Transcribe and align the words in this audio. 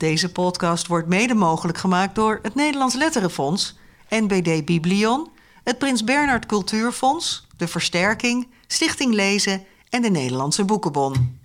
Deze 0.00 0.32
podcast 0.32 0.86
wordt 0.86 1.08
mede 1.08 1.34
mogelijk 1.34 1.78
gemaakt 1.78 2.14
door 2.14 2.38
het 2.42 2.54
Nederlands 2.54 2.94
Letterenfonds, 2.94 3.78
NBD 4.08 4.64
Biblion, 4.64 5.28
het 5.64 5.78
Prins 5.78 6.04
Bernhard 6.04 6.46
Cultuurfonds, 6.46 7.46
de 7.56 7.68
Versterking, 7.68 8.48
Stichting 8.66 9.14
Lezen 9.14 9.64
en 9.88 10.02
de 10.02 10.10
Nederlandse 10.10 10.64
Boekenbon. 10.64 11.40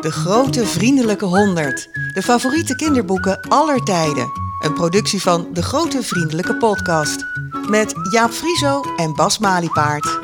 De 0.00 0.10
Grote 0.10 0.66
Vriendelijke 0.66 1.24
Honderd. 1.24 1.88
De 2.14 2.22
favoriete 2.22 2.76
kinderboeken 2.76 3.40
aller 3.48 3.84
tijden. 3.84 4.30
Een 4.64 4.74
productie 4.74 5.22
van 5.22 5.48
De 5.52 5.62
Grote 5.62 6.02
Vriendelijke 6.02 6.56
Podcast. 6.56 7.24
Met 7.68 7.94
Jaap 8.10 8.30
Frieso 8.30 8.82
en 8.96 9.14
Bas 9.14 9.38
Maliepaard. 9.38 10.18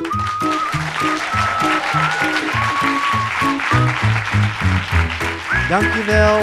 Dankjewel. 5.69 6.39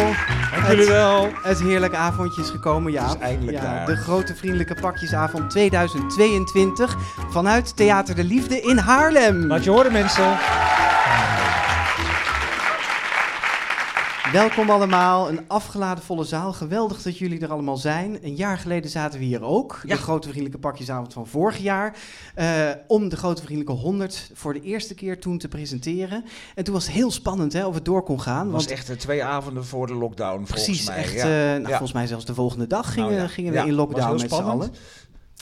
Dank 0.51 0.67
jullie 0.67 0.87
wel. 0.87 1.29
Het 1.43 1.61
heerlijke 1.61 1.97
avondje 1.97 2.43
is 2.43 2.51
gekomen, 2.51 2.93
ja. 2.93 3.09
Het 3.09 3.15
is 3.15 3.21
eindelijk 3.21 3.61
daar. 3.61 3.87
De 3.87 3.97
grote 3.97 4.35
vriendelijke 4.35 4.75
pakjesavond 4.75 5.51
2022 5.51 6.97
vanuit 7.31 7.77
Theater 7.77 8.15
de 8.15 8.25
Liefde 8.25 8.61
in 8.61 8.77
Haarlem. 8.77 9.47
Laat 9.47 9.65
je 9.65 9.71
horen, 9.71 9.93
mensen. 9.93 10.39
Welkom 14.35 14.71
allemaal, 14.71 15.29
een 15.29 15.41
afgeladen 15.49 16.05
volle 16.05 16.25
zaal. 16.25 16.53
Geweldig 16.53 17.03
dat 17.03 17.19
jullie 17.19 17.41
er 17.41 17.51
allemaal 17.51 17.77
zijn. 17.77 18.19
Een 18.23 18.35
jaar 18.35 18.59
geleden 18.59 18.91
zaten 18.91 19.19
we 19.19 19.25
hier 19.25 19.43
ook, 19.43 19.81
Ja. 19.87 19.95
de 19.95 20.01
grote 20.03 20.29
vriendelijke 20.29 20.59
pakjesavond 20.59 21.13
van 21.13 21.27
vorig 21.27 21.59
jaar, 21.59 21.97
eh, 22.35 22.71
om 22.87 23.09
de 23.09 23.17
grote 23.17 23.43
vriendelijke 23.43 23.81
100 23.83 24.31
voor 24.35 24.53
de 24.53 24.61
eerste 24.61 24.95
keer 24.95 25.21
toen 25.21 25.39
te 25.39 25.49
presenteren. 25.49 26.25
En 26.55 26.65
toen 26.65 26.75
was 26.75 26.85
het 26.87 26.95
heel 26.95 27.11
spannend 27.11 27.53
hè, 27.53 27.67
of 27.67 27.75
het 27.75 27.85
door 27.85 28.03
kon 28.03 28.21
gaan. 28.21 28.43
Het 28.45 28.53
was 28.53 28.65
want 28.65 28.79
echt 28.79 28.91
eh, 28.91 28.97
twee 28.97 29.25
avonden 29.25 29.65
voor 29.65 29.87
de 29.87 29.95
lockdown, 29.95 30.45
Precies, 30.45 30.85
volgens 30.85 30.87
mij. 30.87 30.97
echt. 30.97 31.13
ja. 31.13 31.21
eh, 31.23 31.29
nou, 31.51 31.61
Ja. 31.61 31.69
Volgens 31.69 31.93
mij 31.93 32.07
zelfs 32.07 32.25
de 32.25 32.35
volgende 32.35 32.67
dag 32.67 32.93
gingen, 32.93 33.17
Nou 33.17 33.29
gingen 33.29 33.53
we 33.53 33.59
in 33.59 33.73
lockdown 33.75 34.21
met 34.21 34.31
z'n 34.33 34.43
allen. 34.43 34.71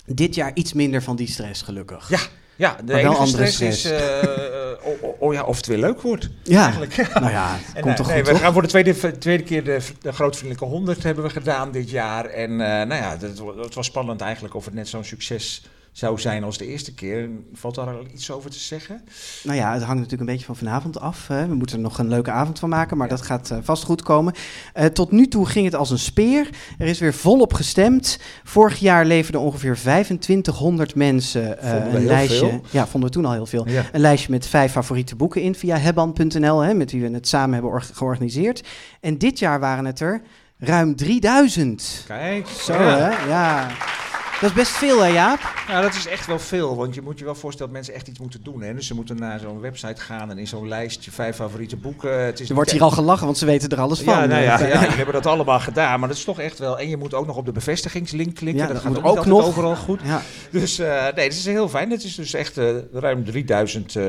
Dit 0.06 0.34
jaar 0.34 0.50
iets 0.54 0.72
minder 0.72 1.02
van 1.02 1.16
die 1.16 1.28
stress, 1.28 1.62
gelukkig. 1.62 2.08
Ja, 2.08 2.18
ja 2.56 2.76
de 2.84 3.02
wel 3.02 3.16
andere 3.16 3.46
stress, 3.46 3.84
is 3.84 3.84
eh, 3.84 4.22
eh, 4.22 4.78
oh, 4.82 5.02
oh, 5.02 5.22
oh 5.22 5.32
ja, 5.32 5.42
of 5.44 5.56
het 5.56 5.66
weer 5.66 5.78
leuk 5.78 6.00
wordt. 6.00 6.28
Ja, 6.42 6.62
Eigenlijk. 6.62 6.96
nou 7.14 7.30
ja, 7.30 7.58
het 7.58 7.80
komt 7.80 7.86
eh, 7.86 7.94
toch 7.94 8.06
nee, 8.06 8.16
goed, 8.16 8.26
we 8.26 8.32
toch? 8.32 8.42
gaan 8.42 8.52
voor 8.52 8.62
de 8.62 8.68
tweede, 8.68 9.18
tweede 9.18 9.42
keer 9.42 9.64
de, 9.64 9.80
de 10.00 10.12
Grootvriendelijke 10.12 10.74
100 10.74 11.02
hebben 11.02 11.24
we 11.24 11.30
gedaan 11.30 11.70
dit 11.70 11.90
jaar. 11.90 12.24
En 12.24 12.56
nou 12.56 12.94
ja, 12.94 13.16
het, 13.18 13.38
het 13.56 13.74
was 13.74 13.86
spannend 13.86 14.20
eigenlijk 14.20 14.54
of 14.54 14.64
het 14.64 14.74
net 14.74 14.88
zo'n 14.88 15.04
succes 15.04 15.62
zou 15.92 16.20
zijn 16.20 16.44
als 16.44 16.58
de 16.58 16.66
eerste 16.66 16.94
keer. 16.94 17.28
Valt 17.52 17.74
daar 17.74 17.86
al 17.86 18.06
iets 18.12 18.30
over 18.30 18.50
te 18.50 18.58
zeggen? 18.58 19.02
Nou 19.42 19.56
ja, 19.56 19.72
het 19.72 19.82
hangt 19.82 19.94
natuurlijk 20.00 20.20
een 20.20 20.26
beetje 20.34 20.46
van 20.46 20.56
vanavond 20.56 21.00
af. 21.00 21.28
Hè. 21.28 21.46
We 21.46 21.54
moeten 21.54 21.76
er 21.76 21.82
nog 21.82 21.98
een 21.98 22.08
leuke 22.08 22.30
avond 22.30 22.58
van 22.58 22.68
maken, 22.68 22.96
maar 22.96 23.08
dat 23.08 23.22
gaat 23.22 23.50
eh, 23.50 23.58
vast 23.62 23.84
goed 23.84 24.02
komen. 24.02 24.34
Eh, 24.72 24.84
tot 24.86 25.10
nu 25.10 25.28
toe 25.28 25.46
ging 25.46 25.64
het 25.64 25.74
als 25.74 25.90
een 25.90 25.98
speer. 25.98 26.48
Er 26.78 26.86
is 26.86 26.98
weer 26.98 27.14
volop 27.14 27.52
gestemd. 27.54 28.18
Vorig 28.44 28.78
jaar 28.78 29.04
leverden 29.04 29.40
ongeveer 29.40 29.76
2500 29.76 30.94
mensen 30.94 31.58
eh, 31.58 31.94
een 31.94 32.04
lijstje. 32.06 32.38
veel. 32.38 32.60
Ja, 32.70 32.86
vonden 32.86 33.08
we 33.10 33.14
toen 33.16 33.24
al 33.24 33.32
heel 33.32 33.46
veel. 33.46 33.68
Ja. 33.68 33.84
Een 33.92 34.00
lijstje 34.00 34.30
met 34.30 34.46
vijf 34.46 34.72
favoriete 34.72 35.16
boeken 35.16 35.42
in 35.42 35.54
via 35.54 35.76
hebban.nl, 35.76 36.60
hè, 36.60 36.74
met 36.74 36.90
wie 36.92 37.00
we 37.02 37.10
het 37.10 37.28
samen 37.28 37.52
hebben 37.52 37.70
or- 37.70 37.88
georganiseerd. 37.92 38.62
En 39.00 39.18
dit 39.18 39.38
jaar 39.38 39.60
waren 39.60 39.84
het 39.84 40.00
er 40.00 40.22
ruim 40.58 40.96
3000. 40.96 42.04
Kijk, 42.06 42.46
Zo 42.48 42.72
ja. 42.72 42.98
hè, 42.98 43.28
ja. 43.28 43.68
Dat 44.42 44.50
is 44.50 44.56
best 44.56 44.70
veel 44.72 45.02
hè 45.02 45.08
Jaap? 45.08 45.40
Ja, 45.68 45.80
dat 45.80 45.94
is 45.94 46.06
echt 46.06 46.26
wel 46.26 46.38
veel. 46.38 46.76
Want 46.76 46.94
je 46.94 47.02
moet 47.02 47.18
je 47.18 47.24
wel 47.24 47.34
voorstellen 47.34 47.72
dat 47.72 47.82
mensen 47.82 47.94
echt 47.94 48.08
iets 48.08 48.18
moeten 48.18 48.42
doen. 48.42 48.62
Hè? 48.62 48.74
Dus 48.74 48.86
ze 48.86 48.94
moeten 48.94 49.16
naar 49.16 49.38
zo'n 49.38 49.60
website 49.60 50.00
gaan 50.00 50.30
en 50.30 50.38
in 50.38 50.46
zo'n 50.46 50.68
lijstje 50.68 51.10
vijf 51.10 51.36
favoriete 51.36 51.76
boeken. 51.76 52.24
Het 52.24 52.40
is 52.40 52.48
Er 52.48 52.54
wordt 52.54 52.70
hier 52.70 52.82
al 52.82 52.90
gelachen, 52.90 53.24
want 53.24 53.38
ze 53.38 53.46
weten 53.46 53.68
er 53.68 53.80
alles 53.80 54.00
van. 54.00 54.14
Ja, 54.14 54.26
nou 54.26 54.42
ja, 54.42 54.60
Eh, 54.60 54.68
ja, 54.68 54.80
jullie 54.80 54.96
hebben 54.96 55.14
dat 55.14 55.26
allemaal 55.26 55.60
gedaan, 55.60 55.98
maar 56.00 56.08
dat 56.08 56.18
is 56.18 56.24
toch 56.24 56.40
echt 56.40 56.58
wel. 56.58 56.78
En 56.78 56.88
je 56.88 56.96
moet 56.96 57.14
ook 57.14 57.26
nog 57.26 57.36
op 57.36 57.44
de 57.44 57.52
bevestigingslink 57.52 58.34
klikken. 58.34 58.60
Ja, 58.62 58.66
dat, 58.72 58.82
dat 58.82 58.82
gaat 58.82 59.02
moet 59.02 59.18
ook, 59.18 59.26
nog. 59.26 59.44
overal 59.44 59.76
goed. 59.76 60.00
ja. 60.04 60.22
Dus 60.50 60.78
eh, 60.78 61.02
nee, 61.02 61.28
dat 61.28 61.38
is 61.38 61.44
heel 61.44 61.68
fijn. 61.68 61.90
Het 61.90 62.04
is 62.04 62.14
dus 62.14 62.34
echt 62.34 62.58
eh, 62.58 62.76
ruim 62.92 63.24
3000 63.24 63.96
eh, 63.96 64.04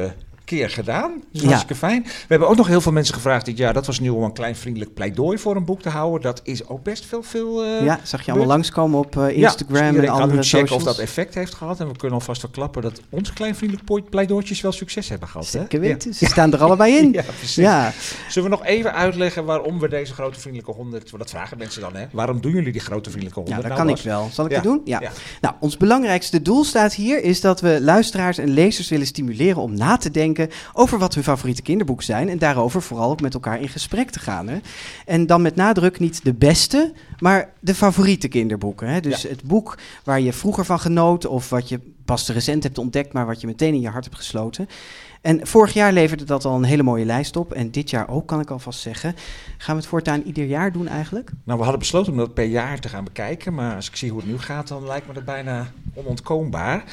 keer 0.57 0.69
gedaan. 0.69 1.11
Dus 1.31 1.41
Ja. 1.41 1.47
hartstikke 1.47 1.75
fijn. 1.75 2.03
We 2.03 2.09
hebben 2.27 2.47
ook 2.47 2.55
nog 2.55 2.67
heel 2.67 2.81
veel 2.81 2.91
mensen 2.91 3.13
gevraagd 3.13 3.45
dit 3.45 3.57
jaar. 3.57 3.73
Dat 3.73 3.85
was 3.85 3.99
nu 3.99 4.09
om 4.09 4.23
een 4.23 4.33
klein 4.33 4.55
vriendelijk 4.55 4.93
pleidooi 4.93 5.37
voor 5.37 5.55
een 5.55 5.65
boek 5.65 5.81
te 5.81 5.89
houden. 5.89 6.21
Dat 6.21 6.41
is 6.43 6.67
ook 6.67 6.83
best 6.83 7.05
veel. 7.05 7.23
veel 7.23 7.63
eh, 7.63 7.83
Ja, 7.83 7.99
zag 8.03 8.21
je 8.25 8.31
allemaal 8.31 8.49
langskomen 8.49 8.99
op 8.99 9.17
eh, 9.17 9.37
ja, 9.37 9.47
Instagram 9.47 9.93
dus 9.93 10.03
en 10.03 10.09
andere 10.09 10.25
nu 10.27 10.43
checken 10.43 10.43
socials. 10.43 10.71
of 10.71 10.83
dat 10.83 10.97
effect 10.99 11.33
heeft 11.35 11.53
gehad. 11.53 11.79
En 11.79 11.87
we 11.87 11.97
kunnen 11.97 12.17
alvast 12.19 12.39
verklappen 12.39 12.81
dat 12.81 13.01
onze 13.09 13.33
klein 13.33 13.55
vriendelijk 13.55 14.09
pleidooitjes 14.09 14.61
wel 14.61 14.71
succes 14.71 15.09
hebben 15.09 15.27
gehad. 15.27 15.47
Zeker 15.47 15.79
weten, 15.79 16.13
ze 16.13 16.25
staan 16.25 16.53
er 16.53 16.61
allebei 16.63 16.97
in. 16.97 17.11
Ja, 17.11 17.21
ja 17.27 17.31
precies. 17.37 17.55
Ja, 17.55 17.93
Zullen 18.29 18.49
we 18.49 18.55
nog 18.55 18.65
even 18.65 18.93
uitleggen 18.93 19.45
waarom 19.45 19.79
we 19.79 19.87
deze 19.89 20.13
grote 20.13 20.39
vriendelijke 20.39 20.71
100... 20.71 21.09
want 21.11 21.23
Dat 21.23 21.31
vragen 21.31 21.57
mensen 21.57 21.81
dan, 21.81 21.95
hè? 21.95 22.05
Waarom 22.11 22.41
doen 22.41 22.51
jullie 22.51 22.71
die 22.71 22.81
grote 22.81 23.09
vriendelijke 23.09 23.39
ja 23.39 23.45
100 23.45 23.67
dat 23.67 23.77
nou, 23.77 23.87
kan 23.89 23.97
ik 23.97 24.03
wel. 24.03 24.29
Zal 24.31 24.45
ik 24.45 24.51
Ja, 24.51 24.57
het 24.57 24.65
doen? 24.65 24.81
Ja. 24.85 24.99
ja. 25.01 25.11
Nou, 25.41 25.55
ons 25.59 25.77
belangrijkste 25.77 26.41
doel 26.41 26.63
staat 26.63 26.93
hier 26.93 27.23
is 27.23 27.41
dat 27.41 27.61
we 27.61 27.77
luisteraars 27.81 28.37
en 28.37 28.49
lezers 28.49 28.89
willen 28.89 29.07
stimuleren 29.07 29.61
om 29.61 29.73
na 29.75 29.97
te 29.97 30.11
denken 30.11 30.42
over 30.73 30.99
wat 30.99 31.13
hun 31.13 31.23
favoriete 31.23 31.61
kinderboeken 31.61 32.05
zijn 32.05 32.29
en 32.29 32.37
daarover 32.37 32.81
vooral 32.81 33.09
ook 33.11 33.21
met 33.21 33.33
elkaar 33.33 33.61
in 33.61 33.69
gesprek 33.69 34.09
te 34.09 34.19
gaan. 34.19 34.47
Hè? 34.47 34.57
En 35.05 35.27
dan 35.27 35.41
met 35.41 35.55
nadruk 35.55 35.99
niet 35.99 36.23
de 36.23 36.33
beste, 36.33 36.93
maar 37.19 37.51
de 37.59 37.75
favoriete 37.75 38.27
kinderboeken. 38.27 38.87
Hè? 38.87 38.99
Dus 38.99 39.21
Ja. 39.21 39.29
het 39.29 39.43
boek 39.43 39.77
waar 40.03 40.19
je 40.21 40.33
vroeger 40.33 40.65
van 40.65 40.79
genoot 40.79 41.25
of 41.25 41.49
wat 41.49 41.69
je 41.69 41.79
pas 42.05 42.29
recent 42.29 42.63
hebt 42.63 42.77
ontdekt, 42.77 43.13
maar 43.13 43.25
wat 43.25 43.41
je 43.41 43.47
meteen 43.47 43.73
in 43.73 43.81
je 43.81 43.89
hart 43.89 44.03
hebt 44.03 44.17
gesloten. 44.17 44.67
En 45.21 45.47
vorig 45.47 45.73
jaar 45.73 45.93
leverde 45.93 46.23
dat 46.23 46.45
al 46.45 46.55
een 46.55 46.63
hele 46.63 46.83
mooie 46.83 47.05
lijst 47.05 47.35
op. 47.35 47.53
En 47.53 47.71
dit 47.71 47.89
jaar 47.89 48.09
ook, 48.09 48.27
kan 48.27 48.39
ik 48.39 48.49
alvast 48.49 48.79
zeggen. 48.79 49.15
Gaan 49.57 49.75
we 49.75 49.81
het 49.81 49.89
voortaan 49.89 50.21
ieder 50.21 50.45
jaar 50.45 50.71
doen 50.71 50.87
eigenlijk? 50.87 51.31
Nou, 51.43 51.57
we 51.57 51.63
hadden 51.63 51.79
besloten 51.79 52.11
om 52.11 52.17
dat 52.17 52.33
per 52.33 52.45
jaar 52.45 52.79
te 52.79 52.89
gaan 52.89 53.03
bekijken. 53.03 53.53
Maar 53.53 53.75
als 53.75 53.87
ik 53.89 53.95
zie 53.95 54.09
hoe 54.11 54.19
het 54.19 54.29
nu 54.29 54.39
gaat, 54.39 54.67
dan 54.67 54.85
lijkt 54.85 55.07
me 55.07 55.13
dat 55.13 55.25
bijna 55.25 55.71
onontkoombaar. 55.93 56.83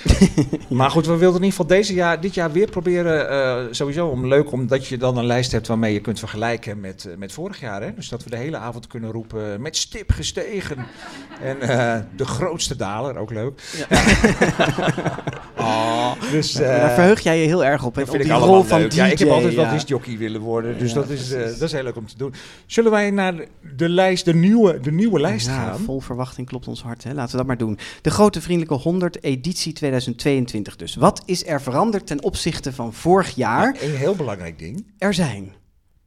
Maar 0.68 0.90
goed, 0.90 1.06
we 1.06 1.16
wilden 1.16 1.40
in 1.40 1.44
ieder 1.46 1.58
geval 1.60 1.76
deze 1.76 1.94
jaar, 1.94 2.20
dit 2.20 2.34
jaar 2.34 2.52
weer 2.52 2.70
proberen. 2.70 3.30
eh, 3.30 3.56
sowieso 3.70 4.06
om 4.06 4.26
leuk, 4.26 4.52
omdat 4.52 4.86
je 4.86 4.96
dan 4.98 5.16
een 5.16 5.24
lijst 5.26 5.52
hebt 5.52 5.66
waarmee 5.66 5.92
je 5.92 6.00
kunt 6.00 6.18
vergelijken 6.18 6.80
met, 6.80 7.04
eh, 7.04 7.16
met 7.16 7.32
vorig 7.32 7.60
jaar. 7.60 7.82
Hè? 7.82 7.94
Dus 7.94 8.08
dat 8.08 8.24
we 8.24 8.30
de 8.30 8.36
hele 8.36 8.56
avond 8.56 8.86
kunnen 8.86 9.10
roepen 9.10 9.60
met 9.62 9.76
stip 9.76 10.10
gestegen. 10.10 10.76
En 11.42 11.60
eh, 11.60 12.00
de 12.16 12.24
grootste 12.24 12.76
daler, 12.76 13.16
ook 13.16 13.30
leuk. 13.30 13.60
Oh, 15.56 16.12
Dus, 16.32 16.52
daar 16.52 16.88
eh, 16.88 16.94
verheug 16.94 17.20
jij 17.20 17.40
je 17.40 17.46
heel 17.46 17.64
erg 17.64 17.84
op. 17.84 17.94
hè? 17.94 18.02
Op 18.02 18.08
vind 18.08 18.22
die 18.22 18.32
ik 18.32 18.38
rol 18.38 18.62
van. 18.62 18.88
DJ. 18.88 18.96
ja, 18.96 19.06
ik 19.06 19.18
heb 19.18 19.28
altijd 19.28 19.54
wel 19.54 19.64
ja. 19.64 19.72
discjockey 19.72 20.18
willen 20.18 20.40
worden, 20.40 20.78
dus 20.78 20.88
Ja, 20.92 20.94
dat, 20.94 21.08
is, 21.08 21.32
eh, 21.32 21.42
dat 21.44 21.60
is 21.62 21.72
heel 21.72 21.82
leuk 21.82 21.96
om 21.96 22.06
te 22.06 22.16
doen. 22.16 22.34
Zullen 22.66 22.90
wij 22.90 23.10
naar 23.10 23.34
de 23.76 23.88
lijst, 23.88 24.24
de 24.24 24.34
nieuwe, 24.34 24.80
de 24.80 24.92
nieuwe 24.92 25.20
lijst 25.20 25.46
Ja, 25.46 25.52
gaan? 25.52 25.78
vol 25.78 26.00
verwachting 26.00 26.46
klopt 26.46 26.68
ons 26.68 26.82
hart. 26.82 27.04
Hè? 27.04 27.12
Laten 27.12 27.30
we 27.30 27.36
dat 27.36 27.46
maar 27.46 27.58
doen. 27.58 27.78
De 28.02 28.10
Grote 28.10 28.40
Vriendelijke 28.40 28.74
100, 28.90 29.22
editie 29.22 29.72
2022 29.72 30.76
dus. 30.76 30.94
Wat 30.94 31.22
is 31.24 31.46
er 31.46 31.62
veranderd 31.62 32.06
ten 32.06 32.22
opzichte 32.22 32.72
van 32.72 32.92
vorig 32.92 33.34
jaar? 33.34 33.76
Een 33.80 33.96
heel 33.96 34.16
belangrijk 34.16 34.58
ding. 34.58 34.86
Er 34.98 35.14
zijn 35.14 35.52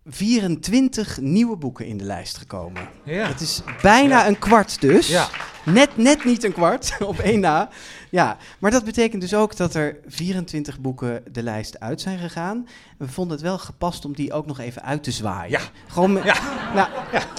24 0.06 1.20
nieuwe 1.22 1.56
boeken 1.58 1.86
in 1.86 1.98
de 1.98 2.04
lijst 2.04 2.38
gekomen. 2.38 2.90
Ja. 3.04 3.28
Het 3.28 3.42
is 3.42 3.62
bijna 3.82 4.20
Ja. 4.20 4.28
een 4.28 4.40
kwart 4.40 4.82
dus. 4.82 5.08
Ja. 5.08 5.28
Net, 5.66 5.98
net 5.98 6.24
niet 6.26 6.44
een 6.44 6.54
kwart, 6.54 6.96
op 7.06 7.20
één 7.20 7.40
na. 7.40 7.70
Ja, 8.10 8.38
maar 8.60 8.72
dat 8.72 8.84
betekent 8.86 9.22
dus 9.22 9.34
ook 9.34 9.58
dat 9.58 9.74
er 9.74 9.98
24 10.08 10.80
boeken 10.80 11.24
de 11.32 11.44
lijst 11.44 11.80
uit 11.80 12.02
zijn 12.02 12.20
gegaan. 12.20 12.68
We 12.98 13.08
vonden 13.08 13.34
het 13.34 13.46
wel 13.46 13.58
gepast 13.58 14.06
om 14.06 14.14
die 14.14 14.34
ook 14.34 14.46
nog 14.46 14.60
even 14.60 14.84
uit 14.84 15.04
te 15.04 15.12
zwaaien. 15.12 15.52
Ja. 15.52 15.60
Gewoon 15.88 16.14
met, 16.14 16.24
Ja. 16.24 16.36
nou, 16.74 16.88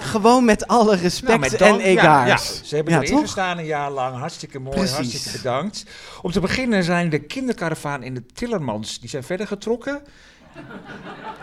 gewoon 0.03 0.45
met 0.45 0.67
alle 0.67 0.95
respect 0.95 1.27
Nou, 1.39 1.39
met 1.39 1.61
en. 1.61 1.75
Ja, 1.77 1.83
egaars. 1.83 2.57
ja, 2.59 2.63
ze 2.65 2.75
hebben 2.75 2.93
erin 2.93 3.09
toch? 3.09 3.21
gestaan 3.21 3.57
een 3.57 3.65
jaar 3.65 3.91
lang. 3.91 4.17
Hartstikke 4.17 4.59
mooi, 4.59 4.75
Precies. 4.75 4.95
hartstikke 4.95 5.37
bedankt. 5.37 5.85
Om 6.21 6.31
te 6.31 6.39
beginnen 6.39 6.83
zijn 6.83 7.09
de 7.09 7.19
kinderkaravaan 7.19 8.03
in 8.03 8.13
de 8.13 8.25
Tillermans, 8.33 8.99
die 8.99 9.09
zijn 9.09 9.23
verder 9.23 9.47
getrokken. 9.47 10.01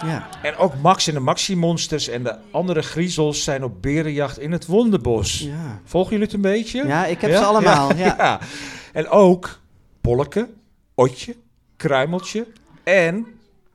Ja. 0.07 0.29
En 0.43 0.57
ook 0.57 0.73
Max 0.83 1.09
en 1.09 1.15
de 1.15 1.21
Maxi-monsters 1.21 2.09
en 2.09 2.23
de 2.23 2.37
andere 2.51 2.83
griezels 2.83 3.45
zijn 3.45 3.65
op 3.65 3.83
berenjacht 3.83 4.39
in 4.39 4.53
het 4.53 4.67
Wonderbos. 4.67 5.39
Ja. 5.39 5.81
Volgen 5.85 6.11
jullie 6.11 6.27
het 6.27 6.35
een 6.35 6.41
beetje? 6.41 6.87
ja, 6.87 7.07
ik 7.07 7.21
heb 7.21 7.31
ze 7.31 7.45
allemaal. 7.45 7.97
Ja. 7.97 8.15
Ja. 8.19 8.41
En 8.93 9.09
ook 9.09 9.61
Bolleke, 10.01 10.49
Otje, 10.95 11.37
Kruimeltje 11.77 12.47
en 12.85 13.27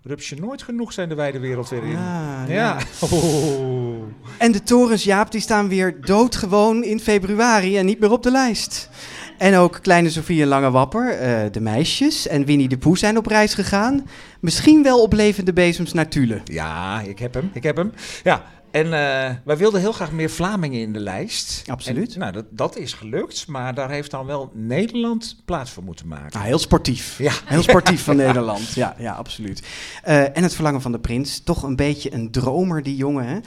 Rupsje 0.03 0.35
nooit 0.35 0.63
genoeg 0.63 0.93
zijn 0.93 1.09
de 1.09 1.15
wijde 1.15 1.39
wereld 1.39 1.69
weer 1.69 1.83
in. 1.83 1.91
Ja, 1.91 2.45
ja. 2.47 2.53
Ja. 2.53 2.77
Oh. 2.99 4.03
En 4.37 4.51
de 4.51 4.63
torens, 4.63 5.03
Jaap, 5.03 5.31
die 5.31 5.41
staan 5.41 5.67
weer 5.67 6.01
doodgewoon 6.01 6.83
in 6.83 6.99
februari 6.99 7.77
en 7.77 7.85
niet 7.85 7.99
meer 7.99 8.11
op 8.11 8.23
de 8.23 8.31
lijst. 8.31 8.89
En 9.37 9.55
ook 9.55 9.79
Kleine 9.81 10.09
Sofie 10.09 10.45
Lange 10.45 10.71
Wapper, 10.71 11.09
eh, 11.09 11.39
de 11.51 11.59
meisjes 11.59 12.27
en 12.27 12.45
Winnie 12.45 12.67
de 12.67 12.77
Pooh 12.77 12.95
zijn 12.95 13.17
op 13.17 13.25
reis 13.25 13.53
gegaan. 13.53 14.07
Misschien 14.39 14.83
wel 14.83 15.01
op 15.01 15.13
levende 15.13 15.53
bezems 15.53 15.93
naar 15.93 16.07
Tule. 16.07 16.41
Ja, 16.43 17.01
ik 17.01 17.19
heb 17.19 17.33
hem. 17.33 17.49
Ik 17.53 17.63
heb 17.63 17.77
hem. 17.77 17.91
Ja. 18.23 18.43
En 18.77 18.85
uh, 18.85 19.35
wij 19.43 19.57
wilden 19.57 19.79
heel 19.79 19.91
graag 19.91 20.11
meer 20.11 20.29
Vlamingen 20.29 20.81
in 20.81 20.93
de 20.93 20.99
lijst. 20.99 21.63
Absoluut. 21.67 22.13
En, 22.13 22.19
nou, 22.19 22.31
dat, 22.31 22.45
dat 22.49 22.77
is 22.77 22.93
gelukt, 22.93 23.47
maar 23.47 23.73
daar 23.73 23.89
heeft 23.89 24.11
dan 24.11 24.25
wel 24.25 24.51
Nederland 24.53 25.35
plaats 25.45 25.71
voor 25.71 25.83
moeten 25.83 26.07
maken. 26.07 26.31
Nou, 26.33 26.45
heel 26.45 26.59
sportief. 26.59 27.17
Ja. 27.17 27.31
Heel 27.45 27.63
sportief 27.63 28.03
van 28.03 28.15
Nederland. 28.25 28.73
Ja, 28.73 28.95
ja 28.97 29.13
absoluut. 29.13 29.63
Uh, 30.07 30.37
en 30.37 30.43
het 30.43 30.53
verlangen 30.53 30.81
van 30.81 30.91
de 30.91 30.99
prins. 30.99 31.39
Toch 31.39 31.63
een 31.63 31.75
beetje 31.75 32.13
een 32.13 32.31
dromer, 32.31 32.83
die 32.83 32.95
jongen. 32.95 33.25
Hè? 33.25 33.37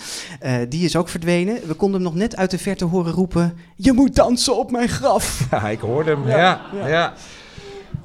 Uh, 0.60 0.66
die 0.68 0.84
is 0.84 0.96
ook 0.96 1.08
verdwenen. 1.08 1.66
We 1.66 1.74
konden 1.74 2.00
hem 2.00 2.10
nog 2.10 2.18
net 2.20 2.36
uit 2.36 2.50
de 2.50 2.58
verte 2.58 2.84
horen 2.84 3.12
roepen... 3.12 3.56
Je 3.76 3.92
moet 3.92 4.14
dansen 4.14 4.56
op 4.56 4.70
mijn 4.70 4.88
graf. 4.88 5.28
Ja, 5.50 5.68
ik 5.68 5.80
hoorde 5.80 6.10
hem. 6.10 6.28
Ja, 6.28 6.60
ja. 6.72 6.86
ja. 6.86 7.14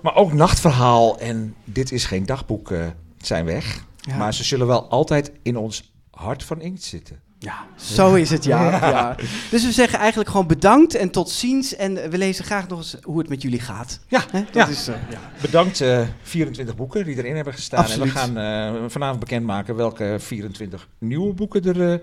Maar 0.02 0.16
ook 0.16 0.34
Nachtverhaal 0.34 1.20
en 1.20 1.56
Dit 1.64 1.92
is 1.92 2.06
geen 2.06 2.26
dagboek 2.26 2.74
zijn 3.18 3.46
weg. 3.46 3.84
Ja. 3.98 4.18
Maar 4.18 4.34
ze 4.34 4.44
zullen 4.44 4.68
wel 4.68 4.90
altijd 4.90 5.32
in 5.42 5.58
ons 5.58 5.95
hart 6.16 6.44
van 6.44 6.62
inkt 6.62 6.84
zitten. 6.84 7.20
Ja, 7.40 7.66
zo 7.76 8.14
is 8.14 8.30
het, 8.30 8.44
ja. 8.44 8.72
ja. 8.90 9.16
Dus 9.52 9.66
we 9.66 9.72
zeggen 9.72 10.00
eigenlijk 10.00 10.30
gewoon 10.30 10.48
bedankt 10.48 10.96
en 10.96 11.10
tot 11.10 11.30
ziens. 11.30 11.76
En 11.76 12.10
we 12.10 12.18
lezen 12.18 12.46
graag 12.46 12.68
nog 12.68 12.78
eens 12.78 12.98
hoe 13.02 13.18
het 13.18 13.30
met 13.30 13.42
jullie 13.42 13.60
gaat. 13.60 14.00
Ja, 14.08 14.24
dat 14.32 14.44
ja. 14.54 14.68
Is, 14.68 14.90
uh, 14.90 14.96
ja. 15.10 15.20
bedankt 15.42 15.82
uh, 15.82 16.02
24 16.22 16.76
boeken 16.76 17.06
die 17.06 17.18
erin 17.18 17.36
hebben 17.36 17.54
gestaan. 17.54 17.80
Absoluut. 17.80 18.08
En 18.08 18.14
we 18.14 18.20
gaan 18.20 18.74
uh, 18.74 18.90
vanavond 18.90 19.20
bekendmaken 19.20 19.76
welke 19.76 20.16
24 20.20 20.88
nieuwe 20.98 21.34
boeken 21.34 21.64
er 21.64 22.02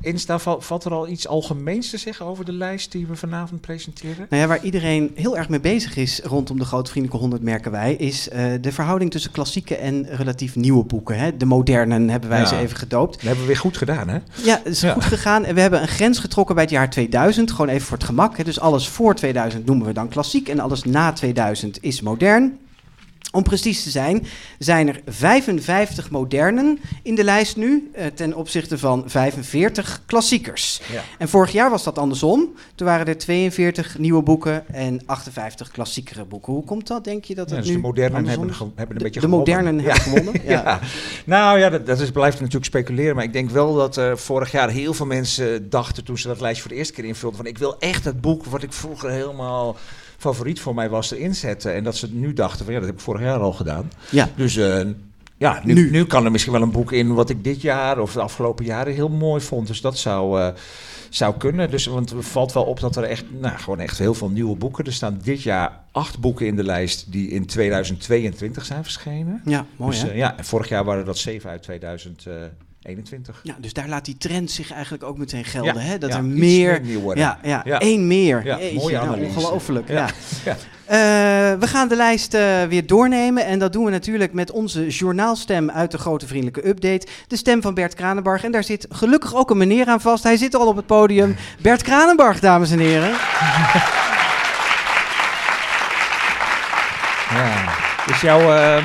Insta, 0.00 0.38
valt 0.38 0.84
er 0.84 0.92
al 0.92 1.08
iets 1.08 1.28
algemeens 1.28 1.90
te 1.90 1.96
zeggen 1.96 2.26
over 2.26 2.44
de 2.44 2.52
lijst 2.52 2.92
die 2.92 3.06
we 3.06 3.16
vanavond 3.16 3.60
presenteren? 3.60 4.26
Nou 4.28 4.42
ja, 4.42 4.48
waar 4.48 4.64
iedereen 4.64 5.10
heel 5.14 5.36
erg 5.36 5.48
mee 5.48 5.60
bezig 5.60 5.96
is 5.96 6.20
rondom 6.24 6.58
de 6.58 6.64
Grote 6.64 6.90
Vriendelijke 6.90 7.22
100, 7.22 7.42
merken 7.42 7.70
wij, 7.70 7.94
is 7.94 8.28
uh, 8.28 8.52
de 8.60 8.72
verhouding 8.72 9.10
tussen 9.10 9.30
klassieke 9.30 9.76
en 9.76 10.06
relatief 10.06 10.56
nieuwe 10.56 10.84
boeken. 10.84 11.18
Hè? 11.18 11.36
De 11.36 11.44
modernen 11.44 12.08
hebben 12.08 12.30
wij 12.30 12.40
ja. 12.40 12.46
ze 12.46 12.56
even 12.56 12.76
gedoopt. 12.76 13.12
Dat 13.12 13.22
hebben 13.22 13.40
we 13.40 13.46
weer 13.46 13.56
goed 13.56 13.76
gedaan, 13.76 14.08
hè? 14.08 14.18
Ja, 14.44 14.60
het 14.64 14.72
is 14.72 14.80
ja. 14.80 14.92
goed 14.92 15.04
gegaan. 15.04 15.44
En 15.44 15.54
we 15.54 15.60
hebben 15.60 15.82
een 15.82 15.88
grens 15.88 16.18
getrokken 16.18 16.54
bij 16.54 16.64
het 16.64 16.72
jaar 16.72 16.90
2000, 16.90 17.50
gewoon 17.50 17.68
even 17.68 17.86
voor 17.86 17.96
het 17.96 18.06
gemak. 18.06 18.36
Hè? 18.36 18.44
Dus 18.44 18.60
alles 18.60 18.88
voor 18.88 19.14
2000 19.14 19.66
noemen 19.66 19.86
we 19.86 19.92
dan 19.92 20.08
klassiek 20.08 20.48
en 20.48 20.60
alles 20.60 20.84
na 20.84 21.12
2000 21.12 21.82
is 21.82 22.00
modern. 22.00 22.58
Om 23.32 23.42
precies 23.42 23.82
te 23.82 23.90
zijn, 23.90 24.26
zijn 24.58 24.88
er 24.88 25.00
55 25.06 26.10
modernen 26.10 26.78
in 27.02 27.14
de 27.14 27.24
lijst 27.24 27.56
nu, 27.56 27.90
uh, 27.96 28.06
ten 28.06 28.34
opzichte 28.34 28.78
van 28.78 29.04
45 29.06 30.02
klassiekers. 30.06 30.80
Ja. 30.92 31.02
En 31.18 31.28
vorig 31.28 31.52
jaar 31.52 31.70
was 31.70 31.84
dat 31.84 31.98
andersom. 31.98 32.54
Toen 32.74 32.86
waren 32.86 33.06
er 33.06 33.18
42 33.18 33.98
nieuwe 33.98 34.22
boeken 34.22 34.68
en 34.68 35.00
58 35.06 35.70
klassiekere 35.70 36.24
boeken. 36.24 36.52
Hoe 36.52 36.64
komt 36.64 36.86
dat, 36.86 37.04
denk 37.04 37.24
je? 37.24 37.34
Dat 37.34 37.48
ja, 37.48 37.54
het 37.54 37.64
dus 37.64 37.74
nu 37.74 37.80
de 37.80 37.86
modernen 37.86 38.16
andersom? 38.16 38.50
hebben, 38.50 38.72
hebben 38.76 38.96
een 38.96 39.02
beetje 39.02 39.20
De, 39.20 39.26
de 39.26 39.32
modernen 39.32 39.80
ja. 39.80 39.82
hebben 39.82 40.02
gewonnen. 40.02 40.42
Ja. 40.50 40.62
ja. 40.62 40.80
Nou 41.24 41.58
ja, 41.58 41.70
dat, 41.70 41.86
dat 41.86 42.00
is, 42.00 42.10
blijft 42.10 42.38
natuurlijk 42.38 42.64
speculeren. 42.64 43.14
Maar 43.14 43.24
ik 43.24 43.32
denk 43.32 43.50
wel 43.50 43.74
dat 43.74 43.98
uh, 43.98 44.16
vorig 44.16 44.50
jaar 44.52 44.70
heel 44.70 44.94
veel 44.94 45.06
mensen 45.06 45.70
dachten 45.70 46.04
toen 46.04 46.18
ze 46.18 46.28
dat 46.28 46.40
lijstje 46.40 46.62
voor 46.62 46.70
de 46.70 46.76
eerste 46.76 46.92
keer 46.92 47.04
invulden: 47.04 47.38
van 47.38 47.46
ik 47.46 47.58
wil 47.58 47.78
echt 47.78 48.04
het 48.04 48.20
boek 48.20 48.44
wat 48.44 48.62
ik 48.62 48.72
vroeger 48.72 49.10
helemaal 49.10 49.76
favoriet 50.20 50.60
voor 50.60 50.74
mij 50.74 50.88
was 50.88 51.10
erin 51.10 51.34
zetten. 51.34 51.74
En 51.74 51.84
dat 51.84 51.96
ze 51.96 52.12
nu 52.12 52.32
dachten 52.32 52.64
van 52.64 52.74
ja, 52.74 52.80
dat 52.80 52.88
heb 52.88 52.98
ik 52.98 53.04
vorig 53.04 53.20
jaar 53.20 53.38
al 53.38 53.52
gedaan. 53.52 53.90
Ja. 54.10 54.28
Dus 54.36 54.56
uh, 54.56 54.80
ja, 55.36 55.60
nu, 55.64 55.74
nu. 55.74 55.90
nu 55.90 56.04
kan 56.04 56.24
er 56.24 56.30
misschien 56.30 56.52
wel 56.52 56.62
een 56.62 56.70
boek 56.70 56.92
in 56.92 57.14
wat 57.14 57.30
ik 57.30 57.44
dit 57.44 57.62
jaar 57.62 57.98
of 57.98 58.12
de 58.12 58.20
afgelopen 58.20 58.64
jaren 58.64 58.94
heel 58.94 59.08
mooi 59.08 59.40
vond. 59.40 59.66
Dus 59.66 59.80
dat 59.80 59.98
zou, 59.98 60.40
uh, 60.40 60.48
zou 61.08 61.36
kunnen. 61.36 61.70
Dus, 61.70 61.86
want 61.86 62.10
het 62.10 62.24
valt 62.24 62.52
wel 62.52 62.64
op 62.64 62.80
dat 62.80 62.96
er 62.96 63.02
echt, 63.02 63.24
nou, 63.40 63.58
gewoon 63.58 63.80
echt 63.80 63.98
heel 63.98 64.14
veel 64.14 64.28
nieuwe 64.28 64.56
boeken. 64.56 64.84
Er 64.84 64.92
staan 64.92 65.20
dit 65.22 65.42
jaar 65.42 65.80
acht 65.92 66.18
boeken 66.18 66.46
in 66.46 66.56
de 66.56 66.64
lijst 66.64 67.12
die 67.12 67.28
in 67.28 67.46
2022 67.46 68.64
zijn 68.64 68.82
verschenen. 68.82 69.42
Ja, 69.44 69.66
mooi 69.76 69.90
dus, 69.90 70.02
hè? 70.02 70.08
uh, 70.08 70.16
ja, 70.16 70.36
en 70.36 70.44
vorig 70.44 70.68
jaar 70.68 70.84
waren 70.84 71.04
dat 71.04 71.18
zeven 71.18 71.50
uit 71.50 71.62
2000. 71.62 72.26
21. 72.82 73.40
Ja, 73.42 73.54
dus 73.58 73.72
daar 73.72 73.88
laat 73.88 74.04
die 74.04 74.16
trend 74.16 74.50
zich 74.50 74.72
eigenlijk 74.72 75.02
ook 75.02 75.18
meteen 75.18 75.44
gelden. 75.44 75.74
Ja, 75.74 75.80
hè? 75.80 75.98
Dat 75.98 76.10
ja, 76.10 76.16
er 76.16 76.24
meer. 76.24 76.80
meer 76.84 76.98
worden. 76.98 77.24
ja, 77.24 77.38
ja, 77.42 77.62
Ja. 77.64 77.78
één 77.78 78.06
meer. 78.06 78.44
Ja, 78.44 78.58
Jeetje, 78.58 78.78
mooie 78.78 78.96
nou, 78.96 79.24
ongelooflijk. 79.24 79.88
Ja. 79.88 80.06
Eh, 80.84 80.96
we 81.58 81.66
gaan 81.66 81.88
de 81.88 81.96
lijst 81.96 82.34
eh, 82.34 82.62
weer 82.62 82.86
doornemen. 82.86 83.44
En 83.46 83.58
dat 83.58 83.72
doen 83.72 83.84
we 83.84 83.90
natuurlijk 83.90 84.32
met 84.32 84.50
onze 84.50 84.86
journaalstem 84.88 85.70
uit 85.70 85.90
de 85.90 85.98
Grote 85.98 86.26
Vriendelijke 86.26 86.68
Update. 86.68 87.06
De 87.26 87.36
stem 87.36 87.62
van 87.62 87.74
Bert 87.74 87.94
Kranenbarg. 87.94 88.44
En 88.44 88.52
daar 88.52 88.64
zit 88.64 88.86
gelukkig 88.90 89.34
ook 89.34 89.50
een 89.50 89.56
meneer 89.56 89.86
aan 89.86 90.00
vast. 90.00 90.22
Hij 90.24 90.36
zit 90.36 90.54
al 90.54 90.66
op 90.66 90.76
het 90.76 90.86
podium. 90.86 91.36
Bert 91.60 91.82
Kranenbarg, 91.82 92.40
dames 92.40 92.70
en 92.70 92.78
heren. 92.78 93.10
Ja. 97.30 97.68
Is 98.06 98.20
jouw, 98.20 98.40
eh, 98.54 98.84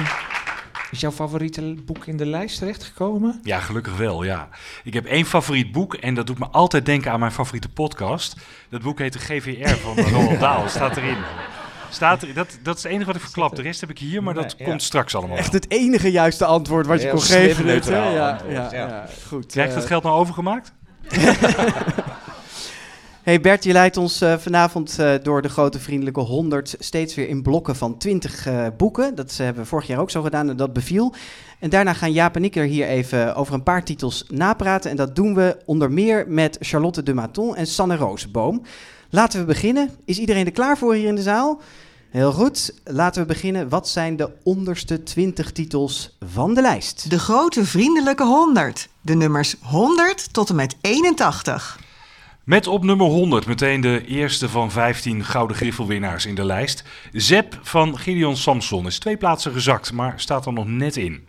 is 0.95 1.01
jouw 1.01 1.12
favoriete 1.12 1.75
boek 1.86 2.06
in 2.06 2.18
de 2.18 2.25
lijst 2.25 2.57
terechtgekomen? 2.59 3.39
Ja, 3.44 3.59
gelukkig 3.59 3.97
wel, 3.97 4.24
ja. 4.24 4.50
Ik 4.83 4.94
heb 4.94 5.06
één 5.06 5.25
favoriet 5.25 5.71
boek 5.71 5.94
en 5.94 6.13
dat 6.13 6.27
doet 6.27 6.39
me 6.39 6.47
altijd 6.47 6.86
denken 6.86 7.12
aan 7.12 7.19
mijn 7.19 7.31
favoriete 7.31 7.69
podcast. 7.69 8.36
Dat 8.69 8.81
boek 8.81 9.00
heet 9.00 9.13
de 9.13 9.19
GVR 9.19 9.75
van 9.75 10.00
Roald 10.12 10.39
Dahl, 10.39 10.68
staat 10.68 10.97
erin. 10.97 11.18
Staat 11.89 12.21
er, 12.21 12.33
dat, 12.33 12.57
dat 12.63 12.77
is 12.77 12.83
het 12.83 12.92
enige 12.92 13.06
wat 13.06 13.15
ik 13.15 13.21
verklap. 13.21 13.56
De 13.56 13.62
rest 13.62 13.81
heb 13.81 13.89
ik 13.89 14.00
hier, 14.00 14.24
maar 14.24 14.33
dat 14.33 14.56
Nee, 14.57 14.68
komt 14.68 14.83
straks 14.83 15.15
allemaal. 15.15 15.38
Echt 15.38 15.53
het 15.53 15.71
enige 15.71 16.12
juiste 16.12 16.45
antwoord 16.45 16.86
wat 16.86 17.01
je 17.01 17.09
kon 17.09 17.21
geven. 17.21 17.65
neutraal 17.65 18.12
Ja, 18.13 18.42
ja, 18.50 18.69
ja. 18.71 18.88
ja, 18.88 19.06
goed. 19.27 19.45
Krijgt 19.45 19.71
eh, 19.71 19.77
het 19.77 19.86
geld 19.88 20.03
nou 20.03 20.15
overgemaakt? 20.15 20.74
Hey 23.25 23.42
Bert, 23.42 23.63
je 23.63 23.72
leidt 23.72 23.98
ons 23.98 24.22
eh, 24.22 24.38
vanavond 24.38 25.00
eh, 25.00 25.13
door 25.24 25.42
de 25.42 25.50
grote 25.50 25.80
vriendelijke 25.80 26.19
100 26.19 26.75
steeds 26.80 27.16
weer 27.16 27.27
in 27.27 27.42
blokken 27.42 27.75
van 27.75 27.98
20 27.98 28.45
eh, 28.45 28.68
boeken. 28.77 29.16
Dat 29.16 29.38
hebben 29.38 29.63
we 29.63 29.69
vorig 29.69 29.88
jaar 29.88 30.00
ook 30.00 30.12
zo 30.12 30.22
gedaan 30.22 30.50
en 30.50 30.57
dat 30.57 30.74
beviel. 30.74 31.13
En 31.60 31.69
daarna 31.69 31.94
gaan 31.94 32.12
Jaap 32.12 32.36
en 32.36 32.44
ik 32.44 32.56
er 32.56 32.66
hier 32.66 32.88
even 32.88 33.36
over 33.36 33.54
een 33.54 33.63
paar 33.63 33.83
titels 33.83 34.25
napraten. 34.27 34.92
En 34.92 34.95
dat 34.95 35.16
doen 35.16 35.36
we 35.36 35.57
onder 35.66 35.92
meer 35.92 36.25
met 36.27 36.57
Charlotte 36.60 37.04
de 37.04 37.13
Maton 37.13 37.56
en 37.56 37.68
Sanne 37.68 37.95
Rozenboom. 37.95 38.62
Laten 39.10 39.39
we 39.39 39.45
beginnen. 39.45 39.89
Is 40.06 40.19
iedereen 40.19 40.45
er 40.45 40.51
klaar 40.51 40.78
voor 40.78 40.94
hier 40.94 41.07
in 41.07 41.16
de 41.16 41.21
zaal? 41.21 41.62
Heel 42.10 42.31
goed. 42.31 42.74
Laten 42.83 43.21
we 43.21 43.28
beginnen. 43.28 43.69
Wat 43.69 43.88
zijn 43.88 44.16
de 44.16 44.30
onderste 44.44 45.04
20 45.04 45.51
titels 45.51 46.18
van 46.25 46.54
de 46.54 46.62
lijst? 46.62 47.10
De 47.10 47.19
grote 47.19 47.66
vriendelijke 47.66 48.24
100. 48.24 48.89
De 49.01 49.16
nummers 49.16 49.56
100 49.62 50.33
tot 50.33 50.50
en 50.50 50.56
met 50.56 50.75
81. 50.81 51.83
Met 52.45 52.68
op 52.68 52.83
nummer 52.83 53.07
100 53.07 53.45
meteen 53.45 53.81
de 53.81 54.06
eerste 54.06 54.50
van 54.50 54.71
15 54.71 55.24
Gouden 55.24 55.57
Griffelwinnaars 55.57 56.25
in 56.25 56.36
de 56.36 56.45
lijst. 56.45 56.83
Zep 57.12 57.59
van 57.62 57.97
Gideon 57.97 58.38
Samson 58.38 58.86
is 58.86 59.00
twee 59.00 59.18
plaatsen 59.18 59.51
gezakt, 59.51 59.94
maar 59.94 60.13
staat 60.15 60.45
er 60.45 60.53
nog 60.53 60.68
net 60.68 60.97
in. 60.97 61.27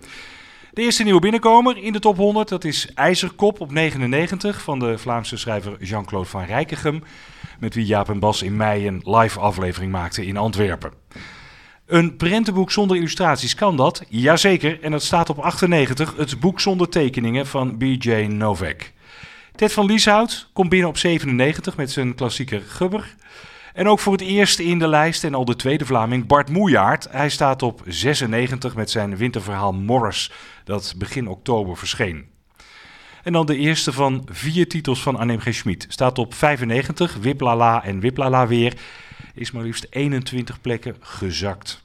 De 0.72 0.82
eerste 0.82 1.02
nieuwe 1.02 1.20
binnenkomer 1.20 1.76
in 1.76 1.92
de 1.92 1.98
top 1.98 2.16
100, 2.16 2.48
dat 2.48 2.64
is 2.64 2.92
IJzerkop 2.94 3.60
op 3.60 3.70
99 3.70 4.62
van 4.62 4.78
de 4.78 4.98
Vlaamse 4.98 5.36
schrijver 5.36 5.84
Jean-Claude 5.84 6.28
van 6.28 6.44
Rijkegem, 6.44 7.02
met 7.58 7.74
wie 7.74 7.86
Jaap 7.86 8.08
en 8.08 8.18
Bas 8.18 8.42
in 8.42 8.56
mei 8.56 8.86
een 8.86 9.02
live 9.04 9.40
aflevering 9.40 9.92
maakten 9.92 10.24
in 10.24 10.36
Antwerpen. 10.36 10.92
Een 11.86 12.16
prentenboek 12.16 12.70
zonder 12.70 12.96
illustraties 12.96 13.54
kan 13.54 13.76
dat? 13.76 14.02
Jazeker, 14.08 14.82
en 14.82 14.90
dat 14.90 15.02
staat 15.02 15.30
op 15.30 15.38
98, 15.38 16.16
het 16.16 16.40
boek 16.40 16.60
zonder 16.60 16.88
tekeningen 16.88 17.46
van 17.46 17.76
B.J. 17.76 18.10
Novak. 18.28 18.94
Ted 19.56 19.72
van 19.72 19.86
Lieshout 19.86 20.48
komt 20.52 20.68
binnen 20.68 20.88
op 20.88 20.96
97 20.96 21.76
met 21.76 21.90
zijn 21.90 22.14
klassieker 22.14 22.60
Gubber. 22.60 23.14
En 23.74 23.88
ook 23.88 23.98
voor 23.98 24.12
het 24.12 24.22
eerst 24.22 24.58
in 24.58 24.78
de 24.78 24.88
lijst 24.88 25.24
en 25.24 25.34
al 25.34 25.44
de 25.44 25.56
tweede 25.56 25.86
Vlaming 25.86 26.26
Bart 26.26 26.48
Moejaard. 26.48 27.08
Hij 27.10 27.28
staat 27.28 27.62
op 27.62 27.82
96 27.86 28.74
met 28.74 28.90
zijn 28.90 29.16
winterverhaal 29.16 29.72
Morris, 29.72 30.32
dat 30.64 30.94
begin 30.98 31.28
oktober 31.28 31.76
verscheen. 31.76 32.26
En 33.22 33.32
dan 33.32 33.46
de 33.46 33.56
eerste 33.56 33.92
van 33.92 34.28
vier 34.30 34.68
titels 34.68 35.02
van 35.02 35.16
Annem 35.16 35.40
G. 35.40 35.54
Schmid. 35.54 35.86
Staat 35.88 36.18
op 36.18 36.34
95, 36.34 37.16
Wiplala 37.16 37.84
en 37.84 38.00
Wiplala 38.00 38.46
weer. 38.46 38.74
Is 39.34 39.50
maar 39.50 39.62
liefst 39.62 39.86
21 39.90 40.60
plekken 40.60 40.96
gezakt. 41.00 41.82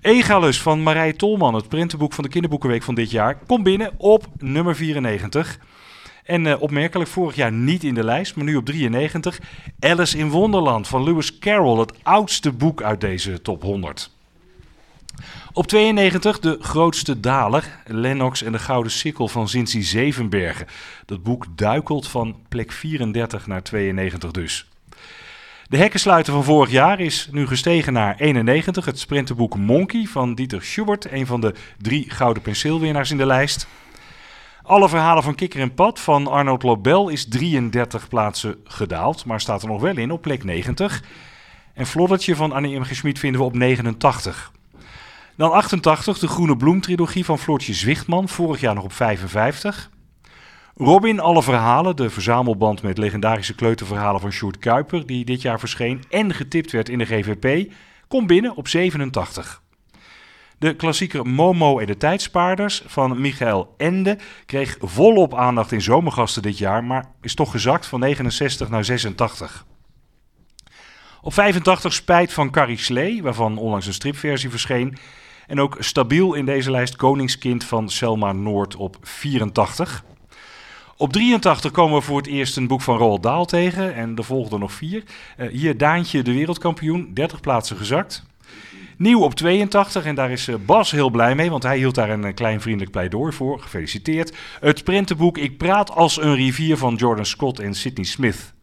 Egalus 0.00 0.60
van 0.60 0.82
Marije 0.82 1.16
Tolman, 1.16 1.54
het 1.54 1.68
prentenboek 1.68 2.12
van 2.12 2.24
de 2.24 2.30
kinderboekenweek 2.30 2.82
van 2.82 2.94
dit 2.94 3.10
jaar, 3.10 3.38
komt 3.46 3.62
binnen 3.62 3.92
op 3.96 4.26
nummer 4.38 4.76
94. 4.76 5.58
En 6.24 6.46
eh, 6.46 6.62
opmerkelijk, 6.62 7.10
vorig 7.10 7.36
jaar 7.36 7.52
niet 7.52 7.84
in 7.84 7.94
de 7.94 8.04
lijst, 8.04 8.36
maar 8.36 8.44
nu 8.44 8.56
op 8.56 8.64
93. 8.64 9.40
Alice 9.80 10.18
in 10.18 10.30
Wonderland 10.30 10.88
van 10.88 11.04
Lewis 11.04 11.38
Carroll, 11.38 11.78
het 11.78 11.92
oudste 12.02 12.52
boek 12.52 12.82
uit 12.82 13.00
deze 13.00 13.42
top 13.42 13.62
100. 13.62 14.10
Op 15.52 15.66
92 15.66 16.38
de 16.38 16.56
grootste 16.60 17.20
daler, 17.20 17.78
Lennox 17.86 18.42
en 18.42 18.52
de 18.52 18.58
Gouden 18.58 18.92
Sikkel 18.92 19.28
van 19.28 19.48
Zinzi 19.48 19.82
Zevenbergen. 19.82 20.66
Dat 21.06 21.22
boek 21.22 21.46
duikelt 21.54 22.08
van 22.08 22.36
plek 22.48 22.72
34 22.72 23.46
naar 23.46 23.62
92 23.62 24.30
dus. 24.30 24.66
De 25.68 25.76
hekkensluiter 25.76 26.32
van 26.32 26.44
vorig 26.44 26.70
jaar 26.70 27.00
is 27.00 27.28
nu 27.30 27.46
gestegen 27.46 27.92
naar 27.92 28.16
91. 28.18 28.84
Het 28.84 28.98
sprinterboek 28.98 29.56
Monkey 29.56 30.04
van 30.04 30.34
Dieter 30.34 30.62
Schubert, 30.62 31.12
een 31.12 31.26
van 31.26 31.40
de 31.40 31.54
drie 31.78 32.10
gouden 32.10 32.42
penseelwinnaars 32.42 33.10
in 33.10 33.16
de 33.16 33.26
lijst. 33.26 33.66
Alle 34.62 34.88
verhalen 34.88 35.22
van 35.22 35.34
Kikker 35.34 35.60
en 35.60 35.74
Pat 35.74 36.00
van 36.00 36.26
Arnold 36.26 36.62
Lobel 36.62 37.08
is 37.08 37.28
33 37.28 38.08
plaatsen 38.08 38.56
gedaald, 38.64 39.24
maar 39.24 39.40
staat 39.40 39.62
er 39.62 39.68
nog 39.68 39.80
wel 39.80 39.96
in 39.96 40.10
op 40.10 40.22
plek 40.22 40.44
90. 40.44 41.02
En 41.74 41.86
Floddertje 41.86 42.36
van 42.36 42.52
Annie 42.52 42.78
M. 42.78 42.82
G. 42.82 42.94
Schmid 42.94 43.18
vinden 43.18 43.40
we 43.40 43.46
op 43.46 43.54
89. 43.54 44.52
Dan 45.36 45.52
88, 45.52 46.18
de 46.18 46.28
Groene 46.28 46.56
Bloem-trilogie 46.56 47.24
van 47.24 47.38
Floortje 47.38 47.74
Zwichtman, 47.74 48.28
vorig 48.28 48.60
jaar 48.60 48.74
nog 48.74 48.84
op 48.84 48.92
55. 48.92 49.90
Robin, 50.76 51.20
alle 51.20 51.42
verhalen, 51.42 51.96
de 51.96 52.10
verzamelband 52.10 52.82
met 52.82 52.98
legendarische 52.98 53.54
kleuterverhalen 53.54 54.20
van 54.20 54.32
Sjoerd 54.32 54.58
Kuiper, 54.58 55.06
die 55.06 55.24
dit 55.24 55.42
jaar 55.42 55.58
verscheen 55.58 56.02
en 56.10 56.34
getipt 56.34 56.72
werd 56.72 56.88
in 56.88 56.98
de 56.98 57.04
GVP, 57.04 57.72
komt 58.08 58.26
binnen 58.26 58.56
op 58.56 58.68
87. 58.68 59.62
De 60.62 60.76
klassieker 60.76 61.26
Momo 61.26 61.78
en 61.78 61.86
de 61.86 61.96
Tijdspaarders 61.96 62.82
van 62.86 63.20
Michael 63.20 63.74
Ende 63.76 64.18
kreeg 64.46 64.76
volop 64.80 65.34
aandacht 65.34 65.72
in 65.72 65.82
zomergasten 65.82 66.42
dit 66.42 66.58
jaar, 66.58 66.84
maar 66.84 67.04
is 67.20 67.34
toch 67.34 67.50
gezakt 67.50 67.86
van 67.86 68.00
69 68.00 68.68
naar 68.68 68.84
86. 68.84 69.64
Op 71.20 71.32
85 71.32 71.92
Spijt 71.92 72.32
van 72.32 72.50
Carrie 72.50 72.78
Slee, 72.78 73.22
waarvan 73.22 73.58
onlangs 73.58 73.86
een 73.86 73.92
stripversie 73.92 74.50
verscheen. 74.50 74.96
En 75.46 75.60
ook 75.60 75.76
stabiel 75.78 76.34
in 76.34 76.44
deze 76.44 76.70
lijst 76.70 76.96
Koningskind 76.96 77.64
van 77.64 77.88
Selma 77.88 78.32
Noord 78.32 78.76
op 78.76 78.96
84. 79.00 80.04
Op 80.96 81.12
83 81.12 81.70
komen 81.70 81.98
we 81.98 82.04
voor 82.04 82.16
het 82.16 82.26
eerst 82.26 82.56
een 82.56 82.66
boek 82.66 82.80
van 82.80 82.96
Roald 82.96 83.22
Dahl 83.22 83.44
tegen 83.44 83.94
en 83.94 84.16
er 84.16 84.24
volgden 84.24 84.60
nog 84.60 84.72
vier. 84.72 85.02
Uh, 85.36 85.48
hier 85.48 85.76
Daantje 85.76 86.22
de 86.22 86.32
wereldkampioen, 86.32 87.10
30 87.14 87.40
plaatsen 87.40 87.76
gezakt. 87.76 88.30
Nieuw 89.02 89.20
op 89.20 89.34
82 89.34 90.04
en 90.04 90.14
daar 90.14 90.30
is 90.30 90.48
uh, 90.48 90.56
Bas 90.66 90.90
heel 90.90 91.10
blij 91.10 91.34
mee, 91.34 91.50
want 91.50 91.62
hij 91.62 91.76
hield 91.76 91.94
daar 91.94 92.10
een 92.10 92.24
uh, 92.24 92.34
klein 92.34 92.60
vriendelijk 92.60 92.90
pleidooi 92.90 93.32
voor. 93.32 93.60
Gefeliciteerd. 93.60 94.36
Het 94.60 94.84
prentenboek 94.84 95.38
Ik 95.38 95.58
praat 95.58 95.90
als 95.90 96.22
een 96.22 96.34
rivier 96.34 96.76
van 96.76 96.94
Jordan 96.94 97.26
Scott 97.26 97.58
en 97.58 97.74
Sidney 97.74 98.04
Smith. 98.04 98.54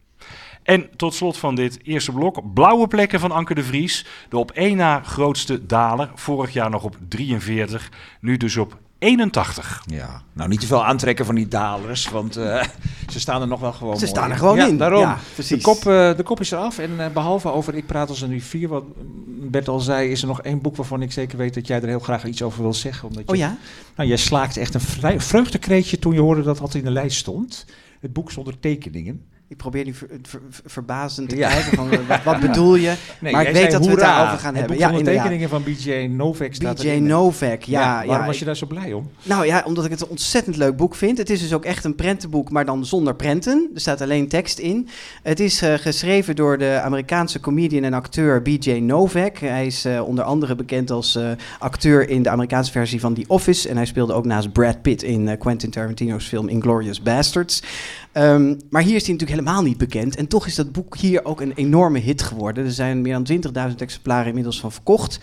En 0.64 0.90
tot 0.96 1.14
slot 1.14 1.38
van 1.38 1.56
dit 1.56 1.80
eerste 1.84 2.12
blok, 2.12 2.54
blauwe 2.54 2.88
plekken 2.88 3.20
van 3.20 3.32
Anke 3.32 3.54
de 3.54 3.64
Vries. 3.64 4.06
De 4.30 4.38
op 4.38 4.52
één 4.52 4.78
na 4.78 5.02
grootste 5.02 5.66
daler, 5.66 6.12
vorig 6.16 6.54
jaar 6.54 6.70
nog 6.70 6.84
op 6.84 6.98
43, 7.08 7.92
nu 8.20 8.38
dus 8.38 8.58
op 8.58 8.78
81. 9.00 9.84
Ja, 9.86 10.22
nou 10.34 10.50
niet 10.50 10.60
te 10.60 10.68
veel 10.68 10.86
aantrekken 10.86 11.26
van 11.26 11.36
die 11.36 11.48
dalers, 11.48 12.10
want 12.10 12.38
uh, 12.38 12.64
ze 13.14 13.20
staan 13.20 13.42
er 13.42 13.48
nog 13.48 13.60
wel 13.60 13.74
gewoon 13.74 13.94
Ze 13.94 14.00
mooi 14.00 14.16
staan 14.16 14.32
er 14.32 14.38
gewoon 14.38 14.56
ja, 14.56 14.68
in. 14.68 14.78
Daarom. 14.78 15.00
Ja, 15.00 15.18
precies. 15.34 15.58
de, 15.58 15.64
kop, 15.64 15.78
uh, 15.78 16.18
de 16.18 16.24
kop 16.24 16.40
is 16.40 16.52
eraf 16.52 16.78
en 16.78 16.92
uh, 16.92 17.08
behalve 17.08 17.52
over 17.52 17.76
Ik 17.76 17.86
praat 17.86 18.10
als 18.10 18.22
een 18.22 18.30
rivier, 18.30 18.68
wat 18.68 18.84
Bert 19.26 19.68
al 19.68 19.80
zei, 19.80 20.10
is 20.12 20.22
er 20.22 20.28
nog 20.28 20.42
één 20.42 20.62
boek 20.62 20.76
waarvan 20.76 21.02
ik 21.02 21.12
zeker 21.12 21.38
weet 21.38 21.54
dat 21.54 21.68
jij 21.68 21.82
er 21.82 21.88
heel 21.88 22.00
graag 22.00 22.26
iets 22.26 22.42
over 22.42 22.62
wil 22.62 22.74
zeggen. 22.74 23.08
Omdat 23.08 23.24
je, 23.26 23.32
Oh 23.32 23.38
ja? 23.38 23.58
Nou, 23.96 24.10
jij 24.10 24.18
slaakte 24.18 24.60
echt 24.60 24.74
een 24.74 25.22
vreugdekreetje 25.22 26.00
toen 26.00 26.14
je 26.14 26.20
hoorde 26.20 26.44
dat 26.44 26.58
dat 26.58 26.74
in 26.74 26.84
de 26.84 26.92
lijst 26.92 27.18
stond. 27.18 27.66
Het 28.00 28.14
boek 28.14 28.32
zonder 28.32 28.60
tekeningen. 28.60 29.26
Ik 29.50 29.58
probeer 29.58 29.86
nu 29.86 29.94
ver, 29.94 30.08
ver, 30.22 30.40
verbazend 30.66 31.30
te 31.30 31.38
Ja. 31.38 31.50
kijken 31.50 31.78
van 31.78 31.90
wat, 32.08 32.24
wat 32.24 32.40
bedoel 32.48 32.76
je. 32.76 32.94
Nee, 33.20 33.32
maar 33.34 33.48
ik 33.48 33.54
weet 33.54 33.72
dat 33.72 33.72
we 33.72 33.78
het 33.78 33.86
hoera. 33.88 34.16
daarover 34.16 34.40
gaan 34.40 34.56
hebben. 34.56 34.78
Ja, 34.78 34.82
zonder 34.82 35.00
inderdaad. 35.00 35.24
tekeningen 35.24 35.50
van 35.50 35.64
BJ 35.64 36.08
Novak 36.16 36.54
staat 36.54 36.78
BJ 36.82 36.88
erin. 36.88 37.06
Novak, 37.06 37.62
ja. 37.64 38.02
ja, 38.02 38.08
waarom 38.08 38.26
was 38.26 38.40
je 38.40 38.46
daar 38.46 38.56
zo 38.58 38.66
blij 38.66 38.94
om? 38.94 39.10
Nou 39.24 39.46
ja, 39.46 39.64
omdat 39.66 39.86
ik 39.86 39.92
het 39.92 40.02
een 40.02 40.08
ontzettend 40.08 40.56
leuk 40.56 40.76
boek 40.78 40.96
vind. 40.96 41.18
Het 41.18 41.30
is 41.30 41.40
dus 41.42 41.54
ook 41.54 41.66
echt 41.66 41.84
een 41.84 41.96
prentenboek, 41.96 42.50
maar 42.52 42.66
dan 42.66 42.86
zonder 42.86 43.16
prenten. 43.16 43.70
Er 43.74 43.82
staat 43.82 44.02
alleen 44.02 44.28
tekst 44.28 44.60
in. 44.60 44.88
Het 45.24 45.40
is 45.40 45.62
eh, 45.62 45.74
geschreven 45.74 46.36
door 46.36 46.58
de 46.58 46.80
Amerikaanse 46.84 47.40
comedian 47.40 47.84
en 47.84 47.94
acteur 47.94 48.42
B.J. 48.42 48.72
Novak. 48.72 49.38
Hij 49.38 49.66
is 49.66 49.86
eh, 49.86 50.02
onder 50.08 50.24
andere 50.24 50.56
bekend 50.56 50.92
als 50.92 51.16
eh, 51.16 51.30
acteur 51.60 52.10
in 52.10 52.24
de 52.24 52.30
Amerikaanse 52.30 52.72
versie 52.72 53.00
van 53.00 53.14
The 53.14 53.24
Office. 53.28 53.70
En 53.70 53.76
hij 53.76 53.86
speelde 53.86 54.14
ook 54.14 54.26
naast 54.26 54.52
Brad 54.52 54.82
Pitt 54.82 55.04
in 55.04 55.28
eh, 55.28 55.40
Quentin 55.40 55.70
Tarantino's 55.70 56.26
film 56.28 56.48
Inglourious 56.48 57.02
Basterds. 57.02 57.64
Ehm, 58.12 58.56
maar 58.70 58.82
hier 58.82 58.96
is 58.96 59.06
hij 59.06 59.14
natuurlijk 59.14 59.40
helemaal 59.40 59.64
niet 59.64 59.78
bekend. 59.78 60.16
En 60.16 60.28
toch 60.28 60.48
is 60.48 60.56
dat 60.56 60.72
boek 60.72 60.98
hier 60.98 61.26
ook 61.26 61.42
een 61.42 61.54
enorme 61.54 62.00
hit 62.00 62.22
geworden. 62.22 62.66
Er 62.66 62.72
zijn 62.72 63.02
meer 63.02 63.14
dan 63.14 63.24
20.000 63.24 63.82
exemplaren 63.82 64.28
inmiddels 64.28 64.60
van 64.60 64.72
verkocht. 64.72 65.20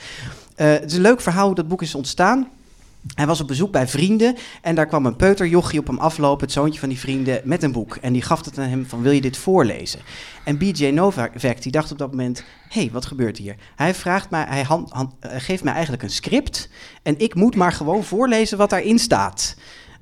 Eh, 0.55 0.69
het 0.69 0.85
is 0.85 0.95
een 0.97 1.01
leuk 1.01 1.21
verhaal 1.21 1.47
hoe 1.47 1.55
dat 1.55 1.69
boek 1.69 1.83
is 1.83 1.95
ontstaan. 1.95 2.49
Hij 3.15 3.27
was 3.27 3.41
op 3.41 3.47
bezoek 3.47 3.71
bij 3.71 3.89
vrienden 3.89 4.37
en 4.63 4.75
daar 4.75 4.87
kwam 4.87 5.07
een 5.07 5.17
peuterjochie 5.17 5.79
op 5.79 5.87
hem 5.87 5.99
aflopen, 5.99 6.45
het 6.45 6.53
zoontje 6.53 6.81
van 6.81 6.89
die 6.89 6.99
vrienden, 6.99 7.41
met 7.45 7.63
een 7.63 7.73
boek. 7.73 7.97
En 7.97 8.13
die 8.13 8.23
gaf 8.23 8.45
het 8.45 8.59
aan 8.59 8.69
hem 8.69 8.87
van, 8.87 9.03
wil 9.03 9.13
je 9.13 9.21
dit 9.21 9.37
voorlezen? 9.37 10.01
En 10.45 10.57
B.J. 10.57 10.87
Novak, 10.87 11.63
die 11.63 11.73
dacht 11.73 11.93
op 11.93 11.99
dat 11.99 12.11
moment, 12.11 12.45
hé, 12.69 12.81
hey, 12.81 12.91
wat 12.93 13.07
gebeurt 13.07 13.39
hier? 13.39 13.57
Hij, 13.77 13.95
vraagt 13.95 14.31
mij, 14.31 14.45
hij 14.49 14.67
uh, 14.71 15.03
geeft 15.21 15.65
mij 15.65 15.73
eigenlijk 15.73 16.03
een 16.03 16.11
script 16.11 16.69
en 17.03 17.19
ik 17.19 17.35
moet 17.35 17.55
maar 17.55 17.73
gewoon 17.73 18.05
voorlezen 18.05 18.59
wat 18.59 18.71
daarin 18.71 18.99
staat. 18.99 19.57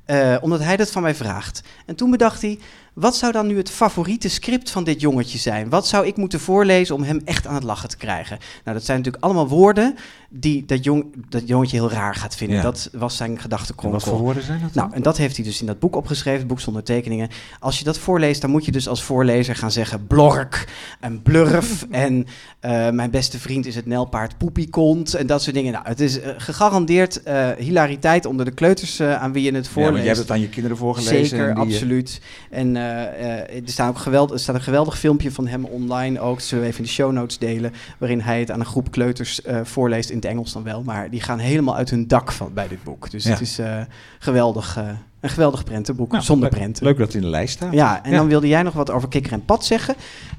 Uh, 0.06 0.36
omdat 0.40 0.60
hij 0.60 0.76
dat 0.76 0.90
van 0.90 1.02
mij 1.02 1.14
vraagt. 1.14 1.62
En 1.86 1.94
toen 1.94 2.10
bedacht 2.10 2.42
hij, 2.42 2.58
wat 2.94 3.16
zou 3.16 3.32
dan 3.32 3.46
nu 3.46 3.56
het 3.56 3.70
favoriete 3.70 4.28
script 4.28 4.70
van 4.70 4.84
dit 4.84 5.00
jongetje 5.00 5.38
zijn? 5.38 5.68
Wat 5.68 5.86
zou 5.86 6.06
ik 6.06 6.16
moeten 6.16 6.40
voorlezen 6.40 6.94
om 6.94 7.02
hem 7.02 7.20
echt 7.24 7.46
aan 7.46 7.54
het 7.54 7.64
lachen 7.64 7.88
te 7.88 7.96
krijgen? 7.96 8.38
Nou, 8.64 8.76
dat 8.76 8.86
zijn 8.86 8.98
natuurlijk 8.98 9.24
allemaal 9.24 9.48
woorden 9.48 9.94
die 10.30 10.64
dat, 10.64 10.84
jong, 10.84 11.04
dat 11.28 11.48
jongetje 11.48 11.76
heel 11.76 11.90
raar 11.90 12.14
gaat 12.14 12.36
vinden. 12.36 12.56
Ja. 12.56 12.62
Dat 12.62 12.88
was 12.92 13.16
zijn 13.16 13.40
gedachtenkronkel. 13.40 14.00
Wat 14.00 14.08
voor 14.08 14.18
woorden 14.18 14.42
zijn 14.42 14.60
dat? 14.60 14.72
dan? 14.72 14.82
Nou, 14.82 14.96
en 14.96 15.02
dat 15.02 15.16
heeft 15.16 15.36
hij 15.36 15.44
dus 15.44 15.60
in 15.60 15.66
dat 15.66 15.78
boek 15.78 15.96
opgeschreven, 15.96 16.38
het 16.38 16.48
boek 16.48 16.60
zonder 16.60 16.82
tekeningen. 16.82 17.28
Als 17.60 17.78
je 17.78 17.84
dat 17.84 17.98
voorleest, 17.98 18.40
dan 18.40 18.50
moet 18.50 18.64
je 18.64 18.72
dus 18.72 18.88
als 18.88 19.02
voorlezer 19.02 19.56
gaan 19.56 19.70
zeggen 19.70 20.06
blork 20.06 20.68
en 21.00 21.22
blurf 21.22 21.86
en 21.90 22.26
uh, 22.60 22.90
mijn 22.90 23.10
beste 23.10 23.38
vriend 23.38 23.66
is 23.66 23.74
het 23.74 23.86
nelpaard 23.86 24.38
poepiekont 24.38 25.14
en 25.14 25.26
dat 25.26 25.42
soort 25.42 25.54
dingen. 25.54 25.72
Nou, 25.72 25.84
het 25.88 26.00
is 26.00 26.18
uh, 26.18 26.28
gegarandeerd 26.36 27.20
uh, 27.28 27.48
hilariteit 27.58 28.26
onder 28.26 28.44
de 28.44 28.50
kleuters 28.50 29.00
aan 29.00 29.32
wie 29.32 29.42
je 29.42 29.52
het 29.54 29.66
Ja, 29.66 29.70
voorleest. 29.70 29.92
maar 29.92 30.00
jij 30.00 30.08
hebt 30.08 30.18
het 30.18 30.30
aan 30.30 30.40
je 30.40 30.48
kinderen 30.48 30.76
voorgelezen. 30.76 31.26
Zeker, 31.26 31.48
en 31.48 31.54
die, 31.54 31.64
eh, 31.64 31.70
absoluut. 31.70 32.20
En 32.50 32.76
er, 32.84 33.62
staat 33.64 33.88
ook 33.88 33.98
geweld, 33.98 34.30
er 34.30 34.38
staat 34.38 34.54
een 34.54 34.62
geweldig 34.62 34.98
filmpje 34.98 35.32
van 35.32 35.46
hem 35.46 35.64
online 35.64 36.20
ook. 36.20 36.36
Dat 36.36 36.44
zullen 36.46 36.64
we 36.64 36.70
even 36.70 36.80
in 36.82 36.86
de 36.86 36.92
show 36.94 37.12
notes 37.12 37.38
delen. 37.38 37.72
Waarin 37.98 38.20
hij 38.20 38.40
het 38.40 38.50
aan 38.50 38.60
een 38.60 38.66
groep 38.66 38.90
kleuters 38.90 39.40
uh, 39.46 39.60
voorleest 39.62 40.10
in 40.10 40.16
het 40.16 40.24
Engels 40.24 40.52
dan 40.52 40.62
wel. 40.62 40.82
Maar 40.82 41.10
die 41.10 41.20
gaan 41.20 41.38
helemaal 41.38 41.76
uit 41.76 41.90
hun 41.90 42.08
dak 42.08 42.32
van, 42.32 42.52
bij 42.54 42.68
dit 42.68 42.82
boek. 42.82 43.10
Dus 43.10 43.24
Ja. 43.24 43.30
het 43.30 43.40
is 43.40 43.60
geweldig. 44.18 44.78
Een 45.24 45.30
geweldig 45.30 45.64
prentenboek, 45.64 46.10
Nou, 46.12 46.24
zonder 46.24 46.48
leuk- 46.50 46.58
prenten. 46.58 46.84
Leuk 46.84 46.96
dat 46.98 47.06
het 47.06 47.16
in 47.16 47.22
de 47.22 47.28
lijst 47.28 47.54
staat. 47.54 47.72
Ja, 47.72 48.02
en 48.04 48.10
Ja. 48.10 48.16
dan 48.16 48.26
wilde 48.28 48.48
jij 48.48 48.62
nog 48.62 48.74
wat 48.74 48.90
over 48.90 49.08
Kikker 49.08 49.32
en 49.32 49.44
Pad 49.44 49.64
zeggen. 49.64 49.94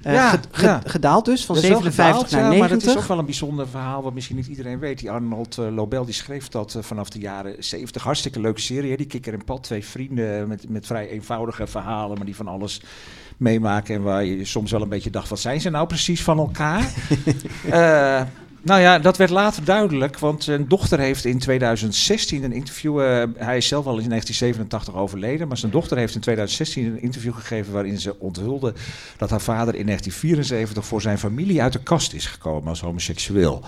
Uh, 0.08 0.13
Ja, 0.13 0.30
ge- 0.30 0.39
ge- 0.51 0.65
ja. 0.65 0.82
Gedaald 0.86 1.25
dus, 1.25 1.46
van 1.46 1.56
Dat 1.56 1.63
is 1.63 1.70
wel 1.70 1.80
57 1.80 2.30
gedaald, 2.30 2.32
naar 2.32 2.42
ja, 2.42 2.48
90. 2.48 2.70
Maar 2.77 2.80
het 2.88 2.98
is 2.98 3.04
ook 3.04 3.08
wel 3.08 3.20
een 3.20 3.25
bijzonder 3.25 3.68
verhaal 3.68 4.04
wat 4.04 4.13
misschien 4.13 4.36
niet 4.36 4.48
iedereen 4.48 4.80
weet. 4.80 5.00
Die 5.00 5.12
Arnold 5.12 5.58
eh, 5.58 5.74
Lobel 5.75 6.06
die 6.06 6.13
schreef 6.13 6.48
dat 6.48 6.75
eh, 6.75 6.82
vanaf 6.84 7.10
de 7.10 7.20
jaren 7.20 7.56
70. 7.60 8.04
Hartstikke 8.04 8.39
leuke 8.39 8.62
serie. 8.62 8.89
Hè? 8.92 8.96
Die 8.98 9.06
Kikker 9.06 9.34
en 9.34 9.44
Pad. 9.44 9.63
Twee 9.63 9.86
vrienden 9.86 10.48
met, 10.48 10.70
met 10.70 10.86
vrij 10.86 11.10
eenvoudige 11.10 11.68
verhalen, 11.68 12.18
maar 12.18 12.25
die 12.25 12.36
van 12.36 12.48
alles 12.48 12.82
meemaken. 13.38 13.96
En 13.96 14.01
waar 14.01 14.24
je 14.25 14.46
soms 14.46 14.72
wel 14.72 14.82
een 14.82 14.89
beetje 14.89 15.10
dacht, 15.10 15.30
wat 15.30 15.39
zijn 15.39 15.62
ze 15.62 15.70
nou 15.70 15.88
precies 15.88 16.24
van 16.24 16.38
elkaar? 16.38 16.94
Nou 18.65 18.81
ja, 18.81 19.00
dat 19.00 19.17
werd 19.17 19.29
later 19.29 19.63
duidelijk, 19.63 20.19
want 20.19 20.43
zijn 20.43 20.67
dochter 20.67 21.00
heeft 21.00 21.25
in 21.25 21.39
2016 21.39 22.43
een 22.43 22.51
interview. 22.51 23.01
eh, 23.01 23.24
hij 23.38 23.57
is 23.57 23.67
zelf 23.67 23.86
al 23.86 23.98
in 23.98 24.10
1987 24.10 24.95
overleden, 24.95 25.48
maar 25.48 25.57
zijn 25.57 25.72
dochter 25.72 25.98
heeft 25.98 26.15
in 26.15 26.22
2016 26.22 26.86
een 26.86 27.01
interview 27.01 27.34
gegeven 27.34 27.74
waarin 27.74 28.00
ze 28.00 28.19
onthulde 28.19 28.74
dat 29.17 29.29
haar 29.29 29.41
vader 29.41 29.75
in 29.75 29.86
1974 29.86 30.86
voor 30.86 31.01
zijn 31.01 31.17
familie 31.17 31.62
uit 31.62 31.74
de 31.74 31.84
kast 31.84 32.13
is 32.13 32.25
gekomen 32.25 32.69
als 32.69 32.81
homoseksueel. 32.81 33.62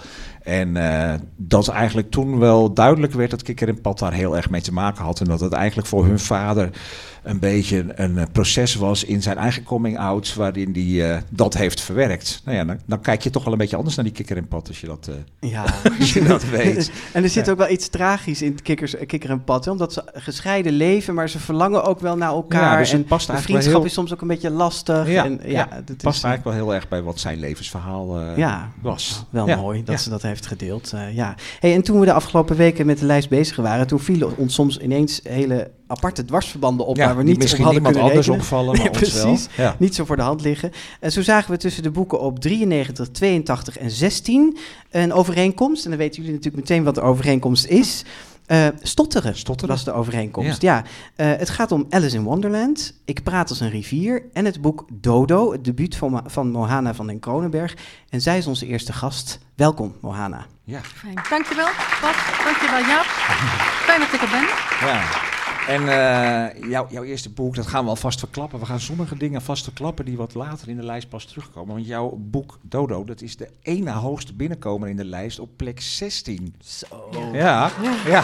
En 0.43 0.77
eh, 0.77 1.19
dat 1.35 1.67
eigenlijk 1.67 2.11
toen 2.11 2.39
wel 2.39 2.73
duidelijk 2.73 3.13
werd 3.13 3.31
dat 3.31 3.43
Kikker 3.43 3.67
en 3.67 3.81
Pat 3.81 3.99
daar 3.99 4.13
heel 4.13 4.35
erg 4.35 4.49
mee 4.49 4.61
te 4.61 4.73
maken 4.73 5.03
had. 5.03 5.19
En 5.19 5.27
dat 5.27 5.39
het 5.39 5.53
eigenlijk 5.53 5.87
voor 5.87 6.05
hun 6.05 6.19
vader 6.19 6.69
een 7.27 7.39
beetje 7.39 7.85
een, 7.95 8.17
eh, 8.17 8.25
proces 8.31 8.75
was 8.75 9.03
in 9.03 9.21
zijn 9.21 9.37
eigen 9.37 9.63
coming-out, 9.63 10.33
waarin 10.35 10.71
hij 10.73 11.11
eh, 11.15 11.21
dat 11.29 11.53
heeft 11.53 11.81
verwerkt. 11.81 12.41
Nou 12.45 12.57
ja, 12.57 12.65
dan, 12.65 12.79
dan 12.85 13.01
kijk 13.01 13.21
je 13.21 13.29
toch 13.29 13.43
wel 13.43 13.53
een 13.53 13.59
beetje 13.59 13.75
anders 13.75 13.95
naar 13.95 14.05
die 14.05 14.13
Kikker 14.13 14.37
en 14.37 14.47
Pat 14.47 14.67
als 14.67 14.81
je 14.81 14.87
dat, 14.87 15.09
eh, 15.39 15.49
Ja. 15.51 15.65
als 15.99 16.13
je 16.13 16.23
dat 16.23 16.49
weet. 16.49 16.91
En 17.13 17.23
er 17.23 17.29
zit 17.29 17.45
Ja. 17.45 17.51
ook 17.51 17.57
wel 17.57 17.69
iets 17.69 17.87
tragisch 17.89 18.41
in 18.41 18.61
kikkers, 18.61 18.95
Kikker 19.05 19.29
en 19.29 19.43
Pad. 19.43 19.65
hè, 19.65 19.71
Omdat 19.71 19.93
ze 19.93 20.03
gescheiden 20.13 20.73
leven, 20.73 21.13
maar 21.13 21.29
ze 21.29 21.39
verlangen 21.39 21.83
ook 21.83 21.99
wel 21.99 22.17
naar 22.17 22.29
elkaar. 22.29 22.71
Ja, 22.71 22.77
dus 22.77 22.93
en 22.93 23.03
past 23.03 23.27
de 23.27 23.37
vriendschap 23.37 23.73
heel- 23.75 23.83
is 23.85 23.93
soms 23.93 24.13
ook 24.13 24.21
een 24.21 24.27
beetje 24.27 24.49
lastig. 24.49 25.09
Ja, 25.09 25.25
en, 25.25 25.39
ja, 25.45 25.65
dat 25.85 25.95
is, 25.97 26.03
Past 26.03 26.23
eh, 26.23 26.29
eigenlijk 26.29 26.43
wel 26.43 26.53
heel 26.53 26.75
erg 26.75 26.87
bij 26.87 27.01
wat 27.01 27.19
zijn 27.19 27.39
levensverhaal 27.39 28.35
Ja, 28.35 28.71
was. 28.81 29.25
wel 29.29 29.45
mooi 29.47 29.83
dat 29.83 30.01
ze 30.01 30.09
dat 30.09 30.21
heeft 30.21 30.45
gedeeld. 30.45 30.93
ja. 31.13 31.35
hey, 31.59 31.73
en 31.73 31.81
toen 31.81 31.99
we 31.99 32.05
de 32.05 32.13
afgelopen 32.13 32.55
weken 32.55 32.85
met 32.85 32.99
de 32.99 33.05
lijst 33.05 33.29
bezig 33.29 33.55
waren, 33.55 33.87
toen 33.87 33.99
vielen 33.99 34.37
ons 34.37 34.53
soms 34.53 34.77
ineens 34.79 35.19
hele 35.23 35.71
aparte 35.87 36.25
dwarsverbanden 36.25 36.85
op 36.85 36.95
Ja, 36.97 37.05
waar 37.05 37.17
we 37.17 37.23
niet 37.23 37.35
op 37.35 37.41
misschien 37.41 37.63
hadden 37.63 37.83
kunnen 37.83 38.01
anders 38.01 38.25
rekenen. 38.27 38.45
opvallen, 38.45 38.75
maar 38.77 38.91
Nee, 38.91 39.01
ons 39.01 39.13
wel. 39.13 39.23
precies. 39.25 39.47
Ja. 39.57 39.75
Niet 39.79 39.95
zo 39.95 40.05
voor 40.05 40.15
de 40.15 40.21
hand 40.21 40.41
liggen. 40.41 40.71
En 40.99 41.11
zo 41.11 41.21
zagen 41.21 41.51
we 41.51 41.57
tussen 41.57 41.83
de 41.83 41.91
boeken 41.91 42.19
op 42.19 42.39
93, 42.39 43.07
82 43.09 43.77
en 43.77 43.91
16 43.91 44.57
een 44.91 45.13
overeenkomst. 45.13 45.83
En 45.83 45.89
dan 45.89 45.99
weten 45.99 46.15
jullie 46.21 46.35
natuurlijk 46.35 46.69
meteen 46.69 46.83
wat 46.83 46.95
de 46.95 47.01
overeenkomst 47.01 47.65
is. 47.65 48.03
Eh, 48.45 48.67
stotteren, 48.81 49.35
Stotteren? 49.37 49.75
was 49.75 49.83
de 49.83 49.91
overeenkomst. 49.93 50.61
Ja. 50.61 50.83
Eh, 51.15 51.27
het 51.37 51.49
gaat 51.49 51.71
om 51.71 51.85
Alice 51.89 52.15
in 52.15 52.23
Wonderland, 52.23 52.93
Ik 53.05 53.23
praat 53.23 53.49
als 53.49 53.59
een 53.59 53.69
rivier 53.69 54.23
en 54.33 54.45
het 54.45 54.61
boek 54.61 54.85
Dodo, 54.93 55.51
het 55.51 55.63
debuut 55.65 55.95
van, 55.95 56.21
van 56.25 56.51
Mohana 56.51 56.93
van 56.93 57.07
den 57.07 57.19
Kronenberg. 57.19 57.75
En 58.09 58.21
zij 58.21 58.37
is 58.37 58.47
onze 58.47 58.65
eerste 58.65 58.93
gast. 58.93 59.39
Welkom, 59.55 59.95
Mohana. 60.01 60.45
Ja. 60.63 60.79
Fijn. 60.81 61.13
Dankjewel, 61.29 61.67
Bas. 62.01 62.15
Dankjewel, 62.43 62.79
Jaap. 62.79 63.05
Fijn 63.85 63.99
dat 63.99 64.13
ik 64.13 64.21
er 64.21 64.29
ben. 64.29 64.47
Ja. 64.89 65.01
En 65.67 65.81
uh, 65.81 66.69
jou, 66.69 66.87
jouw 66.89 67.03
eerste 67.03 67.29
boek, 67.29 67.55
dat 67.55 67.67
gaan 67.67 67.83
we 67.83 67.89
alvast 67.89 68.19
verklappen. 68.19 68.59
We 68.59 68.65
gaan 68.65 68.79
sommige 68.79 69.17
dingen 69.17 69.41
vast 69.41 69.63
verklappen 69.63 70.05
die 70.05 70.17
wat 70.17 70.33
later 70.33 70.69
in 70.69 70.75
de 70.75 70.83
lijst 70.83 71.09
pas 71.09 71.25
terugkomen. 71.25 71.73
Want 71.73 71.87
jouw 71.87 72.15
boek 72.17 72.59
Dodo, 72.61 73.03
dat 73.03 73.21
is 73.21 73.37
de 73.37 73.49
ene 73.61 73.91
hoogste 73.91 74.33
binnenkomer 74.33 74.89
in 74.89 74.95
de 74.95 75.05
lijst 75.05 75.39
op 75.39 75.49
plek 75.55 75.81
16. 75.81 76.55
Zo. 76.59 76.85
Ja, 77.33 77.71
ja. 78.05 78.19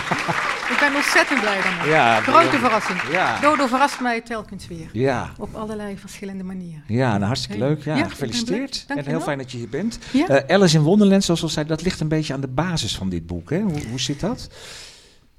Ik 0.74 0.78
ben 0.80 0.96
ontzettend 0.96 1.40
blij 1.40 1.62
daarmee. 1.62 1.90
Ja, 1.90 2.22
Grote 2.22 2.58
verrassing. 2.58 3.02
Ja. 3.12 3.40
Dodo 3.40 3.68
verrast 3.68 4.00
mij 4.00 4.22
telkens 4.22 4.68
weer. 4.68 4.90
Ja. 4.92 5.32
Op 5.38 5.56
allerlei 5.56 5.98
verschillende 5.98 6.44
manieren. 6.44 6.84
Ja, 6.88 7.12
nou, 7.12 7.24
hartstikke 7.24 7.58
leuk. 7.58 7.84
Ja, 7.84 8.08
gefeliciteerd. 8.08 8.86
En 8.88 9.06
heel 9.06 9.22
fijn 9.22 9.38
dat 9.38 9.52
je 9.52 9.58
hier 9.58 9.70
bent. 9.70 10.00
Ja. 10.12 10.28
Eh, 10.28 10.56
Alice 10.56 10.78
in 10.78 10.84
Wonderland, 10.84 11.24
zoals 11.24 11.44
al 11.44 11.50
zei, 11.50 11.68
dat 11.68 11.82
ligt 11.82 12.00
een 12.00 12.08
beetje 12.08 12.34
aan 12.34 12.42
de 12.42 12.48
basis 12.48 12.96
van 12.96 13.10
dit 13.10 13.28
boek. 13.28 13.50
Hè? 13.50 13.62
Hoe, 13.62 13.88
hoe 13.90 14.00
zit 14.00 14.20
dat? 14.20 14.50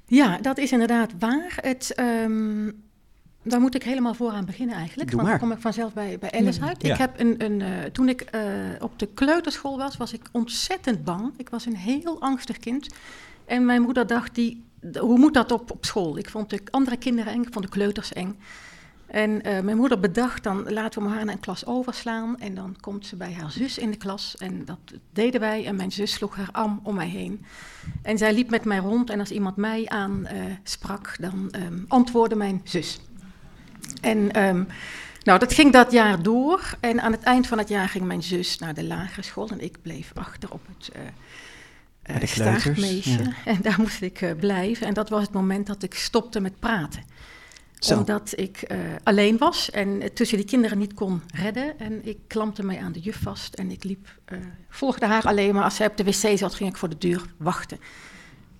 Ja, 0.07 0.37
dat 0.37 0.57
is 0.57 0.71
inderdaad 0.71 1.11
waar. 1.19 1.57
Het, 1.61 1.93
ehm, 1.93 2.71
daar 3.43 3.59
moet 3.59 3.75
ik 3.75 3.83
helemaal 3.83 4.13
vooraan 4.13 4.45
beginnen 4.45 4.75
eigenlijk. 4.75 5.09
Doe 5.09 5.19
want 5.19 5.29
maar. 5.29 5.39
dan 5.39 5.47
kom 5.47 5.57
ik 5.57 5.63
vanzelf 5.63 5.93
bij, 5.93 6.19
bij 6.19 6.31
Alice 6.31 6.61
uit. 6.61 6.81
Ja. 6.81 6.93
Ik 6.93 6.99
heb 6.99 7.19
een, 7.19 7.43
een, 7.43 7.61
eh, 7.61 7.83
toen 7.91 8.09
ik 8.09 8.21
eh, 8.21 8.41
op 8.79 8.99
de 8.99 9.07
kleuterschool 9.13 9.77
was, 9.77 9.97
was 9.97 10.13
ik 10.13 10.21
ontzettend 10.31 11.03
bang. 11.03 11.33
Ik 11.37 11.49
was 11.49 11.65
een 11.65 11.75
heel 11.75 12.21
angstig 12.21 12.57
kind. 12.57 12.87
En 13.45 13.65
mijn 13.65 13.81
moeder 13.81 14.07
dacht, 14.07 14.35
die, 14.35 14.63
hoe 14.99 15.17
moet 15.17 15.33
dat 15.33 15.51
op, 15.51 15.71
op 15.71 15.85
school? 15.85 16.17
Ik 16.17 16.29
vond 16.29 16.49
de 16.49 16.61
andere 16.71 16.97
kinderen 16.97 17.33
eng, 17.33 17.41
ik 17.41 17.53
vond 17.53 17.65
de 17.65 17.71
kleuters 17.71 18.13
eng. 18.13 18.37
En 19.07 19.43
eh, 19.43 19.59
mijn 19.59 19.77
moeder 19.77 19.99
bedacht, 19.99 20.43
dan 20.43 20.73
laten 20.73 21.03
we 21.03 21.09
haar 21.09 21.25
naar 21.25 21.33
een 21.33 21.39
klas 21.39 21.65
overslaan. 21.65 22.39
En 22.39 22.55
dan 22.55 22.75
komt 22.79 23.05
ze 23.05 23.15
bij 23.15 23.33
haar 23.33 23.51
zus 23.51 23.77
in 23.77 23.91
de 23.91 23.97
klas. 23.97 24.35
En 24.37 24.65
dat 24.65 24.79
deden 25.13 25.39
wij. 25.39 25.65
En 25.65 25.75
mijn 25.75 25.91
zus 25.91 26.13
sloeg 26.13 26.35
haar 26.35 26.49
arm 26.51 26.79
om 26.83 26.95
mij 26.95 27.07
heen. 27.07 27.45
En 28.01 28.17
zij 28.17 28.33
liep 28.33 28.49
met 28.49 28.65
mij 28.65 28.77
rond. 28.77 29.09
En 29.09 29.19
als 29.19 29.31
iemand 29.31 29.55
mij 29.55 29.87
aan 29.87 30.25
eh, 30.25 30.41
sprak, 30.63 31.15
dan 31.19 31.51
ehm, 31.51 31.79
antwoordde 31.87 32.35
mijn 32.35 32.61
zus. 32.63 32.99
En 34.01 34.31
ehm, 34.31 34.63
nou, 35.23 35.39
dat 35.39 35.53
ging 35.53 35.71
dat 35.71 35.91
jaar 35.91 36.21
door. 36.23 36.77
En 36.79 37.01
aan 37.01 37.11
het 37.11 37.23
eind 37.23 37.47
van 37.47 37.57
het 37.57 37.69
jaar 37.69 37.89
ging 37.89 38.05
mijn 38.05 38.23
zus 38.23 38.57
naar 38.57 38.73
de 38.73 38.83
lagere 38.83 39.21
school. 39.21 39.49
En 39.49 39.63
ik 39.63 39.81
bleef 39.81 40.11
achter 40.13 40.51
op 40.51 40.61
het 40.67 40.91
kleuters, 42.01 42.31
staartmeisje. 42.31 43.23
ja. 43.23 43.33
En 43.45 43.61
daar 43.61 43.75
moest 43.77 44.01
ik 44.01 44.35
blijven. 44.39 44.87
En 44.87 44.93
dat 44.93 45.09
was 45.09 45.21
het 45.21 45.33
moment 45.33 45.67
dat 45.67 45.83
ik 45.83 45.93
stopte 45.93 46.39
met 46.39 46.59
praten 46.59 47.03
Zo. 47.85 47.97
omdat 47.97 48.33
ik 48.35 48.57
eh, 48.61 48.77
alleen 49.03 49.37
was 49.37 49.71
en 49.71 50.13
tussen 50.13 50.37
die 50.37 50.45
kinderen 50.45 50.77
niet 50.77 50.93
kon 50.93 51.21
redden. 51.33 51.79
En 51.79 52.05
ik 52.07 52.17
klampte 52.27 52.63
mij 52.65 52.79
aan 52.79 52.91
de 52.91 52.99
juf 52.99 53.19
vast 53.21 53.53
en 53.55 53.71
ik 53.71 53.83
liep, 53.83 54.07
eh, 54.25 54.37
volgde 54.69 55.05
haar 55.05 55.23
alleen 55.23 55.53
maar. 55.53 55.63
Als 55.63 55.75
zij 55.75 55.87
op 55.87 55.97
de 55.97 56.03
wc 56.03 56.37
zat, 56.37 56.55
ging 56.55 56.69
ik 56.69 56.77
voor 56.77 56.89
de 56.89 56.97
deur 56.97 57.21
wachten. 57.37 57.79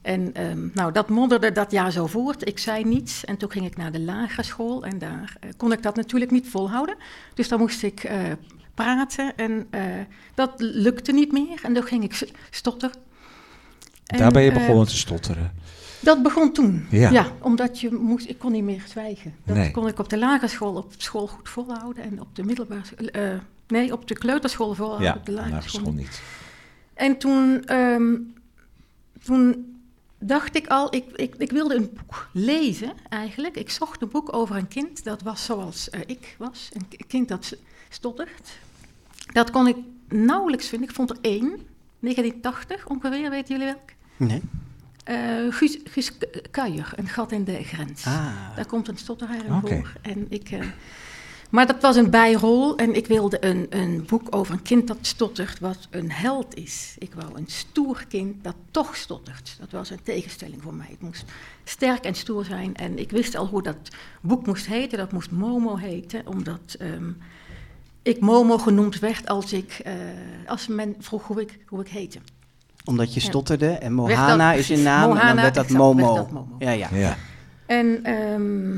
En 0.01 0.34
ehm, 0.34 0.67
nou, 0.74 0.91
dat 0.91 1.10
modderde 1.10 1.51
dat 1.51 1.72
jaar 1.72 1.91
zo 1.91 2.08
voort. 2.08 2.48
Ik 2.48 2.60
zei 2.60 2.84
niets 2.84 3.25
en 3.25 3.38
toen 3.38 3.51
ging 3.51 3.65
ik 3.65 3.77
naar 3.77 3.91
de 3.91 4.00
lagere 4.00 4.44
school 4.44 4.84
en 4.86 4.98
daar 5.00 5.36
eh, 5.39 5.50
kon 5.58 5.72
ik 5.72 5.84
dat 5.84 5.96
natuurlijk 5.96 6.32
niet 6.32 6.50
volhouden. 6.50 6.96
Dus 7.34 7.48
dan 7.48 7.60
moest 7.60 7.84
ik 7.84 8.10
praten 8.74 9.36
en 9.36 9.67
dat 10.36 10.51
lukte 10.58 11.12
niet 11.12 11.32
meer. 11.32 11.60
En 11.63 11.74
toen 11.74 11.84
ging 11.84 12.03
ik 12.03 12.13
s- 12.13 12.25
stotter. 12.50 12.91
En, 14.05 14.17
Daar 14.17 14.32
ben 14.32 14.41
je 14.41 14.51
begonnen 14.51 14.88
te 14.88 14.96
stotteren. 14.98 15.51
Dat 16.05 16.24
begon 16.24 16.51
toen. 16.51 16.85
Ja. 16.89 17.31
omdat 17.41 17.79
je 17.79 17.91
moest, 17.93 18.29
ik 18.29 18.39
kon 18.39 18.51
niet 18.51 18.63
meer 18.63 18.83
zwijgen. 18.88 19.35
Dat 19.43 19.55
Nee. 19.55 19.71
kon 19.71 19.88
ik 19.88 20.00
op 20.00 20.09
de 20.09 20.17
lagere 20.17 20.47
school 20.47 20.75
op 20.75 20.93
school 20.97 21.27
goed 21.27 21.50
volhouden 21.50 22.03
en 22.03 22.21
op 22.21 22.35
de 22.35 22.43
middelbare 22.43 23.12
eh, 23.12 23.39
nee, 23.67 23.93
op 23.93 24.07
de 24.07 24.13
kleuterschool 24.13 24.74
volhouden, 24.74 25.07
Ja, 25.07 25.15
op 25.15 25.25
de 25.25 25.31
lagere 25.31 25.62
school. 25.62 25.79
school 25.81 25.93
niet. 25.93 26.21
En 26.93 27.17
toen, 27.17 27.63
ehm, 27.65 28.15
toen 29.24 29.75
dacht 30.19 30.55
ik 30.55 30.67
al, 30.67 30.95
ik, 30.95 31.05
ik, 31.15 31.35
ik 31.38 31.51
wilde 31.51 31.75
een 31.75 31.89
boek 31.93 32.29
lezen 32.33 32.93
eigenlijk. 33.09 33.55
Ik 33.57 33.69
zocht 33.69 34.01
een 34.01 34.09
boek 34.09 34.35
over 34.35 34.55
een 34.55 34.67
kind 34.67 35.03
dat 35.03 35.21
was 35.21 35.45
zoals 35.45 35.89
eh, 35.89 36.00
ik 36.05 36.35
was, 36.38 36.69
een 36.74 37.05
kind 37.07 37.27
dat 37.27 37.55
stottert. 37.89 38.57
Dat 39.33 39.51
kon 39.51 39.67
ik 39.67 39.77
nauwelijks 40.07 40.67
vinden. 40.67 40.89
Ik 40.89 40.95
vond 40.95 41.09
er 41.09 41.17
één, 41.21 41.59
1980 42.00 42.88
ongeveer, 42.88 43.29
weten 43.29 43.57
jullie 43.57 43.74
welk? 43.74 43.89
Nee? 44.29 44.41
Eh 45.05 45.15
Guus, 45.50 45.77
Guus 45.83 46.17
K- 46.17 46.41
Kuijer, 46.51 46.93
Een 46.95 47.07
gat 47.07 47.31
in 47.31 47.43
de 47.43 47.63
grens. 47.63 48.05
Ah. 48.05 48.55
Daar 48.55 48.65
komt 48.65 48.88
een 48.88 48.97
stotteraar 48.97 49.45
in 49.45 49.53
Oké. 49.53 49.67
voor. 49.75 49.91
En 50.01 50.25
ik, 50.29 50.50
eh, 50.51 50.59
maar 51.50 51.67
dat 51.67 51.81
was 51.81 51.95
een 51.95 52.09
bijrol 52.09 52.77
en 52.77 52.95
ik 52.95 53.07
wilde 53.07 53.45
een, 53.45 53.65
een 53.69 54.03
boek 54.07 54.35
over 54.35 54.53
een 54.53 54.62
kind 54.62 54.88
dat 54.88 54.97
stottert, 55.01 55.59
wat 55.59 55.88
een 55.89 56.12
held 56.12 56.55
is. 56.55 56.95
Ik 57.00 57.13
wou 57.13 57.38
een 57.38 57.47
stoer 57.47 58.05
kind 58.07 58.43
dat 58.43 58.55
toch 58.71 58.95
stottert. 58.95 59.55
Dat 59.59 59.71
was 59.71 59.89
een 59.89 60.03
tegenstelling 60.03 60.62
voor 60.62 60.74
mij. 60.74 60.88
Het 60.89 61.01
moest 61.01 61.24
sterk 61.63 62.03
en 62.03 62.15
stoer 62.15 62.45
zijn. 62.45 62.75
En 62.75 63.00
ik 63.00 63.12
wist 63.12 63.35
al 63.35 63.47
hoe 63.47 63.63
dat 63.63 63.77
boek 64.21 64.45
moest 64.45 64.65
heten. 64.65 64.97
Dat 64.97 65.12
moest 65.12 65.31
Momo 65.31 65.75
heten, 65.75 66.27
omdat 66.27 66.75
ehm, 66.79 67.12
ik 68.01 68.19
Momo 68.19 68.57
genoemd 68.57 69.00
werd 69.00 69.27
als, 69.27 69.53
ik, 69.53 69.72
eh, 69.83 69.94
als 70.48 70.68
men 70.68 70.96
vroeg 71.00 71.24
hoe 71.27 71.41
ik, 71.41 71.59
hoe 71.68 71.81
ik 71.81 71.87
heette. 71.87 72.20
Omdat 72.85 73.13
je 73.13 73.19
stotterde 73.19 73.67
en 73.69 73.93
Mohana 73.93 74.50
dat- 74.51 74.59
is 74.59 74.67
je 74.67 74.77
naam 74.77 75.17
en 75.17 75.27
dan 75.27 75.35
werd 75.35 75.53
dat 75.55 75.63
exact, 75.63 75.79
Momo. 75.81 76.03
werd 76.03 76.15
dat 76.15 76.31
Momo. 76.31 76.55
Ja, 76.59 76.71
ja. 76.71 76.87
Ja. 76.91 77.17
En 77.65 78.00
ehm, 78.03 78.74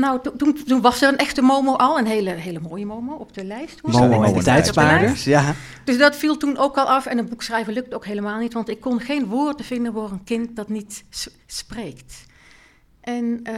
nou, 0.00 0.20
to- 0.22 0.36
toen, 0.36 0.58
toen 0.66 0.80
was 0.80 1.02
er 1.02 1.08
een 1.08 1.18
echte 1.18 1.42
Momo 1.42 1.74
al, 1.76 1.98
een 1.98 2.06
hele, 2.06 2.30
hele 2.30 2.60
mooie 2.60 2.86
Momo 2.86 3.14
op 3.14 3.34
de 3.34 3.44
lijst. 3.44 3.80
Hoe 3.80 3.90
Momo 3.90 4.22
en 4.22 4.32
de 4.32 4.42
tijdspaarders, 4.42 5.24
ja. 5.24 5.54
Dus 5.84 5.98
dat 5.98 6.16
viel 6.16 6.36
toen 6.36 6.56
ook 6.56 6.76
al 6.76 6.86
af 6.86 7.06
en 7.06 7.18
een 7.18 7.28
boek 7.28 7.42
schrijven 7.42 7.72
lukt 7.72 7.94
ook 7.94 8.04
helemaal 8.04 8.38
niet, 8.38 8.52
want 8.52 8.68
ik 8.68 8.80
kon 8.80 9.00
geen 9.00 9.26
woorden 9.26 9.64
vinden 9.66 9.92
voor 9.92 10.10
een 10.10 10.24
kind 10.24 10.56
dat 10.56 10.68
niet 10.68 11.04
spreekt. 11.46 12.26
En 13.00 13.40
eh, 13.42 13.54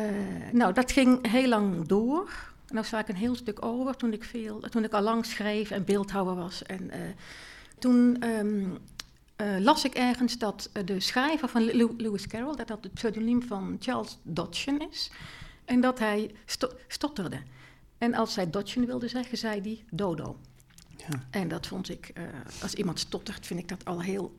nou, 0.53 0.73
dat 0.73 0.93
ging 0.93 1.29
heel 1.31 1.49
lang 1.49 1.87
door. 1.87 2.29
En 2.69 2.75
nou 2.75 2.87
sta 2.87 2.99
ik 2.99 3.09
een 3.09 3.15
heel 3.17 3.35
stuk 3.35 3.65
over 3.65 3.97
toen 3.97 4.13
ik, 4.13 4.25
veel, 4.25 4.61
toen 4.61 4.85
ik 4.85 4.93
al 4.93 5.03
lang 5.03 5.27
schreef 5.27 5.71
en 5.71 5.85
beeldhouwer 5.85 6.35
was. 6.35 6.63
En 6.63 6.91
eh, 6.91 6.99
toen 7.81 8.17
ehm, 8.23 8.65
eh, 9.37 9.59
las 9.59 9.85
ik 9.85 9.95
ergens 9.95 10.39
dat 10.39 10.71
eh, 10.73 10.87
de 10.87 11.01
schrijver 11.01 11.49
van 11.49 11.63
Lew- 11.65 12.01
Lewis 12.01 12.27
Carroll, 12.27 12.57
dat 12.57 12.69
dat 12.69 12.83
het 12.85 12.95
pseudoniem 12.95 13.43
van 13.43 13.77
Charles 13.81 14.19
Dodgen 14.23 14.91
is. 14.91 15.11
En 15.65 15.81
dat 15.81 15.99
hij 15.99 16.31
sto- 16.47 16.73
stotterde. 16.89 17.43
En 17.99 18.15
als 18.15 18.37
hij 18.37 18.51
Dodgen 18.51 18.87
wilde 18.87 19.09
zeggen, 19.09 19.39
zei 19.39 19.61
hij 19.61 19.85
dodo. 19.91 20.37
Ja. 20.97 21.27
En 21.31 21.49
dat 21.49 21.67
vond 21.67 21.89
ik, 21.91 22.11
eh, 22.15 22.23
als 22.63 22.75
iemand 22.75 22.99
stottert, 22.99 23.47
vind 23.47 23.61
ik 23.61 23.69
dat 23.69 23.85
al 23.85 24.03
heel, 24.03 24.37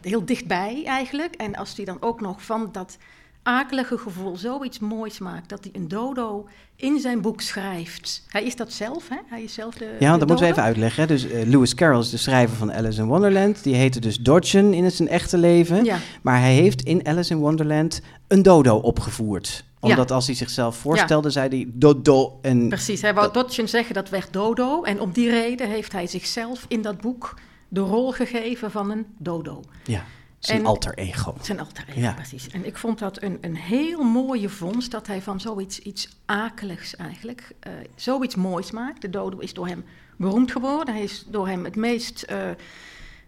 heel 0.00 0.24
dichtbij 0.24 0.84
eigenlijk. 0.84 1.34
En 1.34 1.54
als 1.56 1.76
hij 1.76 1.84
dan 1.84 2.02
ook 2.02 2.20
nog 2.20 2.42
van 2.44 2.72
dat 2.72 2.96
akelige 3.42 3.98
gevoel 3.98 4.36
zoiets 4.36 4.78
moois 4.78 5.18
maakt, 5.18 5.48
dat 5.48 5.64
hij 5.64 5.80
een 5.80 5.88
dodo 5.88 6.48
in 6.76 6.98
zijn 7.00 7.20
boek 7.20 7.40
schrijft. 7.40 8.24
Hij 8.28 8.44
is 8.44 8.56
dat 8.56 8.72
zelf, 8.72 9.08
hè? 9.08 9.16
Hij 9.26 9.42
is 9.42 9.54
zelf 9.54 9.74
de 9.74 9.96
Ja, 9.98 10.12
de 10.12 10.18
dat 10.18 10.28
moeten 10.28 10.46
we 10.46 10.52
even 10.52 10.62
uitleggen. 10.62 11.00
hè. 11.02 11.08
Dus 11.08 11.30
eh, 11.30 11.46
Lewis 11.46 11.74
Carroll 11.74 12.00
is 12.00 12.10
de 12.10 12.16
schrijver 12.16 12.56
van 12.56 12.72
Alice 12.72 13.00
in 13.00 13.06
Wonderland. 13.06 13.62
Die 13.62 13.74
heette 13.74 14.00
dus 14.00 14.16
Dodgen 14.16 14.74
in 14.74 14.90
zijn 14.90 15.08
echte 15.08 15.38
leven. 15.38 15.84
Ja, 15.84 15.98
Maar 16.22 16.40
hij 16.40 16.54
heeft 16.54 16.82
in 16.82 17.06
Alice 17.06 17.32
in 17.32 17.38
Wonderland 17.38 18.00
een 18.28 18.42
dodo 18.42 18.76
opgevoerd. 18.76 19.64
Ja. 19.80 19.88
Omdat 19.88 20.10
als 20.10 20.26
hij 20.26 20.34
zichzelf 20.34 20.76
voorstelde, 20.76 21.30
zei 21.30 21.48
hij 21.48 21.66
dodo. 21.72 22.38
En 22.42 22.68
precies. 22.68 23.02
Hij 23.02 23.14
wou 23.14 23.32
Dodgen 23.32 23.68
zeggen 23.68 23.94
dat 23.94 24.08
werd 24.08 24.32
dodo. 24.32 24.82
En 24.82 25.00
om 25.00 25.12
die 25.12 25.30
reden 25.30 25.68
heeft 25.68 25.92
hij 25.92 26.06
zichzelf 26.06 26.64
in 26.68 26.82
dat 26.82 27.00
boek 27.00 27.34
de 27.68 27.80
rol 27.80 28.12
gegeven 28.12 28.70
van 28.70 28.90
een 28.90 29.06
dodo. 29.18 29.62
ja, 29.84 30.04
zijn 30.40 30.58
En- 30.58 30.66
alter 30.66 30.94
ego. 30.94 31.34
Zijn 31.40 31.60
alter 31.60 31.84
ego, 31.88 32.00
Ja. 32.00 32.12
precies. 32.12 32.48
En 32.48 32.66
ik 32.66 32.76
vond 32.76 32.98
dat 32.98 33.22
een, 33.22 33.38
een 33.40 33.56
heel 33.56 34.02
mooie 34.02 34.48
vondst, 34.48 34.90
dat 34.90 35.06
hij 35.06 35.22
van 35.22 35.40
zoiets 35.40 35.78
iets 35.78 36.16
akeligs 36.26 36.96
eigenlijk, 36.96 37.52
eh, 37.60 37.72
zoiets 37.94 38.34
moois 38.34 38.70
maakt. 38.70 39.02
De 39.02 39.10
dodo 39.10 39.38
is 39.38 39.52
door 39.54 39.66
hem 39.66 39.84
beroemd 40.16 40.50
geworden. 40.52 40.94
Hij 40.94 41.02
is 41.02 41.24
door 41.28 41.48
hem 41.48 41.64
het 41.64 41.76
meest 41.76 42.22
eh, 42.22 42.50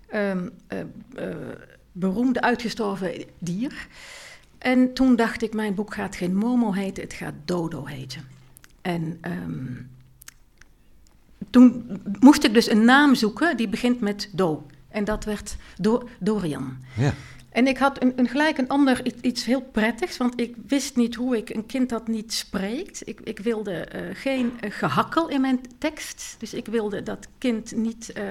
ehm, 0.08 0.48
eh, 0.66 0.80
eh, 1.14 1.36
beroemde 1.92 2.40
uitgestorven 2.40 3.24
dier. 3.38 3.86
En 4.58 4.94
toen 4.94 5.16
dacht 5.16 5.42
ik, 5.42 5.54
mijn 5.54 5.74
boek 5.74 5.94
gaat 5.94 6.16
geen 6.16 6.36
Momo 6.36 6.72
heten, 6.72 7.02
het 7.02 7.12
gaat 7.12 7.34
Dodo 7.44 7.86
heten. 7.86 8.28
En 8.82 9.18
ehm, 9.20 9.72
toen 11.50 11.84
moest 12.20 12.44
ik 12.44 12.54
dus 12.54 12.70
een 12.70 12.84
naam 12.84 13.14
zoeken 13.14 13.56
die 13.56 13.68
begint 13.68 14.00
met 14.00 14.28
Do. 14.32 14.66
En 14.92 15.04
dat 15.04 15.24
werd 15.24 15.56
Do 15.76 16.08
Dorian. 16.18 16.76
Ja. 16.96 17.14
En 17.52 17.66
ik 17.66 17.78
had 17.78 18.02
een, 18.02 18.12
een 18.16 18.28
gelijk 18.28 18.58
een 18.58 18.68
ander 18.68 19.24
iets 19.24 19.44
heel 19.44 19.60
prettigs, 19.60 20.16
want 20.16 20.40
ik 20.40 20.56
wist 20.66 20.96
niet 20.96 21.14
hoe 21.14 21.36
ik 21.36 21.50
een 21.50 21.66
kind 21.66 21.88
dat 21.88 22.08
niet 22.08 22.32
spreekt. 22.32 23.08
Ik, 23.08 23.20
ik 23.20 23.38
wilde 23.38 23.72
eh, 23.72 24.00
geen 24.12 24.52
eh, 24.60 24.70
gehakkel 24.70 25.28
in 25.28 25.40
mijn 25.40 25.60
tekst, 25.78 26.34
dus 26.38 26.54
ik 26.54 26.66
wilde 26.66 27.02
dat 27.02 27.28
kind 27.38 27.76
niet. 27.76 28.12
eh, 28.12 28.24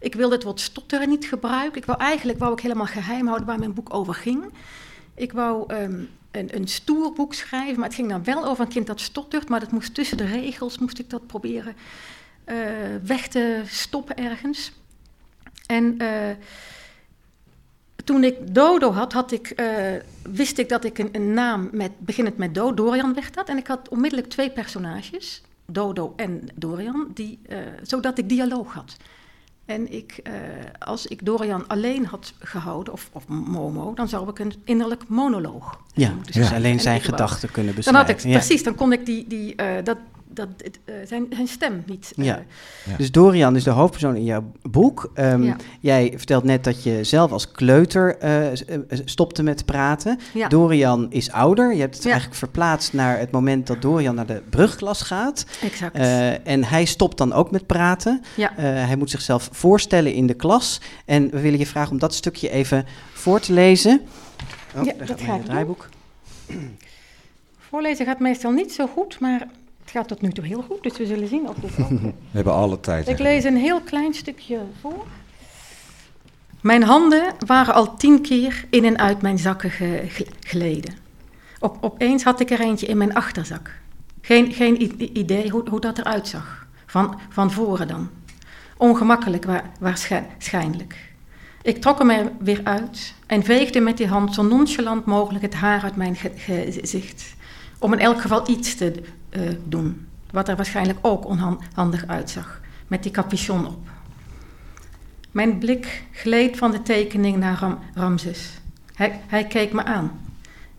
ik 0.00 0.14
wilde 0.14 0.34
het 0.34 0.44
woord 0.44 0.60
stotteren 0.60 1.08
niet 1.08 1.24
gebruiken. 1.24 1.76
Ik 1.76 1.86
wou 1.86 2.00
eigenlijk 2.00 2.38
wou 2.38 2.52
ik 2.52 2.60
helemaal 2.60 2.86
geheim 2.86 3.26
houden 3.26 3.46
waar 3.46 3.58
mijn 3.58 3.74
boek 3.74 3.94
over 3.94 4.14
ging. 4.14 4.44
Ik 5.14 5.32
wou 5.32 5.64
ehm, 5.66 6.04
een, 6.30 6.56
een 6.56 6.68
stoer 6.68 7.12
boek 7.12 7.34
schrijven, 7.34 7.74
maar 7.76 7.88
het 7.88 7.94
ging 7.94 8.08
dan 8.08 8.24
wel 8.24 8.46
over 8.46 8.64
een 8.64 8.70
kind 8.70 8.86
dat 8.86 9.00
stottert, 9.00 9.48
maar 9.48 9.60
dat 9.60 9.72
moest 9.72 9.94
tussen 9.94 10.16
de 10.16 10.26
regels 10.26 10.78
moest 10.78 10.98
ik 10.98 11.10
dat 11.10 11.26
proberen 11.26 11.74
weg 13.02 13.28
te 13.28 13.62
stoppen 13.66 14.16
ergens. 14.16 14.72
En 15.66 15.94
eh, 15.98 16.36
toen 18.04 18.24
ik 18.24 18.54
Dodo 18.54 18.92
had, 18.92 19.12
had 19.12 19.32
ik, 19.32 19.50
eh, 19.50 19.66
wist 20.22 20.58
ik 20.58 20.68
dat 20.68 20.84
ik 20.84 20.98
een, 20.98 21.08
een 21.12 21.34
naam 21.34 21.68
met, 21.72 21.90
beginnend 21.98 22.36
met 22.36 22.54
Do, 22.54 22.74
Dorian 22.74 23.14
werd 23.14 23.34
dat. 23.34 23.48
En 23.48 23.56
ik 23.56 23.66
had 23.66 23.88
onmiddellijk 23.88 24.30
twee 24.30 24.50
personages, 24.50 25.42
Dodo 25.66 26.12
en 26.16 26.48
Dorian, 26.54 27.10
die, 27.14 27.38
eh, 27.48 27.58
zodat 27.82 28.18
ik 28.18 28.28
dialoog 28.28 28.72
had. 28.74 28.96
En 29.64 29.92
ik, 29.92 30.22
als 30.78 31.06
ik 31.06 31.24
Dorian 31.24 31.66
alleen 31.66 32.06
had 32.06 32.32
gehouden, 32.38 32.92
of, 32.92 33.10
of 33.12 33.28
Momo, 33.28 33.94
dan 33.94 34.08
zou 34.08 34.30
ik 34.30 34.38
een 34.38 34.52
innerlijk 34.64 35.08
monoloog 35.08 35.80
Ja, 35.94 36.08
dus 36.24 36.34
schrijven. 36.34 36.56
alleen 36.56 36.72
En 36.72 36.80
zijn 36.80 37.00
gedachten 37.00 37.50
kunnen 37.50 37.74
Dan 37.74 37.82
beschrijven. 37.82 38.12
had 38.14 38.24
ik, 38.24 38.30
ja. 38.30 38.38
precies, 38.38 38.62
dan 38.62 38.74
kon 38.74 38.92
ik 38.92 39.06
die, 39.06 39.26
die, 39.26 39.54
dat, 39.82 39.98
dat, 40.36 40.48
eh, 40.84 40.94
zijn, 41.06 41.26
zijn 41.34 41.46
stem 41.48 41.82
niet... 41.86 42.12
eh, 42.16 42.24
Ja. 42.24 42.42
Ja. 42.84 42.96
Dus 42.96 43.10
Dorian 43.12 43.56
is 43.56 43.64
de 43.64 43.70
hoofdpersoon 43.70 44.16
in 44.16 44.24
jouw 44.24 44.44
boek. 44.62 45.10
Ehm, 45.14 45.42
Ja. 45.42 45.56
Jij 45.80 46.12
vertelt 46.16 46.44
net 46.44 46.64
dat 46.64 46.82
je 46.82 47.04
zelf 47.04 47.32
als 47.32 47.50
kleuter 47.52 48.18
eh, 48.18 48.46
stopte 49.04 49.42
met 49.42 49.64
praten. 49.64 50.18
ja. 50.34 50.48
Dorian 50.48 51.06
is 51.10 51.30
ouder. 51.30 51.74
Je 51.74 51.80
hebt 51.80 51.94
het 51.94 52.02
Ja. 52.04 52.10
eigenlijk 52.10 52.38
verplaatst 52.38 52.92
naar 52.92 53.18
het 53.18 53.30
moment 53.30 53.66
dat 53.66 53.82
Dorian 53.82 54.14
naar 54.14 54.26
de 54.26 54.42
brugklas 54.50 55.02
gaat. 55.02 55.46
exact. 55.62 55.96
Eh, 55.96 56.46
en 56.48 56.64
hij 56.64 56.84
stopt 56.84 57.18
dan 57.18 57.32
ook 57.32 57.50
met 57.50 57.66
praten. 57.66 58.22
ja. 58.36 58.56
Eh, 58.56 58.64
hij 58.64 58.96
moet 58.96 59.10
zichzelf 59.10 59.48
voorstellen 59.52 60.12
in 60.12 60.26
de 60.26 60.34
klas. 60.34 60.80
En 61.04 61.30
we 61.30 61.40
willen 61.40 61.58
je 61.58 61.66
vragen 61.66 61.90
om 61.92 61.98
dat 61.98 62.14
stukje 62.14 62.50
even 62.50 62.84
voor 63.12 63.40
te 63.40 63.52
lezen. 63.52 64.00
Oh, 64.76 64.84
Ja, 64.84 64.92
daar 64.92 65.06
dat 65.06 65.18
gaat 65.20 65.26
mijn 65.26 65.40
ik 65.40 65.44
draaiboek. 65.46 65.88
Voorlezen 67.58 68.06
gaat 68.06 68.18
meestal 68.20 68.50
niet 68.50 68.72
zo 68.72 68.86
goed, 68.86 69.20
maar 69.20 69.46
het 69.86 69.94
gaat 69.94 70.08
tot 70.08 70.20
nu 70.20 70.30
toe 70.32 70.44
heel 70.44 70.62
goed. 70.62 70.82
Dus 70.82 70.96
we 70.98 71.06
zullen 71.06 71.28
zien 71.28 71.48
of 71.48 71.54
dit 71.54 71.70
ook... 71.80 71.88
We 72.00 72.12
hebben 72.30 72.52
alle 72.52 72.80
tijd. 72.80 73.08
Ik 73.08 73.18
lees 73.18 73.44
een 73.44 73.56
heel 73.56 73.80
klein 73.80 74.14
stukje 74.14 74.58
voor. 74.80 75.04
Mijn 76.60 76.82
handen 76.82 77.34
waren 77.46 77.74
al 77.74 77.96
tien 77.96 78.20
keer 78.22 78.64
in 78.70 78.84
en 78.84 78.98
uit 78.98 79.22
mijn 79.22 79.38
zakken 79.38 79.70
ge- 79.70 80.04
ge- 80.08 80.26
gleden. 80.40 80.94
Op, 81.60 81.76
opeens 81.80 82.22
had 82.24 82.40
ik 82.40 82.50
er 82.50 82.60
eentje 82.60 82.86
in 82.86 82.96
mijn 82.96 83.14
achterzak. 83.14 83.70
Geen, 84.20 84.52
geen 84.52 85.02
idee 85.18 85.50
hoe, 85.50 85.68
hoe 85.70 85.80
dat 85.80 85.98
eruit 85.98 86.28
zag. 86.28 86.66
Van, 86.86 87.20
van 87.28 87.50
voren 87.50 87.88
dan. 87.88 88.10
Ongemakkelijk 88.76 89.44
wa- 89.44 89.70
waarschijnlijk. 89.80 90.96
Ik 91.62 91.80
trok 91.80 91.98
hem 91.98 92.10
er 92.10 92.32
weer 92.38 92.60
uit 92.64 93.14
en 93.26 93.42
veegde 93.44 93.80
met 93.80 93.96
die 93.96 94.06
hand 94.06 94.34
zo 94.34 94.42
nonchalant 94.42 95.04
mogelijk 95.04 95.44
het 95.44 95.54
haar 95.54 95.82
uit 95.82 95.96
mijn 95.96 96.16
ge- 96.16 96.32
gezicht. 96.36 97.34
Om 97.78 97.92
in 97.92 97.98
elk 97.98 98.20
geval 98.20 98.48
iets 98.50 98.74
te 98.74 99.02
eh, 99.28 99.40
doen. 99.64 100.06
Wat 100.30 100.48
er 100.48 100.56
waarschijnlijk 100.56 100.98
ook 101.02 101.26
onhandig 101.26 102.06
uitzag. 102.06 102.60
Met 102.86 103.02
die 103.02 103.12
capuchon 103.12 103.66
op. 103.66 103.88
Mijn 105.30 105.58
blik 105.58 106.02
gleed 106.12 106.56
van 106.56 106.70
de 106.70 106.82
tekening 106.82 107.36
naar 107.36 107.58
Ram- 107.58 107.78
Ramses. 107.94 108.58
Hij, 108.94 109.20
hij 109.26 109.46
keek 109.46 109.72
me 109.72 109.84
aan. 109.84 110.20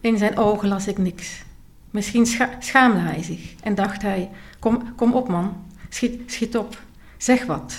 In 0.02 0.18
zijn 0.18 0.38
ogen 0.38 0.68
las 0.68 0.88
ik 0.88 0.98
niks. 0.98 1.44
Misschien 1.92 2.26
scha- 2.26 2.56
schaamde 2.60 3.00
hij 3.00 3.24
zich 3.24 3.56
en 3.64 3.76
dacht 3.76 4.02
hij: 4.02 4.30
Kom, 4.60 4.96
kom 4.96 5.14
op, 5.14 5.28
man, 5.28 5.66
schiet, 5.90 6.32
schiet 6.32 6.58
op, 6.58 6.82
zeg 7.18 7.46
wat. 7.46 7.76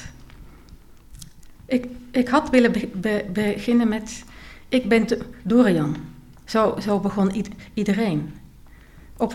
Ik, 1.66 1.86
ik 2.10 2.28
had 2.28 2.50
willen 2.50 2.72
be- 2.72 2.90
be- 2.94 3.26
beginnen 3.32 3.88
met: 3.88 4.24
Ik 4.68 4.88
ben 4.88 5.06
Do- 5.06 5.18
Dorian. 5.42 5.96
Zo, 6.44 6.76
zo 6.80 7.00
begon 7.00 7.34
ied- 7.36 7.48
iedereen. 7.74 8.34
Op 9.18 9.34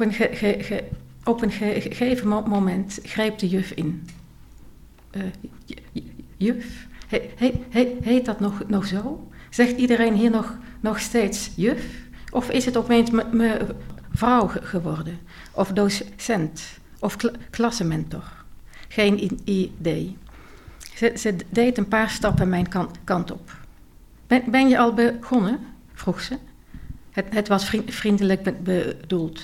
een, 1.41 1.51
gegeven 1.51 2.27
mo- 2.27 2.41
moment 2.47 2.99
greep 3.03 3.37
de 3.37 3.47
juf 3.49 3.71
in. 3.71 4.07
Eh, 5.11 5.21
juf? 6.37 6.87
He, 7.07 7.29
he- 7.35 7.61
he- 7.69 7.97
heet 8.01 8.25
dat 8.25 8.39
nog, 8.39 8.61
nog 8.67 8.85
zo? 8.85 9.27
Zegt 9.49 9.77
iedereen 9.77 10.13
hier 10.13 10.29
nog, 10.29 10.57
nog 10.79 10.99
steeds 10.99 11.51
juf? 11.55 11.85
Of 12.31 12.49
is 12.49 12.65
het 12.65 12.77
opeens 12.77 13.09
me- 13.09 13.57
mevrouw 14.11 14.47
ge- 14.47 14.61
geworden? 14.61 15.19
Of 15.51 15.69
docent? 15.71 16.61
Of 16.99 17.15
kla- 17.15 17.31
klassenmentor? 17.49 18.31
Geen 18.87 19.39
idee. 19.45 20.17
Ze, 20.95 21.13
ze 21.17 21.35
deed 21.49 21.77
een 21.77 21.87
paar 21.87 22.09
stappen 22.09 22.49
mijn 22.49 22.67
kan- 22.69 22.95
kant 23.03 23.31
op. 23.31 23.55
Ben, 24.27 24.43
ben 24.51 24.69
je 24.69 24.77
al 24.77 24.93
begonnen? 24.93 25.59
vroeg 25.93 26.21
ze. 26.21 26.37
Het, 27.11 27.25
het 27.29 27.47
was 27.47 27.65
vriend- 27.65 27.93
vriendelijk 27.93 28.43
be- 28.43 28.51
bedoeld. 28.63 29.41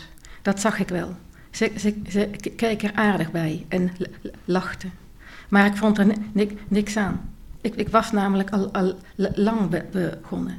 Dat 0.49 0.59
zag 0.59 0.79
ik 0.79 0.89
wel. 0.89 1.15
Ze, 1.51 1.71
ze, 1.77 2.01
ze 2.09 2.29
keek 2.55 2.83
er 2.83 2.93
aardig 2.93 3.31
bij 3.31 3.65
en 3.67 3.91
lachte. 4.45 4.87
Maar 5.49 5.65
ik 5.65 5.75
vond 5.75 5.97
er 5.97 6.05
ni- 6.05 6.29
ni- 6.31 6.57
niks 6.67 6.97
aan. 6.97 7.33
Ik, 7.61 7.75
ik 7.75 7.89
was 7.89 8.11
namelijk 8.11 8.49
al, 8.49 8.73
al 8.73 8.97
lang 9.15 9.69
be- 9.69 9.85
begonnen. 9.91 10.57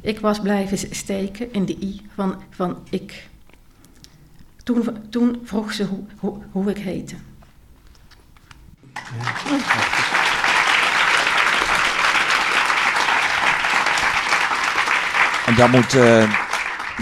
Ik 0.00 0.20
was 0.20 0.40
blijven 0.40 0.78
steken 0.94 1.52
in 1.52 1.64
de 1.64 1.76
i 1.80 2.06
van, 2.14 2.42
van 2.50 2.78
ik. 2.90 3.28
Toen, 4.62 4.96
toen 5.10 5.40
vroeg 5.44 5.72
ze 5.72 5.84
hoe, 5.84 6.04
hoe, 6.16 6.38
hoe 6.52 6.70
ik 6.70 6.78
heette. 6.78 7.14
En 15.46 15.54
dan 15.54 15.70
moet, 15.70 15.94
eh, 15.94 16.43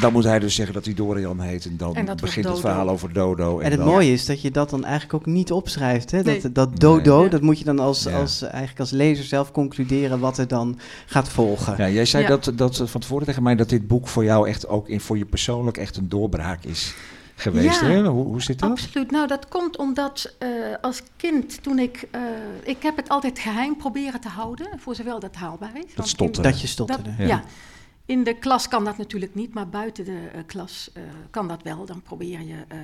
dan 0.01 0.13
moet 0.13 0.25
hij 0.25 0.39
dus 0.39 0.55
zeggen 0.55 0.75
dat 0.75 0.85
hij 0.85 0.95
Dorian 0.95 1.41
heet. 1.41 1.65
En 1.65 1.77
dan 1.77 1.95
En 1.97 2.05
dat 2.05 2.21
begint 2.21 2.49
het 2.49 2.61
verhaal 2.61 2.89
over 2.89 3.13
Dodo. 3.13 3.59
En 3.59 3.71
het 3.71 3.79
dan- 3.81 3.89
mooie 3.89 4.13
is 4.13 4.27
dat 4.27 4.41
je 4.43 4.51
dat 4.51 4.71
dan 4.71 4.85
eigenlijk 4.85 5.15
ook 5.15 5.27
niet 5.27 5.53
opschrijft. 5.53 6.11
Hè? 6.11 6.23
Dat, 6.23 6.43
Nee. 6.43 6.53
dat 6.53 6.81
dodo, 6.81 7.21
Nee. 7.21 7.29
dat 7.29 7.41
moet 7.41 7.59
je 7.59 7.65
dan 7.65 7.79
als, 7.79 8.03
Ja. 8.03 8.21
als, 8.21 8.43
eigenlijk 8.43 8.81
als 8.81 8.91
lezer 8.91 9.25
zelf 9.25 9.53
concluderen 9.53 10.19
wat 10.21 10.39
er 10.39 10.49
dan 10.49 10.79
gaat 11.07 11.29
volgen. 11.29 11.75
Ja, 11.77 11.89
jij 11.89 12.05
zei 12.05 12.23
Ja. 12.23 12.29
dat, 12.29 12.53
dat 12.55 12.83
van 12.85 13.01
tevoren 13.01 13.27
tegen 13.27 13.43
mij 13.43 13.55
dat 13.57 13.69
dit 13.69 13.87
boek 13.87 14.09
voor 14.09 14.25
jou 14.25 14.49
echt 14.49 14.69
ook 14.69 14.89
in, 14.89 15.01
voor 15.01 15.19
je 15.19 15.25
persoonlijk 15.25 15.77
echt 15.77 15.97
een 15.97 16.09
doorbraak 16.09 16.65
is 16.65 16.95
geweest. 17.35 17.81
Ja. 17.81 17.87
Hè? 17.87 18.03
Hoe, 18.03 18.25
hoe 18.27 18.43
zit 18.43 18.59
dat? 18.59 18.71
Absoluut. 18.71 19.11
Nou, 19.11 19.27
dat 19.27 19.49
komt 19.49 19.77
omdat 19.79 20.35
eh, 20.39 20.49
als 20.81 21.03
kind, 21.17 21.63
toen 21.63 21.79
ik... 21.79 22.09
eh, 22.11 22.21
ik 22.65 22.77
heb 22.83 22.97
het 22.97 23.09
altijd 23.09 23.39
geheim 23.39 23.77
proberen 23.77 24.21
te 24.21 24.29
houden, 24.29 24.67
voor 24.79 24.95
zowel 24.95 25.21
dat 25.21 25.35
haalbaar 25.35 25.73
is. 25.75 25.95
In- 25.97 26.05
stotteren. 26.05 26.51
Dat 26.51 26.61
je 26.61 26.67
stotterde. 26.67 27.03
Dat- 27.03 27.19
Ja. 27.19 27.27
ja. 27.27 27.43
In 28.13 28.25
de 28.25 28.35
klas 28.35 28.69
kan 28.69 28.85
dat 28.85 28.99
natuurlijk 28.99 29.35
niet, 29.35 29.55
maar 29.55 29.69
buiten 29.69 30.05
de 30.05 30.29
eh, 30.33 30.41
klas 30.47 30.91
eh, 30.95 31.03
kan 31.31 31.49
dat 31.49 31.63
wel. 31.63 31.87
Dan 31.87 32.03
probeer 32.03 32.41
je 32.41 32.65
eh 32.69 32.79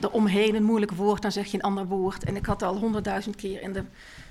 er 0.00 0.10
omheen 0.10 0.54
een 0.54 0.64
moeilijk 0.64 0.92
woord, 0.92 1.22
dan 1.22 1.32
zeg 1.32 1.46
je 1.46 1.56
een 1.56 1.62
ander 1.62 1.86
woord. 1.86 2.24
En 2.24 2.36
ik 2.36 2.46
had 2.46 2.62
al 2.62 2.76
honderdduizend 2.76 3.36
keer 3.36 3.62
in 3.62 3.72
de 3.72 3.84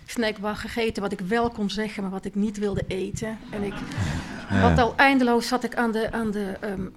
snackbar 0.06 0.56
gegeten 0.56 1.02
wat 1.02 1.12
ik 1.12 1.20
wel 1.20 1.50
kon 1.50 1.70
zeggen, 1.70 2.04
maar 2.04 2.12
wat 2.12 2.26
ik 2.26 2.36
niet 2.36 2.58
wilde 2.58 2.84
eten. 2.88 3.38
En 3.50 3.64
ik 3.64 3.74
had 4.48 4.78
al 4.78 4.96
eindeloos 4.96 5.48
zat 5.48 5.64
ik 5.64 5.76
aan 5.76 5.92
de, 5.92 6.12
aan 6.12 6.32
de 6.32 6.58
ehm, 6.60 6.88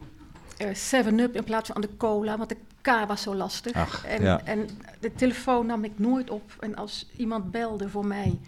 eh, 0.56 1.04
7-Up 1.06 1.36
in 1.36 1.44
plaats 1.44 1.66
van 1.66 1.76
aan 1.76 1.82
de 1.82 1.96
cola, 1.96 2.36
want 2.36 2.48
de 2.48 2.56
K 2.80 3.06
was 3.06 3.22
zo 3.22 3.34
lastig. 3.34 3.72
Ach, 3.72 4.04
en, 4.04 4.22
ja. 4.22 4.40
en 4.44 4.68
de 5.00 5.14
telefoon 5.14 5.66
nam 5.66 5.84
ik 5.84 5.98
nooit 5.98 6.30
op. 6.30 6.52
En 6.60 6.76
als 6.76 7.06
iemand 7.16 7.50
belde 7.50 7.88
voor 7.88 8.06
mij, 8.06 8.38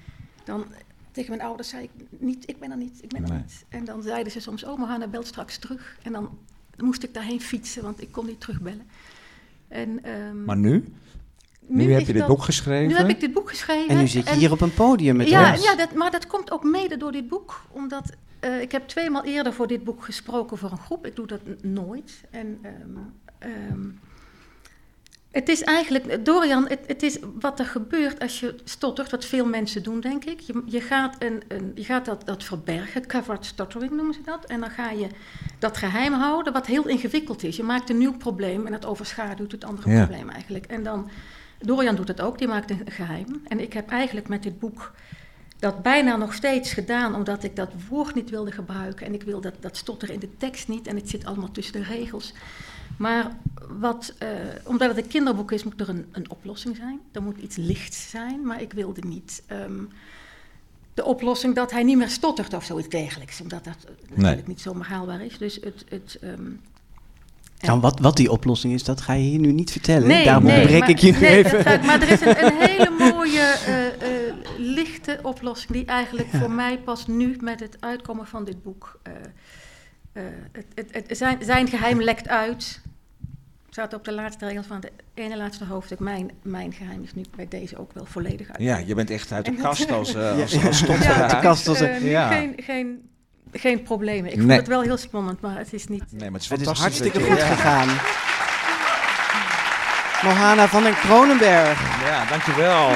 dan 0.44 0.64
tegen 1.12 1.30
mijn 1.30 1.42
ouders 1.42 1.68
zei 1.68 1.82
ik 1.82 1.90
niet, 2.20 2.48
ik 2.48 2.58
ben 2.60 2.70
er 2.70 2.76
niet, 2.76 2.98
ik 3.02 3.08
ben 3.08 3.22
er 3.22 3.28
Nee. 3.28 3.38
niet. 3.38 3.64
En 3.68 3.84
dan 3.84 4.02
zeiden 4.02 4.32
ze 4.32 4.40
soms, 4.40 4.64
oh, 4.64 4.78
maar 4.78 4.88
Hanna 4.88 5.06
belt 5.08 5.26
straks 5.26 5.58
terug. 5.58 5.98
En 6.02 6.12
dan 6.12 6.38
moest 6.76 7.02
ik 7.02 7.14
daarheen 7.14 7.40
fietsen, 7.40 7.82
want 7.82 8.02
ik 8.02 8.12
kon 8.12 8.26
niet 8.26 8.40
terugbellen. 8.40 8.86
En, 9.68 10.04
ehm, 10.04 10.44
Maar 10.44 10.56
nu? 10.56 10.84
Nu, 11.66 11.92
heb 11.92 12.00
je 12.00 12.06
dit 12.06 12.16
dat- 12.18 12.26
boek 12.28 12.42
geschreven. 12.42 12.88
Nu 12.88 12.94
heb 12.94 13.08
ik 13.08 13.20
dit 13.20 13.32
boek 13.32 13.48
geschreven. 13.48 13.88
En 13.88 13.98
nu 13.98 14.06
zit 14.06 14.28
je 14.28 14.34
hier 14.34 14.52
op 14.52 14.60
een 14.60 14.74
podium 14.74 15.16
met 15.16 15.28
ja, 15.28 15.52
ons. 15.52 15.64
ja 15.64 15.76
dat, 15.76 15.94
maar 15.94 16.10
dat 16.10 16.26
komt 16.26 16.50
ook 16.50 16.64
mede 16.64 16.96
door 16.96 17.12
dit 17.12 17.28
boek. 17.28 17.62
Omdat 17.70 18.10
eh, 18.40 18.60
ik 18.60 18.72
heb 18.72 18.88
tweemaal 18.88 19.24
eerder 19.24 19.52
voor 19.52 19.66
dit 19.66 19.84
boek 19.84 20.04
gesproken 20.04 20.58
voor 20.58 20.70
een 20.70 20.78
groep. 20.78 21.06
Ik 21.06 21.16
doe 21.16 21.26
dat 21.26 21.40
nooit. 21.62 22.24
En 22.30 22.58
ehm, 22.62 22.74
ehm, 23.38 23.88
het 25.30 25.48
is 25.48 25.62
eigenlijk, 25.62 26.24
Dorian, 26.24 26.68
het, 26.68 26.78
het 26.86 27.02
is 27.02 27.18
wat 27.40 27.58
er 27.58 27.64
gebeurt 27.66 28.20
als 28.20 28.40
je 28.40 28.54
stottert, 28.64 29.10
wat 29.10 29.24
veel 29.24 29.46
mensen 29.46 29.82
doen, 29.82 30.00
denk 30.00 30.24
ik. 30.24 30.40
Je, 30.40 30.62
je 30.66 30.80
gaat, 30.80 31.16
een, 31.18 31.42
een, 31.48 31.72
je 31.74 31.84
gaat 31.84 32.04
dat, 32.04 32.26
dat 32.26 32.44
verbergen, 32.44 33.06
covered 33.06 33.44
stuttering 33.46 33.92
noemen 33.92 34.14
ze 34.14 34.20
dat. 34.24 34.44
En 34.44 34.60
dan 34.60 34.70
ga 34.70 34.90
je 34.90 35.06
dat 35.58 35.76
geheim 35.76 36.12
houden, 36.12 36.52
wat 36.52 36.66
heel 36.66 36.88
ingewikkeld 36.88 37.42
is. 37.42 37.56
Je 37.56 37.62
maakt 37.62 37.90
een 37.90 37.98
nieuw 37.98 38.16
probleem 38.16 38.66
en 38.66 38.72
dat 38.72 38.86
overschaduwt 38.86 39.52
het 39.52 39.64
andere 39.64 39.90
Ja. 39.90 40.04
probleem 40.04 40.28
eigenlijk. 40.28 40.66
En 40.66 40.82
dan, 40.82 41.10
Dorian 41.58 41.96
doet 41.96 42.08
het 42.08 42.20
ook, 42.20 42.38
die 42.38 42.48
maakt 42.48 42.70
een 42.70 42.82
geheim. 42.84 43.42
En 43.48 43.60
ik 43.60 43.72
heb 43.72 43.90
eigenlijk 43.90 44.28
met 44.28 44.42
dit 44.42 44.58
boek 44.58 44.92
dat 45.58 45.82
bijna 45.82 46.16
nog 46.16 46.34
steeds 46.34 46.72
gedaan, 46.72 47.14
omdat 47.14 47.42
ik 47.44 47.56
dat 47.56 47.70
woord 47.88 48.14
niet 48.14 48.30
wilde 48.30 48.52
gebruiken. 48.52 49.06
En 49.06 49.14
ik 49.14 49.22
wil 49.22 49.40
dat, 49.40 49.54
dat 49.60 49.76
stotteren 49.76 50.14
in 50.14 50.20
de 50.20 50.36
tekst 50.36 50.68
niet. 50.68 50.86
En 50.86 50.96
het 50.96 51.08
zit 51.08 51.24
allemaal 51.24 51.50
tussen 51.50 51.72
de 51.72 51.82
regels. 51.82 52.32
Maar 52.96 53.36
wat, 53.78 54.14
eh, 54.18 54.28
omdat 54.64 54.88
het 54.88 54.96
een 54.96 55.08
kinderboek 55.10 55.52
is, 55.52 55.64
moet 55.64 55.80
er 55.80 55.88
een, 55.88 56.06
een 56.12 56.30
oplossing 56.30 56.76
zijn. 56.76 57.00
Er 57.12 57.22
moet 57.22 57.38
iets 57.38 57.56
lichts 57.56 58.10
zijn, 58.10 58.46
maar 58.46 58.62
ik 58.62 58.72
wilde 58.72 59.00
niet 59.06 59.42
ehm, 59.46 59.82
de 60.94 61.04
oplossing 61.04 61.54
dat 61.54 61.70
hij 61.70 61.82
niet 61.82 61.96
meer 61.96 62.08
stottert 62.08 62.54
of 62.54 62.64
zoiets 62.64 62.88
dergelijks. 62.88 63.40
Omdat 63.40 63.64
dat 63.64 63.76
eh, 63.84 64.16
natuurlijk 64.16 64.46
niet 64.46 64.60
zomaar 64.60 64.88
haalbaar 64.88 65.24
is. 65.24 65.38
Dus 65.38 65.54
het... 65.54 65.84
het 65.88 66.18
ehm, 66.20 66.50
Nou, 67.60 67.80
wat, 67.80 67.98
wat 68.00 68.16
die 68.16 68.30
oplossing 68.30 68.72
is, 68.74 68.84
dat 68.84 69.00
ga 69.00 69.12
je 69.12 69.22
hier 69.22 69.38
nu 69.38 69.52
niet 69.52 69.70
vertellen. 69.70 70.08
Nee, 70.08 70.24
Daarom 70.24 70.44
nee, 70.44 70.66
breek 70.66 70.80
maar- 70.80 70.90
ik 70.90 70.98
je 70.98 71.12
nu 71.12 71.18
nee, 71.18 71.44
even. 71.44 71.84
maar 71.86 72.02
er 72.02 72.10
is 72.10 72.20
een, 72.20 72.44
een 72.44 72.60
hele 72.70 72.90
mooie 73.12 73.40
eh, 73.40 74.34
lichte 74.58 75.18
oplossing 75.22 75.72
die 75.72 75.84
eigenlijk 75.84 76.28
voor 76.30 76.50
mij 76.50 76.78
pas 76.78 77.06
nu 77.06 77.36
met 77.40 77.60
het 77.60 77.76
uitkomen 77.80 78.26
van 78.26 78.44
dit 78.44 78.62
boek. 78.62 79.00
Eh, 80.12 80.22
het, 80.52 80.66
het, 80.74 81.08
het, 81.08 81.16
zijn, 81.18 81.38
zijn 81.44 81.68
geheim 81.68 82.02
lekt 82.02 82.28
uit. 82.28 82.80
Staat 83.70 83.94
op 83.94 84.04
de 84.04 84.12
laatste 84.12 84.46
regels 84.46 84.66
van 84.66 84.76
het 84.76 84.90
ene 85.14 85.36
laatste 85.36 85.64
hoofdstuk. 85.64 85.98
Mijn, 85.98 86.30
mijn 86.42 86.72
geheim 86.72 87.02
is 87.02 87.14
nu 87.14 87.22
bij 87.36 87.48
deze 87.48 87.78
ook 87.78 87.92
wel 87.92 88.04
volledig 88.06 88.48
uit. 88.48 88.58
Ja, 88.60 88.76
je 88.76 88.94
bent 88.94 89.10
echt 89.10 89.32
uit 89.32 89.44
de 89.44 89.54
kast 89.54 89.90
als, 89.90 90.16
als, 90.16 90.52
Ja. 90.52 90.66
als 90.66 90.78
stotteraar. 90.78 91.22
Uit 91.22 91.30
de 91.30 91.38
kast 91.40 91.68
als 91.68 91.78
Ja. 92.00 92.28
geen, 92.28 92.54
geen, 92.56 93.08
geen 93.52 93.82
problemen. 93.82 94.32
Ik 94.32 94.38
vond 94.38 94.52
het 94.52 94.66
wel 94.66 94.82
heel 94.82 94.96
spannend, 94.96 95.40
maar 95.40 95.58
het 95.58 95.72
is 95.72 95.86
niet. 95.86 96.04
Nee, 96.12 96.30
maar 96.30 96.40
het 96.40 96.42
is 96.42 96.48
Het 96.48 96.60
is 96.60 96.78
hartstikke 96.78 97.20
goed 97.20 97.36
ja. 97.38 97.46
gegaan. 97.46 97.88
Mohana 100.22 100.68
van 100.68 100.82
den 100.82 100.94
Kronenberg. 100.94 102.02
Ja, 102.04 102.24
dankjewel. 102.24 102.88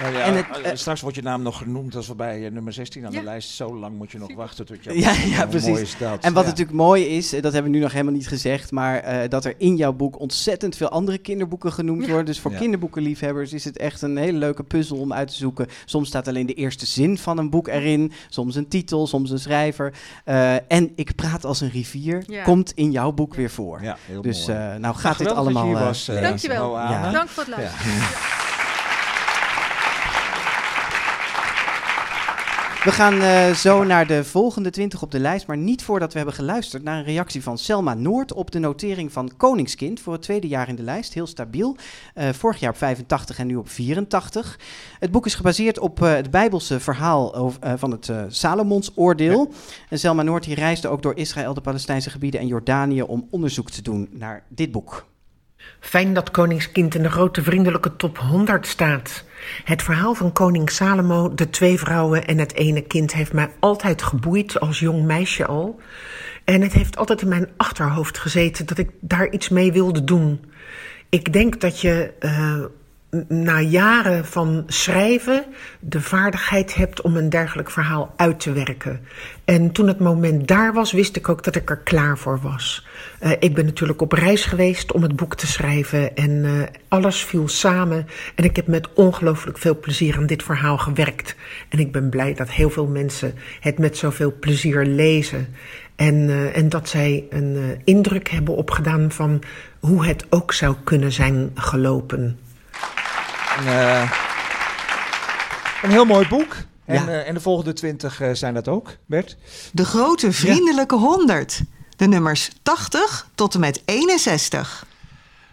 Ja, 0.00 0.08
ja, 0.08 0.20
En 0.24 0.34
het, 0.36 0.60
eh, 0.60 0.70
straks 0.74 1.00
wordt 1.00 1.16
je 1.16 1.22
naam 1.22 1.42
nog 1.42 1.58
genoemd 1.58 1.94
als 1.96 2.06
we 2.08 2.14
bij 2.14 2.44
eh, 2.46 2.52
nummer 2.52 2.72
16 2.72 3.06
aan 3.06 3.12
Ja. 3.12 3.18
de 3.18 3.24
lijst. 3.24 3.50
Zo 3.50 3.76
lang 3.78 3.96
moet 3.96 4.12
je 4.12 4.18
nog 4.18 4.34
wachten 4.34 4.66
tot 4.66 4.84
je... 4.84 4.98
Ja, 5.00 5.12
ja, 5.12 5.46
precies. 5.46 5.68
mooi 5.68 5.82
is 5.82 5.96
dat? 5.98 6.24
En 6.24 6.32
wat 6.32 6.42
Ja. 6.42 6.48
natuurlijk 6.48 6.76
mooi 6.76 7.04
is, 7.04 7.32
eh, 7.32 7.42
dat 7.42 7.52
hebben 7.52 7.70
we 7.70 7.76
nu 7.76 7.82
nog 7.82 7.92
helemaal 7.92 8.12
niet 8.12 8.28
gezegd, 8.28 8.70
maar 8.70 8.98
eh, 8.98 9.28
dat 9.28 9.44
er 9.44 9.54
in 9.58 9.76
jouw 9.76 9.92
boek 9.92 10.20
ontzettend 10.20 10.76
veel 10.76 10.88
andere 10.88 11.18
kinderboeken 11.18 11.72
genoemd 11.72 12.00
Ja. 12.02 12.06
worden. 12.06 12.24
Dus 12.26 12.40
voor 12.40 12.50
Ja. 12.50 12.58
kinderboekenliefhebbers 12.58 13.52
is 13.52 13.64
het 13.64 13.76
echt 13.78 14.02
een 14.02 14.16
hele 14.16 14.38
leuke 14.38 14.62
puzzel 14.62 14.96
om 14.96 15.12
uit 15.12 15.28
te 15.28 15.34
zoeken. 15.34 15.66
Soms 15.84 16.08
staat 16.08 16.28
alleen 16.28 16.46
de 16.46 16.54
eerste 16.54 16.86
zin 16.86 17.18
van 17.18 17.38
een 17.38 17.50
boek 17.50 17.68
erin, 17.68 18.12
soms 18.28 18.54
een 18.54 18.68
titel, 18.68 19.06
soms 19.06 19.30
een 19.30 19.38
schrijver. 19.38 19.92
Eh, 20.24 20.54
en 20.72 20.92
Ik 20.94 21.14
praat 21.14 21.44
als 21.44 21.60
een 21.60 21.70
rivier 21.70 22.22
Ja. 22.26 22.42
komt 22.42 22.72
in 22.74 22.90
jouw 22.90 23.12
boek 23.12 23.34
weer 23.34 23.50
voor. 23.50 23.82
Ja, 23.82 23.96
heel 24.06 24.22
Dus 24.22 24.48
eh, 24.48 24.74
nou 24.74 24.94
gaat 24.94 25.18
dit 25.18 25.26
geweldig 25.26 25.26
dat 25.26 25.34
je 25.34 25.34
allemaal... 25.34 25.64
hier 25.64 25.76
eh, 25.76 25.82
was, 25.84 26.04
Dankjewel. 26.06 26.72
Dank 27.12 27.28
voor 27.28 27.44
het 27.44 27.56
luisteren. 27.56 27.92
We 32.84 32.92
gaan 32.92 33.20
eh, 33.20 33.54
zo 33.54 33.84
naar 33.84 34.06
de 34.06 34.24
volgende 34.24 34.70
20 34.70 35.02
op 35.02 35.10
de 35.10 35.18
lijst, 35.18 35.46
maar 35.46 35.56
niet 35.56 35.82
voordat 35.82 36.10
we 36.10 36.16
hebben 36.16 36.34
geluisterd 36.36 36.82
naar 36.82 36.98
een 36.98 37.04
reactie 37.04 37.42
van 37.42 37.58
Selma 37.58 37.94
Noord 37.94 38.32
op 38.32 38.50
de 38.50 38.58
notering 38.58 39.12
van 39.12 39.30
Koningskind 39.36 40.00
voor 40.00 40.12
het 40.12 40.22
tweede 40.22 40.48
jaar 40.48 40.68
in 40.68 40.74
de 40.74 40.82
lijst. 40.82 41.14
Heel 41.14 41.26
stabiel. 41.26 41.76
Eh, 42.14 42.28
vorig 42.28 42.60
jaar 42.60 42.70
op 42.70 42.76
85 42.76 43.38
en 43.38 43.46
nu 43.46 43.56
op 43.56 43.68
84. 43.68 44.58
Het 44.98 45.10
boek 45.10 45.26
is 45.26 45.34
gebaseerd 45.34 45.78
op 45.78 46.02
eh, 46.02 46.14
het 46.14 46.30
Bijbelse 46.30 46.80
verhaal 46.80 47.34
over, 47.34 47.78
van 47.78 47.90
het 47.90 48.12
Salomonsoordeel. 48.28 49.52
En 49.88 49.98
Selma 49.98 50.22
Noord 50.22 50.44
die 50.44 50.54
reisde 50.54 50.88
ook 50.88 51.02
door 51.02 51.16
Israël, 51.16 51.54
de 51.54 51.60
Palestijnse 51.60 52.10
gebieden 52.10 52.40
en 52.40 52.46
Jordanië 52.46 53.02
om 53.02 53.26
onderzoek 53.30 53.70
te 53.70 53.82
doen 53.82 54.08
naar 54.12 54.44
dit 54.48 54.72
boek. 54.72 55.06
Fijn 55.80 56.14
dat 56.14 56.30
Koningskind 56.30 56.94
in 56.94 57.02
de 57.02 57.10
grote 57.10 57.42
vriendelijke 57.42 57.96
top 57.96 58.18
100 58.18 58.66
staat. 58.66 59.24
Het 59.64 59.82
verhaal 59.82 60.14
van 60.14 60.32
koning 60.32 60.70
Salomo, 60.70 61.34
de 61.34 61.50
twee 61.50 61.78
vrouwen 61.78 62.26
en 62.26 62.38
het 62.38 62.54
ene 62.54 62.80
kind 62.80 63.14
heeft 63.14 63.32
mij 63.32 63.50
altijd 63.60 64.02
geboeid 64.02 64.60
als 64.60 64.78
jong 64.78 65.04
meisje 65.04 65.46
al. 65.46 65.80
En 66.44 66.60
het 66.60 66.72
heeft 66.72 66.96
altijd 66.96 67.22
in 67.22 67.28
mijn 67.28 67.48
achterhoofd 67.56 68.18
gezeten 68.18 68.66
dat 68.66 68.78
ik 68.78 68.90
daar 69.00 69.30
iets 69.30 69.48
mee 69.48 69.72
wilde 69.72 70.04
doen. 70.04 70.44
Ik 71.08 71.32
denk 71.32 71.60
dat 71.60 71.80
je 71.80 72.12
eh, 72.18 72.64
na 73.28 73.60
jaren 73.60 74.24
van 74.24 74.64
schrijven 74.66 75.44
de 75.80 76.00
vaardigheid 76.00 76.74
hebt 76.74 77.00
om 77.00 77.16
een 77.16 77.28
dergelijk 77.28 77.70
verhaal 77.70 78.12
uit 78.16 78.40
te 78.40 78.52
werken. 78.52 79.00
En 79.44 79.72
toen 79.72 79.88
het 79.88 79.98
moment 80.00 80.48
daar 80.48 80.72
was, 80.72 80.92
wist 80.92 81.16
ik 81.16 81.28
ook 81.28 81.44
dat 81.44 81.56
ik 81.56 81.70
er 81.70 81.78
klaar 81.78 82.18
voor 82.18 82.40
was. 82.40 82.86
Eh, 83.24 83.32
ik 83.38 83.54
ben 83.54 83.64
natuurlijk 83.64 84.00
op 84.00 84.12
reis 84.12 84.44
geweest 84.44 84.92
om 84.92 85.02
het 85.02 85.16
boek 85.16 85.34
te 85.34 85.46
schrijven 85.46 86.16
en 86.16 86.44
eh, 86.44 86.52
alles 86.88 87.24
viel 87.24 87.48
samen. 87.48 88.06
En 88.34 88.44
ik 88.44 88.56
heb 88.56 88.66
met 88.66 88.88
ongelooflijk 88.94 89.58
veel 89.58 89.78
plezier 89.80 90.16
aan 90.16 90.26
dit 90.26 90.42
verhaal 90.42 90.78
gewerkt. 90.78 91.34
En 91.68 91.78
ik 91.78 91.92
ben 91.92 92.08
blij 92.08 92.34
dat 92.34 92.50
heel 92.50 92.70
veel 92.70 92.86
mensen 92.86 93.34
het 93.60 93.78
met 93.78 93.96
zoveel 93.96 94.32
plezier 94.40 94.84
lezen. 94.86 95.54
En, 95.96 96.28
eh, 96.28 96.56
en 96.56 96.68
dat 96.68 96.88
zij 96.88 97.24
een 97.30 97.56
eh, 97.56 97.80
indruk 97.84 98.28
hebben 98.30 98.56
opgedaan 98.56 99.10
van 99.12 99.42
hoe 99.80 100.06
het 100.06 100.26
ook 100.30 100.52
zou 100.52 100.74
kunnen 100.84 101.12
zijn 101.12 101.50
gelopen. 101.54 102.38
Een, 103.58 103.66
eh, 103.66 104.10
een 105.82 105.90
heel 105.90 106.04
mooi 106.04 106.28
boek. 106.28 106.56
En, 106.84 106.94
Ja. 106.94 107.08
eh, 107.08 107.28
en 107.28 107.34
de 107.34 107.40
volgende 107.40 107.72
20 107.72 108.20
eh, 108.20 108.30
zijn 108.32 108.54
dat 108.54 108.68
ook, 108.68 108.96
Bert? 109.06 109.36
De 109.72 109.84
grote 109.84 110.32
vriendelijke 110.32 110.94
100. 110.96 111.62
De 111.96 112.06
nummers 112.06 112.50
80 112.62 113.28
tot 113.34 113.54
en 113.54 113.60
met 113.60 113.82
61. 113.84 114.86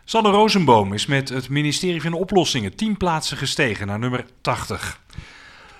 Sanne 0.05 0.29
Rosenboom 0.29 0.93
is 0.93 1.05
met 1.05 1.29
het 1.29 1.49
ministerie 1.49 2.01
van 2.01 2.13
Oplossingen 2.13 2.75
10 2.75 2.97
plaatsen 2.97 3.37
gestegen 3.37 3.87
naar 3.87 3.99
nummer 3.99 4.25
80. 4.41 4.99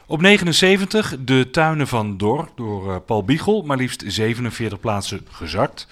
Op 0.05 0.21
79 0.21 1.15
De 1.19 1.49
Tuinen 1.51 1.87
van 1.87 2.17
Dor 2.17 2.49
door 2.55 2.93
eh, 2.93 2.97
Paul 3.05 3.23
Biegel, 3.23 3.61
maar 3.61 3.77
liefst 3.77 4.03
47 4.07 4.79
plaatsen 4.79 5.27
gezakt. 5.31 5.87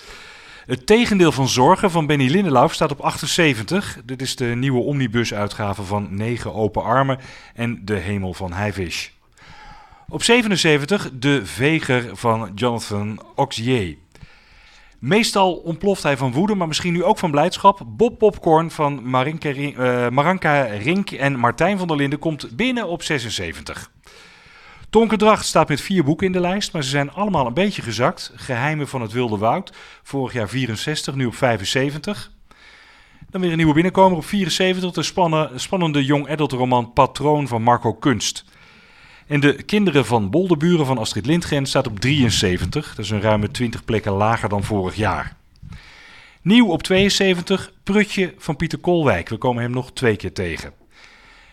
Het 0.65 0.85
tegendeel 0.85 1.31
van 1.31 1.47
Zorgen 1.47 1.91
van 1.91 2.05
Benny 2.05 2.27
Lindelauf 2.27 2.73
staat 2.73 2.91
op 2.91 2.99
78. 2.99 3.97
Dit 4.05 4.21
is 4.21 4.35
de 4.35 4.45
nieuwe 4.45 4.81
omnibusuitgave 4.81 5.83
van 5.83 6.07
Negen 6.11 6.53
Open 6.53 6.83
Armen 6.83 7.19
en 7.53 7.81
De 7.85 7.95
Hemel 7.95 8.33
van 8.33 8.53
Heivisch. 8.53 9.11
Op 10.09 10.23
77 10.23 11.09
De 11.13 11.45
Veger 11.45 12.09
van 12.13 12.51
Jonathan 12.55 13.21
Oxier. 13.35 13.97
Meestal 14.99 15.53
ontploft 15.53 16.03
hij 16.03 16.17
van 16.17 16.31
woede, 16.31 16.55
maar 16.55 16.67
misschien 16.67 16.93
nu 16.93 17.03
ook 17.03 17.17
van 17.17 17.31
blijdschap. 17.31 17.81
Bob 17.87 18.17
Popcorn 18.17 18.71
van 18.71 19.09
Marinka, 19.09 19.49
Ri- 19.49 19.73
eh, 19.73 20.09
Maranka 20.09 20.61
Rink 20.63 21.11
en 21.11 21.35
Martijn 21.39 21.77
van 21.77 21.87
der 21.87 21.97
Linden 21.97 22.19
komt 22.19 22.55
binnen 22.55 22.87
op 22.87 23.03
76. 23.03 23.91
Tonke 24.89 25.17
Dracht 25.17 25.45
staat 25.45 25.67
met 25.67 25.81
vier 25.81 26.03
boeken 26.03 26.25
in 26.27 26.31
de 26.33 26.39
lijst, 26.39 26.73
maar 26.73 26.83
ze 26.83 26.89
zijn 26.89 27.11
allemaal 27.11 27.45
een 27.47 27.53
beetje 27.53 27.81
gezakt. 27.81 28.31
Geheimen 28.35 28.87
van 28.87 29.01
het 29.01 29.11
Wilde 29.11 29.37
Woud, 29.37 29.73
vorig 30.03 30.33
jaar 30.33 30.49
64, 30.49 31.15
nu 31.15 31.25
op 31.25 31.35
75. 31.35 32.31
Dan 33.29 33.41
weer 33.41 33.51
een 33.51 33.57
nieuwe 33.57 33.73
binnenkomer 33.73 34.17
op 34.17 34.25
74, 34.25 34.91
de 34.91 35.03
spannen- 35.03 35.59
spannende 35.59 36.05
young 36.05 36.29
adult 36.29 36.51
roman 36.51 36.93
Patroon 36.93 37.47
van 37.47 37.61
Marco 37.61 37.93
Kunst. 37.93 38.45
En 39.29 39.39
de 39.39 39.63
Kinderen 39.63 40.05
van 40.05 40.29
Bolderburen 40.29 40.85
van 40.85 40.97
Astrid 40.97 41.25
Lindgren 41.25 41.65
staat 41.65 41.87
op 41.87 41.99
73. 41.99 42.95
Dat 42.95 43.05
is 43.05 43.11
een 43.11 43.21
ruime 43.21 43.51
20 43.51 43.85
plekken 43.85 44.11
lager 44.11 44.49
dan 44.49 44.63
vorig 44.63 44.95
jaar. 44.95 45.35
Nieuw 46.41 46.67
op 46.67 46.83
72, 46.83 47.71
Prutje 47.83 48.33
van 48.37 48.55
Pieter 48.55 48.79
Kolwijk. 48.79 49.29
We 49.29 49.37
komen 49.37 49.61
hem 49.61 49.71
nog 49.71 49.93
twee 49.93 50.15
keer 50.15 50.33
tegen. 50.33 50.73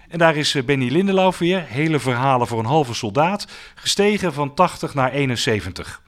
En 0.08 0.18
daar 0.18 0.36
is 0.36 0.54
eh, 0.54 0.64
Benny 0.64 0.88
Lindelauf 0.88 1.38
weer, 1.38 1.64
hele 1.66 1.98
verhalen 1.98 2.46
voor 2.46 2.58
een 2.58 2.64
halve 2.64 2.94
soldaat, 2.94 3.46
gestegen 3.74 4.32
van 4.32 4.54
80 4.54 4.94
naar 4.94 5.12
71. 5.12 6.02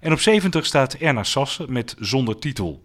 En 0.00 0.12
op 0.12 0.20
70 0.20 0.66
staat 0.66 0.94
Erna 0.94 1.22
Sassen 1.22 1.72
met 1.72 1.94
Zonder 1.98 2.38
Titel. 2.38 2.82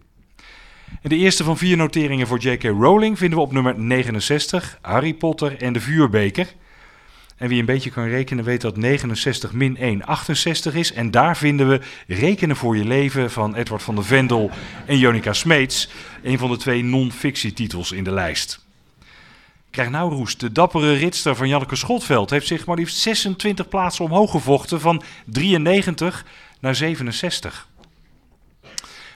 En 1.02 1.08
de 1.08 1.16
eerste 1.16 1.44
van 1.44 1.56
vier 1.56 1.76
noteringen 1.76 2.26
voor 2.26 2.38
J.K. 2.38 2.62
Rowling 2.62 3.18
vinden 3.18 3.38
we 3.38 3.44
op 3.44 3.52
nummer 3.52 3.78
69, 3.78 4.78
Harry 4.82 5.14
Potter 5.14 5.62
en 5.62 5.72
de 5.72 5.80
Vuurbeker. 5.80 6.54
En 7.36 7.48
wie 7.48 7.60
een 7.60 7.66
beetje 7.66 7.90
kan 7.90 8.08
rekenen 8.08 8.44
weet 8.44 8.60
dat 8.60 8.76
69 8.76 9.52
min 9.52 9.76
1 9.76 10.04
68 10.04 10.74
is. 10.74 10.92
En 10.92 11.10
daar 11.10 11.36
vinden 11.36 11.68
we 11.68 11.80
Rekenen 12.06 12.56
voor 12.56 12.76
je 12.76 12.84
leven 12.84 13.30
van 13.30 13.54
Edward 13.54 13.82
van 13.82 13.94
der 13.94 14.04
Vendel 14.04 14.50
en 14.86 14.98
Jonica 14.98 15.32
Smeets. 15.32 15.88
Een 16.22 16.38
van 16.38 16.50
de 16.50 16.56
twee 16.56 16.84
non-fictietitels 16.84 17.92
in 17.92 18.04
de 18.04 18.12
lijst. 18.12 18.64
Krijg 19.70 19.90
nou 19.90 20.14
roest. 20.14 20.40
De 20.40 20.52
dappere 20.52 20.92
ritster 20.92 21.36
van 21.36 21.48
Janneke 21.48 21.76
Schotveld 21.76 22.30
heeft 22.30 22.46
zich 22.46 22.66
maar 22.66 22.76
liefst 22.76 22.96
26 22.96 23.68
plaatsen 23.68 24.04
omhoog 24.04 24.30
gevochten 24.30 24.80
van 24.80 25.02
93 25.24 26.24
naar 26.60 26.74
67. 26.74 27.68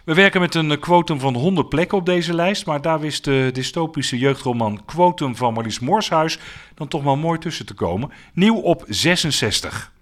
We 0.08 0.14
werken 0.14 0.40
met 0.40 0.54
een 0.54 0.78
quotum 0.78 1.20
van 1.20 1.34
100 1.34 1.68
plekken 1.68 1.98
op 1.98 2.06
deze 2.06 2.34
lijst, 2.34 2.66
maar 2.66 2.82
daar 2.82 3.00
wist 3.00 3.24
de 3.24 3.50
dystopische 3.52 4.18
jeugdroman 4.18 4.84
Quotum 4.84 5.36
van 5.36 5.52
Marlies 5.52 5.78
Morshuis 5.78 6.38
dan 6.74 6.88
toch 6.88 7.02
wel 7.02 7.16
mooi 7.16 7.38
tussen 7.38 7.66
te 7.66 7.74
komen. 7.74 8.12
Nieuw 8.32 8.56
op 8.56 8.84
66. 8.86 9.92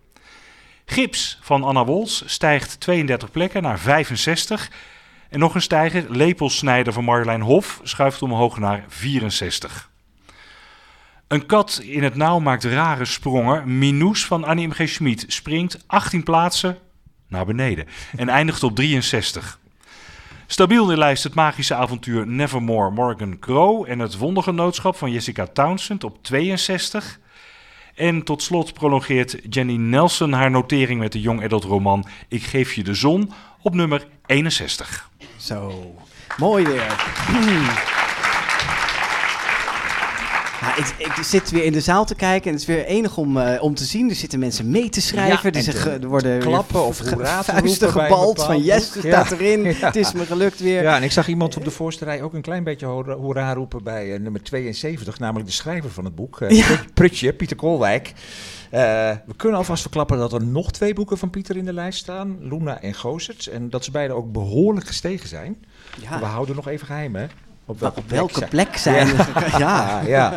Gips 0.84 1.38
van 1.42 1.64
Anna 1.64 1.84
Wols 1.84 2.22
stijgt 2.26 2.80
32 2.80 3.30
plekken 3.30 3.62
naar 3.62 3.78
65. 3.78 4.70
En 5.30 5.38
nog 5.38 5.54
een 5.54 5.62
stijger, 5.62 6.04
Lepelsnijder 6.08 6.92
van 6.92 7.04
Marjolein 7.04 7.40
Hof, 7.40 7.80
schuift 7.82 8.22
omhoog 8.22 8.58
naar 8.58 8.84
64. 8.88 9.90
Een 11.28 11.46
kat 11.46 11.80
in 11.84 12.02
het 12.02 12.14
nauw 12.14 12.38
maakt 12.38 12.64
rare 12.64 13.04
sprongen. 13.04 13.78
Minoes 13.78 14.26
van 14.26 14.44
Annie 14.44 14.66
M. 14.66 14.72
G. 14.72 14.88
Schmid 14.88 15.24
springt 15.28 15.84
18 15.86 16.22
plaatsen 16.22 16.78
naar 17.28 17.46
beneden 17.46 17.86
en 18.16 18.28
eindigt 18.28 18.62
op 18.62 18.74
63. 18.74 19.58
Stabiel 20.48 20.90
in 20.90 20.98
lijst 20.98 21.24
het 21.24 21.34
magische 21.34 21.74
avontuur 21.74 22.26
Nevermore 22.26 22.90
Morgan 22.90 23.38
Crow 23.38 23.90
en 23.90 23.98
het 23.98 24.18
wondergenootschap 24.18 24.96
van 24.96 25.10
Jessica 25.10 25.46
Townsend 25.46 26.04
op 26.04 26.22
62. 26.22 27.20
En 27.94 28.22
tot 28.22 28.42
slot 28.42 28.72
prolongeert 28.72 29.36
Jenny 29.50 29.76
Nelson 29.76 30.32
haar 30.32 30.50
notering 30.50 31.00
met 31.00 31.12
de 31.12 31.20
young 31.20 31.44
adult 31.44 31.64
roman 31.64 32.06
Ik 32.28 32.42
geef 32.42 32.72
je 32.74 32.84
de 32.84 32.94
zon 32.94 33.32
op 33.62 33.74
nummer 33.74 34.06
61. 34.26 35.10
Zo, 35.36 35.94
mooi 36.36 36.64
weer. 36.64 36.96
Ja, 40.60 40.76
ik, 40.76 40.94
ik 40.98 41.12
zit 41.24 41.50
weer 41.50 41.64
in 41.64 41.72
de 41.72 41.80
zaal 41.80 42.04
te 42.04 42.14
kijken 42.14 42.46
en 42.46 42.52
het 42.52 42.60
is 42.60 42.66
weer 42.66 42.84
enig 42.84 43.16
om, 43.16 43.36
eh, 43.36 43.62
om 43.62 43.74
te 43.74 43.84
zien. 43.84 44.08
Er 44.10 44.14
zitten 44.14 44.38
mensen 44.38 44.70
mee 44.70 44.88
te 44.88 45.00
schrijven. 45.00 45.52
Ja, 45.52 45.58
er, 45.58 45.74
te 45.82 45.90
er 45.90 46.08
worden 46.08 46.38
klappen 46.38 46.84
of 46.84 46.96
vuisten 47.42 47.90
gebald 47.90 48.44
van 48.44 48.62
yes, 48.62 48.94
het 48.94 49.04
staat 49.04 49.30
erin. 49.30 49.66
Het 49.86 49.96
is 49.96 50.12
me 50.12 50.26
gelukt 50.26 50.60
weer. 50.60 50.82
Ja, 50.82 50.96
en 50.96 51.02
ik 51.02 51.12
zag 51.12 51.28
iemand 51.28 51.56
op 51.56 51.64
de 51.64 51.70
voorste 51.70 52.04
rij 52.04 52.22
ook 52.22 52.34
een 52.34 52.42
klein 52.42 52.64
beetje 52.64 52.86
hoera, 52.86 53.14
hoera 53.14 53.54
roepen 53.54 53.82
bij 53.84 54.14
eh, 54.14 54.20
nummer 54.20 54.42
72, 54.42 55.18
namelijk 55.18 55.46
de 55.46 55.52
schrijver 55.54 55.90
van 55.90 56.04
het 56.04 56.14
boek. 56.14 56.36
Prut- 56.36 56.94
Prutje, 56.94 57.32
Pieter 57.32 57.56
Koolwijk. 57.56 58.12
We 58.70 59.34
kunnen 59.36 59.58
alvast 59.58 59.82
verklappen 59.82 60.18
dat 60.18 60.32
er 60.32 60.44
nog 60.44 60.72
twee 60.72 60.94
boeken 60.94 61.18
van 61.18 61.30
Pieter 61.30 61.56
in 61.56 61.64
de 61.64 61.72
lijst 61.72 61.98
staan, 61.98 62.36
Luna 62.40 62.80
en 62.80 62.94
Gozert, 62.94 63.46
en 63.46 63.70
dat 63.70 63.84
ze 63.84 63.90
beide 63.90 64.12
ook 64.14 64.32
behoorlijk 64.32 64.86
gestegen 64.86 65.28
zijn. 65.28 65.64
Ja. 66.00 66.18
We 66.18 66.24
houden 66.24 66.56
nog 66.56 66.68
even 66.68 66.86
geheim, 66.86 67.14
hè? 67.14 67.26
Op 67.68 67.80
welke 67.80 67.98
Op 67.98 68.06
plek, 68.06 68.18
welke 68.18 68.38
zijn- 68.38 68.48
plek 68.50 68.76
zijn 68.76 69.06
we? 69.06 69.24
Ja. 69.58 69.58
Ja, 69.66 70.00
ja. 70.06 70.32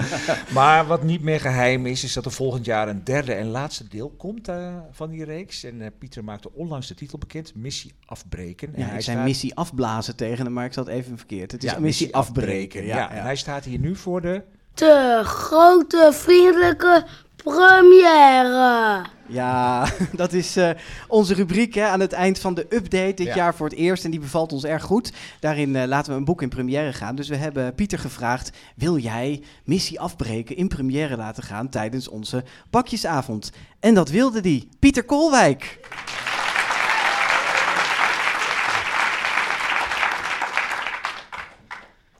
Maar 0.53 0.85
wat 0.87 1.03
niet 1.03 1.21
meer 1.21 1.39
geheim 1.39 1.85
is, 1.85 2.03
is 2.03 2.13
dat 2.13 2.25
er 2.25 2.31
volgend 2.31 2.65
jaar 2.65 2.87
een 2.87 3.03
derde 3.03 3.33
en 3.33 3.47
laatste 3.47 3.87
deel 3.87 4.09
komt 4.17 4.47
eh, 4.47 4.75
van 4.91 5.09
die 5.09 5.23
reeks. 5.25 5.63
En 5.63 5.81
eh, 5.81 5.87
Pieter 5.99 6.23
maakte 6.23 6.53
onlangs 6.53 6.87
de 6.87 6.93
titel 6.95 7.17
bekend, 7.17 7.55
Missie 7.55 7.93
Afbreken. 8.05 8.67
En 8.73 8.79
Ja, 8.81 8.85
hij 8.87 8.97
ik 8.97 9.01
zei 9.03 9.15
staat- 9.15 9.27
missie 9.27 9.55
afblazen 9.55 10.15
tegen 10.15 10.43
hem, 10.45 10.53
maar 10.53 10.65
ik 10.65 10.73
zat 10.73 10.87
even 10.87 11.17
verkeerd. 11.17 11.51
Het 11.51 11.63
is 11.63 11.71
Ja, 11.71 11.79
missie 11.79 12.15
afbreken. 12.15 12.85
Ja, 12.85 12.95
Ja, 12.97 13.09
en 13.09 13.15
ja. 13.15 13.21
hij 13.21 13.35
staat 13.35 13.63
hier 13.65 13.79
nu 13.79 13.95
voor 13.95 14.21
de... 14.21 14.43
De 14.73 15.21
grote 15.23 16.09
vriendelijke 16.13 17.05
première. 17.43 19.05
Ja, 19.27 19.87
dat 20.11 20.33
is 20.33 20.55
eh, 20.55 20.69
onze 21.07 21.33
rubriek 21.33 21.73
hè, 21.73 21.85
aan 21.85 21.99
het 21.99 22.13
eind 22.13 22.39
van 22.39 22.53
de 22.53 22.65
update 22.69 23.13
dit 23.13 23.27
Ja. 23.27 23.35
jaar 23.35 23.55
voor 23.55 23.67
het 23.69 23.75
eerst. 23.77 24.05
En 24.05 24.11
die 24.11 24.19
bevalt 24.19 24.51
ons 24.53 24.63
erg 24.63 24.83
goed. 24.83 25.11
Daarin 25.39 25.75
eh, 25.75 25.87
laten 25.87 26.11
we 26.11 26.17
een 26.17 26.25
boek 26.25 26.41
in 26.41 26.49
première 26.49 26.93
gaan. 26.93 27.15
Dus 27.15 27.27
we 27.27 27.35
hebben 27.35 27.75
Pieter 27.75 27.99
gevraagd: 27.99 28.51
wil 28.75 28.97
jij 28.97 29.43
missie 29.63 29.99
afbreken 29.99 30.55
in 30.55 30.67
première 30.67 31.17
laten 31.17 31.43
gaan 31.43 31.69
tijdens 31.69 32.07
onze 32.07 32.43
pakjesavond? 32.69 33.51
En 33.79 33.93
dat 33.93 34.09
wilde 34.09 34.41
die. 34.41 34.69
Pieter 34.79 35.03
Koolwijk. 35.03 35.79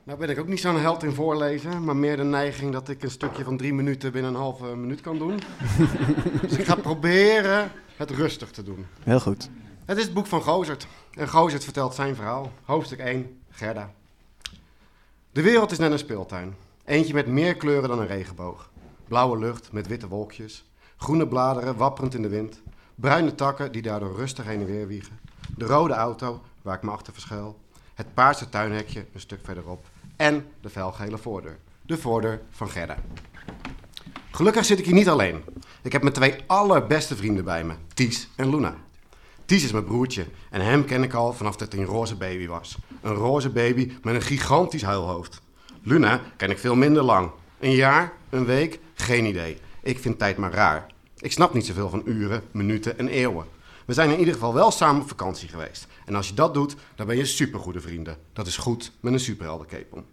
Nou 0.09 0.21
ben 0.21 0.29
ik 0.29 0.39
ook 0.39 0.47
niet 0.47 0.59
zo'n 0.59 0.79
held 0.79 1.03
in 1.03 1.13
voorlezen, 1.13 1.83
maar 1.83 1.95
meer 1.95 2.17
de 2.17 2.23
neiging 2.23 2.71
dat 2.71 2.89
ik 2.89 3.03
een 3.03 3.11
stukje 3.11 3.43
van 3.43 3.57
drie 3.57 3.73
minuten 3.73 4.11
binnen 4.11 4.33
een 4.33 4.39
halve 4.39 4.75
minuut 4.75 5.01
kan 5.01 5.17
doen. 5.17 5.39
dus 6.41 6.57
ik 6.57 6.65
ga 6.65 6.75
proberen 6.75 7.71
het 7.95 8.11
rustig 8.11 8.51
te 8.51 8.63
doen. 8.63 8.85
Heel 9.03 9.19
goed. 9.19 9.49
Het 9.85 9.97
is 9.97 10.03
het 10.03 10.13
boek 10.13 10.25
van 10.25 10.41
Gozert. 10.41 10.87
En 11.13 11.29
Gozert 11.29 11.63
vertelt 11.63 11.95
zijn 11.95 12.15
verhaal. 12.15 12.51
Hoofdstuk 12.63 12.99
1, 12.99 13.41
Gerda. 13.49 13.91
De 15.31 15.41
wereld 15.41 15.71
is 15.71 15.77
net 15.77 15.91
een 15.91 15.99
speeltuin. 15.99 16.55
Eentje 16.85 17.13
met 17.13 17.27
meer 17.27 17.55
kleuren 17.55 17.89
dan 17.89 17.99
een 17.99 18.07
regenboog. 18.07 18.69
Blauwe 19.07 19.37
lucht 19.37 19.71
met 19.71 19.87
witte 19.87 20.07
wolkjes. 20.07 20.69
Groene 20.97 21.27
bladeren 21.27 21.77
wapperend 21.77 22.13
in 22.13 22.21
de 22.21 22.29
wind. 22.29 22.61
Bruine 22.95 23.35
takken 23.35 23.71
die 23.71 23.81
daardoor 23.81 24.15
rustig 24.15 24.45
heen 24.45 24.59
en 24.59 24.65
weer 24.65 24.87
wiegen. 24.87 25.19
De 25.57 25.65
rode 25.65 25.93
auto 25.93 26.41
waar 26.61 26.75
ik 26.75 26.83
me 26.83 26.91
achter 26.91 27.13
verschuil. 27.13 27.59
Het 27.93 28.13
paarse 28.13 28.49
tuinhekje 28.49 29.05
een 29.13 29.19
stuk 29.19 29.39
verderop. 29.43 29.85
En 30.19 30.45
de 30.62 30.69
felgele 30.69 31.17
voordeur. 31.17 31.58
De 31.82 31.97
voordeur 31.97 32.41
van 32.49 32.69
Gerda. 32.69 32.97
Gelukkig 34.32 34.65
zit 34.65 34.79
ik 34.79 34.86
hier 34.86 34.93
niet 34.93 35.10
alleen. 35.10 35.43
Ik 35.82 35.91
heb 35.91 36.01
mijn 36.01 36.13
twee 36.13 36.36
allerbeste 36.47 37.15
vrienden 37.15 37.43
bij 37.43 37.63
me, 37.63 37.73
Ties 37.93 38.29
en 38.36 38.49
Luna. 38.49 38.75
Ties 39.45 39.63
is 39.63 39.71
mijn 39.71 39.84
broertje 39.84 40.25
en 40.49 40.62
hem 40.62 40.86
ken 40.86 41.03
ik 41.03 41.13
al 41.13 41.34
vanaf 41.34 41.55
dat 41.55 41.71
hij 41.71 41.82
een 41.82 41.88
roze 41.88 42.15
baby 42.15 42.47
was. 42.47 42.77
Een 43.01 43.13
roze 43.13 43.49
baby 43.49 43.91
met 44.03 44.15
een 44.15 44.21
gigantisch 44.21 44.82
huilhoofd. 44.82 45.41
Luna 45.84 46.21
ken 46.38 46.49
ik 46.49 46.58
veel 46.58 46.75
minder 46.75 47.03
lang. 47.03 47.32
Een 47.60 47.75
jaar, 47.75 48.13
een 48.29 48.45
week, 48.45 48.79
geen 48.93 49.25
idee. 49.25 49.58
Ik 49.82 49.99
vind 49.99 50.19
tijd 50.19 50.38
maar 50.38 50.53
raar. 50.53 50.86
Ik 51.17 51.32
snap 51.32 51.53
niet 51.53 51.65
zoveel 51.65 51.89
van 51.89 52.01
uren, 52.05 52.43
minuten 52.51 52.97
en 52.97 53.08
eeuwen. 53.08 53.45
We 53.89 53.95
zijn 53.95 54.12
in 54.12 54.19
ieder 54.19 54.34
geval 54.34 54.54
wel 54.54 54.71
samen 54.71 55.02
op 55.02 55.08
vakantie 55.08 55.49
geweest. 55.49 55.88
En 56.06 56.15
als 56.15 56.28
je 56.28 56.34
dat 56.34 56.54
doet, 56.54 56.75
dan 56.95 57.08
ben 57.08 57.17
je 57.17 57.25
supergoede 57.25 57.82
vrienden. 57.82 58.17
Dat 58.34 58.47
is 58.47 58.58
goed 58.58 58.91
met 58.99 59.13
een 59.13 59.19
superheldencape. 59.19 60.04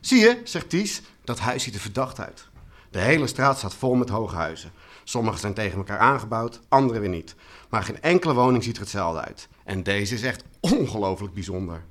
Zie 0.00 0.18
je, 0.18 0.40
zegt 0.44 0.68
Ties, 0.68 1.02
dat 1.24 1.38
huis 1.38 1.62
ziet 1.62 1.74
er 1.74 1.80
verdacht 1.80 2.20
uit. 2.20 2.48
De 2.90 2.98
hele 2.98 3.26
straat 3.26 3.58
staat 3.58 3.74
vol 3.74 3.94
met 3.94 4.08
hoge 4.08 4.34
huizen. 4.34 4.70
Sommige 5.04 5.38
zijn 5.38 5.54
tegen 5.54 5.76
elkaar 5.76 5.98
aangebouwd, 5.98 6.60
andere 6.68 6.98
weer 6.98 7.08
niet. 7.08 7.34
Maar 7.68 7.82
geen 7.82 8.02
enkele 8.02 8.34
woning 8.34 8.64
ziet 8.64 8.74
er 8.74 8.82
hetzelfde 8.82 9.20
uit. 9.20 9.48
En 9.64 9.82
deze 9.82 10.14
is 10.14 10.22
echt 10.22 10.44
ongelooflijk 10.60 11.34
bijzonder. 11.34 11.84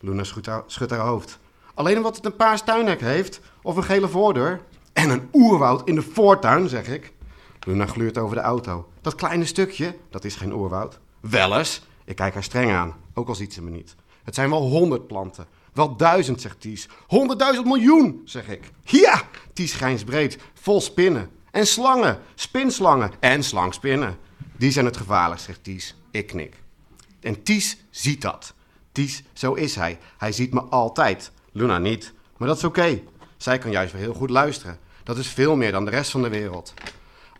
Luna 0.00 0.24
schudt 0.66 0.90
haar 0.90 1.06
hoofd. 1.06 1.38
Alleen 1.74 1.96
omdat 1.96 2.16
het 2.16 2.24
een 2.24 2.36
paars 2.36 2.62
tuinhek 2.62 3.00
heeft, 3.00 3.40
of 3.62 3.76
een 3.76 3.84
gele 3.84 4.08
voordeur. 4.08 4.60
En 4.92 5.10
een 5.10 5.28
oerwoud 5.32 5.88
in 5.88 5.94
de 5.94 6.02
voortuin, 6.02 6.68
zeg 6.68 6.88
ik. 6.88 7.12
Luna 7.66 7.86
gluurt 7.86 8.18
over 8.18 8.36
de 8.36 8.42
auto. 8.42 8.88
Dat 9.00 9.14
kleine 9.14 9.44
stukje, 9.44 9.96
dat 10.10 10.24
is 10.24 10.36
geen 10.36 10.52
oerwoud. 10.52 10.98
Wel 11.20 11.58
eens. 11.58 11.82
Ik 12.04 12.16
kijk 12.16 12.34
haar 12.34 12.42
streng 12.42 12.70
aan, 12.70 12.96
ook 13.14 13.28
al 13.28 13.34
ziet 13.34 13.52
ze 13.52 13.62
me 13.62 13.70
niet. 13.70 13.94
Het 14.24 14.34
zijn 14.34 14.50
wel 14.50 14.68
honderd 14.68 15.06
planten. 15.06 15.46
Wel 15.72 15.96
duizend, 15.96 16.40
zegt 16.40 16.60
Ties. 16.60 16.88
Honderdduizend 17.06 17.66
miljoen, 17.66 18.22
zeg 18.24 18.48
ik. 18.48 18.70
Ja, 18.84 19.22
Ties 19.52 19.72
grijnsbreed, 19.72 20.38
vol 20.54 20.80
spinnen. 20.80 21.30
En 21.50 21.66
slangen, 21.66 22.18
spinslangen 22.34 23.12
en 23.20 23.42
slangspinnen. 23.42 24.18
Die 24.56 24.70
zijn 24.70 24.84
het 24.84 24.96
gevaarlijkst, 24.96 25.46
zegt 25.46 25.64
Ties. 25.64 25.96
Ik 26.10 26.26
knik. 26.26 26.54
En 27.20 27.42
Ties 27.42 27.76
ziet 27.90 28.22
dat. 28.22 28.54
Ties, 28.92 29.22
zo 29.32 29.54
is 29.54 29.74
hij. 29.74 29.98
Hij 30.18 30.32
ziet 30.32 30.52
me 30.52 30.60
altijd. 30.60 31.32
Luna 31.52 31.78
niet. 31.78 32.12
Maar 32.36 32.48
dat 32.48 32.56
is 32.56 32.64
oké. 32.64 33.00
Zij 33.36 33.58
kan 33.58 33.70
juist 33.70 33.92
weer 33.92 34.02
heel 34.02 34.14
goed 34.14 34.30
luisteren. 34.30 34.78
Dat 35.04 35.16
is 35.16 35.28
veel 35.28 35.56
meer 35.56 35.72
dan 35.72 35.84
de 35.84 35.90
rest 35.90 36.10
van 36.10 36.22
de 36.22 36.28
wereld. 36.28 36.74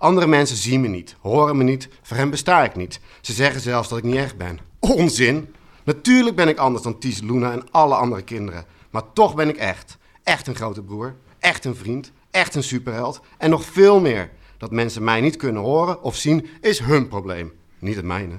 Andere 0.01 0.27
mensen 0.27 0.57
zien 0.57 0.81
me 0.81 0.89
niet, 0.89 1.17
horen 1.21 1.57
me 1.57 1.65
niet, 1.65 1.89
voor 2.03 2.17
hen 2.17 2.31
besta 2.31 2.65
ik 2.65 2.77
niet. 2.77 3.01
Ze 3.21 3.33
zeggen 3.33 3.61
zelfs 3.61 3.89
dat 3.89 3.99
ik 3.99 4.05
niet 4.05 4.17
echt 4.17 4.37
ben. 4.37 4.59
Onzin! 4.79 5.55
Natuurlijk 5.85 6.37
ben 6.37 6.49
ik 6.49 6.59
anders 6.59 6.83
dan 6.83 6.99
Ties, 6.99 7.21
Luna 7.21 7.53
en 7.53 7.71
alle 7.71 7.95
andere 7.95 8.23
kinderen. 8.23 8.65
Maar 8.91 9.03
toch 9.13 9.35
ben 9.35 9.49
ik 9.49 9.57
echt. 9.57 9.99
Echt 10.23 10.47
een 10.47 10.55
grote 10.55 10.83
broer, 10.83 11.15
echt 11.39 11.65
een 11.65 11.77
vriend, 11.77 12.13
echt 12.31 12.55
een 12.55 12.63
superheld 12.63 13.21
en 13.39 13.51
nog 13.51 13.65
veel 13.65 14.01
meer. 14.01 14.31
Dat 14.59 14.71
mensen 14.71 15.05
mij 15.05 15.21
niet 15.21 15.37
kunnen 15.37 15.63
horen 15.63 16.03
of 16.03 16.17
zien 16.17 16.47
is 16.61 16.79
hun 16.79 17.09
probleem, 17.09 17.53
niet 17.79 17.97
het 17.97 18.05
mijne. 18.05 18.39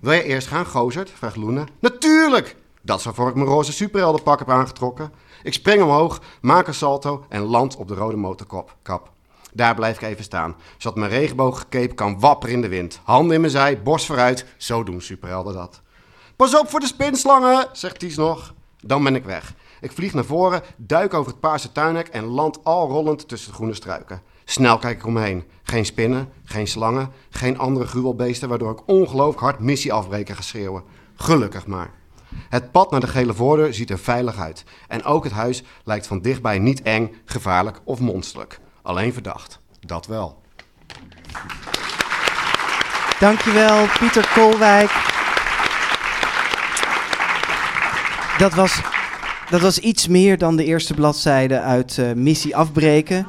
Wil 0.00 0.12
je 0.12 0.22
eerst 0.22 0.46
gaan, 0.46 0.66
Gozert? 0.66 1.10
vraagt 1.10 1.36
Luna. 1.36 1.64
Natuurlijk! 1.78 2.56
Dat 2.82 2.98
is 2.98 3.04
waarvoor 3.04 3.28
ik 3.28 3.34
mijn 3.34 3.46
roze 3.46 3.72
superheldenpak 3.72 4.38
heb 4.38 4.50
aangetrokken. 4.50 5.12
Ik 5.42 5.52
spring 5.52 5.82
omhoog, 5.82 6.20
maak 6.40 6.66
een 6.66 6.74
salto 6.74 7.24
en 7.28 7.42
land 7.42 7.76
op 7.76 7.88
de 7.88 7.94
rode 7.94 8.16
motorkap. 8.16 9.16
Daar 9.52 9.74
blijf 9.74 9.96
ik 9.96 10.02
even 10.02 10.24
staan, 10.24 10.56
zodat 10.76 10.98
mijn 10.98 11.10
regenboogcape 11.10 11.94
kan 11.94 12.20
wapperen 12.20 12.54
in 12.54 12.60
de 12.60 12.68
wind. 12.68 13.00
Handen 13.04 13.34
in 13.34 13.40
mijn 13.40 13.52
zij, 13.52 13.82
borst 13.82 14.06
vooruit. 14.06 14.46
Zo 14.56 14.82
doen 14.82 15.00
superhelden 15.00 15.54
dat. 15.54 15.80
Pas 16.36 16.58
op 16.58 16.70
voor 16.70 16.80
de 16.80 16.86
spinslangen, 16.86 17.68
zegt 17.72 17.98
Ties 17.98 18.16
nog. 18.16 18.54
Dan 18.80 19.04
ben 19.04 19.14
ik 19.14 19.24
weg. 19.24 19.54
Ik 19.80 19.92
vlieg 19.92 20.14
naar 20.14 20.24
voren, 20.24 20.62
duik 20.76 21.14
over 21.14 21.30
het 21.30 21.40
paarse 21.40 21.72
tuinhek 21.72 22.08
en 22.08 22.24
land 22.24 22.64
al 22.64 22.88
rollend 22.88 23.28
tussen 23.28 23.50
de 23.50 23.54
groene 23.54 23.74
struiken. 23.74 24.22
Snel 24.44 24.78
kijk 24.78 24.98
ik 24.98 25.06
omheen. 25.06 25.44
Geen 25.62 25.84
spinnen, 25.84 26.32
geen 26.44 26.66
slangen, 26.66 27.10
geen 27.30 27.58
andere 27.58 27.86
gruwelbeesten 27.86 28.48
waardoor 28.48 28.72
ik 28.72 28.86
ongelooflijk 28.86 29.40
hard 29.40 29.58
missie 29.58 29.92
afbreken 29.92 30.36
ga 30.36 30.42
schreeuwen. 30.42 30.82
Gelukkig 31.14 31.66
maar. 31.66 31.90
Het 32.48 32.72
pad 32.72 32.90
naar 32.90 33.00
de 33.00 33.06
gele 33.06 33.34
voordeur 33.34 33.74
ziet 33.74 33.90
er 33.90 33.98
veilig 33.98 34.38
uit. 34.38 34.64
En 34.88 35.04
ook 35.04 35.24
het 35.24 35.32
huis 35.32 35.62
lijkt 35.84 36.06
van 36.06 36.20
dichtbij 36.20 36.58
niet 36.58 36.82
eng, 36.82 37.14
gevaarlijk 37.24 37.80
of 37.84 38.00
monsterlijk. 38.00 38.60
Alleen 38.88 39.12
verdacht. 39.12 39.60
Dat 39.80 40.06
wel. 40.06 40.40
Dankjewel, 43.20 43.86
Pieter 43.98 44.28
Koolwijk. 44.34 44.90
Dat 48.38 48.54
was, 48.54 48.80
dat 49.50 49.60
was 49.60 49.78
iets 49.78 50.06
meer 50.06 50.38
dan 50.38 50.56
de 50.56 50.64
eerste 50.64 50.94
bladzijde 50.94 51.60
uit 51.60 51.98
eh, 51.98 52.12
Missie 52.12 52.56
Afbreken. 52.56 53.26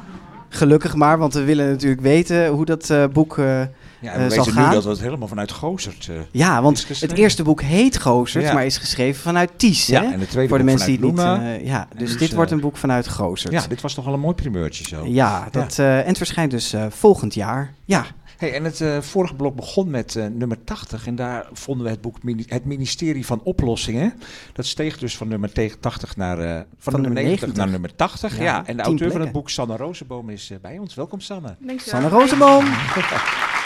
Gelukkig 0.48 0.94
maar, 0.94 1.18
want 1.18 1.34
we 1.34 1.44
willen 1.44 1.70
natuurlijk 1.70 2.00
weten 2.00 2.48
hoe 2.48 2.64
dat 2.64 2.90
eh, 2.90 3.04
boek 3.12 3.38
eh, 3.38 3.60
Ja, 4.00 4.12
eh, 4.12 4.16
en 4.22 4.28
we 4.28 4.34
zal 4.34 4.44
weten 4.44 4.52
gaan. 4.60 4.68
nu 4.68 4.74
dat 4.74 4.84
we 4.84 4.90
het 4.90 5.00
helemaal 5.00 5.28
vanuit 5.28 5.50
Gozert... 5.52 6.08
eh, 6.08 6.16
Ja, 6.30 6.56
is 6.56 6.62
want 6.62 7.00
het 7.00 7.12
eerste 7.12 7.42
boek 7.42 7.62
heet 7.62 7.98
Gozert, 8.00 8.44
Ja. 8.44 8.52
maar 8.52 8.64
is 8.66 8.76
geschreven 8.78 9.22
vanuit 9.22 9.50
Ties. 9.56 9.86
ja, 9.86 10.02
hè? 10.02 10.12
en 10.12 10.18
de 10.18 10.26
tweede 10.26 10.48
Voor 10.48 10.58
de 10.58 10.64
boek 10.64 10.72
mensen 10.72 10.86
die 11.00 11.06
het 11.10 11.16
niet... 11.16 11.60
eh, 11.60 11.66
ja, 11.66 11.88
dus 11.96 12.08
dus, 12.08 12.18
dit 12.18 12.32
wordt 12.34 12.50
een 12.50 12.60
boek 12.60 12.76
vanuit 12.76 13.08
Gozert. 13.08 13.52
ja, 13.52 13.66
dit 13.68 13.80
was 13.80 13.94
toch 13.94 14.04
wel 14.04 14.14
een 14.14 14.20
mooi 14.20 14.34
primeurtje 14.34 14.84
zo. 14.88 15.06
Ja, 15.06 15.48
dat, 15.50 15.78
eh, 15.78 15.98
en 16.00 16.06
het 16.06 16.16
verschijnt 16.16 16.50
dus 16.50 16.72
eh, 16.72 16.84
volgend 16.88 17.34
jaar. 17.34 17.74
Ja, 17.84 18.04
Hey, 18.36 18.54
en 18.54 18.64
het 18.64 18.80
eh, 18.80 18.98
vorige 19.00 19.34
blok 19.34 19.56
begon 19.56 19.90
met 19.90 20.16
eh, 20.16 20.26
nummer 20.26 20.64
80 20.64 21.06
en 21.06 21.14
daar 21.16 21.46
vonden 21.52 21.84
we 21.84 21.90
het 21.90 22.00
boek 22.00 22.22
mini- 22.22 22.44
Het 22.46 22.64
Ministerie 22.64 23.26
van 23.26 23.40
Oplossingen. 23.44 24.12
Dat 24.52 24.66
steeg 24.66 24.98
dus 24.98 25.16
van 25.16 25.28
nummer 25.28 25.52
80 25.80 26.16
naar, 26.16 26.38
eh, 26.38 26.60
van, 26.78 26.92
nummer 27.00 27.22
90, 27.22 27.52
naar 27.54 27.68
nummer 27.68 27.96
80. 27.96 28.36
Ja, 28.36 28.42
Ja, 28.44 28.62
en 28.66 28.76
de 28.76 28.82
auteur 28.82 29.10
van 29.12 29.20
het 29.20 29.32
boek, 29.32 29.50
Sanne 29.50 29.76
Rozenboom, 29.76 30.30
is 30.30 30.50
bij 30.62 30.78
ons. 30.78 30.94
Welkom 30.94 31.20
Sanne. 31.20 31.56
Dankjewel. 31.58 32.00
Sanne 32.00 32.08
Rozenboom. 32.08 32.64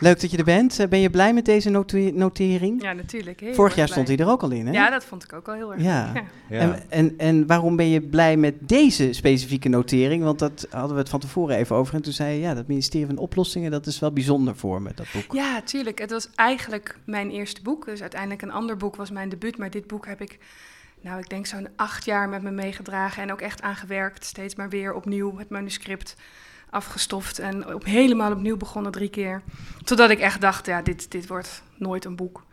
Leuk 0.00 0.20
dat 0.20 0.30
je 0.30 0.36
er 0.36 0.44
bent. 0.44 0.78
Eh, 0.78 0.88
ben 0.88 1.00
je 1.00 1.10
blij 1.10 1.34
met 1.34 1.44
deze 1.44 1.70
note- 1.70 2.10
notering? 2.14 2.82
Ja, 2.82 2.92
natuurlijk. 2.92 3.40
heel 3.40 3.54
Vorig 3.54 3.74
jaar 3.74 3.86
blij. 3.86 3.96
stond 4.04 4.08
hij 4.18 4.26
er 4.26 4.32
ook 4.32 4.42
al 4.42 4.50
in, 4.50 4.66
hè? 4.66 4.72
Ja, 4.72 4.90
dat 4.90 5.04
vond 5.04 5.24
ik 5.24 5.32
ook 5.32 5.46
wel 5.46 5.54
heel 5.54 5.72
erg. 5.72 5.82
Ja. 5.82 6.10
Ja. 6.14 6.22
Ja. 6.48 6.58
En, 6.60 6.82
en, 6.88 7.14
en 7.18 7.46
waarom 7.46 7.76
ben 7.76 7.88
je 7.88 8.00
blij 8.00 8.36
met 8.36 8.54
deze 8.60 9.12
specifieke 9.12 9.68
notering? 9.68 10.22
Want 10.22 10.38
dat 10.38 10.66
hadden 10.70 10.92
we 10.92 10.98
het 11.00 11.08
van 11.08 11.20
tevoren 11.20 11.56
even 11.56 11.76
over. 11.76 11.94
En 11.94 12.02
toen 12.02 12.12
zei 12.12 12.34
je, 12.34 12.40
ja, 12.40 12.54
dat 12.54 12.66
ministerie 12.66 13.06
van 13.06 13.16
Oplossingen, 13.18 13.70
dat 13.70 13.86
is 13.86 13.98
wel 13.98 14.12
bijzonder 14.12 14.56
voor 14.56 14.82
me, 14.82 14.90
dat 14.94 15.06
boek. 15.12 15.32
Ja, 15.32 15.62
tuurlijk. 15.62 15.98
Het 15.98 16.10
was 16.10 16.28
eigenlijk 16.34 16.98
mijn 17.06 17.30
eerste 17.30 17.62
boek. 17.62 17.84
Dus 17.84 18.00
uiteindelijk 18.00 18.42
een 18.42 18.52
ander 18.52 18.76
boek 18.76 18.96
was 18.96 19.10
mijn 19.10 19.28
debuut. 19.28 19.58
Maar 19.58 19.70
dit 19.70 19.86
boek 19.86 20.06
heb 20.06 20.20
ik, 20.20 20.38
nou, 21.00 21.18
ik 21.18 21.28
denk 21.28 21.46
zo'n 21.46 21.68
acht 21.76 22.04
jaar 22.04 22.28
met 22.28 22.42
me 22.42 22.50
meegedragen. 22.50 23.22
En 23.22 23.32
ook 23.32 23.40
echt 23.40 23.62
aangewerkt. 23.62 24.24
Steeds 24.24 24.54
maar 24.54 24.68
weer 24.68 24.92
opnieuw 24.94 25.38
het 25.38 25.48
manuscript 25.48 26.16
afgestoft. 26.70 27.38
En 27.38 27.74
op, 27.74 27.84
helemaal 27.84 28.32
opnieuw 28.32 28.56
begonnen 28.56 28.92
drie 28.92 29.10
keer. 29.10 29.42
Totdat 29.84 30.10
ik 30.10 30.18
echt 30.18 30.40
dacht, 30.40 30.66
ja, 30.66 30.82
dit, 30.82 31.10
dit 31.10 31.26
wordt 31.26 31.62
nooit 31.76 32.04
een 32.04 32.16
boek. 32.16 32.46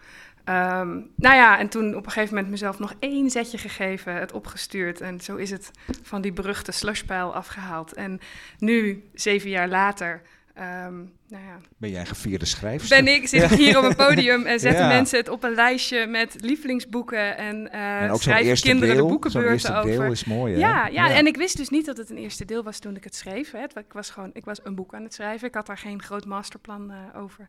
Ehm, 0.43 0.89
nou 1.16 1.36
ja, 1.36 1.59
en 1.59 1.70
toen 1.70 1.95
op 1.95 2.05
een 2.05 2.11
gegeven 2.11 2.36
moment 2.36 2.51
mezelf 2.51 2.80
nog 2.80 2.93
één 2.99 3.30
zetje 3.30 3.57
gegeven, 3.57 4.16
het 4.16 4.32
opgestuurd. 4.32 5.01
En 5.01 5.22
zo 5.22 5.36
is 5.36 5.51
het 5.51 5.72
van 6.01 6.22
die 6.22 6.34
beruchte 6.34 6.72
slushpijl 6.72 7.34
afgehaald. 7.34 7.93
En 7.93 8.20
nu, 8.59 9.09
zeven 9.13 9.49
jaar 9.49 9.68
later, 9.68 10.22
ehm, 10.56 10.95
nou 11.28 11.43
ja, 11.43 11.60
Ben 11.78 11.89
jij 11.89 11.99
een 11.99 12.06
gevierde 12.06 12.45
schrijfster? 12.45 13.03
ben 13.03 13.14
ik, 13.14 13.28
zit 13.28 13.43
ik 13.51 13.58
hier 13.58 13.78
op 13.78 13.84
een 13.84 13.95
podium 13.95 14.45
en 14.45 14.60
zetten 14.60 14.82
Ja. 14.82 14.88
mensen 14.88 15.18
het 15.20 15.30
op 15.30 15.43
een 15.43 15.53
lijstje 15.53 16.08
met 16.08 16.36
lievelingsboeken 16.39 17.38
en, 17.38 17.72
eh 17.72 18.01
en 18.01 18.10
ook 18.12 18.22
zo'n 18.22 18.34
eerste 18.34 18.68
kinderen 18.68 18.95
deel, 18.95 19.03
de 19.06 19.12
boekenbeurten 19.12 19.51
eerste 19.51 19.74
over. 19.74 19.89
deel 19.89 20.12
is 20.12 20.26
mooi, 20.26 20.53
hè? 20.53 20.60
Ja, 20.60 20.88
ja, 20.88 21.12
en 21.12 21.28
ik 21.28 21.38
wist 21.38 21.58
dus 21.58 21.70
niet 21.70 21.86
dat 21.86 21.97
het 21.97 22.10
een 22.10 22.18
eerste 22.18 22.45
deel 22.45 22.64
was 22.64 22.80
toen 22.80 22.95
ik 22.95 23.03
het 23.03 23.16
schreef. 23.16 23.51
Hè. 23.51 23.64
Ik 23.64 23.93
was 23.93 24.10
gewoon, 24.10 24.30
ik 24.34 24.45
was 24.45 24.60
een 24.64 24.76
boek 24.76 24.93
aan 24.93 25.03
het 25.03 25.14
schrijven. 25.14 25.47
Ik 25.47 25.53
had 25.56 25.66
daar 25.66 25.78
geen 25.78 26.01
groot 26.01 26.26
masterplan 26.26 26.91
eh, 26.91 27.22
over. 27.22 27.47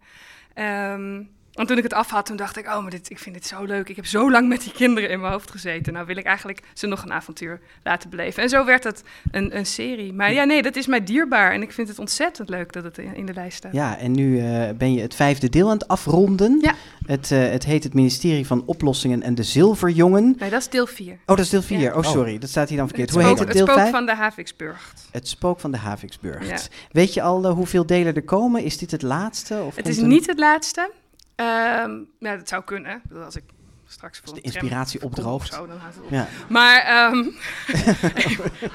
Ehm, 0.55 1.23
en 1.57 1.67
toen 1.67 1.77
ik 1.77 1.83
het 1.83 1.93
af 1.93 2.11
had, 2.11 2.27
toen 2.27 2.37
dacht 2.37 2.57
ik, 2.57 2.67
oh, 2.67 2.83
maar 2.83 2.91
dit, 2.91 3.11
ik 3.11 3.19
vind 3.19 3.35
dit 3.35 3.47
zo 3.47 3.65
leuk. 3.65 3.89
Ik 3.89 3.97
heb 3.97 4.07
zo 4.07 4.31
lang 4.31 4.49
met 4.49 4.63
die 4.63 4.73
kinderen 4.73 5.11
in 5.11 5.21
mijn 5.21 5.33
hoofd 5.33 5.51
gezeten. 5.51 5.93
Nou 5.93 6.07
wil 6.07 6.17
ik 6.17 6.25
eigenlijk 6.25 6.63
ze 6.75 6.87
nog 6.87 7.03
een 7.03 7.13
avontuur 7.13 7.61
laten 7.85 8.11
beleven. 8.11 8.43
En 8.43 8.49
zo 8.49 8.65
werd 8.65 8.85
het 8.85 9.03
een, 9.31 9.57
een 9.57 9.67
serie. 9.67 10.13
Maar 10.13 10.33
ja, 10.33 10.45
nee, 10.45 10.63
dat 10.63 10.77
is 10.77 10.87
mij 10.87 11.05
dierbaar. 11.05 11.53
En 11.53 11.63
ik 11.63 11.73
vind 11.73 11.89
het 11.89 11.99
ontzettend 11.99 12.49
leuk 12.49 12.73
dat 12.73 12.85
het 12.85 12.99
in, 12.99 13.27
de 13.27 13.35
lijst 13.35 13.57
staat. 13.57 13.73
Ja, 13.73 13.99
en 13.99 14.13
nu 14.13 14.39
eh, 14.41 14.71
ben 14.77 14.93
je 14.93 15.01
het 15.01 15.15
vijfde 15.15 15.49
deel 15.49 15.67
aan 15.67 15.79
het 15.79 15.89
afronden. 15.89 16.59
Ja. 16.63 16.75
Het, 17.07 17.31
eh, 17.31 17.39
het 17.51 17.65
heet 17.65 17.85
het 17.85 17.95
ministerie 17.95 18.47
van 18.47 18.63
Oplossingen 18.67 19.23
en 19.23 19.35
de 19.35 19.43
Zilverjongen. 19.43 20.35
Nee, 20.39 20.51
dat 20.51 20.61
is 20.61 20.69
deel 20.69 20.87
4. 20.87 21.13
Oh, 21.13 21.19
dat 21.27 21.39
is 21.39 21.49
deel 21.51 21.63
4. 21.63 21.79
Ja. 21.79 21.95
Oh, 21.95 22.03
sorry, 22.03 22.39
dat 22.39 22.49
staat 22.49 22.69
hier 22.69 22.79
dan 22.79 22.87
verkeerd. 22.87 23.09
Het 23.11 23.19
Hoe 23.19 23.29
heet 23.29 23.37
spook- 23.37 23.49
het 23.49 23.57
deel 23.57 23.67
Het 23.67 23.75
spook 23.75 23.91
5? 23.91 24.07
van 24.07 24.07
de 24.07 24.23
Haviksburg. 24.23 24.95
Het 25.11 25.29
spook 25.29 25.61
van 25.61 25.71
de 25.71 25.79
Haviksburg. 25.79 26.49
Ja. 26.49 26.59
Weet 26.93 27.15
je 27.15 27.23
al 27.23 27.45
eh, 27.45 27.53
hoeveel 27.53 27.87
delen 27.87 28.15
er 28.15 28.23
komen? 28.25 28.63
Is 28.65 28.79
dit 28.79 28.91
het 28.91 29.03
laatste? 29.03 29.63
Of 29.67 29.77
Het 29.77 29.89
is 29.89 29.97
niet 29.99 30.27
het 30.27 30.39
laatste. 30.39 30.91
Ehm 31.37 32.01
ja, 32.19 32.37
dat 32.37 32.49
zou 32.49 32.65
kunnen. 32.65 33.03
Als 33.25 33.37
ik 33.37 33.45
straks 33.89 34.21
voor 34.25 34.35
de 34.35 34.41
inspiratie 34.41 35.03
opdroogt. 35.03 35.49
of 35.51 35.57
Zo, 35.57 35.67
dan 35.67 35.77
houdt 35.79 35.95
het 35.95 36.05
op. 36.05 36.11
Ja. 36.11 36.29
Maar 36.49 36.81
ehm, 36.83 37.29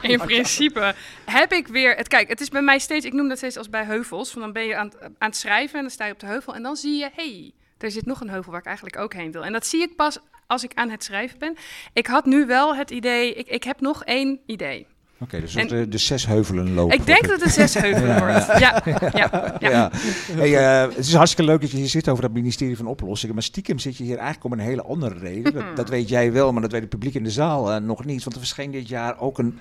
in 0.12 0.20
principe 0.20 0.96
heb 1.26 1.52
ik 1.52 1.68
weer... 1.68 1.96
Het, 1.96 2.08
kijk, 2.08 2.30
het 2.30 2.42
is 2.42 2.50
bij 2.50 2.62
mij 2.62 2.80
steeds... 2.80 3.06
Ik 3.06 3.14
noem 3.14 3.28
dat 3.28 3.38
steeds 3.38 3.58
als 3.58 3.70
bij 3.70 3.84
heuvels. 3.84 4.32
Van 4.32 4.42
dan 4.42 4.52
ben 4.54 4.64
je 4.66 4.76
aan, 4.78 4.86
het- 4.86 5.02
aan 5.04 5.12
het 5.18 5.36
schrijven 5.36 5.76
en 5.76 5.82
dan 5.82 5.92
sta 5.92 6.06
je 6.06 6.14
op 6.14 6.20
de 6.20 6.26
heuvel. 6.26 6.56
En 6.56 6.64
dan 6.64 6.76
zie 6.76 6.98
je, 6.98 7.10
hey, 7.14 7.52
er 7.78 7.92
zit 7.92 8.06
nog 8.06 8.22
een 8.22 8.30
heuvel 8.30 8.52
waar 8.52 8.60
ik 8.60 8.66
eigenlijk 8.68 8.98
ook 8.98 9.14
heen 9.14 9.32
wil. 9.32 9.46
En 9.46 9.52
dat 9.54 9.66
zie 9.66 9.82
ik 9.82 9.96
pas 9.96 10.18
als 10.48 10.64
ik 10.64 10.74
aan 10.74 10.90
het 10.90 11.04
schrijven 11.04 11.40
ben. 11.40 11.56
Ik 11.94 12.08
had 12.08 12.26
nu 12.26 12.46
wel 12.46 12.76
het 12.76 12.92
idee... 12.92 13.34
Ik, 13.34 13.48
ik 13.48 13.64
heb 13.64 13.82
nog 13.82 14.04
één 14.04 14.40
idee. 14.46 14.88
Oké, 15.22 15.40
dus 15.42 15.56
En- 15.56 15.68
de, 15.68 15.88
de 15.88 15.98
zes 15.98 16.26
heuvelen 16.26 16.74
lopen. 16.74 16.98
ik 16.98 17.06
denk 17.06 17.28
dat 17.28 17.42
het 17.42 17.52
zes 17.54 17.74
heuvelen 17.74 18.18
wordt. 18.20 18.60
Ja, 18.60 18.82
ja, 18.86 19.00
ja. 19.14 19.30
Ja. 19.70 19.92
Hey, 20.32 20.58
eh, 20.84 20.96
het 20.96 20.98
is 21.08 21.14
hartstikke 21.14 21.52
leuk 21.52 21.62
dat 21.62 21.72
je 21.72 21.78
hier 21.78 21.88
zit 21.88 22.10
over 22.10 22.22
dat 22.22 22.32
ministerie 22.32 22.78
van 22.78 22.86
Oplossingen. 22.86 23.36
Maar 23.36 23.44
stiekem 23.44 23.80
zit 23.80 23.98
je 23.98 24.04
hier 24.04 24.18
eigenlijk 24.18 24.46
om 24.46 24.52
een 24.52 24.60
hele 24.66 24.84
andere 24.84 25.20
reden. 25.20 25.54
Dat, 25.54 25.76
dat 25.76 25.90
weet 25.90 26.10
jij 26.10 26.32
wel, 26.32 26.52
maar 26.54 26.62
dat 26.62 26.72
weet 26.72 26.82
het 26.82 26.90
publiek 26.90 27.14
in 27.14 27.24
de 27.24 27.32
zaal 27.32 27.72
eh, 27.72 27.82
nog 27.82 28.06
niet. 28.06 28.24
Want 28.24 28.34
er 28.36 28.42
verscheen 28.42 28.72
dit 28.72 28.88
jaar 28.88 29.20
ook 29.20 29.38
een 29.38 29.60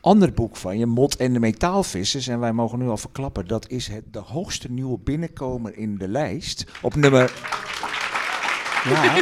ander 0.00 0.32
boek 0.32 0.56
van 0.56 0.78
je, 0.78 0.86
Mot 0.86 1.16
en 1.16 1.32
de 1.32 1.40
Metaalvissers. 1.40 2.28
En 2.28 2.40
wij 2.40 2.52
mogen 2.52 2.78
nu 2.78 2.88
al 2.88 2.96
verklappen, 2.96 3.46
dat 3.46 3.68
is 3.68 3.86
het, 3.88 4.02
de 4.10 4.18
hoogste 4.18 4.66
nieuwe 4.70 4.98
binnenkomer 5.04 5.76
in 5.76 5.98
de 5.98 6.08
lijst. 6.08 6.64
Op 6.80 6.94
nummer... 6.94 7.30
Ja. 8.84 9.14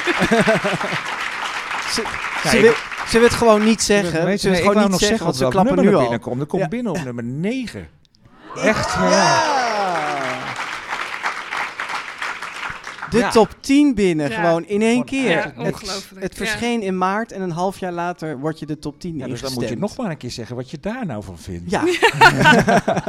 Ze, 1.93 2.03
Ja, 2.43 2.51
ze, 2.51 2.57
ik- 2.57 2.62
wil, 2.62 2.72
ze 3.11 3.19
wil 3.19 3.29
het 3.29 3.37
gewoon 3.37 3.65
niet 3.65 3.83
zeggen. 3.83 4.39
Ze 4.39 4.49
wil 4.51 4.59
het 4.59 4.67
gewoon 4.69 4.91
niet 4.91 4.99
zeggen, 5.01 5.25
want 5.25 5.37
ze 5.37 5.49
klappen 5.49 5.81
nu 5.81 5.95
al. 5.95 6.01
binnenkomt. 6.01 6.41
Er 6.41 6.47
komt 6.47 6.63
Ja. 6.63 6.69
binnen 6.69 6.93
op 6.93 7.05
nummer 7.05 7.25
9. 7.25 7.89
Echt, 8.63 8.93
Ja. 8.95 9.69
De 13.11 13.19
Ja. 13.19 13.31
top 13.31 13.55
10 13.61 13.95
binnen, 13.95 14.31
Ja. 14.31 14.37
gewoon 14.41 14.67
in 14.67 14.83
één 14.83 15.05
keer. 15.05 15.45
het, 15.45 15.57
ongelooflijk. 15.57 16.23
het 16.23 16.35
verscheen 16.35 16.83
in 16.83 16.99
maart 16.99 17.33
en 17.33 17.43
een 17.43 17.51
half 17.51 17.79
jaar 17.79 17.93
later 17.93 18.39
word 18.39 18.59
je 18.59 18.67
de 18.67 18.79
top 18.79 19.01
10 19.01 19.17
Ja, 19.17 19.27
dus 19.27 19.41
dan 19.41 19.53
moet 19.53 19.69
je 19.69 19.77
nog 19.79 19.97
maar 19.97 20.11
een 20.11 20.17
keer 20.17 20.31
zeggen 20.31 20.57
wat 20.57 20.71
je 20.71 20.81
daar 20.81 21.07
nou 21.07 21.23
van 21.23 21.39
vindt. 21.39 21.71
Ja, 21.71 21.83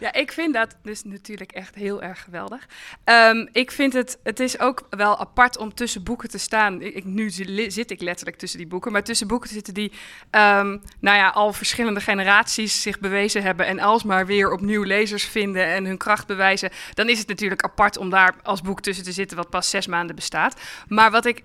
Ja, 0.00 0.12
ik 0.12 0.32
vind 0.32 0.54
dat 0.54 0.76
dus 0.82 1.04
natuurlijk 1.04 1.52
echt 1.52 1.74
heel 1.74 2.02
erg 2.02 2.22
geweldig. 2.22 2.66
Ehm, 3.04 3.46
ik 3.52 3.70
vind 3.70 3.92
het, 3.92 4.18
het 4.22 4.40
is 4.40 4.58
ook 4.60 4.86
wel 4.90 5.18
apart 5.18 5.56
om 5.58 5.74
tussen 5.74 6.02
boeken 6.02 6.28
te 6.28 6.38
staan. 6.38 6.82
Ik, 6.82 7.04
nu 7.04 7.30
zi- 7.30 7.70
zit 7.70 7.90
ik 7.90 8.00
letterlijk 8.00 8.36
tussen 8.38 8.58
die 8.58 8.68
boeken, 8.68 8.92
maar 8.92 9.02
tussen 9.04 9.26
boeken 9.26 9.48
zitten 9.50 9.74
die, 9.74 9.92
ehm, 10.30 10.76
nou 11.00 11.16
ja, 11.16 11.28
al 11.28 11.52
verschillende 11.52 12.00
generaties 12.00 12.82
zich 12.82 12.98
bewezen 13.00 13.42
hebben 13.42 13.66
en 13.66 13.78
alsmaar 13.80 14.26
weer 14.26 14.52
opnieuw 14.52 14.82
lezers 14.82 15.24
vinden 15.24 15.66
en 15.66 15.84
hun 15.84 15.96
kracht 15.98 16.26
bewijzen. 16.26 16.70
Dan 16.94 17.08
is 17.08 17.18
het 17.18 17.28
natuurlijk 17.28 17.62
apart 17.62 17.96
om 17.96 18.10
daar 18.10 18.34
als 18.42 18.60
boek 18.60 18.80
tussen 18.80 19.04
te 19.04 19.12
zitten 19.12 19.27
wat 19.36 19.50
pas 19.50 19.70
zes 19.70 19.86
maanden 19.86 20.16
bestaat. 20.16 20.60
Maar 20.88 21.10
wat 21.10 21.24
ik 21.24 21.42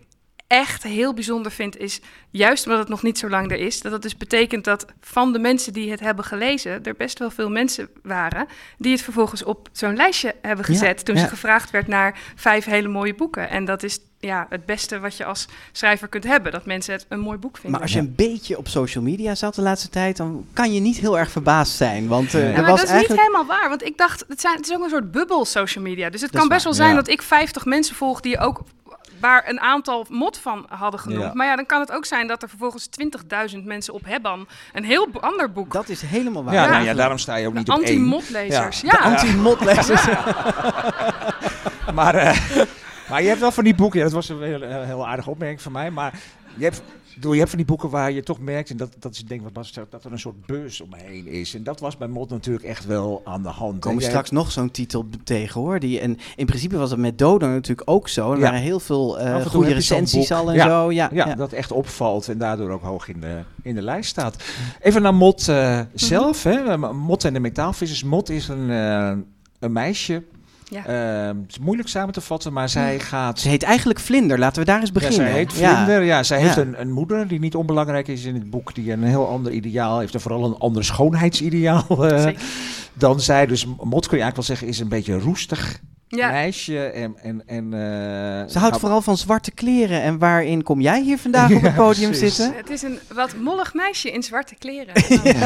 echt 0.47 0.83
heel 0.83 1.13
bijzonder 1.13 1.51
vind, 1.51 1.77
is 1.77 2.01
juist 2.29 2.65
omdat 2.65 2.79
het 2.79 2.89
nog 2.89 3.03
niet 3.03 3.17
zo 3.17 3.29
lang 3.29 3.51
er 3.51 3.57
is, 3.57 3.81
dat 3.81 3.91
het 3.91 4.01
dus 4.01 4.17
betekent 4.17 4.63
dat 4.63 4.85
van 5.01 5.33
de 5.33 5.39
mensen 5.39 5.73
die 5.73 5.91
het 5.91 5.99
hebben 5.99 6.25
gelezen, 6.25 6.83
er 6.83 6.95
best 6.95 7.19
wel 7.19 7.31
veel 7.31 7.49
mensen 7.49 7.89
waren 8.03 8.47
die 8.77 8.91
het 8.91 9.01
vervolgens 9.01 9.43
op 9.43 9.69
zo'n 9.71 9.95
lijstje 9.95 10.35
hebben 10.41 10.65
Ja, 10.67 10.73
gezet 10.73 11.05
toen 11.05 11.15
ja. 11.15 11.21
ze 11.21 11.27
gevraagd 11.27 11.71
werd 11.71 11.87
naar 11.87 12.19
vijf 12.35 12.65
hele 12.65 12.87
mooie 12.87 13.15
boeken. 13.15 13.49
En 13.49 13.65
dat 13.65 13.83
is 13.83 13.99
ja, 14.25 14.45
het 14.49 14.65
beste 14.65 14.99
wat 14.99 15.17
je 15.17 15.25
als 15.25 15.47
schrijver 15.71 16.07
kunt 16.07 16.23
hebben, 16.23 16.51
dat 16.51 16.65
mensen 16.65 16.93
het 16.93 17.05
een 17.09 17.19
mooi 17.19 17.37
boek 17.37 17.53
vinden. 17.53 17.71
maar 17.71 17.81
als 17.81 17.93
je 17.93 17.99
een 17.99 18.15
beetje 18.15 18.57
op 18.57 18.67
social 18.67 19.03
media 19.03 19.35
zat 19.35 19.55
de 19.55 19.61
laatste 19.61 19.89
tijd, 19.89 20.17
dan 20.17 20.45
kan 20.53 20.73
je 20.73 20.79
niet 20.79 20.97
heel 20.97 21.19
erg 21.19 21.31
verbaasd 21.31 21.75
zijn. 21.75 22.07
Want 22.07 22.33
eh, 22.33 22.41
Ja, 22.41 22.47
er 22.47 22.53
Ja, 22.53 22.61
maar 22.61 22.69
was 22.69 22.79
dat 22.79 22.89
is 22.89 22.93
eigenlijk... 22.93 23.21
niet 23.21 23.31
helemaal 23.31 23.57
waar, 23.57 23.69
want 23.69 23.83
ik 23.83 23.97
dacht, 23.97 24.25
het, 24.27 24.41
zijn, 24.41 24.55
het 24.55 24.65
is 24.65 24.75
ook 24.75 24.83
een 24.83 24.89
soort 24.89 25.11
bubbel 25.11 25.45
social 25.45 25.83
media. 25.83 26.09
Dus 26.09 26.21
het 26.21 26.31
Dat 26.31 26.39
kan 26.39 26.49
best 26.49 26.63
wel 26.63 26.73
zijn 26.73 26.89
ja. 26.89 26.95
dat 26.95 27.07
ik 27.07 27.21
50 27.21 27.65
mensen 27.65 27.95
volg 27.95 28.19
die 28.19 28.39
ook 28.39 28.61
waar 29.19 29.49
een 29.49 29.59
aantal 29.59 30.05
mot 30.09 30.37
van 30.37 30.65
hadden 30.69 30.99
genoemd. 30.99 31.21
Ja. 31.21 31.31
Maar 31.33 31.47
ja, 31.47 31.55
dan 31.55 31.65
kan 31.65 31.79
het 31.79 31.91
ook 31.91 32.05
zijn 32.05 32.27
dat 32.27 32.41
er 32.41 32.49
vervolgens 32.49 32.89
20.000 33.55 33.63
mensen 33.63 33.93
op 33.93 34.05
Hebban 34.05 34.47
een 34.73 34.83
heel 34.83 35.07
ander 35.19 35.51
boek. 35.51 35.73
Dat 35.73 35.89
is 35.89 36.01
helemaal 36.01 36.43
waar. 36.43 36.53
Ja, 36.53 36.69
nou 36.69 36.83
ja, 36.83 36.93
daarom 36.93 37.17
sta 37.17 37.35
je 37.35 37.47
ook 37.47 37.53
de 37.53 37.59
niet 37.59 37.69
op 37.69 37.75
één. 37.75 37.85
anti-motlezers. 37.85 38.81
Ja. 38.81 38.89
Ja. 38.91 38.97
De 38.97 39.03
anti-motlezers. 39.03 40.05
Maar, 41.93 42.15
eh, 42.15 42.37
maar 43.09 43.21
je 43.21 43.27
hebt 43.27 43.39
wel 43.39 43.51
van 43.51 43.63
die 43.63 43.75
boeken, 43.75 43.97
ja, 43.99 44.05
dat 44.05 44.13
was 44.13 44.29
een 44.29 44.41
heel, 44.43 44.61
heel, 44.61 44.81
heel 44.81 45.07
aardige 45.07 45.29
opmerking 45.29 45.61
van 45.61 45.71
mij, 45.71 45.91
maar 45.91 46.19
je 46.57 46.63
hebt, 46.63 46.81
je 47.21 47.29
hebt 47.37 47.49
van 47.49 47.57
die 47.57 47.65
boeken 47.67 47.89
waar 47.89 48.11
je 48.11 48.23
toch 48.23 48.39
merkt, 48.39 48.69
en 48.69 48.77
dat, 48.77 48.95
dat 48.99 49.13
is 49.13 49.19
denk 49.25 49.39
ik 49.39 49.45
wat 49.45 49.53
Bas 49.53 49.73
zegt, 49.73 49.91
dat 49.91 50.03
er 50.03 50.11
een 50.11 50.19
soort 50.19 50.45
beurs 50.45 50.81
omheen 50.81 51.27
is. 51.27 51.55
En 51.55 51.63
dat 51.63 51.79
was 51.79 51.97
bij 51.97 52.07
Mot 52.07 52.29
natuurlijk 52.29 52.65
echt 52.65 52.85
wel 52.85 53.21
aan 53.25 53.43
de 53.43 53.49
hand. 53.49 53.73
Er 53.73 53.79
komen 53.79 54.03
straks 54.03 54.31
nog 54.31 54.51
zo'n 54.51 54.71
titel 54.71 55.05
tegen 55.23 55.61
hoor. 55.61 55.79
Die, 55.79 55.99
en 55.99 56.17
in 56.35 56.45
principe 56.45 56.77
was 56.77 56.89
het 56.91 56.99
met 56.99 57.17
Dodo 57.17 57.47
natuurlijk 57.47 57.89
ook 57.89 58.07
zo. 58.09 58.31
Er 58.31 58.37
Ja. 58.37 58.43
waren 58.43 58.59
heel 58.59 58.79
veel 58.79 59.19
eh, 59.19 59.45
goede 59.45 59.73
recensies 59.73 60.31
al 60.31 60.49
en 60.49 60.55
Ja. 60.55 60.67
zo. 60.67 60.91
Ja, 60.91 61.09
Ja, 61.13 61.25
ja. 61.27 61.35
dat 61.35 61.51
echt 61.51 61.71
opvalt 61.71 62.27
en 62.27 62.37
daardoor 62.37 62.69
ook 62.69 62.81
hoog 62.83 63.07
in 63.07 63.19
de, 63.19 63.39
in 63.63 63.75
de 63.75 63.81
lijst 63.81 64.09
staat. 64.09 64.43
Even 64.81 65.01
naar 65.01 65.13
Mot 65.15 65.47
eh, 65.47 65.79
zelf. 65.93 66.43
Hè. 66.43 66.77
Mot 66.77 67.23
en 67.23 67.33
de 67.33 67.39
metaalvissers. 67.39 68.03
Mot 68.03 68.29
is 68.29 68.47
een, 68.47 68.69
eh, 68.69 69.11
een 69.59 69.71
meisje. 69.71 70.23
Ja. 70.73 70.85
Eh, 70.85 71.27
het 71.27 71.49
is 71.51 71.59
moeilijk 71.59 71.89
samen 71.89 72.13
te 72.13 72.21
vatten, 72.21 72.53
maar 72.53 72.69
zij 72.69 72.99
gaat... 72.99 73.39
Ze 73.39 73.49
heet 73.49 73.63
eigenlijk 73.63 73.99
Vlinder. 73.99 74.39
Laten 74.39 74.59
we 74.59 74.65
daar 74.67 74.79
eens 74.79 74.87
Ja, 74.87 74.93
beginnen. 74.93 75.17
zij 75.27 75.31
heet 75.37 75.53
Ja. 75.55 75.75
Vlinder. 75.83 76.03
Ja, 76.03 76.23
zij 76.23 76.39
heeft 76.39 76.55
Ja. 76.55 76.61
een, 76.61 76.81
een 76.81 76.91
moeder 76.91 77.27
die 77.27 77.39
niet 77.39 77.55
onbelangrijk 77.55 78.07
is 78.07 78.23
in 78.25 78.33
het 78.33 78.49
boek. 78.49 78.75
Die 78.75 78.91
een 78.91 79.03
heel 79.03 79.27
ander 79.27 79.51
ideaal 79.51 79.99
heeft. 79.99 80.13
En 80.13 80.21
vooral 80.21 80.45
een 80.45 80.57
ander 80.57 80.83
schoonheidsideaal 80.85 81.85
eh, 82.11 82.27
dan 82.93 83.19
zij. 83.21 83.45
Dus 83.45 83.65
Mot 83.65 84.07
kun 84.07 84.17
je 84.17 84.23
eigenlijk 84.23 84.35
wel 84.35 84.43
zeggen 84.43 84.67
is 84.67 84.79
een 84.79 84.87
beetje 84.87 85.19
roestig 85.19 85.79
Ja. 86.15 86.31
meisje. 86.31 86.85
En, 86.85 87.15
en, 87.21 87.43
en, 87.47 87.73
eh, 87.73 88.49
Ze 88.49 88.59
houdt 88.59 88.79
vooral 88.79 89.01
van 89.01 89.17
zwarte 89.17 89.51
kleren. 89.51 90.01
En 90.01 90.17
waarin 90.17 90.63
kom 90.63 90.81
jij 90.81 91.01
hier 91.01 91.17
vandaag 91.17 91.51
op 91.51 91.61
het 91.61 91.71
Ja, 91.75 91.77
podium 91.77 92.09
precies. 92.09 92.35
zitten? 92.35 92.55
Het 92.57 92.69
is 92.69 92.81
een 92.81 92.99
wat 93.13 93.35
mollig 93.35 93.73
meisje 93.73 94.11
in 94.11 94.23
zwarte 94.23 94.55
kleren. 94.55 94.93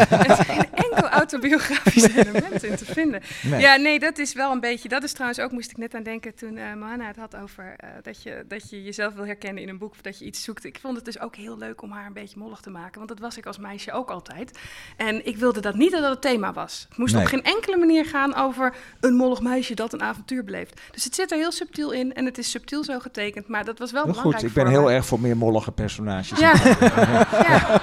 Er 0.09 0.29
is 0.31 0.39
geen 0.45 0.65
enkel 0.73 1.09
autobiografisch 1.09 2.07
element 2.15 2.63
in 2.63 2.75
te 2.75 2.85
vinden. 2.85 3.21
Nee. 3.43 3.59
Ja, 3.61 3.75
nee, 3.75 3.99
dat 3.99 4.17
is 4.17 4.33
wel 4.33 4.51
een 4.51 4.59
beetje. 4.59 4.89
Dat 4.89 5.03
is 5.03 5.11
trouwens 5.11 5.39
ook, 5.39 5.51
moest 5.51 5.71
ik 5.71 5.77
net 5.77 5.95
aan 5.95 6.03
denken 6.03 6.35
toen 6.35 6.57
eh 6.57 6.73
Mohanna 6.73 7.07
het 7.07 7.15
had 7.17 7.35
over 7.35 7.73
eh, 7.77 7.89
dat, 8.01 8.23
je, 8.23 8.45
dat 8.47 8.69
je 8.69 8.83
jezelf 8.83 9.13
wil 9.13 9.25
herkennen 9.25 9.63
in 9.63 9.69
een 9.69 9.77
boek 9.77 9.91
of 9.91 10.01
dat 10.01 10.19
je 10.19 10.25
iets 10.25 10.43
zoekt. 10.43 10.65
Ik 10.65 10.77
vond 10.81 10.95
het 10.95 11.05
dus 11.05 11.19
ook 11.19 11.35
heel 11.35 11.57
leuk 11.57 11.81
om 11.81 11.91
haar 11.91 12.05
een 12.05 12.13
beetje 12.13 12.39
mollig 12.39 12.59
te 12.59 12.69
maken, 12.69 12.95
want 12.97 13.07
dat 13.09 13.19
was 13.19 13.37
ik 13.37 13.45
als 13.45 13.57
meisje 13.57 13.91
ook 13.91 14.09
altijd. 14.09 14.59
En 14.97 15.25
ik 15.27 15.37
wilde 15.37 15.59
dat 15.61 15.75
niet 15.75 15.91
dat 15.91 16.01
dat 16.01 16.09
het 16.11 16.21
thema 16.21 16.53
was. 16.53 16.85
Het 16.89 16.97
moest 16.97 17.13
Nee. 17.13 17.23
op 17.23 17.27
geen 17.29 17.43
enkele 17.43 17.77
manier 17.77 18.05
gaan 18.05 18.35
over 18.35 18.75
een 18.99 19.13
mollig 19.15 19.41
meisje 19.41 19.73
dat 19.75 19.93
een 19.93 20.01
avontuur 20.01 20.43
beleeft. 20.43 20.56
Dus 20.91 21.03
het 21.03 21.15
zit 21.15 21.31
er 21.31 21.37
heel 21.37 21.51
subtiel 21.51 21.91
in 21.91 22.13
en 22.13 22.25
het 22.25 22.37
is 22.37 22.49
subtiel 22.49 22.83
zo 22.83 22.99
getekend, 22.99 23.47
maar 23.47 23.65
dat 23.65 23.79
was 23.79 23.91
wel 23.91 24.03
Heel 24.03 24.11
belangrijk 24.11 24.41
goed, 24.41 24.49
ik 24.49 24.63
ben 24.63 24.67
heel 24.67 24.91
erg 24.91 25.05
voor 25.05 25.19
meer 25.19 25.37
mollige 25.37 25.71
personages. 25.71 26.39
Ja. 26.39 26.53
Ja. 27.47 27.81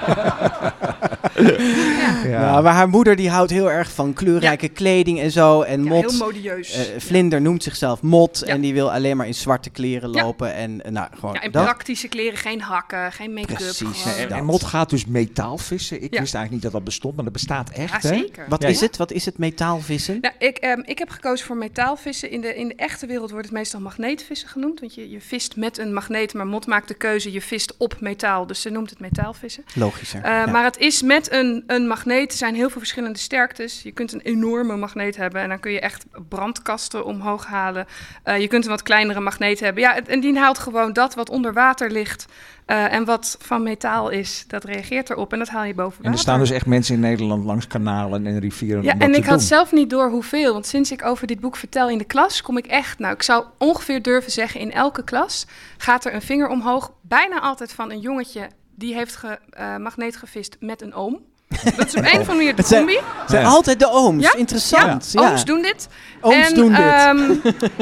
Nou, 2.22 2.62
maar 2.62 2.72
haar 2.74 2.88
moeder 2.88 3.16
die 3.16 3.30
houdt 3.30 3.50
heel 3.50 3.70
erg 3.70 3.92
van 3.92 4.12
kleurrijke 4.12 4.68
kleding 4.68 5.20
en 5.20 5.30
zo. 5.30 5.62
En 5.62 5.84
Ja, 5.84 5.88
Mot, 5.90 6.10
heel 6.10 6.18
modieus. 6.26 6.72
eh, 6.74 6.82
Vlinder 6.98 7.40
noemt 7.40 7.62
zichzelf 7.62 8.02
Mot 8.02 8.42
Ja. 8.46 8.52
en 8.52 8.60
die 8.60 8.74
wil 8.74 8.92
alleen 8.92 9.16
maar 9.16 9.26
in 9.26 9.34
zwarte 9.34 9.70
kleren 9.70 10.12
Ja. 10.12 10.22
lopen. 10.22 10.54
En 10.54 10.84
eh, 10.84 10.90
nou, 10.90 11.08
gewoon 11.18 11.34
Ja, 11.34 11.42
in 11.42 11.50
dat. 11.50 11.64
praktische 11.64 12.08
kleren, 12.08 12.38
geen 12.38 12.60
hakken, 12.60 13.12
geen 13.12 13.32
make-up. 13.34 13.56
Precies, 13.56 14.16
En, 14.18 14.30
en 14.30 14.44
Mot 14.44 14.62
gaat 14.64 14.90
dus 14.90 15.06
metaal 15.06 15.58
vissen. 15.58 15.96
Ik 16.02 16.14
Ja. 16.14 16.20
wist 16.20 16.34
eigenlijk 16.34 16.50
niet 16.52 16.62
dat 16.62 16.72
dat 16.72 16.84
bestond, 16.84 17.14
maar 17.14 17.24
dat 17.24 17.32
bestaat 17.32 17.70
echt. 17.70 18.02
Ja, 18.02 18.08
hè? 18.08 18.16
zeker. 18.16 18.44
Wat 18.48 18.62
Ja, 18.62 18.68
is 18.68 18.78
ja. 18.80 18.86
het? 18.86 18.96
Wat 18.96 19.12
is 19.12 19.24
het 19.24 19.38
metaalvissen? 19.38 20.18
Nou, 20.20 20.34
ik, 20.38 20.56
ehm, 20.56 20.80
ik 20.84 20.98
heb 20.98 21.10
gekozen 21.10 21.46
voor 21.46 21.56
metaalvissen. 21.56 22.30
In 22.30 22.40
de, 22.40 22.54
in 22.54 22.68
de 22.68 22.74
echte 22.74 23.06
wereld 23.06 23.30
wordt 23.30 23.44
het 23.46 23.54
meestal 23.54 23.80
magneetvissen 23.80 24.48
genoemd. 24.48 24.80
Want 24.80 24.94
je, 24.94 25.10
je 25.10 25.20
vist 25.20 25.56
met 25.56 25.78
een 25.78 25.92
magneet, 25.92 26.34
maar 26.34 26.46
Mot 26.46 26.66
maakt 26.66 26.88
de 26.88 26.94
keuze, 26.94 27.32
je 27.32 27.40
vist 27.40 27.74
op 27.78 27.96
metaal. 28.00 28.46
Dus 28.46 28.60
ze 28.60 28.70
noemt 28.70 28.90
het 28.90 29.00
metaalvissen. 29.00 29.64
Logischer. 29.74 30.20
Ja. 30.24 30.46
Maar 30.46 30.64
het 30.64 30.78
is 30.78 31.02
met 31.02 31.32
een, 31.32 31.64
een 31.66 31.86
magneet, 31.86 32.02
er 32.10 32.32
zijn 32.32 32.54
heel 32.54 32.68
veel 32.70 32.78
verschillende 32.80 33.18
sterktes. 33.18 33.82
Je 33.82 33.92
kunt 33.92 34.12
een 34.12 34.20
enorme 34.20 34.76
magneet 34.76 35.16
hebben 35.16 35.40
en 35.42 35.48
dan 35.48 35.60
kun 35.60 35.72
je 35.72 35.80
echt 35.80 36.04
brandkasten 36.28 37.04
omhoog 37.04 37.46
halen. 37.46 37.86
Eh, 38.22 38.40
je 38.40 38.48
kunt 38.48 38.64
een 38.64 38.70
wat 38.70 38.82
kleinere 38.82 39.20
magneet 39.20 39.60
hebben. 39.60 39.82
Ja, 39.82 39.94
het- 39.94 40.08
en 40.08 40.20
die 40.20 40.38
haalt 40.38 40.58
gewoon 40.58 40.92
dat 40.92 41.14
wat 41.14 41.30
onder 41.30 41.52
water 41.52 41.90
ligt 41.90 42.26
eh, 42.66 42.92
en 42.92 43.04
wat 43.04 43.36
van 43.40 43.62
metaal 43.62 44.08
is. 44.08 44.44
Dat 44.48 44.64
reageert 44.64 45.10
erop 45.10 45.32
en 45.32 45.38
dat 45.38 45.48
haal 45.48 45.64
je 45.64 45.74
boven 45.74 45.90
water. 45.92 46.04
En 46.06 46.12
er 46.12 46.18
staan 46.18 46.38
dus 46.38 46.50
echt 46.50 46.66
mensen 46.66 46.94
in 46.94 47.00
Nederland 47.00 47.44
langs 47.44 47.66
kanalen 47.66 48.26
en 48.26 48.38
rivieren 48.40 48.82
Ja, 48.82 48.98
en 48.98 49.14
ik 49.14 49.24
had 49.24 49.42
zelf 49.42 49.72
niet 49.72 49.90
door 49.90 50.10
hoeveel. 50.10 50.52
Want 50.52 50.66
sinds 50.66 50.90
ik 50.90 51.04
over 51.04 51.26
dit 51.26 51.40
boek 51.40 51.56
vertel 51.56 51.88
in 51.88 51.98
de 51.98 52.04
klas, 52.04 52.42
kom 52.42 52.56
ik 52.56 52.66
echt, 52.66 52.98
nou, 52.98 53.14
ik 53.14 53.22
zou 53.22 53.44
ongeveer 53.58 54.02
durven 54.02 54.32
zeggen, 54.32 54.60
in 54.60 54.72
elke 54.72 55.04
klas 55.04 55.46
gaat 55.78 56.04
er 56.04 56.14
een 56.14 56.22
vinger 56.22 56.48
omhoog. 56.48 56.92
Bijna 57.02 57.40
altijd 57.40 57.72
van 57.72 57.90
een 57.90 58.00
jongetje 58.00 58.48
die 58.76 58.94
heeft 58.94 59.16
ge, 59.16 59.38
eh, 59.50 59.76
magneet 59.76 60.16
gevist 60.16 60.56
met 60.60 60.82
een 60.82 60.94
oom. 60.94 61.20
Dat 61.48 61.86
is 61.86 61.94
op 61.96 62.04
een 62.04 62.06
of 62.06 62.12
andere 62.12 62.34
manier 62.34 62.56
de 62.56 62.62
combi. 62.64 62.92
Het 62.96 63.30
zijn 63.30 63.42
Ja. 63.42 63.48
altijd 63.48 63.78
de 63.78 63.90
ooms. 63.90 64.22
Ja? 64.22 64.34
Interessant. 64.34 65.08
Ja, 65.12 65.30
Ooms 65.30 65.44
doen 65.44 65.62
dit. 65.62 65.88
Ooms 66.20 66.48
en, 66.48 66.54
doen 66.54 66.68
dit. 66.68 66.78
ehm, 66.78 67.32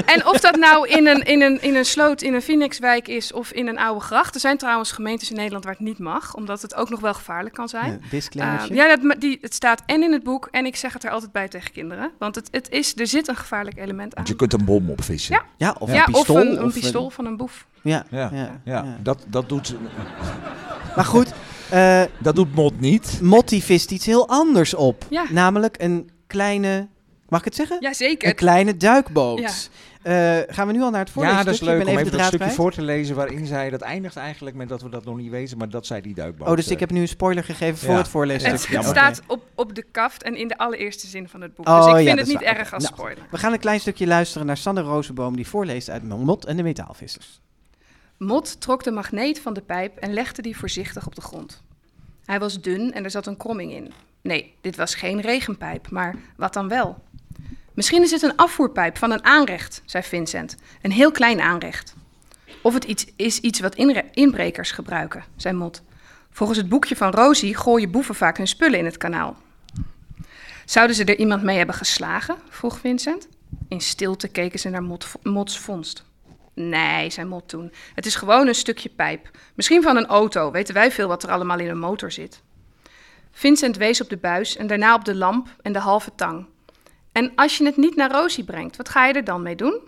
en 0.15 0.27
of 0.27 0.41
dat 0.41 0.57
nou 0.57 0.89
in 0.89 1.07
een, 1.07 1.23
in, 1.23 1.43
een, 1.43 1.63
in 1.63 1.75
een 1.77 1.85
sloot 1.85 2.23
in 2.23 2.35
een 2.35 2.43
Phoenixwijk 2.43 3.09
is 3.09 3.33
of 3.33 3.53
in 3.53 3.69
een 3.69 3.79
oude 3.79 4.01
gracht. 4.01 4.35
Er 4.35 4.41
zijn 4.41 4.59
trouwens 4.59 4.93
gemeentes 4.93 5.31
in 5.31 5.37
Nederland 5.37 5.65
waar 5.65 5.73
het 5.73 5.83
niet 5.83 5.99
mag, 5.99 6.35
omdat 6.35 6.63
het 6.63 6.75
ook 6.75 6.91
nog 6.91 7.01
wel 7.01 7.15
gevaarlijk 7.15 7.55
kan 7.55 7.69
zijn. 7.69 8.03
Ja. 8.31 8.59
Ehm, 8.65 8.75
ja, 8.75 8.97
dat, 8.97 9.21
die, 9.21 9.39
het 9.41 9.55
staat 9.55 9.83
en 9.87 10.03
in 10.03 10.13
het 10.13 10.23
boek 10.23 10.49
en 10.51 10.67
ik 10.67 10.77
zeg 10.77 10.93
het 10.93 11.05
er 11.05 11.11
altijd 11.11 11.33
bij 11.33 11.49
tegen 11.49 11.73
kinderen. 11.73 12.11
Want 12.19 12.35
het, 12.35 12.49
het 12.51 12.69
is, 12.71 12.97
er 12.97 13.07
zit 13.07 13.29
een 13.29 13.37
gevaarlijk 13.37 13.77
element 13.79 14.09
aan. 14.09 14.11
Want 14.15 14.29
je 14.29 14.37
kunt 14.37 14.53
een 14.53 14.65
bom 14.65 14.91
opvissen. 14.91 15.35
Ja. 15.35 15.43
Ja, 15.57 15.77
of 15.79 15.93
ja, 15.93 16.07
een 16.07 16.13
pistool. 16.13 16.37
of 16.37 16.43
een, 16.43 16.63
een 16.63 16.73
pistool 16.73 17.11
van 17.11 17.27
een 17.27 17.37
boef. 17.37 17.67
Ja, 17.83 18.05
Ja, 18.11 18.19
ja, 18.33 18.61
ja, 18.65 18.83
ja. 18.85 18.97
Dat, 19.03 19.25
dat, 19.29 19.49
doet, 19.49 19.75
Maar 20.97 21.05
goed, 21.05 21.33
eh 21.73 22.03
dat 22.19 22.35
doet 22.37 22.55
Mot 22.55 22.81
niet. 22.81 23.19
Motti 23.23 23.63
vist 23.63 23.91
iets 23.91 24.07
heel 24.07 24.29
anders 24.29 24.75
op. 24.75 25.07
Ja. 25.11 25.25
Namelijk 25.31 25.83
een 25.83 26.11
kleine, 26.27 26.89
mag 27.29 27.39
ik 27.39 27.45
het 27.45 27.55
zeggen? 27.55 27.77
Ja, 27.81 27.93
zeker. 27.93 28.29
Een 28.29 28.35
kleine 28.35 28.77
duikboot. 28.77 29.39
Ja. 29.39 29.51
Eh, 30.03 30.55
gaan 30.55 30.67
we 30.67 30.73
nu 30.73 30.83
al 30.83 30.91
naar 30.91 31.01
het 31.01 31.11
voorlezen? 31.11 31.39
Ja, 31.39 31.45
dat 31.45 31.55
is 31.55 31.61
leuk 31.61 31.79
Ik 31.79 31.85
ben 31.85 31.95
om 31.95 31.99
even 32.01 32.13
een 32.13 32.19
stukje 32.21 32.37
kwijt. 32.39 32.55
voor 32.55 32.73
te 32.73 32.83
lezen 32.83 33.17
waarin 33.17 33.47
zij... 33.47 33.71
Dat 33.71 33.81
eindigt 33.81 34.17
eigenlijk 34.17 34.57
met 34.57 34.69
dat 34.69 34.83
we 34.83 34.89
dat 34.89 35.05
nog 35.05 35.17
niet 35.17 35.31
weten, 35.31 35.59
maar 35.59 35.69
dat 35.69 35.87
zij 35.87 36.01
die 36.01 36.15
duikboot... 36.15 36.49
Oh, 36.49 36.57
dus 36.57 36.67
ik 36.67 36.73
eh, 36.75 36.81
heb 36.81 36.91
nu 36.91 37.01
een 37.01 37.09
spoiler 37.09 37.45
gegeven 37.45 37.79
voor 37.79 37.91
Ja. 37.91 37.97
het 37.97 38.09
voorlezen. 38.09 38.51
het, 38.51 38.61
Ja, 38.61 38.67
het 38.67 38.73
jammer. 38.73 38.91
staat 38.91 39.23
op, 39.27 39.43
op 39.55 39.75
de 39.75 39.85
kaft 39.93 40.23
en 40.23 40.37
in 40.37 40.49
de 40.49 40.59
allereerste 40.59 41.07
zin 41.07 41.29
van 41.29 41.41
het 41.41 41.55
boek. 41.55 41.69
Oh, 41.69 41.77
dus 41.93 42.01
ik 42.01 42.07
vind 42.07 42.19
het 42.19 42.29
niet 42.29 42.45
waar. 42.45 42.57
erg 42.57 42.75
als 42.75 42.83
Nou, 42.83 42.95
spoiler. 42.95 43.25
We 43.31 43.39
gaan 43.39 43.53
een 43.53 43.59
klein 43.59 43.81
stukje 43.81 44.07
luisteren 44.07 44.47
naar 44.47 44.57
Sander 44.57 44.85
Rozenboom... 44.85 45.37
die 45.37 45.47
voorleest 45.49 45.91
uit 45.91 46.09
Mot 46.09 46.45
en 46.45 46.57
de 46.57 46.63
metaalvissers. 46.63 47.41
Mot 48.23 48.61
trok 48.61 48.85
de 48.85 48.91
magneet 48.91 49.41
van 49.41 49.53
de 49.53 49.61
pijp 49.61 49.97
en 49.97 50.13
legde 50.13 50.43
die 50.43 50.57
voorzichtig 50.57 51.07
op 51.07 51.15
de 51.15 51.21
grond. 51.21 51.63
Hij 52.25 52.39
was 52.39 52.61
dun 52.61 52.93
en 52.93 53.05
er 53.05 53.11
zat 53.11 53.27
een 53.27 53.37
kromming 53.37 53.73
in. 53.73 53.93
Nee, 54.21 54.55
dit 54.61 54.77
was 54.77 54.95
geen 54.95 55.21
regenpijp, 55.21 55.91
maar 55.91 56.15
wat 56.37 56.53
dan 56.53 56.69
wel? 56.69 57.03
Misschien 57.75 58.03
is 58.03 58.11
het 58.11 58.23
een 58.23 58.37
afvoerpijp 58.37 58.99
van 58.99 59.11
een 59.11 59.25
aanrecht, 59.25 59.83
zei 59.85 60.03
Vincent. 60.03 60.57
Een 60.83 60.93
heel 60.93 61.11
klein 61.11 61.41
aanrecht. 61.41 61.95
Of 62.63 62.75
het 62.75 62.85
iets, 62.85 63.07
is 63.17 63.41
iets 63.41 63.61
wat 63.61 63.75
inbrekers 64.13 64.71
gebruiken, 64.71 65.25
zei 65.37 65.55
Mot. 65.55 65.83
Volgens 66.31 66.59
het 66.59 66.69
boekje 66.69 66.97
van 66.97 67.11
Rosie 67.11 67.57
gooien 67.57 67.91
boeven 67.91 68.15
vaak 68.15 68.37
hun 68.37 68.49
spullen 68.49 68.79
in 68.79 68.85
het 68.85 68.97
kanaal. 68.97 69.37
Zouden 70.65 70.97
ze 70.97 71.05
er 71.05 71.19
iemand 71.19 71.43
mee 71.43 71.57
hebben 71.57 71.75
geslagen? 71.75 72.37
vroeg 72.49 72.79
Vincent. 72.79 73.29
In 73.69 73.81
stilte 73.81 74.29
keken 74.29 74.59
ze 74.59 74.69
naar 74.69 74.83
Mot, 74.83 75.07
Mots 75.23 75.59
vondst. 75.59 76.11
Nee, 76.55 77.11
zei 77.11 77.27
Mot 77.27 77.49
toen. 77.49 77.73
Het 77.95 78.07
is 78.07 78.15
gewoon 78.15 78.47
een 78.47 78.55
stukje 78.55 78.89
pijp. 78.89 79.31
Misschien 79.55 79.83
van 79.83 79.97
een 79.97 80.07
auto, 80.07 80.51
weten 80.51 80.75
wij 80.75 80.91
veel 80.91 81.09
wat 81.09 81.23
er 81.23 81.31
allemaal 81.31 81.59
in 81.59 81.69
een 81.69 81.79
motor 81.79 82.13
zit. 82.13 82.43
Vincent 83.31 83.77
wees 83.77 84.01
op 84.01 84.09
de 84.09 84.17
buis 84.17 84.57
en 84.57 84.67
daarna 84.67 84.95
op 84.95 85.05
de 85.05 85.15
lamp 85.15 85.49
en 85.63 85.73
de 85.73 85.79
halve 85.79 86.15
tang. 86.15 86.47
En 87.13 87.33
als 87.35 87.59
je 87.59 87.65
het 87.65 87.77
niet 87.77 87.97
naar 87.97 88.13
Rosie 88.13 88.45
brengt, 88.45 88.77
wat 88.77 88.89
ga 88.89 89.07
je 89.07 89.13
er 89.13 89.25
dan 89.25 89.43
mee 89.43 89.57
doen? 89.57 89.81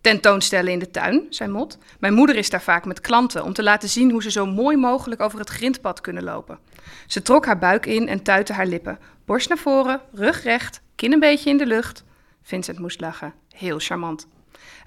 Tentoonstellen 0.00 0.72
in 0.72 0.78
de 0.78 0.90
tuin, 0.90 1.26
zei 1.30 1.50
Mot. 1.50 1.78
Mijn 1.98 2.14
moeder 2.14 2.36
is 2.36 2.50
daar 2.50 2.62
vaak 2.62 2.84
met 2.84 3.00
klanten 3.00 3.44
om 3.44 3.52
te 3.52 3.62
laten 3.62 3.88
zien 3.88 4.10
hoe 4.10 4.22
ze 4.22 4.30
zo 4.30 4.46
mooi 4.46 4.76
mogelijk 4.76 5.20
over 5.20 5.38
het 5.38 5.48
grindpad 5.48 6.00
kunnen 6.00 6.24
lopen. 6.24 6.58
Ze 7.06 7.22
trok 7.22 7.46
haar 7.46 7.58
buik 7.58 7.86
in 7.86 8.08
en 8.08 8.22
tuitte 8.22 8.52
haar 8.52 8.66
lippen. 8.66 8.98
Borst 9.24 9.48
naar 9.48 9.58
voren, 9.58 10.00
rug 10.12 10.42
recht, 10.42 10.80
kin 10.94 11.12
een 11.12 11.20
beetje 11.20 11.50
in 11.50 11.56
de 11.56 11.66
lucht. 11.66 12.04
Vincent 12.42 12.78
moest 12.78 13.00
lachen. 13.00 13.34
Heel 13.48 13.78
charmant. 13.78 14.26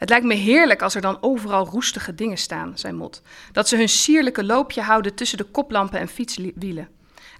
Het 0.01 0.09
lijkt 0.09 0.25
me 0.25 0.33
heerlijk 0.33 0.81
als 0.81 0.95
er 0.95 1.01
dan 1.01 1.17
overal 1.21 1.65
roestige 1.65 2.15
dingen 2.15 2.37
staan, 2.37 2.71
zei 2.75 2.93
Mot. 2.93 3.21
Dat 3.51 3.67
ze 3.67 3.75
hun 3.75 3.89
sierlijke 3.89 4.43
loopje 4.43 4.81
houden 4.81 5.15
tussen 5.15 5.37
de 5.37 5.43
koplampen 5.43 5.99
en 5.99 6.07
fietswielen. 6.07 6.89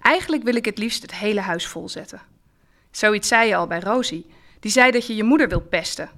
Eigenlijk 0.02 0.42
wil 0.42 0.54
ik 0.54 0.64
het 0.64 0.78
liefst 0.78 1.02
het 1.02 1.14
hele 1.14 1.40
huis 1.40 1.66
vol 1.66 1.88
zetten. 1.88 2.20
Zoiets 2.90 3.28
zei 3.28 3.48
je 3.48 3.56
al 3.56 3.66
bij 3.66 3.80
Rosie. 3.80 4.26
Die 4.60 4.70
zei 4.70 4.90
dat 4.90 5.06
je 5.06 5.16
je 5.16 5.24
moeder 5.24 5.48
wil 5.48 5.60
pesten. 5.60 6.10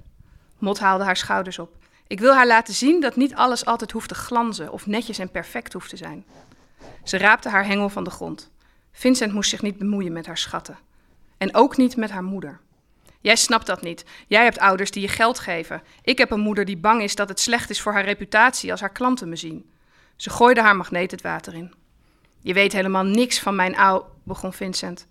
Mot 0.57 0.79
haalde 0.79 1.03
haar 1.03 1.17
schouders 1.17 1.59
op. 1.59 1.75
Ik 2.07 2.19
wil 2.19 2.33
haar 2.33 2.47
laten 2.47 2.73
zien 2.73 3.01
dat 3.01 3.15
niet 3.15 3.35
alles 3.35 3.65
altijd 3.65 3.91
hoeft 3.91 4.09
te 4.09 4.15
glanzen 4.15 4.71
of 4.71 4.85
netjes 4.85 5.19
en 5.19 5.31
perfect 5.31 5.73
hoeft 5.73 5.89
te 5.89 5.97
zijn. 5.97 6.25
Ze 7.03 7.17
raapte 7.17 7.49
haar 7.49 7.65
hengel 7.65 7.89
van 7.89 8.03
de 8.03 8.09
grond. 8.09 8.51
Vincent 8.91 9.33
moest 9.33 9.49
zich 9.49 9.61
niet 9.61 9.77
bemoeien 9.77 10.13
met 10.13 10.25
haar 10.25 10.37
schatten. 10.37 10.77
En 11.37 11.55
ook 11.55 11.77
niet 11.77 11.95
met 11.95 12.11
haar 12.11 12.23
moeder. 12.23 12.59
Jij 13.25 13.35
snapt 13.35 13.65
dat 13.65 13.81
niet. 13.81 14.05
Jij 14.27 14.43
hebt 14.43 14.59
ouders 14.59 14.91
die 14.91 15.01
je 15.01 15.07
geld 15.07 15.39
geven. 15.39 15.81
Ik 16.01 16.17
heb 16.17 16.31
een 16.31 16.39
moeder 16.39 16.65
die 16.65 16.77
bang 16.77 17.01
is 17.01 17.15
dat 17.15 17.29
het 17.29 17.39
slecht 17.39 17.69
is 17.69 17.81
voor 17.81 17.93
haar 17.93 18.03
reputatie 18.03 18.71
als 18.71 18.79
haar 18.79 18.91
klanten 18.91 19.29
me 19.29 19.35
zien. 19.35 19.69
Ze 20.15 20.29
gooide 20.29 20.61
haar 20.61 20.75
magneet 20.75 21.11
het 21.11 21.21
water 21.21 21.53
in. 21.53 21.73
Je 22.39 22.53
weet 22.53 22.73
helemaal 22.73 23.03
niks 23.03 23.39
van 23.39 23.55
mijn 23.55 23.75
ouw, 23.75 24.09
begon 24.23 24.53
Vincent. 24.53 25.07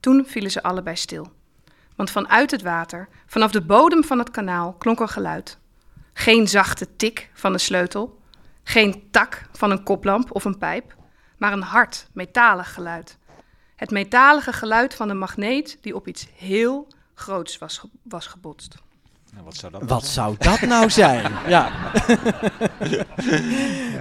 Toen 0.00 0.24
vielen 0.26 0.50
ze 0.50 0.62
allebei 0.62 0.96
stil. 0.96 1.32
Want 1.94 2.10
vanuit 2.10 2.50
het 2.50 2.62
water, 2.62 3.08
vanaf 3.26 3.50
de 3.50 3.62
bodem 3.62 4.04
van 4.04 4.18
het 4.18 4.30
kanaal, 4.30 4.72
klonk 4.72 5.00
een 5.00 5.08
geluid. 5.08 5.58
Geen 6.12 6.48
zachte 6.48 6.96
tik 6.96 7.30
van 7.32 7.52
een 7.52 7.60
sleutel, 7.60 8.20
geen 8.62 9.08
tak 9.10 9.48
van 9.52 9.70
een 9.70 9.82
koplamp 9.82 10.34
of 10.34 10.44
een 10.44 10.58
pijp, 10.58 10.94
maar 11.36 11.52
een 11.52 11.62
hard, 11.62 12.06
metalig 12.12 12.74
geluid. 12.74 13.18
Het 13.76 13.90
metalige 13.90 14.52
geluid 14.52 14.94
van 14.94 15.08
een 15.08 15.18
magneet 15.18 15.78
die 15.80 15.94
op 15.94 16.08
iets 16.08 16.26
heel 16.34 16.88
groots 17.18 17.58
was, 17.58 17.78
ge- 17.78 17.88
was 18.02 18.26
gebotst. 18.26 18.74
Nou, 19.32 19.44
wat 19.44 19.56
zou 19.56 19.72
dat 19.72 19.82
Wat 19.88 20.06
zou 20.06 20.34
dat 20.38 20.60
nou 20.60 20.90
zijn? 20.90 21.32
Ja. 21.48 21.70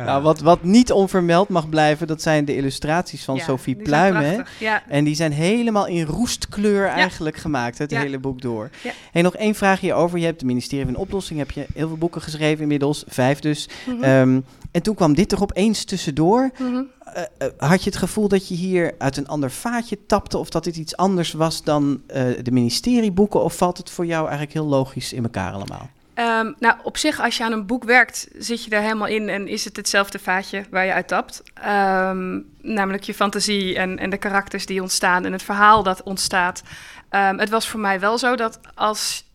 Nou, 0.05 0.23
wat, 0.23 0.39
wat 0.39 0.63
niet 0.63 0.91
onvermeld 0.91 1.49
mag 1.49 1.69
blijven, 1.69 2.07
dat 2.07 2.21
zijn 2.21 2.45
de 2.45 2.55
illustraties 2.55 3.23
van 3.23 3.35
Ja, 3.35 3.43
Sophie 3.43 3.73
zijn 3.73 3.83
Pluimen. 3.85 4.45
Ja, 4.59 4.83
En 4.87 5.03
die 5.03 5.15
zijn 5.15 5.31
helemaal 5.31 5.87
in 5.87 6.05
roestkleur 6.05 6.87
eigenlijk 6.87 7.35
gemaakt, 7.37 7.77
het 7.77 7.91
Ja. 7.91 7.99
hele 7.99 8.19
boek 8.19 8.41
door. 8.41 8.69
Ja. 8.83 8.91
Hey, 9.11 9.21
nog 9.21 9.35
één 9.35 9.55
vraag 9.55 9.79
hierover. 9.79 10.17
Je 10.19 10.25
hebt 10.25 10.39
het 10.39 10.49
ministerie 10.49 10.85
van 10.85 10.95
Oplossing, 10.95 11.39
heb 11.39 11.51
je 11.51 11.65
heel 11.73 11.87
veel 11.87 11.97
boeken 11.97 12.21
geschreven 12.21 12.61
inmiddels, 12.61 13.03
vijf 13.07 13.39
dus. 13.39 13.69
Mhm. 13.87 14.03
Ehm, 14.03 14.39
en 14.71 14.81
toen 14.81 14.95
kwam 14.95 15.13
dit 15.13 15.31
er 15.31 15.41
opeens 15.41 15.83
tussendoor. 15.83 16.51
Mhm. 16.59 16.81
Had 17.57 17.83
je 17.83 17.89
het 17.89 17.99
gevoel 17.99 18.27
dat 18.27 18.47
je 18.47 18.55
hier 18.55 18.93
uit 18.97 19.17
een 19.17 19.27
ander 19.27 19.51
vaatje 19.51 20.05
tapte 20.05 20.37
of 20.37 20.49
dat 20.49 20.63
dit 20.63 20.75
iets 20.75 20.97
anders 20.97 21.33
was 21.33 21.63
dan 21.63 22.01
eh, 22.07 22.23
de 22.41 22.51
ministerieboeken? 22.51 23.43
Of 23.43 23.57
valt 23.57 23.77
het 23.77 23.89
voor 23.89 24.05
jou 24.05 24.21
eigenlijk 24.21 24.53
heel 24.53 24.65
logisch 24.65 25.13
in 25.13 25.23
elkaar 25.23 25.53
allemaal? 25.53 25.89
Ehm, 26.13 26.51
nou, 26.59 26.75
op 26.83 26.97
zich, 26.97 27.21
als 27.21 27.37
je 27.37 27.43
aan 27.43 27.51
een 27.51 27.65
boek 27.65 27.83
werkt, 27.83 28.27
zit 28.37 28.63
je 28.63 28.69
daar 28.69 28.81
helemaal 28.81 29.07
in 29.07 29.29
en 29.29 29.47
is 29.47 29.65
het 29.65 29.75
hetzelfde 29.75 30.19
vaatje 30.19 30.65
waar 30.69 30.85
je 30.85 30.93
uit 30.93 31.07
tapt. 31.07 31.43
Ehm, 31.53 32.39
namelijk 32.61 33.03
je 33.03 33.13
fantasie 33.13 33.77
en, 33.77 33.99
en 33.99 34.09
de 34.09 34.17
karakters 34.17 34.65
die 34.65 34.81
ontstaan 34.81 35.25
en 35.25 35.31
het 35.31 35.43
verhaal 35.43 35.83
dat 35.83 36.03
ontstaat. 36.03 36.63
Ehm, 37.09 37.37
het 37.37 37.49
was 37.49 37.67
voor 37.67 37.79
mij 37.79 37.99
wel 37.99 38.17
zo 38.17 38.35
dat 38.35 38.59
als 38.73 39.25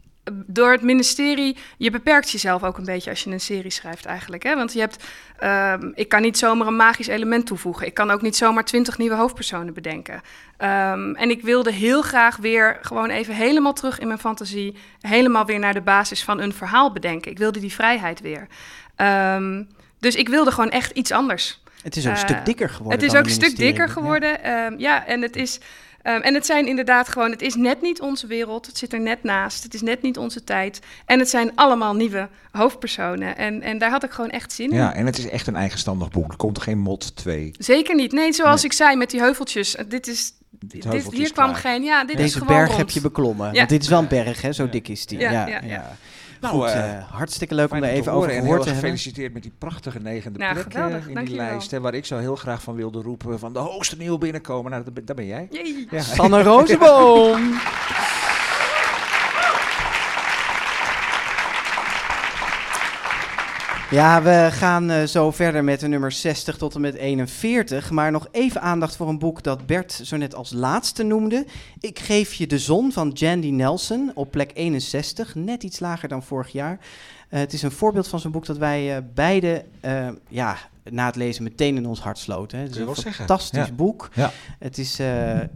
door 0.46 0.72
het 0.72 0.82
ministerie, 0.82 1.56
je 1.76 1.90
beperkt 1.90 2.30
jezelf 2.30 2.64
ook 2.64 2.78
een 2.78 2.84
beetje 2.84 3.10
als 3.10 3.24
je 3.24 3.30
een 3.30 3.40
serie 3.40 3.70
schrijft 3.70 4.04
eigenlijk. 4.04 4.42
Hè? 4.42 4.54
Want 4.54 4.72
je 4.72 4.80
hebt, 4.80 5.04
ehm, 5.38 5.90
ik 5.94 6.08
kan 6.08 6.22
niet 6.22 6.38
zomaar 6.38 6.66
een 6.66 6.76
magisch 6.76 7.06
element 7.06 7.46
toevoegen. 7.46 7.86
Ik 7.86 7.94
kan 7.94 8.10
ook 8.10 8.22
niet 8.22 8.36
zomaar 8.36 8.64
twintig 8.64 8.98
nieuwe 8.98 9.14
hoofdpersonen 9.14 9.74
bedenken. 9.74 10.20
Ehm, 10.56 11.14
en 11.14 11.30
ik 11.30 11.42
wilde 11.42 11.72
heel 11.72 12.02
graag 12.02 12.36
weer 12.36 12.78
gewoon 12.80 13.10
even 13.10 13.34
helemaal 13.34 13.72
terug 13.72 13.98
in 13.98 14.06
mijn 14.06 14.18
fantasie, 14.18 14.76
helemaal 15.00 15.44
weer 15.46 15.58
naar 15.58 15.74
de 15.74 15.80
basis 15.80 16.24
van 16.24 16.40
een 16.40 16.52
verhaal 16.52 16.92
bedenken. 16.92 17.30
Ik 17.30 17.38
wilde 17.38 17.60
die 17.60 17.72
vrijheid 17.72 18.20
weer. 18.20 18.46
Ehm, 18.96 19.62
dus 19.98 20.14
ik 20.14 20.28
wilde 20.28 20.50
gewoon 20.50 20.70
echt 20.70 20.90
iets 20.90 21.10
anders. 21.12 21.62
Het 21.82 21.96
is 21.96 22.04
ook 22.06 22.12
een 22.12 22.18
Eh, 22.18 22.24
stuk 22.24 22.44
dikker 22.44 22.68
geworden. 22.68 23.00
Het 23.00 23.12
is 23.12 23.18
ook 23.18 23.24
een 23.24 23.30
stuk 23.30 23.56
dikker 23.56 23.88
geworden. 23.88 24.38
Ja, 24.42 24.72
ja 24.76 25.06
en 25.06 25.22
het 25.22 25.36
is. 25.36 25.60
Ehm, 26.02 26.20
en 26.20 26.34
het 26.34 26.46
zijn 26.46 26.66
inderdaad 26.66 27.08
gewoon, 27.08 27.30
het 27.30 27.42
is 27.42 27.54
net 27.54 27.82
niet 27.82 28.00
onze 28.00 28.26
wereld. 28.26 28.66
Het 28.66 28.78
zit 28.78 28.92
er 28.92 29.00
net 29.00 29.22
naast. 29.22 29.62
Het 29.62 29.74
is 29.74 29.80
net 29.82 30.02
niet 30.02 30.18
onze 30.18 30.44
tijd. 30.44 30.80
En 31.06 31.18
het 31.18 31.28
zijn 31.28 31.52
allemaal 31.54 31.94
nieuwe 31.94 32.28
hoofdpersonen. 32.50 33.36
En, 33.36 33.62
en 33.62 33.78
daar 33.78 33.90
had 33.90 34.04
ik 34.04 34.10
gewoon 34.10 34.30
echt 34.30 34.52
zin 34.52 34.70
in. 34.70 34.76
Ja, 34.76 34.94
en 34.94 35.06
het 35.06 35.18
is 35.18 35.28
echt 35.28 35.46
een 35.46 35.56
eigenstandig 35.56 36.10
boek. 36.10 36.30
Er 36.30 36.36
komt 36.36 36.60
geen 36.60 36.78
mod 36.78 37.16
2. 37.16 37.50
Zeker 37.58 37.94
niet. 37.94 38.12
Nee, 38.12 38.32
zoals 38.32 38.62
Nee. 38.62 38.70
ik 38.70 38.76
zei 38.76 38.96
met 38.96 39.10
die 39.10 39.20
heuveltjes. 39.20 39.76
eh, 39.76 39.84
Dit 39.88 40.06
is. 40.06 40.32
Dit, 40.64 40.84
hier 40.84 41.20
is 41.22 41.32
kwam 41.32 41.46
klaar. 41.48 41.60
geen. 41.60 41.82
Ja, 41.82 42.00
dit 42.04 42.10
is 42.16 42.22
Deze 42.22 42.38
gewoon 42.38 42.56
berg 42.56 42.66
rond. 42.66 42.78
heb 42.78 42.90
je 42.90 43.00
beklommen. 43.00 43.46
Ja. 43.52 43.56
Want 43.56 43.68
dit 43.68 43.82
is 43.82 43.88
wel 43.88 43.98
een 43.98 44.08
berg, 44.08 44.42
hè? 44.42 44.52
Zo 44.52 44.68
dik 44.68 44.88
is 44.88 45.06
die. 45.06 45.18
Ja, 45.18 45.30
Ja, 45.30 45.46
ja, 45.46 45.60
ja. 45.62 45.68
ja. 45.68 45.96
Nou, 46.40 46.54
Goed, 46.54 46.64
eh, 46.66 46.96
eh, 46.96 47.04
hartstikke 47.10 47.54
leuk 47.54 47.70
om 47.70 47.76
er 47.76 47.82
te 47.82 47.88
even 47.88 48.12
over 48.12 48.14
horen 48.14 48.34
en 48.34 48.40
gehoord 48.40 48.56
heel 48.56 48.64
te 48.66 48.70
hebben. 48.72 48.90
gefeliciteerd 48.90 49.32
met 49.32 49.42
die 49.42 49.52
prachtige 49.58 49.98
negende 50.00 50.38
Nou, 50.38 50.52
plek 50.52 50.66
eh, 50.66 50.72
geweldig, 50.72 51.08
in 51.08 51.24
die 51.24 51.36
lijst. 51.36 51.70
Hè, 51.70 51.80
waar 51.80 51.94
ik 51.94 52.04
zo 52.04 52.18
heel 52.18 52.36
graag 52.36 52.62
van 52.62 52.74
wilde 52.74 53.02
roepen 53.02 53.38
van 53.38 53.52
de 53.52 53.58
hoogste 53.58 53.96
nieuw 53.96 54.18
binnenkomen. 54.18 54.70
Nou, 54.70 54.84
dat 54.84 55.14
ben- 55.16 55.26
jij. 55.26 55.48
Jee. 55.50 55.86
Ja. 55.90 56.00
Sanne 56.02 56.42
Rozenboom. 56.52 57.40
Ja, 63.90 64.22
we 64.22 64.48
gaan 64.50 64.90
eh, 64.90 65.02
zo 65.02 65.30
verder 65.30 65.64
met 65.64 65.80
de 65.80 65.88
nummer 65.88 66.12
60 66.12 66.56
tot 66.56 66.74
en 66.74 66.80
met 66.80 66.94
41. 66.94 67.90
Maar 67.90 68.10
nog 68.10 68.28
even 68.30 68.60
aandacht 68.60 68.96
voor 68.96 69.08
een 69.08 69.18
boek 69.18 69.42
dat 69.42 69.66
Bert 69.66 69.92
zo 69.92 70.16
net 70.16 70.34
als 70.34 70.52
laatste 70.52 71.02
noemde. 71.02 71.46
Ik 71.80 71.98
geef 71.98 72.34
je 72.34 72.46
de 72.46 72.58
zon 72.58 72.92
van 72.92 73.08
Jandy 73.08 73.50
Nelson 73.50 74.10
op 74.14 74.30
plek 74.30 74.50
61. 74.54 75.34
Net 75.34 75.62
iets 75.62 75.80
lager 75.80 76.08
dan 76.08 76.22
vorig 76.22 76.52
jaar. 76.52 76.78
Eh, 77.28 77.40
het 77.40 77.52
is 77.52 77.62
een 77.62 77.70
voorbeeld 77.70 78.08
van 78.08 78.20
zo'n 78.20 78.32
boek 78.32 78.46
dat 78.46 78.58
wij 78.58 78.96
eh, 78.96 79.02
beide 79.14 79.64
ja, 80.28 80.56
na 80.92 81.06
het 81.06 81.16
lezen 81.16 81.42
meteen 81.42 81.76
in 81.76 81.86
ons 81.86 82.00
hart 82.00 82.18
sloten. 82.18 82.58
hè. 82.58 82.64
Het 82.64 82.72
is 82.74 82.80
een 82.80 82.94
zeggen. 82.94 83.12
fantastisch 83.14 83.66
Ja. 83.66 83.72
boek. 83.72 84.08
Ja. 84.14 84.30
Het 84.58 84.78
is 84.78 84.98
eh, 84.98 85.06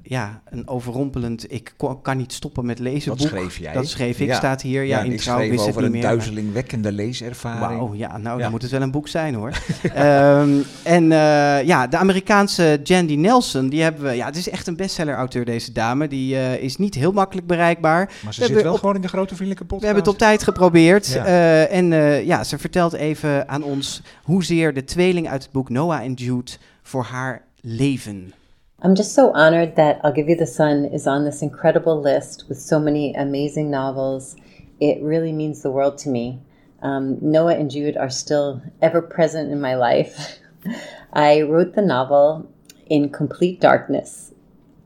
ja, 0.02 0.42
een 0.50 0.68
overrompelend, 0.68 1.52
ik 1.52 1.74
kan 2.02 2.16
niet 2.16 2.32
stoppen 2.32 2.66
met 2.66 2.78
lezen 2.78 3.08
Dat 3.08 3.18
boek. 3.18 3.26
schreef 3.28 3.58
jij. 3.58 3.72
Dat 3.72 3.88
schreef 3.88 4.20
ik, 4.20 4.26
Ja. 4.26 4.34
staat 4.36 4.62
hier. 4.62 4.82
Ja, 4.82 5.00
in 5.00 5.12
ik 5.12 5.18
trouw 5.20 5.36
schreef 5.36 5.50
wist 5.50 5.66
het 5.66 5.76
een 5.76 5.90
meer. 5.90 6.02
duizelingwekkende 6.02 6.92
leeservaring. 6.92 7.78
Wauw, 7.80 7.94
ja, 7.94 8.18
nou 8.18 8.36
Ja. 8.36 8.42
dan 8.42 8.50
moet 8.50 8.62
het 8.62 8.70
wel 8.70 8.82
een 8.82 8.90
boek 8.90 9.08
zijn 9.08 9.34
hoor. 9.34 9.52
Ehm, 9.94 10.50
en 10.82 11.12
eh, 11.12 11.62
ja, 11.66 11.86
de 11.86 11.96
Amerikaanse 11.96 12.80
Jandy 12.82 13.14
Nelson, 13.16 13.68
die 13.68 13.82
hebben 13.82 14.02
we, 14.04 14.12
ja, 14.12 14.26
het 14.26 14.36
is 14.36 14.48
echt 14.48 14.66
een 14.66 14.76
bestseller-auteur 14.76 15.44
deze 15.44 15.72
dame. 15.72 16.08
Die 16.08 16.36
eh, 16.36 16.62
is 16.62 16.76
niet 16.76 16.94
heel 16.94 17.12
makkelijk 17.12 17.46
bereikbaar. 17.46 18.04
Maar 18.06 18.14
ze 18.20 18.26
We 18.26 18.32
zit 18.32 18.44
hebben 18.44 18.62
wel 18.64 18.72
op- 18.72 18.78
gewoon 18.78 18.94
in 18.94 19.00
de 19.00 19.08
grote 19.08 19.34
vriendelijke 19.34 19.64
podcast. 19.64 19.80
We 19.80 19.86
hebben 19.86 20.04
het 20.04 20.12
op 20.12 20.18
tijd 20.28 20.42
geprobeerd. 20.42 21.06
Ja. 21.12 21.24
eh, 21.24 21.76
en 21.76 21.92
eh, 21.92 22.24
ja, 22.26 22.44
ze 22.44 22.58
vertelt 22.58 22.92
even 22.92 23.48
aan 23.48 23.62
ons 23.62 24.02
hoezeer 24.22 24.74
de 24.74 24.84
tweeling 24.84 25.23
uit 25.28 25.42
het 25.42 25.52
boek 25.52 25.68
Noah 25.68 26.02
en 26.02 26.12
Jude 26.12 26.50
voor 26.82 27.02
haar 27.02 27.44
leven. 27.60 28.32
I'm 28.82 28.94
just 28.94 29.14
so 29.14 29.30
honored 29.32 29.76
that 29.76 29.96
I'll 30.02 30.12
Give 30.12 30.28
You 30.28 30.36
the 30.36 30.46
Sun 30.46 30.84
is 30.84 31.06
on 31.06 31.24
this 31.24 31.40
incredible 31.40 32.00
list 32.00 32.44
with 32.48 32.60
so 32.60 32.78
many 32.78 33.14
amazing 33.14 33.70
novels. 33.70 34.34
It 34.78 35.02
really 35.02 35.32
means 35.32 35.62
the 35.62 35.70
world 35.70 35.98
to 35.98 36.10
me. 36.10 36.38
Um, 36.82 37.16
Noah 37.20 37.54
and 37.54 37.70
Jude 37.70 37.96
are 37.96 38.10
still 38.10 38.60
ever 38.82 39.00
present 39.00 39.50
in 39.50 39.60
my 39.60 39.74
life. 39.74 40.38
I 41.12 41.42
wrote 41.42 41.74
the 41.74 41.82
novel 41.82 42.50
in 42.86 43.08
complete 43.08 43.60
darkness. 43.60 44.32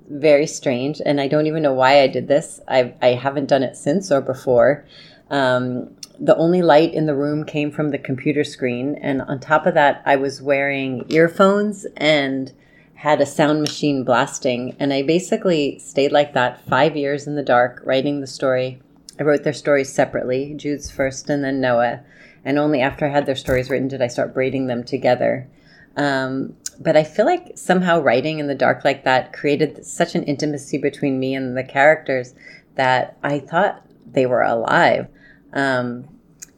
Very 0.09 0.47
strange, 0.47 1.01
and 1.05 1.21
I 1.21 1.27
don't 1.27 1.47
even 1.47 1.63
know 1.63 1.75
why 1.75 2.01
I 2.01 2.07
did 2.07 2.29
this. 2.29 2.61
I, 2.69 2.95
I 3.03 3.09
haven't 3.09 3.49
done 3.49 3.65
it 3.65 3.77
since 3.77 4.13
or 4.13 4.21
before. 4.21 4.85
Um, 5.29 5.91
the 6.21 6.37
only 6.37 6.63
light 6.63 6.93
in 6.95 7.07
the 7.07 7.15
room 7.15 7.45
came 7.45 7.71
from 7.71 7.91
the 7.91 7.99
computer 7.99 8.45
screen, 8.45 8.97
and 9.01 9.23
on 9.23 9.39
top 9.39 9.67
of 9.67 9.75
that, 9.75 10.03
I 10.05 10.17
was 10.17 10.43
wearing 10.43 11.05
earphones 11.09 11.87
and 11.97 12.53
had 12.95 13.21
a 13.21 13.27
sound 13.27 13.61
machine 13.61 14.03
blasting. 14.03 14.75
And 14.81 14.93
I 14.93 15.03
basically 15.03 15.79
stayed 15.79 16.11
like 16.11 16.35
that 16.35 16.61
five 16.67 16.97
years 16.97 17.29
in 17.29 17.37
the 17.37 17.45
dark, 17.45 17.81
writing 17.85 18.21
the 18.21 18.27
story. 18.27 18.81
I 19.21 19.23
wrote 19.23 19.45
their 19.45 19.53
stories 19.53 19.93
separately, 19.93 20.55
Jude's 20.57 20.91
first 20.91 21.31
and 21.31 21.45
then 21.45 21.61
Noah. 21.61 22.01
And 22.45 22.59
only 22.59 22.81
after 22.81 23.07
I 23.07 23.11
had 23.11 23.27
their 23.27 23.37
stories 23.37 23.71
written 23.71 23.87
did 23.87 24.03
I 24.03 24.09
start 24.09 24.35
braiding 24.35 24.67
them 24.67 24.83
together. 24.83 25.49
Um, 25.97 26.57
but 26.81 26.97
I 26.97 27.05
feel 27.05 27.25
like 27.25 27.57
somehow 27.57 28.01
writing 28.01 28.41
in 28.41 28.49
the 28.49 28.55
dark 28.55 28.85
like 28.85 29.05
that 29.05 29.33
created 29.33 29.85
such 29.85 30.17
an 30.17 30.25
intimacy 30.25 30.79
between 30.79 31.21
me 31.21 31.35
and 31.35 31.57
the 31.57 31.65
characters 31.65 32.35
that 32.75 33.17
I 33.23 33.39
thought 33.39 33.85
they 34.13 34.27
were 34.27 34.43
alive. 34.43 35.09
Um, 35.53 36.09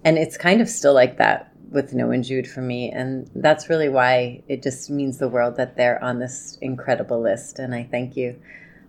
and 0.05 0.19
it's 0.19 0.37
kind 0.37 0.61
of 0.61 0.69
still 0.69 0.95
like 0.95 1.19
that 1.19 1.53
with 1.71 1.95
Noah 1.95 2.11
and 2.11 2.25
Jude 2.25 2.49
for 2.49 2.61
me. 2.63 2.91
And 2.91 3.31
that's 3.35 3.69
really 3.69 3.89
why 3.89 4.43
it 4.49 4.63
just 4.63 4.91
means 4.91 5.19
the 5.19 5.29
world 5.29 5.57
that 5.57 5.77
they're 5.77 6.03
on 6.03 6.19
this 6.19 6.59
incredible 6.61 7.21
list. 7.21 7.59
And 7.59 7.75
I 7.75 7.89
thank 7.91 8.17
you 8.17 8.37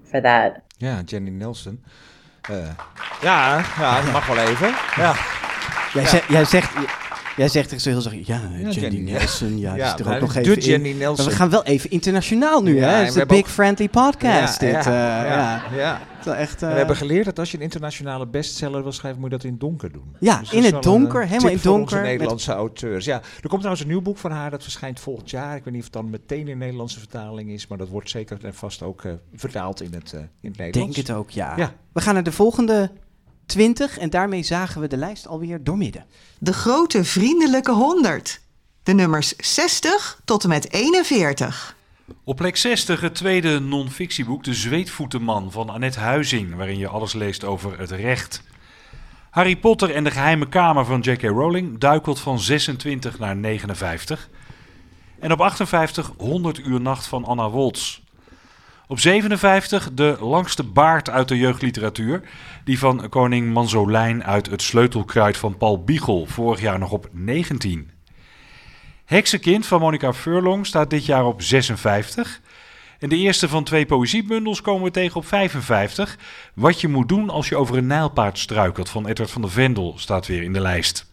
for 0.03 0.21
that. 0.21 0.63
Ja, 0.79 1.03
Jenny 1.05 1.31
Nelson. 1.31 1.79
Eh, 2.49 2.75
ja, 3.21 3.63
ja, 3.77 4.01
dat 4.01 4.11
mag 4.11 4.27
wel 4.27 4.47
even. 4.47 4.73
Ja. 4.97 5.15
Jij, 5.93 6.05
zegt, 6.05 6.27
jij 6.27 6.45
zegt, 6.45 6.73
jij 7.41 7.49
zegt 7.49 7.71
echt 7.71 7.81
zo 7.81 7.89
heel 7.89 8.01
zacht, 8.01 8.25
ja, 8.27 8.41
Jandy 8.59 8.79
Jenny 8.79 8.99
Nelson, 9.11 9.59
ja, 9.59 9.69
die 9.73 9.81
Ja, 9.81 9.93
is 9.93 9.99
er 9.99 10.05
maar 10.05 10.15
ook 10.15 10.21
nog 10.21 10.33
de 10.33 10.39
even 10.39 10.55
in. 10.55 10.61
Jenny 10.61 10.91
Nelson. 10.91 11.15
Maar 11.25 11.33
we 11.33 11.39
gaan 11.39 11.49
wel 11.49 11.63
even 11.63 11.89
internationaal 11.89 12.63
nu, 12.63 12.75
Ja, 12.75 12.89
hè? 12.89 12.95
Het 12.95 13.07
is 13.07 13.15
een 13.15 13.27
big 13.27 13.37
ook- 13.39 13.47
friendly 13.47 13.89
podcast, 13.89 14.59
dit. 14.59 14.75
eh, 14.75 14.83
ja, 14.85 15.23
ja. 15.25 15.63
ja. 15.75 16.01
Het 16.15 16.25
wel 16.25 16.35
echt, 16.39 16.61
eh, 16.63 16.69
we 16.69 16.75
hebben 16.75 16.95
geleerd 16.95 17.25
dat 17.25 17.39
als 17.39 17.51
je 17.51 17.57
een 17.57 17.63
internationale 17.63 18.27
bestseller 18.27 18.83
wil 18.83 18.91
schrijven, 18.91 19.21
moet 19.21 19.29
je 19.31 19.35
dat 19.35 19.45
in 19.45 19.51
het 19.51 19.59
donker 19.59 19.91
doen. 19.91 20.15
Ja, 20.19 20.39
dat 20.39 20.51
in 20.51 20.63
het 20.63 20.71
wel 20.71 20.81
donker, 20.81 21.21
eh, 21.21 21.29
helemaal 21.29 21.51
in 21.51 21.59
voor 21.59 21.71
donker, 21.71 21.95
met- 21.95 22.05
Nederlandse 22.05 22.51
auteurs. 22.53 23.05
Ja, 23.05 23.15
er 23.15 23.23
komt 23.41 23.51
trouwens 23.51 23.81
een 23.81 23.87
nieuw 23.87 24.01
boek 24.01 24.17
van 24.17 24.31
haar, 24.31 24.49
dat 24.51 24.63
verschijnt 24.63 24.99
volgend 24.99 25.29
jaar. 25.29 25.55
Ik 25.55 25.63
weet 25.63 25.73
niet 25.73 25.81
of 25.83 25.89
het 25.93 26.01
dan 26.01 26.09
meteen 26.09 26.47
in 26.47 26.57
Nederlandse 26.57 26.99
vertaling 26.99 27.49
is, 27.49 27.67
maar 27.67 27.77
dat 27.77 27.87
wordt 27.89 28.09
zeker 28.09 28.37
en 28.41 28.53
vast 28.53 28.81
ook 28.83 29.03
eh, 29.03 29.11
vertaald 29.35 29.81
in 29.81 29.93
het, 29.93 30.13
eh, 30.13 30.19
in 30.19 30.25
het 30.41 30.51
Ik 30.51 30.57
Nederlands. 30.57 30.95
denk 30.95 31.07
het 31.07 31.15
ook, 31.17 31.29
ja. 31.29 31.53
Ja. 31.57 31.73
We 31.93 32.01
gaan 32.01 32.13
naar 32.13 32.23
de 32.23 32.31
volgende 32.31 32.91
20 33.51 33.97
en 33.97 34.09
daarmee 34.09 34.43
zagen 34.43 34.81
we 34.81 34.87
de 34.87 34.97
lijst 34.97 35.27
alweer 35.27 35.63
doormidden. 35.63 36.05
De 36.39 36.53
grote 36.53 37.03
vriendelijke 37.03 37.71
100. 37.71 38.41
De 38.83 38.93
nummers 38.93 39.35
60 39.35 40.21
tot 40.25 40.43
en 40.43 40.49
met 40.49 40.71
41. 40.71 41.75
Op 42.23 42.35
plek 42.35 42.57
60 42.57 43.01
het 43.01 43.15
tweede 43.15 43.59
non-fictieboek 43.59 44.43
De 44.43 44.53
Zweetvoetenman 44.53 45.51
van 45.51 45.69
Annette 45.69 45.99
Huizing, 45.99 46.55
waarin 46.55 46.77
je 46.77 46.87
alles 46.87 47.13
leest 47.13 47.43
over 47.43 47.79
het 47.79 47.91
recht. 47.91 48.43
Harry 49.29 49.55
Potter 49.55 49.95
en 49.95 50.03
de 50.03 50.11
geheime 50.11 50.49
kamer 50.49 50.85
van 50.85 50.99
J.K. 50.99 51.21
Rowling 51.21 51.77
duikelt 51.77 52.19
van 52.19 52.39
26 52.39 53.19
naar 53.19 53.35
59. 53.35 54.29
En 55.19 55.31
op 55.31 55.41
58 55.41 56.11
100 56.17 56.59
uur 56.59 56.81
nacht 56.81 57.07
van 57.07 57.25
Anna 57.25 57.49
Woltz. 57.49 58.00
Op 58.91 58.99
57 58.99 59.89
de 59.93 60.17
langste 60.19 60.63
baard 60.63 61.09
uit 61.09 61.27
de 61.27 61.37
jeugdliteratuur, 61.37 62.21
die 62.63 62.79
van 62.79 63.09
koning 63.09 63.53
Manzolijn 63.53 64.23
uit 64.23 64.49
het 64.49 64.61
sleutelkruid 64.61 65.37
van 65.37 65.57
Paul 65.57 65.83
Biegel, 65.83 66.25
vorig 66.25 66.61
jaar 66.61 66.79
nog 66.79 66.91
op 66.91 67.07
19. 67.11 67.91
Heksenkind 69.05 69.65
van 69.65 69.79
Monica 69.79 70.13
Furlong 70.13 70.65
staat 70.65 70.89
dit 70.89 71.05
jaar 71.05 71.25
op 71.25 71.41
56. 71.41 72.41
En 72.99 73.09
de 73.09 73.17
eerste 73.17 73.49
van 73.49 73.63
twee 73.63 73.85
poëziebundels 73.85 74.61
komen 74.61 74.83
we 74.83 74.91
tegen 74.91 75.15
op 75.15 75.27
55. 75.27 76.17
Wat 76.53 76.81
je 76.81 76.87
moet 76.87 77.09
doen 77.09 77.29
als 77.29 77.49
je 77.49 77.55
over 77.55 77.77
een 77.77 77.87
nijlpaard 77.87 78.39
struikelt 78.39 78.89
van 78.89 79.07
Edward 79.07 79.31
van 79.31 79.41
der 79.41 79.51
Vendel 79.51 79.93
staat 79.97 80.27
weer 80.27 80.43
in 80.43 80.53
de 80.53 80.61
lijst. 80.61 81.11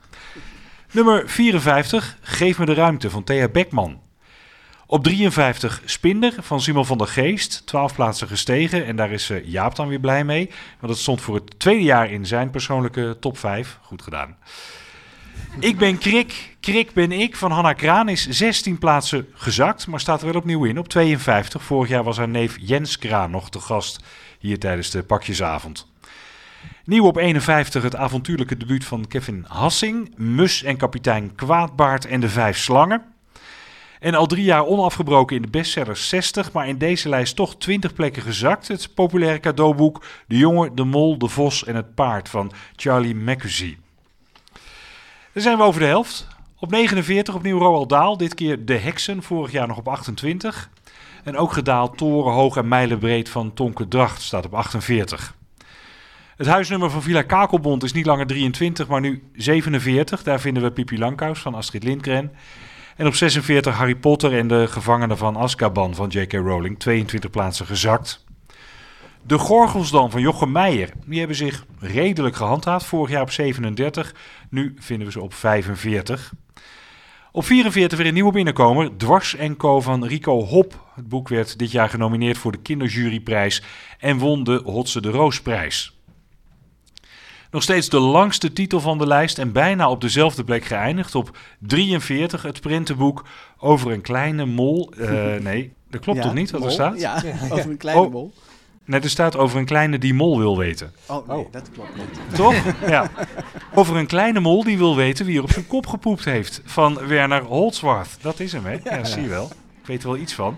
Nummer 0.92 1.28
54, 1.28 2.18
Geef 2.20 2.58
me 2.58 2.66
de 2.66 2.74
ruimte 2.74 3.10
van 3.10 3.24
Thea 3.24 3.48
Beckman. 3.48 4.00
Op 4.90 5.04
53 5.04 5.82
Spinder 5.84 6.34
van 6.38 6.60
Simon 6.60 6.86
van 6.86 6.98
der 6.98 7.06
Geest, 7.06 7.66
12 7.66 7.94
plaatsen 7.94 8.28
gestegen. 8.28 8.86
En 8.86 8.96
daar 8.96 9.10
is 9.10 9.30
eh, 9.30 9.44
Jaap 9.44 9.76
dan 9.76 9.88
weer 9.88 10.00
blij 10.00 10.24
mee, 10.24 10.50
want 10.80 10.92
het 10.92 11.02
stond 11.02 11.20
voor 11.20 11.34
het 11.34 11.58
tweede 11.58 11.82
jaar 11.82 12.10
in 12.10 12.26
zijn 12.26 12.50
persoonlijke 12.50 13.16
top 13.20 13.38
5. 13.38 13.78
Goed 13.82 14.02
gedaan. 14.02 14.36
Ik 15.60 15.78
ben 15.78 15.98
Krik, 15.98 16.56
Krik 16.60 16.92
ben 16.92 17.12
ik 17.12 17.36
van 17.36 17.50
Hanna 17.50 17.72
Kraan 17.72 18.08
is 18.08 18.28
16 18.28 18.78
plaatsen 18.78 19.26
gezakt, 19.32 19.86
maar 19.86 20.00
staat 20.00 20.20
er 20.20 20.26
wel 20.26 20.36
opnieuw 20.36 20.64
in 20.64 20.78
op 20.78 20.88
52. 20.88 21.62
Vorig 21.62 21.88
jaar 21.88 22.04
was 22.04 22.16
haar 22.16 22.28
neef 22.28 22.56
Jens 22.60 22.98
Kraan 22.98 23.30
nog 23.30 23.50
te 23.50 23.60
gast 23.60 24.00
hier 24.38 24.58
tijdens 24.58 24.90
de 24.90 25.02
pakjesavond. 25.02 25.86
Nieuw 26.84 27.04
op 27.04 27.16
51 27.16 27.82
het 27.82 27.96
avontuurlijke 27.96 28.56
debuut 28.56 28.84
van 28.84 29.06
Kevin 29.06 29.44
Hassing, 29.48 30.12
Mus 30.16 30.62
en 30.62 30.76
kapitein 30.76 31.34
Kwaadbaard 31.34 32.06
en 32.06 32.20
de 32.20 32.28
Vijf 32.28 32.58
Slangen. 32.58 33.16
En 34.00 34.14
al 34.14 34.26
drie 34.26 34.44
jaar 34.44 34.66
onafgebroken 34.66 35.36
in 35.36 35.42
de 35.42 35.48
bestsellers 35.48 36.08
60, 36.08 36.52
maar 36.52 36.68
in 36.68 36.78
deze 36.78 37.08
lijst 37.08 37.36
toch 37.36 37.56
20 37.56 37.92
plekken 37.92 38.22
gezakt. 38.22 38.68
Het 38.68 38.94
populaire 38.94 39.40
cadeauboek 39.40 40.04
De 40.26 40.36
Jongen, 40.36 40.74
de 40.74 40.84
Mol, 40.84 41.18
de 41.18 41.28
Vos 41.28 41.64
en 41.64 41.74
het 41.74 41.94
Paard 41.94 42.28
van 42.28 42.52
Charlie 42.76 43.14
Mackesy. 43.14 43.76
Dan 45.32 45.42
zijn 45.42 45.56
we 45.56 45.62
over 45.62 45.80
de 45.80 45.86
helft. 45.86 46.26
Op 46.58 46.70
49 46.70 47.34
opnieuw 47.34 47.58
Roald 47.58 47.88
Dahl, 47.88 48.16
dit 48.16 48.34
keer 48.34 48.64
De 48.64 48.76
Heksen, 48.76 49.22
vorig 49.22 49.52
jaar 49.52 49.66
nog 49.66 49.76
op 49.76 49.88
28. 49.88 50.70
En 51.24 51.36
ook 51.36 51.52
gedaald 51.52 51.98
Torenhoog 51.98 52.56
en 52.56 52.68
Mijlenbreed 52.68 53.28
van 53.28 53.54
Tonke 53.54 53.88
Dracht 53.88 54.22
staat 54.22 54.46
op 54.46 54.54
48. 54.54 55.36
Het 56.36 56.46
huisnummer 56.46 56.90
van 56.90 57.02
Villa 57.02 57.22
Kakelbond 57.22 57.82
is 57.82 57.92
niet 57.92 58.06
langer 58.06 58.26
23, 58.26 58.88
maar 58.88 59.00
nu 59.00 59.22
47. 59.34 60.22
Daar 60.22 60.40
vinden 60.40 60.62
we 60.62 60.70
Pippi 60.70 60.98
Langkous 60.98 61.40
van 61.40 61.54
Astrid 61.54 61.84
Lindgren. 61.84 62.32
En 62.98 63.06
op 63.06 63.14
46 63.14 63.76
Harry 63.76 63.94
Potter 63.94 64.38
en 64.38 64.48
de 64.48 64.66
gevangenen 64.68 65.18
van 65.18 65.36
Azkaban 65.36 65.94
van 65.94 66.08
J.K. 66.08 66.32
Rowling, 66.32 66.78
22 66.78 67.30
plaatsen 67.30 67.66
gezakt. 67.66 68.24
De 69.22 69.38
Gorgels 69.38 69.90
dan 69.90 70.10
van 70.10 70.20
Jochem 70.20 70.52
Meijer, 70.52 70.90
die 71.06 71.18
hebben 71.18 71.36
zich 71.36 71.64
redelijk 71.80 72.36
gehandhaafd. 72.36 72.86
Vorig 72.86 73.10
jaar 73.10 73.22
op 73.22 73.30
37, 73.30 74.14
nu 74.50 74.74
vinden 74.78 75.06
we 75.06 75.12
ze 75.12 75.20
op 75.20 75.34
45. 75.34 76.32
Op 77.32 77.44
44 77.44 77.98
weer 77.98 78.06
een 78.06 78.14
nieuwe 78.14 78.32
binnenkomer, 78.32 78.96
Dwars 78.96 79.36
Co 79.56 79.80
van 79.80 80.04
Rico 80.04 80.44
Hop. 80.44 80.84
Het 80.94 81.08
boek 81.08 81.28
werd 81.28 81.58
dit 81.58 81.70
jaar 81.70 81.88
genomineerd 81.88 82.38
voor 82.38 82.52
de 82.52 82.62
Kinderjuryprijs 82.62 83.62
en 83.98 84.18
won 84.18 84.44
de 84.44 84.60
Hotse 84.64 85.00
de 85.00 85.10
Roosprijs. 85.10 85.97
Nog 87.50 87.62
steeds 87.62 87.88
de 87.88 87.98
langste 87.98 88.52
titel 88.52 88.80
van 88.80 88.98
de 88.98 89.06
lijst 89.06 89.38
en 89.38 89.52
bijna 89.52 89.90
op 89.90 90.00
dezelfde 90.00 90.44
plek 90.44 90.64
geëindigd. 90.64 91.14
Op 91.14 91.36
43 91.58 92.42
het 92.42 92.60
printenboek 92.60 93.24
over 93.58 93.92
een 93.92 94.00
kleine 94.00 94.44
mol. 94.44 94.92
Uh, 94.96 95.10
nee, 95.40 95.72
dat 95.90 96.00
klopt 96.00 96.18
Ja, 96.18 96.24
toch 96.24 96.34
niet 96.34 96.50
wat 96.50 96.60
mol? 96.60 96.68
er 96.68 96.74
staat? 96.74 97.00
Ja, 97.00 97.22
over 97.50 97.70
een 97.70 97.76
kleine 97.76 98.02
Oh. 98.02 98.12
mol. 98.12 98.32
Nee, 98.84 99.00
er 99.00 99.10
staat 99.10 99.36
over 99.36 99.58
een 99.58 99.64
kleine 99.64 99.98
die 99.98 100.14
mol 100.14 100.38
wil 100.38 100.58
weten. 100.58 100.92
Oh 101.06 101.28
nee, 101.28 101.46
dat 101.50 101.70
klopt 101.72 101.96
niet. 101.96 102.20
Toch? 102.38 102.54
ja. 102.86 103.10
Over 103.74 103.96
een 103.96 104.06
kleine 104.06 104.40
mol 104.40 104.64
die 104.64 104.78
wil 104.78 104.96
weten 104.96 105.26
wie 105.26 105.36
er 105.36 105.42
op 105.42 105.52
zijn 105.52 105.66
kop 105.66 105.86
gepoept 105.86 106.24
heeft. 106.24 106.62
Van 106.64 107.06
Werner 107.06 107.42
Holzwarth. 107.42 108.16
Dat 108.20 108.40
is 108.40 108.52
hem, 108.52 108.64
hè? 108.64 108.78
Ja, 108.84 109.04
zie 109.04 109.22
je 109.22 109.28
wel. 109.28 109.50
Ik 109.80 109.86
weet 109.86 110.02
er 110.02 110.08
wel 110.08 110.16
iets 110.18 110.32
van. 110.34 110.56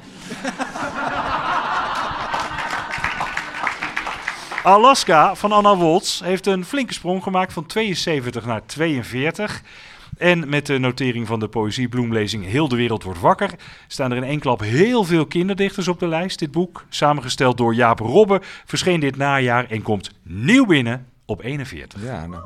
Alaska 4.63 5.35
van 5.35 5.53
Anna 5.53 5.77
Woltz 5.77 6.21
heeft 6.23 6.47
een 6.47 6.65
flinke 6.65 6.93
sprong 6.93 7.23
gemaakt 7.23 7.53
van 7.53 7.67
72 7.67 8.45
naar 8.45 8.67
42. 8.67 9.63
En 10.19 10.49
met 10.49 10.67
de 10.67 10.79
notering 10.79 11.27
van 11.27 11.41
de 11.41 11.49
poëziebloemlezing 11.49 12.45
Heel 12.45 12.69
de 12.69 12.77
wereld 12.77 13.03
wordt 13.03 13.21
wakker... 13.21 13.51
staan 13.89 14.11
er 14.11 14.17
in 14.17 14.23
één 14.23 14.39
klap 14.39 14.61
heel 14.61 15.05
veel 15.05 15.27
kinderdichters 15.27 15.89
op 15.89 15.99
de 15.99 16.07
lijst. 16.07 16.39
Dit 16.39 16.51
boek, 16.51 16.85
samengesteld 16.89 17.57
door 17.57 17.75
Jaap 17.75 17.99
Robbe, 17.99 18.41
verscheen 18.65 19.01
dit 19.01 19.17
najaar 19.17 19.71
en 19.71 19.83
komt 19.83 20.11
nieuw 20.23 20.67
binnen 20.67 21.07
op 21.25 21.43
41. 21.43 22.03
Ja, 22.03 22.27
nou. 22.27 22.43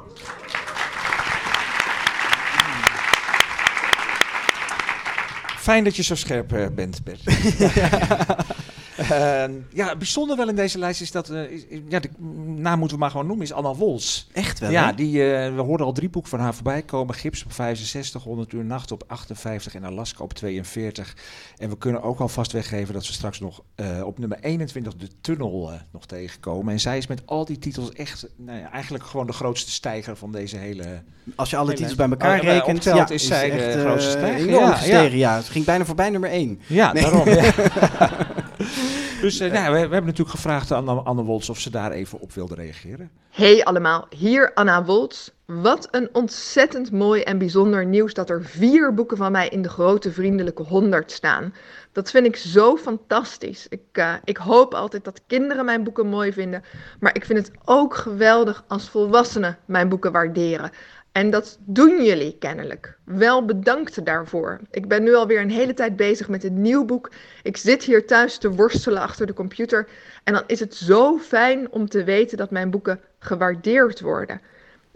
Fijn 5.56 5.84
dat 5.84 5.96
je 5.96 6.02
zo 6.02 6.14
scherp 6.14 6.52
eh, 6.52 6.66
bent, 6.74 7.00
Bert. 7.04 7.22
Eh, 8.96 9.44
ja, 9.72 9.96
bijzonder 9.96 10.36
wel 10.36 10.48
in 10.48 10.54
deze 10.56 10.78
lijst 10.78 11.00
is 11.00 11.10
dat, 11.10 11.30
eh, 11.30 11.50
is- 11.50 11.64
ja, 11.88 12.00
de 12.00 12.10
naam 12.56 12.78
moeten 12.78 12.96
we 12.96 13.02
maar 13.02 13.10
gewoon 13.12 13.26
noemen, 13.26 13.44
is 13.44 13.52
Anna 13.52 13.74
Wols. 13.74 14.28
Echt 14.32 14.58
wel, 14.58 14.70
Ja, 14.70 14.86
hè? 14.86 14.94
die, 14.94 15.34
eh, 15.34 15.54
we 15.54 15.60
hoorden 15.60 15.86
al 15.86 15.92
drie 15.92 16.08
boeken 16.08 16.30
van 16.30 16.40
haar 16.40 16.54
voorbij 16.54 16.82
komen. 16.82 17.14
Gips 17.14 17.44
op 17.44 17.52
65, 17.52 18.22
100 18.22 18.52
uur 18.52 18.64
nacht 18.64 18.92
op 18.92 19.04
58 19.06 19.74
en 19.74 19.84
Alaska 19.84 20.22
op 20.24 20.32
42. 20.32 21.16
En 21.56 21.68
we 21.68 21.78
kunnen 21.78 22.02
ook 22.02 22.20
alvast 22.20 22.52
weggeven 22.52 22.94
dat 22.94 23.06
we 23.06 23.12
straks 23.12 23.40
nog 23.40 23.62
eh, 23.74 24.02
op 24.06 24.18
nummer 24.18 24.38
21 24.40 24.96
de 24.96 25.08
tunnel 25.20 25.70
nog 25.92 26.06
tegenkomen. 26.06 26.72
En 26.72 26.80
zij 26.80 26.98
is 26.98 27.06
met 27.06 27.22
al 27.26 27.44
die 27.44 27.58
titels 27.58 27.92
echt, 27.92 28.26
nou 28.36 28.58
ja, 28.58 28.70
eigenlijk 28.70 29.04
gewoon 29.04 29.26
de 29.26 29.32
grootste 29.32 29.70
stijger 29.70 30.16
van 30.16 30.32
deze 30.32 30.56
hele... 30.56 31.02
Als 31.36 31.50
je 31.50 31.56
alle 31.56 31.64
hele- 31.66 31.76
titels 31.78 31.96
bij 31.96 32.08
elkaar 32.08 32.38
Oh, 32.38 32.44
rekent, 32.44 32.84
ja, 32.84 33.08
is 33.08 33.26
zij 33.26 33.50
de 33.50 33.56
echt, 33.56 33.80
grootste 33.80 34.16
eh, 34.18 34.36
stijger. 34.78 35.16
Ja. 35.16 35.40
Ze 35.40 35.50
ging 35.52 35.64
bijna 35.64 35.84
voorbij 35.84 36.10
nummer 36.10 36.30
1. 36.30 36.60
Ja, 36.66 36.92
Nee. 36.92 37.02
daarom. 37.02 37.28
ja. 37.28 37.52
dus 39.20 39.40
eh, 39.40 39.52
nou, 39.52 39.72
we, 39.72 39.78
hebben 39.78 40.04
natuurlijk 40.04 40.30
gevraagd 40.30 40.72
aan 40.72 40.88
Anne, 40.88 41.02
Anne 41.02 41.22
Woltz 41.22 41.48
of 41.48 41.60
ze 41.60 41.70
daar 41.70 41.90
even 41.90 42.20
op 42.20 42.32
wilde 42.32 42.54
reageren. 42.54 43.10
Hey 43.30 43.64
allemaal, 43.64 44.06
hier 44.10 44.54
Anna 44.54 44.84
Woltz. 44.84 45.28
Wat 45.44 45.88
een 45.90 46.08
ontzettend 46.12 46.90
mooi 46.90 47.22
en 47.22 47.38
bijzonder 47.38 47.86
nieuws 47.86 48.14
dat 48.14 48.30
er 48.30 48.44
vier 48.44 48.94
boeken 48.94 49.16
van 49.16 49.32
mij 49.32 49.48
in 49.48 49.62
de 49.62 49.68
grote 49.68 50.12
vriendelijke 50.12 50.62
100 50.62 51.12
staan. 51.12 51.54
Dat 51.92 52.10
vind 52.10 52.26
ik 52.26 52.36
zo 52.36 52.76
fantastisch. 52.76 53.66
Ik, 53.68 53.80
eh, 53.92 54.14
ik 54.24 54.36
hoop 54.36 54.74
altijd 54.74 55.04
dat 55.04 55.20
kinderen 55.26 55.64
mijn 55.64 55.84
boeken 55.84 56.06
mooi 56.06 56.32
vinden, 56.32 56.64
maar 57.00 57.14
ik 57.14 57.24
vind 57.24 57.38
het 57.38 57.50
ook 57.64 57.94
geweldig 57.94 58.64
als 58.68 58.88
volwassenen 58.88 59.58
mijn 59.64 59.88
boeken 59.88 60.12
waarderen. 60.12 60.70
En 61.14 61.30
dat 61.30 61.58
doen 61.60 62.04
jullie 62.04 62.36
kennelijk. 62.38 62.96
Wel 63.04 63.44
bedankt 63.44 64.04
daarvoor. 64.04 64.60
Ik 64.70 64.88
ben 64.88 65.02
nu 65.02 65.14
alweer 65.14 65.40
een 65.40 65.50
hele 65.50 65.74
tijd 65.74 65.96
bezig 65.96 66.28
met 66.28 66.44
een 66.44 66.60
nieuw 66.60 66.84
boek. 66.84 67.10
Ik 67.42 67.56
zit 67.56 67.82
hier 67.82 68.06
thuis 68.06 68.38
te 68.38 68.50
worstelen 68.50 69.02
achter 69.02 69.26
de 69.26 69.32
computer. 69.32 69.88
En 70.24 70.32
dan 70.32 70.42
is 70.46 70.60
het 70.60 70.74
zo 70.74 71.18
fijn 71.18 71.70
om 71.70 71.88
te 71.88 72.04
weten 72.04 72.36
dat 72.36 72.50
mijn 72.50 72.70
boeken 72.70 73.00
gewaardeerd 73.18 74.00
worden. 74.00 74.40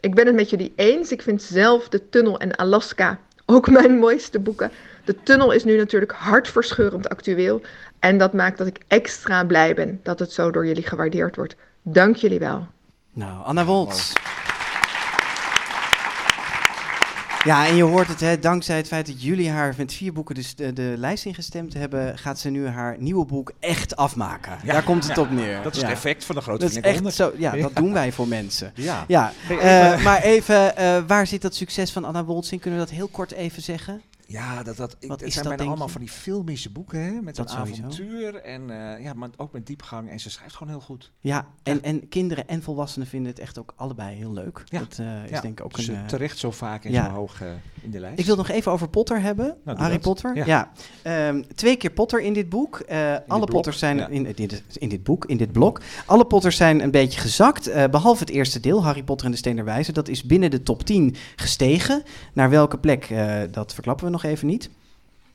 Ik 0.00 0.14
ben 0.14 0.26
het 0.26 0.34
met 0.34 0.50
jullie 0.50 0.72
eens. 0.76 1.12
Ik 1.12 1.22
vind 1.22 1.42
zelf 1.42 1.88
De 1.88 2.08
Tunnel 2.08 2.38
en 2.38 2.56
Alaska 2.56 3.18
ook 3.46 3.70
mijn 3.80 3.98
mooiste 3.98 4.38
boeken. 4.38 4.70
De 5.04 5.22
Tunnel 5.22 5.52
is 5.52 5.64
nu 5.64 5.76
natuurlijk 5.76 6.12
hartverscheurend 6.12 7.08
actueel. 7.08 7.60
En 7.98 8.18
dat 8.18 8.32
maakt 8.32 8.58
dat 8.58 8.66
ik 8.66 8.80
extra 8.88 9.44
blij 9.44 9.74
ben 9.74 10.00
dat 10.02 10.18
het 10.18 10.32
zo 10.32 10.50
door 10.50 10.66
jullie 10.66 10.86
gewaardeerd 10.86 11.36
wordt. 11.36 11.56
Dank 11.82 12.16
jullie 12.16 12.38
wel. 12.38 12.66
Nou, 13.12 13.44
Anna 13.44 13.64
Woltz. 13.64 14.12
Ja, 17.48 17.66
en 17.66 17.76
je 17.76 17.82
hoort 17.82 18.08
het, 18.08 18.20
hè, 18.20 18.38
dankzij 18.38 18.76
het 18.76 18.86
feit 18.86 19.06
dat 19.06 19.22
jullie 19.22 19.50
haar 19.50 19.74
met 19.76 19.92
vier 19.92 20.12
boeken 20.12 20.34
dus 20.34 20.54
de, 20.54 20.72
de 20.72 20.94
lijst 20.96 21.24
ingestemd 21.24 21.74
hebben, 21.74 22.18
gaat 22.18 22.38
ze 22.38 22.50
nu 22.50 22.66
haar 22.66 22.96
nieuwe 22.98 23.24
boek 23.24 23.52
echt 23.60 23.96
afmaken. 23.96 24.58
Ja, 24.64 24.72
Daar 24.72 24.82
komt 24.82 25.06
het 25.06 25.16
ja. 25.16 25.22
op 25.22 25.30
neer. 25.30 25.62
Dat 25.62 25.76
is 25.76 25.82
het 25.82 25.90
effect 25.90 26.24
van 26.24 26.34
de 26.34 26.40
grote 26.40 26.60
Dat 26.60 26.70
is 26.70 26.80
echt 26.80 27.14
zo, 27.14 27.32
ja, 27.36 27.56
dat 27.56 27.76
doen 27.76 27.92
wij 27.92 28.12
voor 28.12 28.28
mensen. 28.28 28.72
Ja. 28.74 29.04
ja. 29.08 29.32
Eh, 29.48 30.04
maar 30.04 30.22
even, 30.22 30.76
eh, 30.76 30.98
waar 31.06 31.26
zit 31.26 31.42
dat 31.42 31.54
succes 31.54 31.92
van 31.92 32.04
Anna 32.04 32.24
Woltz 32.24 32.52
in? 32.52 32.58
Kunnen 32.58 32.80
we 32.80 32.86
dat 32.86 32.94
heel 32.94 33.08
kort 33.08 33.32
even 33.32 33.62
zeggen? 33.62 34.02
Ja, 34.30 34.62
dat, 34.62 34.76
dat, 34.76 34.96
ik, 34.98 35.10
het 35.10 35.20
zijn 35.20 35.44
dat, 35.44 35.56
bijna 35.56 35.70
allemaal 35.70 35.88
van 35.88 36.00
die 36.00 36.10
filmische 36.10 36.70
boeken, 36.70 37.02
hè, 37.02 37.20
met 37.20 37.36
Dat 37.36 37.50
avontuur 37.50 38.34
en 38.34 38.70
eh, 38.70 39.04
ja, 39.04 39.12
maar 39.12 39.28
ook 39.36 39.52
met 39.52 39.66
diepgang. 39.66 40.10
En 40.10 40.20
ze 40.20 40.30
schrijft 40.30 40.54
gewoon 40.56 40.72
heel 40.72 40.82
goed. 40.82 41.12
Ja, 41.20 41.46
en, 41.62 41.82
en 41.82 42.08
kinderen 42.08 42.48
en 42.48 42.62
volwassenen 42.62 43.06
vinden 43.06 43.30
het 43.30 43.40
echt 43.40 43.58
ook 43.58 43.72
allebei 43.76 44.16
heel 44.16 44.32
leuk. 44.32 44.62
Ja. 44.64 44.78
Dat 44.78 44.98
eh, 44.98 45.24
is 45.24 45.30
Ja, 45.30 45.40
denk 45.40 45.58
ik 45.58 45.64
ook 45.64 45.74
dus, 45.74 45.86
een... 45.86 45.94
eh, 45.94 46.04
terecht 46.04 46.38
zo 46.38 46.50
vaak 46.50 46.84
en 46.84 46.92
ja. 46.92 47.04
zo 47.04 47.10
hoog 47.10 47.40
in 47.80 47.90
de 47.90 48.00
lijst. 48.00 48.18
Ik 48.18 48.24
wil 48.24 48.36
nog 48.36 48.48
even 48.48 48.72
over 48.72 48.88
Potter 48.88 49.20
hebben. 49.20 49.56
doe 49.64 49.74
Harry 49.76 49.92
dat. 49.92 50.00
Potter. 50.00 50.46
Ja. 50.46 50.70
Ehm, 51.02 51.42
twee 51.54 51.76
keer 51.76 51.90
Potter 51.90 52.20
in 52.20 52.32
dit 52.32 52.48
boek. 52.48 52.80
Alle 53.26 53.46
Potters 53.46 53.78
zijn 53.78 54.10
in, 54.10 54.26
in, 54.26 54.34
dit, 54.34 54.62
in 54.72 54.88
dit 54.88 55.02
boek, 55.02 55.24
in 55.24 55.36
dit 55.36 55.52
blok. 55.52 55.80
Alle 56.06 56.24
Potters 56.24 56.56
zijn 56.56 56.82
een 56.82 56.90
beetje 56.90 57.20
gezakt. 57.20 57.66
eh, 57.66 57.84
behalve 57.90 58.20
het 58.20 58.30
eerste 58.30 58.60
deel, 58.60 58.84
Harry 58.84 59.02
Potter 59.02 59.26
en 59.26 59.32
de 59.32 59.38
Steen 59.38 59.56
der 59.56 59.64
Wijze. 59.64 59.92
Dat 59.92 60.08
is 60.08 60.22
binnen 60.22 60.50
de 60.50 60.62
top 60.62 60.82
10 60.82 61.14
gestegen. 61.36 62.02
Naar 62.32 62.50
welke 62.50 62.78
plek, 62.78 63.14
dat 63.50 63.74
verklappen 63.74 64.04
we 64.04 64.10
nog 64.10 64.17
even 64.24 64.46
niet. 64.46 64.70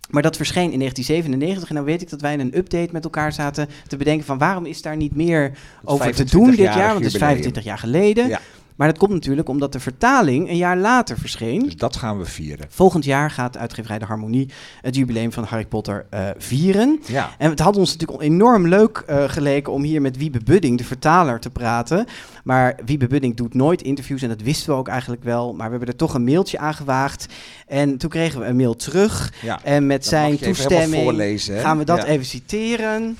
Maar 0.09 0.21
dat 0.21 0.36
verscheen 0.36 0.71
in 0.71 0.79
1997 0.79 1.69
en 1.69 1.75
dan 1.75 1.84
weet 1.84 2.01
ik 2.01 2.09
dat 2.09 2.21
wij 2.21 2.34
in 2.34 2.39
een 2.39 2.57
update 2.57 2.89
met 2.91 3.03
elkaar 3.03 3.34
zaten 3.34 3.69
te 3.88 3.97
bedenken 3.97 4.25
van 4.25 4.38
waarom 4.38 4.65
is 4.65 4.81
daar 4.81 4.97
niet 4.97 5.15
meer 5.15 5.51
over 5.84 6.15
te 6.15 6.23
doen 6.23 6.45
dit 6.45 6.59
25-jarig 6.59 6.75
jaar, 6.75 6.93
want 6.93 7.03
het 7.03 7.13
is 7.13 7.19
jubileum. 7.19 7.29
25 7.29 7.63
jaar 7.63 7.77
geleden. 7.77 8.27
Ja. 8.27 8.39
Maar 8.76 8.88
dat 8.88 8.97
komt 8.97 9.11
natuurlijk 9.11 9.49
omdat 9.49 9.71
de 9.71 9.80
vertaling 9.80 10.49
een 10.49 10.57
jaar 10.57 10.78
later 10.78 11.17
verscheen. 11.17 11.63
Dus 11.63 11.76
dat 11.76 11.95
gaan 11.95 12.17
we 12.17 12.26
vieren. 12.26 12.65
Volgend 12.69 13.05
jaar 13.05 13.32
gaat 13.32 13.57
uitgeverij 13.57 13.99
De 13.99 14.05
Harmonie 14.05 14.49
het 14.82 14.95
jubileum 14.95 15.32
van 15.32 15.43
Harry 15.43 15.65
Potter 15.65 16.05
eh, 16.09 16.28
vieren. 16.38 16.99
Ja. 17.07 17.30
En 17.38 17.49
het 17.49 17.59
had 17.59 17.78
ons 17.78 17.91
natuurlijk 17.91 18.21
enorm 18.21 18.67
leuk 18.67 19.03
eh, 19.07 19.24
geleken 19.30 19.74
om 19.74 19.84
hier 19.84 20.01
met 20.01 20.17
Wiebe 20.17 20.39
Budding, 20.43 20.78
de 20.78 20.84
vertaler, 20.84 21.39
te 21.39 21.49
praten. 21.49 22.05
Maar 22.43 22.80
Wiebe 22.86 23.07
Budding 23.07 23.36
doet 23.36 23.53
nooit 23.53 23.82
interviews 23.82 24.21
en 24.21 24.30
dat 24.30 24.41
wisten 24.41 24.69
we 24.74 24.80
ook 24.80 24.88
eigenlijk 24.88 25.24
wel. 25.24 25.53
Maar 25.53 25.65
we 25.65 25.69
hebben 25.69 25.88
er 25.89 25.95
toch 25.95 26.13
een 26.13 26.24
mailtje 26.24 26.57
aan 26.57 26.74
gewaagd. 26.74 27.26
En 27.67 27.97
toen 27.97 28.09
kregen 28.09 28.39
we 28.39 28.45
een 28.45 28.55
mail 28.55 28.76
terug. 28.76 29.34
Ja, 29.41 29.59
En 29.63 29.86
met 29.88 29.97
dat 30.01 30.09
zijn 30.09 30.38
toestemming 30.38 31.03
voorlezen, 31.03 31.59
gaan 31.59 31.78
we 31.78 31.84
dat 31.86 31.97
Ja. 31.97 32.05
even 32.05 32.26
citeren. 32.26 33.17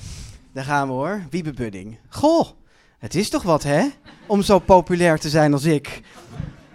Daar 0.52 0.64
gaan 0.64 0.86
we 0.86 0.92
hoor. 0.92 1.22
Wiebe 1.30 1.52
Budding. 1.52 1.96
Goh, 2.08 2.46
het 3.04 3.14
is 3.14 3.28
toch 3.28 3.42
wat 3.42 3.62
hè? 3.62 3.86
Om 4.26 4.42
zo 4.42 4.58
populair 4.58 5.18
te 5.18 5.28
zijn 5.28 5.52
als 5.52 5.64
ik. 5.64 6.00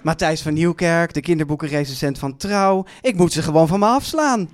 Matthijs 0.02 0.42
van 0.42 0.54
Nieuwkerk, 0.54 1.14
de 1.14 1.22
kinderboekenrecensent 1.22 2.20
van 2.20 2.38
Trouw. 2.38 2.86
Ik 3.02 3.16
moet 3.16 3.34
ze 3.34 3.42
gewoon 3.42 3.68
van 3.68 3.80
me 3.80 3.86
afslaan. 3.86 4.50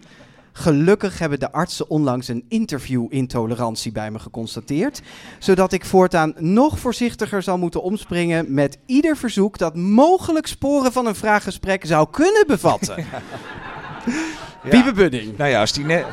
Gelukkig 0.52 1.20
hebben 1.20 1.40
de 1.40 1.52
artsen 1.52 1.90
onlangs 1.90 2.28
een 2.28 2.46
interview-intolerantie 2.50 3.92
bij 3.92 4.12
me 4.12 4.20
geconstateerd, 4.20 5.02
zodat 5.40 5.74
ik 5.74 5.86
voortaan 5.86 6.34
nog 6.38 6.80
voorzichtiger 6.80 7.42
zal 7.42 7.58
moeten 7.58 7.84
omspringen 7.84 8.54
met 8.54 8.78
ieder 8.86 9.18
verzoek 9.18 9.58
dat 9.58 9.76
mogelijk 9.76 10.48
sporen 10.48 10.92
van 10.92 11.06
een 11.06 11.16
vraaggesprek 11.16 11.86
zou 11.86 12.08
kunnen 12.12 12.44
bevatten. 12.48 13.06
Wiebe 14.72 14.92
Budding. 14.92 15.38
Nou 15.38 15.50
ja, 15.50 15.60
als 15.60 15.74
die 15.74 15.86
net... 15.86 16.06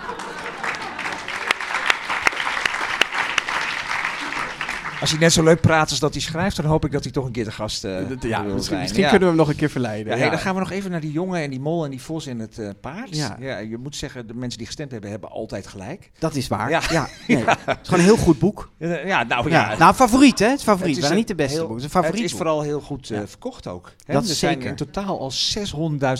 Als 5.03 5.11
hij 5.11 5.21
net 5.21 5.33
zo 5.33 5.43
leuk 5.43 5.61
praat 5.61 5.91
als 5.91 5.99
dat 5.99 6.13
hij 6.13 6.23
schrijft, 6.23 6.57
dan 6.57 6.65
hoop 6.65 6.85
ik 6.85 6.93
dat 6.93 7.03
hij 7.03 7.13
toch 7.13 7.25
een 7.27 7.33
keer 7.33 7.45
de 7.45 7.51
gast 7.53 7.85
uh, 7.85 7.93
ja, 7.93 7.99
wil 7.99 8.09
misschien, 8.43 8.63
zijn. 8.63 8.81
misschien 8.81 9.03
Ja. 9.03 9.09
kunnen 9.11 9.29
we 9.29 9.35
hem 9.35 9.37
nog 9.37 9.49
een 9.49 9.57
keer 9.57 9.71
verleiden. 9.71 10.13
Ja, 10.13 10.19
hey, 10.19 10.31
dan 10.31 10.39
gaan 10.39 10.55
we 10.55 10.61
nog 10.61 10.71
even 10.71 10.91
naar 10.91 11.01
die 11.01 11.13
jongen 11.13 11.41
en 11.43 11.51
die 11.51 11.61
mol 11.61 11.85
en 11.85 11.91
die 11.91 12.03
vos 12.03 12.27
en 12.27 12.39
het 12.39 12.59
eh, 12.59 12.69
paard. 12.81 13.17
Ja. 13.17 13.59
Je 13.59 13.79
moet 13.79 13.97
zeggen, 13.97 14.27
de 14.27 14.35
mensen 14.35 14.59
die 14.59 14.67
gestemd 14.67 14.91
hebben, 14.91 15.11
hebben 15.11 15.31
altijd 15.31 15.67
gelijk. 15.67 16.11
Dat 16.19 16.35
is 16.35 16.49
waar. 16.49 16.71
Ja. 16.71 16.81
Nee. 17.27 17.45
Het 17.47 17.59
is 17.83 17.89
gewoon 17.89 17.99
een 17.99 18.05
heel 18.05 18.17
goed 18.17 18.39
boek. 18.39 18.71
Ja, 18.79 19.23
nou 19.25 19.51
Ja. 19.51 19.71
ja. 19.71 19.79
Nou, 19.79 19.95
favoriet 19.95 20.39
hè? 20.39 20.47
Het 20.49 20.63
favoriet. 20.63 20.95
Het 20.97 21.05
is 21.05 21.11
een 21.11 21.17
niet 21.17 21.29
de 21.29 21.35
beste 21.35 21.53
heel- 21.57 21.67
boeken. 21.67 21.83
Het 21.85 21.89
is 21.91 21.95
een 21.95 22.03
favoriet 22.03 22.23
Het 22.23 22.33
is 22.33 22.39
boek. 22.39 22.47
vooral 22.47 22.63
heel 22.63 22.81
goed 22.81 23.11
eh, 23.11 23.21
verkocht 23.27 23.67
ook. 23.67 23.93
Hè? 24.07 24.13
Dat 24.15 24.29
er 24.29 24.35
zijn 24.35 24.61
in 24.63 24.75
totaal 24.77 25.21
al 25.21 25.33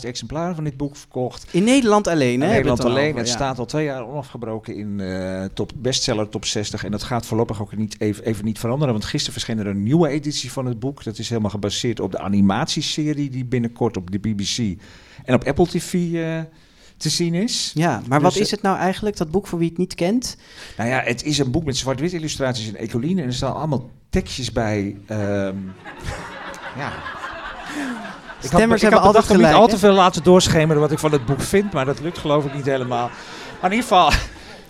600.000 0.03 0.05
exemplaren 0.09 0.55
van 0.55 0.65
dit 0.65 0.77
boek 0.77 0.97
verkocht. 0.97 1.47
In 1.51 1.65
Nederland 1.65 2.07
alleen 2.07 2.41
hè? 2.41 2.47
In 2.47 2.53
Nederland 2.53 2.85
alleen. 2.85 3.17
Het 3.17 3.29
staat 3.29 3.59
al 3.59 3.65
twee 3.67 3.85
jaar 3.85 4.07
onafgebroken 4.09 4.75
in 4.77 5.01
top 5.55 5.73
bestseller 5.77 6.29
top 6.29 6.45
60. 6.45 6.85
En 6.85 6.91
dat 6.91 7.03
gaat 7.03 7.27
voorlopig 7.27 7.61
ook 7.61 7.77
niet 7.77 8.01
even, 8.01 8.25
even 8.25 8.45
niet 8.45 8.59
veranderen. 8.59 8.71
Want 8.79 9.05
gisteren 9.05 9.33
verscheen 9.33 9.59
er 9.59 9.67
een 9.67 9.83
nieuwe 9.83 10.09
editie 10.09 10.53
van 10.53 10.67
het 10.67 10.79
boek. 10.79 11.05
Dat 11.05 11.19
is 11.19 11.29
helemaal 11.29 11.51
gebaseerd 11.51 12.01
op 12.01 12.13
de 12.13 12.19
animatieserie 12.19 13.31
die 13.31 13.45
binnenkort 13.45 13.97
op 13.97 14.11
de 14.11 14.19
BBC 14.19 14.81
en 15.25 15.35
op 15.35 15.45
Apple 15.45 15.67
TV 15.67 15.93
eh, 15.93 16.41
te 16.97 17.09
zien 17.09 17.35
is. 17.35 17.71
Ja, 17.75 18.03
maar 18.09 18.21
wat 18.21 18.33
Dus, 18.33 18.41
is 18.41 18.51
het 18.51 18.63
nou 18.63 18.79
eigenlijk, 18.79 19.17
dat 19.17 19.31
boek 19.31 19.47
voor 19.47 19.59
wie 19.59 19.69
het 19.69 19.79
niet 19.79 19.95
kent? 19.95 20.37
Nou 20.77 20.89
ja, 20.89 21.01
het 21.01 21.25
is 21.25 21.39
een 21.39 21.51
boek 21.51 21.65
met 21.65 21.77
zwart-wit 21.77 22.13
illustraties 22.13 22.69
en 22.69 22.77
ecoline. 22.77 23.21
En 23.21 23.27
er 23.27 23.35
staan 23.35 23.55
allemaal 23.55 23.91
tekstjes 24.11 24.53
bij. 24.53 24.97
ehm, 25.07 25.57
ja. 26.81 26.93
Ik 28.43 28.51
had, 28.51 28.61
ik 28.61 28.81
hebben 28.81 29.01
altijd 29.01 29.37
niet 29.37 29.47
al 29.47 29.69
te 29.69 29.79
veel 29.79 29.93
laten 29.93 30.23
doorschemeren 30.23 30.81
wat 30.81 30.93
ik 30.93 30.99
van 30.99 31.13
het 31.13 31.27
boek 31.27 31.41
vind. 31.41 31.73
Maar 31.73 31.85
dat 31.85 32.01
lukt 32.01 32.19
geloof 32.19 32.45
ik 32.45 32.55
niet 32.55 32.65
helemaal. 32.65 33.11
Maar 33.61 33.71
in 33.71 33.77
ieder 33.77 33.89
geval, 33.89 34.13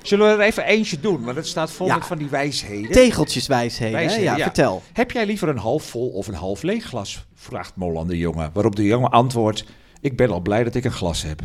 zullen 0.03 0.27
we 0.27 0.33
er 0.33 0.41
even 0.49 0.65
eentje 0.65 1.01
doen? 1.01 1.25
Want 1.25 1.37
het 1.37 1.47
staat 1.47 1.71
vol 1.71 1.87
Ja. 1.87 1.95
met 1.95 2.07
van 2.07 2.19
die 2.19 2.29
wijsheden. 2.29 2.91
Tegeltjeswijsheden? 2.91 3.93
Wijsheden, 3.99 4.37
Ja, 4.37 4.43
vertel. 4.43 4.83
Heb 4.93 5.11
jij 5.11 5.27
liever 5.27 5.49
een 5.49 5.59
half 5.59 5.83
vol 5.85 6.09
of 6.09 6.27
een 6.27 6.35
half 6.35 6.63
leeg 6.63 6.85
glas? 6.85 7.25
Vraagt 7.35 7.77
Mol 7.77 7.99
aan 8.01 8.07
de 8.07 8.19
jongen. 8.19 8.51
Waarop 8.53 8.77
de 8.77 8.85
jongen 8.85 9.11
antwoordt, 9.11 9.65
ik 10.01 10.17
ben 10.17 10.31
al 10.31 10.41
blij 10.41 10.65
dat 10.65 10.75
ik 10.75 10.85
een 10.85 10.93
glas 10.93 11.23
heb. 11.23 11.41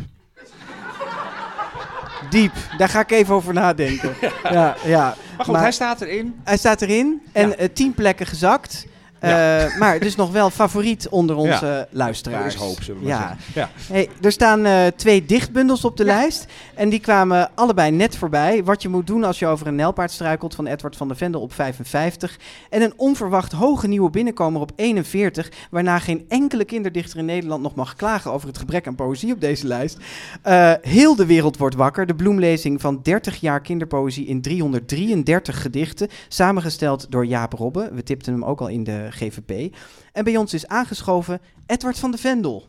Diep, 2.30 2.52
daar 2.78 2.88
ga 2.88 3.00
ik 3.00 3.10
even 3.10 3.34
over 3.34 3.54
nadenken. 3.54 4.14
ja, 4.50 4.76
ja. 4.84 5.16
Maar 5.36 5.46
goed, 5.46 5.56
hij 5.56 5.72
staat 5.72 6.00
erin. 6.00 6.40
Hij 6.44 6.56
staat 6.56 6.82
erin 6.82 7.22
en 7.32 7.48
Ja. 7.48 7.54
eh, 7.54 7.68
tien 7.72 7.94
plekken 7.94 8.26
gezakt. 8.26 8.86
Eh, 9.20 9.78
maar 9.78 9.98
dus 9.98 10.16
nog 10.16 10.30
wel 10.32 10.50
favoriet 10.50 11.08
onder 11.08 11.36
onze 11.36 11.66
Ja. 11.66 11.86
luisteraars. 11.90 12.54
Er 12.54 12.60
is 12.60 12.66
hoop, 12.66 12.82
zullen 12.82 13.00
we 13.00 13.08
maar 13.08 13.18
ja. 13.18 13.36
zeggen. 13.52 13.52
Ja. 13.54 13.94
Hey, 13.94 14.08
er 14.20 14.32
staan 14.32 14.64
eh, 14.64 14.86
twee 14.96 15.24
dichtbundels 15.26 15.84
op 15.84 15.96
de 15.96 16.04
lijst. 16.04 16.46
En 16.74 16.88
die 16.88 17.00
kwamen 17.00 17.50
allebei 17.54 17.90
net 17.90 18.16
voorbij. 18.16 18.64
Wat 18.64 18.82
je 18.82 18.88
moet 18.88 19.06
doen 19.06 19.24
als 19.24 19.38
je 19.38 19.46
over 19.46 19.66
een 19.66 19.74
nijlpaard 19.74 20.10
struikelt 20.10 20.54
van 20.54 20.66
Edward 20.66 20.96
van 20.96 21.08
der 21.08 21.16
Vendel 21.16 21.40
op 21.40 21.52
55. 21.52 22.38
En 22.70 22.82
een 22.82 22.92
onverwacht 22.96 23.52
hoge 23.52 23.86
nieuwe 23.88 24.10
binnenkomer 24.10 24.60
op 24.60 24.72
41. 24.76 25.48
Waarna 25.70 25.98
geen 25.98 26.24
enkele 26.28 26.64
kinderdichter 26.64 27.18
in 27.18 27.24
Nederland 27.24 27.62
nog 27.62 27.74
mag 27.74 27.96
klagen 27.96 28.32
over 28.32 28.48
het 28.48 28.58
gebrek 28.58 28.86
aan 28.86 28.94
poëzie 28.94 29.32
op 29.32 29.40
deze 29.40 29.66
lijst. 29.66 29.98
Eh, 30.42 30.72
heel 30.80 31.16
de 31.16 31.26
wereld 31.26 31.56
wordt 31.56 31.74
wakker. 31.74 32.06
De 32.06 32.14
bloemlezing 32.14 32.80
van 32.80 33.00
30 33.02 33.36
jaar 33.40 33.60
kinderpoëzie 33.60 34.26
in 34.26 34.40
333 34.42 35.62
gedichten. 35.62 36.08
Samengesteld 36.28 37.06
door 37.10 37.26
Jaap 37.26 37.52
Robbe. 37.52 37.90
We 37.92 38.02
tipten 38.02 38.32
hem 38.32 38.44
ook 38.44 38.60
al 38.60 38.68
in 38.68 38.84
de 38.84 39.06
GVP. 39.12 39.74
En 40.12 40.24
bij 40.24 40.36
ons 40.36 40.54
is 40.54 40.66
aangeschoven 40.66 41.40
Edward 41.66 41.98
van 41.98 42.10
der 42.10 42.20
Vendel. 42.20 42.68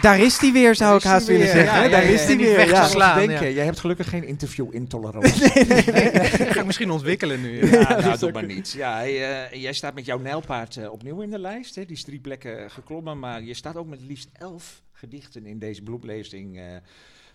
Daar 0.00 0.18
is 0.20 0.38
hij 0.38 0.52
weer, 0.52 0.74
zou 0.74 0.96
ik 0.96 1.02
haast 1.02 1.26
willen 1.26 1.46
zeggen. 1.46 1.82
Ja, 1.82 1.88
Daar 1.88 2.04
ja, 2.04 2.08
is 2.12 2.24
hij 2.24 2.36
weer. 2.36 2.56
weg 2.56 2.66
te 2.66 2.72
Ja. 2.72 2.86
slaan. 2.86 3.18
denken, 3.18 3.46
ja. 3.46 3.52
jij 3.54 3.64
hebt 3.64 3.80
gelukkig 3.80 4.08
geen 4.08 4.24
interview-intolerantie. 4.26 5.40
Dat 5.66 6.52
ga 6.52 6.60
ik 6.60 6.64
misschien 6.66 6.90
ontwikkelen 6.90 7.40
nu. 7.40 7.66
Ja, 7.70 7.80
Ja. 7.80 8.00
nou, 8.00 8.18
doe 8.18 8.28
ook- 8.28 8.34
maar 8.34 8.44
niet. 8.44 8.72
Ja, 8.72 8.94
hij, 8.96 9.44
eh, 9.50 9.62
jij 9.62 9.72
staat 9.72 9.94
met 9.94 10.04
jouw 10.04 10.18
nijlpaard 10.18 10.76
eh, 10.76 10.92
opnieuw 10.92 11.20
in 11.20 11.30
de 11.30 11.38
lijst. 11.38 11.74
Hè. 11.74 11.84
Die 11.84 11.96
is 11.96 12.04
drie 12.04 12.20
plekken 12.20 12.70
geklommen, 12.70 13.18
maar 13.18 13.42
je 13.42 13.54
staat 13.54 13.76
ook 13.76 13.86
met 13.86 14.00
liefst 14.00 14.28
elf 14.32 14.82
gedichten 14.92 15.46
in 15.46 15.58
deze 15.58 15.82
bloemlezing 15.82 16.58
eh, 16.58 16.64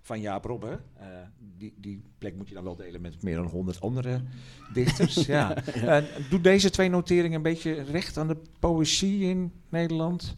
van 0.10 0.22
Jaap 0.22 0.46
Robbe. 0.46 0.80
Eh, 1.00 1.08
die, 1.58 1.74
die 1.78 2.02
plek 2.18 2.36
moet 2.36 2.48
je 2.48 2.54
dan 2.54 2.64
wel 2.64 2.76
delen 2.76 3.02
met 3.02 3.24
meer 3.24 3.36
dan 3.36 3.46
honderd 3.46 3.82
andere 3.82 4.22
dichters. 4.74 5.26
ja. 5.36 5.56
Eh, 5.56 6.04
doet 6.30 6.44
deze 6.44 6.70
twee 6.70 6.90
noteringen 6.90 7.36
een 7.36 7.42
beetje 7.42 7.84
recht 7.84 8.18
aan 8.18 8.28
de 8.28 8.38
poëzie 8.60 9.24
in 9.24 9.52
Nederland? 9.70 10.36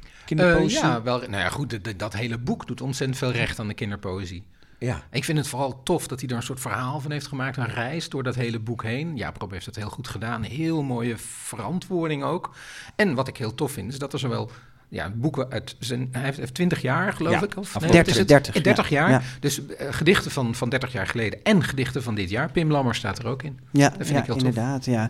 Eh, 0.00 0.08
Kinderpoëzie? 0.24 0.78
ja, 0.78 1.02
wel, 1.02 1.18
nou 1.18 1.30
ja, 1.30 1.48
goed, 1.48 1.98
dat 1.98 2.12
hele 2.12 2.38
boek 2.38 2.66
doet 2.66 2.80
ontzettend 2.80 3.18
veel 3.18 3.30
recht 3.30 3.58
aan 3.58 3.68
de 3.68 3.74
kinderpoëzie. 3.74 4.42
ja. 4.78 5.02
Ik 5.10 5.24
vind 5.24 5.38
het 5.38 5.48
vooral 5.48 5.82
tof 5.82 6.06
dat 6.06 6.20
hij 6.20 6.28
er 6.28 6.36
een 6.36 6.42
soort 6.42 6.60
verhaal 6.60 7.00
van 7.00 7.10
heeft 7.10 7.26
gemaakt. 7.26 7.56
Een 7.56 7.66
reis 7.66 8.08
door 8.08 8.22
dat 8.22 8.34
hele 8.34 8.58
boek 8.58 8.82
heen. 8.82 9.16
Ja, 9.16 9.32
Rob 9.38 9.52
heeft 9.52 9.66
het 9.66 9.76
heel 9.76 9.90
goed 9.90 10.08
gedaan. 10.08 10.42
Heel 10.42 10.82
mooie 10.82 11.16
verantwoording 11.18 12.22
ook. 12.22 12.54
En 12.96 13.14
wat 13.14 13.28
ik 13.28 13.36
heel 13.36 13.54
tof 13.54 13.72
vind, 13.72 13.92
is 13.92 13.98
dat 13.98 14.12
er 14.12 14.18
zowel... 14.18 14.50
Ja, 14.92 15.12
boeken 15.14 15.50
uit 15.50 15.76
zijn... 15.78 16.08
Hij 16.12 16.22
heeft, 16.22 16.54
20 16.54 16.82
jaar, 16.82 17.12
geloof 17.12 17.32
Ja, 17.32 17.42
ik. 17.42 17.56
Of, 17.56 17.74
het? 17.74 17.92
30, 18.28 18.56
Eh, 18.56 18.62
30 18.62 18.88
ja. 18.88 18.96
jaar. 19.00 19.10
Ja. 19.10 19.22
Dus 19.40 19.66
eh, 19.66 19.86
gedichten 19.90 20.30
van, 20.30 20.54
van 20.54 20.68
30 20.68 20.92
jaar 20.92 21.06
geleden 21.06 21.38
en 21.42 21.62
gedichten 21.62 22.02
van 22.02 22.14
dit 22.14 22.30
jaar. 22.30 22.50
Pim 22.50 22.70
Lammer 22.70 22.94
staat 22.94 23.18
er 23.18 23.26
ook 23.26 23.42
in. 23.42 23.58
Ja, 23.70 23.88
Dat 23.88 24.06
vind 24.06 24.18
ik 24.18 24.24
heel 24.24 24.36
tof. 24.36 24.44
inderdaad. 24.44 24.84
Ja. 24.84 25.08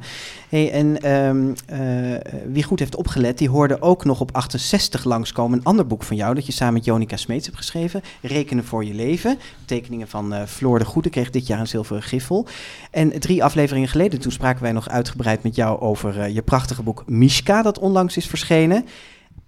Hey, 0.48 0.72
en 0.72 1.00
ehm, 1.02 1.52
eh, 1.66 2.42
wie 2.52 2.62
goed 2.62 2.78
heeft 2.78 2.96
opgelet, 2.96 3.38
die 3.38 3.48
hoorde 3.48 3.82
ook 3.82 4.04
nog 4.04 4.20
op 4.20 4.32
68 4.34 5.04
langskomen 5.04 5.58
een 5.58 5.64
ander 5.64 5.86
boek 5.86 6.02
van 6.02 6.16
jou 6.16 6.34
dat 6.34 6.46
je 6.46 6.52
samen 6.52 6.74
met 6.74 6.84
Jonica 6.84 7.16
Smeets 7.16 7.44
hebt 7.46 7.58
geschreven. 7.58 8.02
Rekenen 8.22 8.64
voor 8.64 8.84
je 8.84 8.94
leven. 8.94 9.38
Tekeningen 9.64 10.08
van 10.08 10.32
eh, 10.34 10.42
Floor 10.46 10.78
de 10.78 10.84
Goede 10.84 11.10
kreeg 11.10 11.30
dit 11.30 11.46
jaar 11.46 11.60
een 11.60 11.66
zilveren 11.66 12.02
griffel. 12.02 12.46
En 12.90 13.18
drie 13.20 13.44
afleveringen 13.44 13.88
geleden, 13.88 14.20
toen 14.20 14.32
spraken 14.32 14.62
wij 14.62 14.72
nog 14.72 14.88
uitgebreid 14.88 15.42
met 15.42 15.54
jou 15.54 15.80
over 15.80 16.28
je 16.28 16.42
prachtige 16.42 16.82
boek 16.82 17.02
Mishka, 17.06 17.62
dat 17.62 17.78
onlangs 17.78 18.16
is 18.16 18.26
verschenen. 18.26 18.86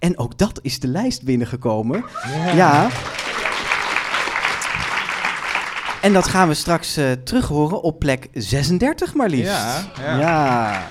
En 0.03 0.19
ook 0.19 0.39
dat 0.39 0.59
is 0.63 0.81
de 0.81 0.89
lijst 0.89 1.23
binnengekomen. 1.23 2.05
ja. 2.55 2.89
En 6.01 6.13
dat 6.13 6.29
gaan 6.29 6.49
we 6.49 6.55
straks 6.55 6.97
eh 6.97 7.13
terug 7.13 7.49
horen 7.49 7.83
op 7.83 7.99
plek 7.99 8.29
36 8.33 9.15
maar 9.15 9.29
liefst. 9.29 9.53
Ja, 9.53 9.85
ja. 10.01 10.19
ja. 10.19 10.87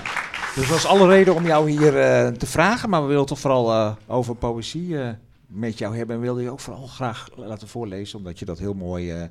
Dus 0.55 0.68
dat 0.68 0.78
is 0.78 0.86
alle 0.86 1.07
reden 1.07 1.36
om 1.36 1.45
jou 1.45 1.70
hier 1.70 1.99
eh, 1.99 2.28
te 2.28 2.45
vragen. 2.45 2.89
Maar 2.89 3.01
we 3.01 3.07
willen 3.07 3.26
toch 3.26 3.39
vooral 3.39 3.72
eh, 3.72 3.91
over 4.07 4.36
poëzie 4.36 4.97
met 5.54 5.78
jou 5.78 5.97
hebben. 5.97 6.16
En 6.16 6.22
wilde 6.22 6.41
je 6.41 6.49
ook 6.49 6.60
vooral 6.60 6.88
graag 6.88 7.30
laten 7.36 7.68
voorlezen. 7.68 8.18
Omdat 8.18 8.39
je 8.39 8.45
dat 8.45 8.60
heel 8.60 8.74
mooi 8.74 9.12
eh, 9.12 9.24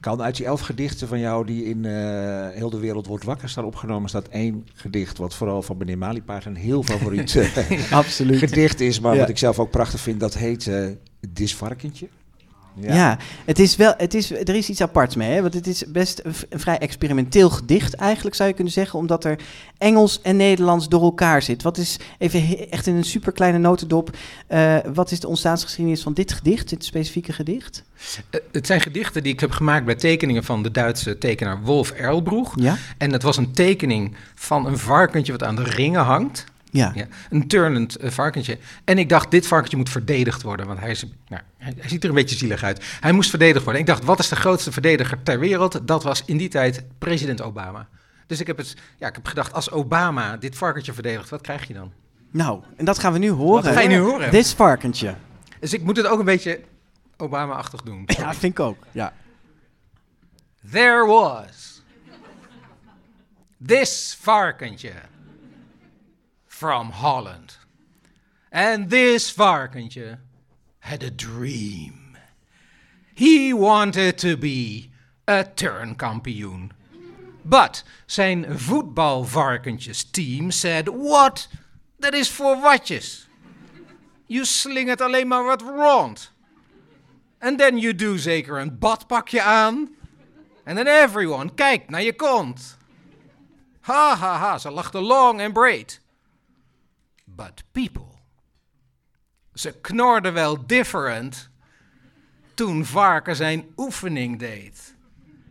kan. 0.00 0.22
Uit 0.22 0.36
die 0.36 0.46
elf 0.46 0.60
gedichten 0.60 1.08
van 1.08 1.18
jou 1.18 1.46
die 1.46 1.64
in 1.64 1.84
eh, 1.84 2.48
Heel 2.48 2.70
de 2.70 2.78
Wereld 2.78 3.06
Wordt 3.06 3.24
Wakker 3.24 3.48
staan 3.48 3.64
opgenomen... 3.64 4.08
staat 4.08 4.28
één 4.28 4.66
gedicht 4.74 5.18
wat 5.18 5.34
vooral 5.34 5.62
van 5.62 5.76
meneer 5.76 5.98
Maliepaard 5.98 6.44
een 6.44 6.56
heel 6.56 6.82
favoriet 6.82 7.36
eh, 7.36 7.92
Absoluut. 7.92 8.38
gedicht 8.38 8.80
is. 8.80 9.00
Maar 9.00 9.14
Ja. 9.14 9.20
wat 9.20 9.28
ik 9.28 9.38
zelf 9.38 9.58
ook 9.58 9.70
prachtig 9.70 10.00
vind, 10.00 10.20
dat 10.20 10.34
heet 10.34 10.70
Disvarkentje. 11.28 12.08
Ja. 12.74 13.18
het 13.44 13.58
is 13.58 13.76
wel, 13.76 13.94
het 13.96 14.14
is, 14.14 14.30
er 14.30 14.54
is 14.54 14.68
iets 14.68 14.80
aparts 14.80 15.16
mee, 15.16 15.32
hè? 15.32 15.40
want 15.42 15.54
het 15.54 15.66
is 15.66 15.84
best 15.88 16.20
een, 16.24 16.60
vrij 16.60 16.78
experimenteel 16.78 17.50
gedicht 17.50 17.94
eigenlijk, 17.94 18.36
zou 18.36 18.48
je 18.48 18.54
kunnen 18.54 18.72
zeggen, 18.72 18.98
omdat 18.98 19.24
er 19.24 19.38
Engels 19.78 20.20
en 20.20 20.36
Nederlands 20.36 20.88
door 20.88 21.02
elkaar 21.02 21.42
zit. 21.42 21.62
Wat 21.62 21.76
is, 21.76 21.98
even 22.18 22.70
echt 22.70 22.86
in 22.86 22.94
een 22.94 23.04
super 23.04 23.32
kleine 23.32 23.58
notendop, 23.58 24.16
eh, 24.46 24.76
wat 24.94 25.10
is 25.10 25.20
de 25.20 25.28
ontstaansgeschiedenis 25.28 26.02
van 26.02 26.12
dit 26.12 26.32
gedicht, 26.32 26.68
dit 26.68 26.84
specifieke 26.84 27.32
gedicht? 27.32 27.82
Eh, 28.30 28.40
het 28.52 28.66
zijn 28.66 28.80
gedichten 28.80 29.22
die 29.22 29.32
ik 29.32 29.40
heb 29.40 29.50
gemaakt 29.50 29.84
bij 29.84 29.94
tekeningen 29.94 30.44
van 30.44 30.62
de 30.62 30.70
Duitse 30.70 31.18
tekenaar 31.18 31.62
Wolf 31.62 31.90
Erlbroeg. 31.90 32.52
Ja? 32.60 32.76
En 32.98 33.12
het 33.12 33.22
was 33.22 33.36
een 33.36 33.52
tekening 33.52 34.16
van 34.34 34.66
een 34.66 34.78
varkentje 34.78 35.32
wat 35.32 35.42
aan 35.42 35.56
de 35.56 35.62
ringen 35.62 36.04
hangt. 36.04 36.44
Ja. 36.72 36.92
Ja, 36.94 37.06
een 37.30 37.48
turnend 37.48 37.96
eh, 37.96 38.10
varkentje. 38.10 38.58
En 38.84 38.98
ik 38.98 39.08
dacht, 39.08 39.30
dit 39.30 39.46
varkentje 39.46 39.76
moet 39.76 39.88
verdedigd 39.88 40.42
worden. 40.42 40.66
Want 40.66 40.78
hij, 40.78 40.90
is, 40.90 41.04
nou, 41.28 41.42
hij, 41.58 41.74
hij 41.76 41.88
ziet 41.88 42.02
er 42.02 42.08
een 42.08 42.14
beetje 42.14 42.36
zielig 42.36 42.62
uit. 42.62 42.84
Hij 43.00 43.12
moest 43.12 43.30
verdedigd 43.30 43.64
worden. 43.64 43.80
Ik 43.80 43.86
dacht, 43.86 44.04
wat 44.04 44.18
is 44.18 44.28
de 44.28 44.36
grootste 44.36 44.72
verdediger 44.72 45.22
ter 45.22 45.38
wereld? 45.38 45.80
Dat 45.86 46.02
was 46.02 46.22
in 46.24 46.36
die 46.36 46.48
tijd 46.48 46.84
president 46.98 47.42
Obama. 47.42 47.88
Dus 48.26 48.40
ik 48.40 48.46
heb, 48.46 48.56
het, 48.56 48.76
ja, 48.98 49.08
ik 49.08 49.14
heb 49.14 49.26
gedacht, 49.26 49.52
als 49.52 49.70
Obama 49.70 50.36
dit 50.36 50.56
varkentje 50.56 50.92
verdedigt, 50.92 51.28
wat 51.28 51.40
krijg 51.40 51.66
je 51.68 51.74
dan? 51.74 51.92
Nou, 52.30 52.62
en 52.76 52.84
dat 52.84 52.98
gaan 52.98 53.12
we 53.12 53.18
nu 53.18 53.30
horen. 53.30 53.64
Wat 53.64 53.72
ga 53.72 53.80
je 53.80 53.88
nu 53.88 53.98
horen? 53.98 54.30
Dit 54.30 54.48
varkentje. 54.54 55.14
Dus 55.60 55.72
ik 55.72 55.82
moet 55.82 55.96
het 55.96 56.06
ook 56.06 56.18
een 56.18 56.24
beetje 56.24 56.60
Obama-achtig 57.16 57.82
doen. 57.82 58.02
Ja, 58.06 58.34
vind 58.34 58.58
ik 58.58 58.60
ook. 58.60 58.76
Ja. 58.90 59.12
There 60.70 61.06
was 61.06 61.82
this 63.66 64.18
varkentje 64.20 64.92
from 66.62 66.90
Holland. 66.90 67.56
And 68.52 68.88
this 68.88 69.32
varkentje 69.32 70.18
had 70.78 71.02
a 71.02 71.10
dream. 71.10 72.16
He 73.14 73.52
wanted 73.52 74.16
to 74.18 74.36
be 74.36 74.92
a 75.26 75.42
turnkampioen. 75.42 76.70
But 77.44 77.82
zijn 78.06 78.46
voetbalvarkentjes 78.58 80.04
team 80.10 80.52
said, 80.52 80.88
what? 80.88 81.48
Dat 81.98 82.14
is 82.14 82.30
voor 82.30 82.60
watjes. 82.60 83.28
You 84.26 84.44
slingert 84.44 85.00
alleen 85.00 85.28
maar 85.28 85.44
wat 85.44 85.62
rond. 85.62 86.30
And 87.40 87.58
then 87.58 87.78
you 87.78 87.94
do 87.94 88.16
zeker 88.16 88.60
een 88.60 88.78
badpakje 88.78 89.42
aan. 89.42 89.96
En 90.64 90.76
then 90.76 90.86
everyone 90.86 91.54
kijkt 91.54 91.90
naar 91.90 92.02
je 92.02 92.16
kont. 92.16 92.76
Ha 93.80 94.16
ha 94.16 94.36
ha, 94.36 94.58
ze 94.58 94.70
lachte 94.70 95.00
long 95.00 95.40
en 95.40 95.52
breed. 95.52 96.01
But 97.36 97.62
people. 97.72 98.08
Ze 99.54 99.80
knorden 99.80 100.32
wel 100.32 100.66
different 100.66 101.50
toen 102.54 102.84
Varken 102.84 103.36
zijn 103.36 103.72
oefening 103.76 104.38
deed. 104.38 104.96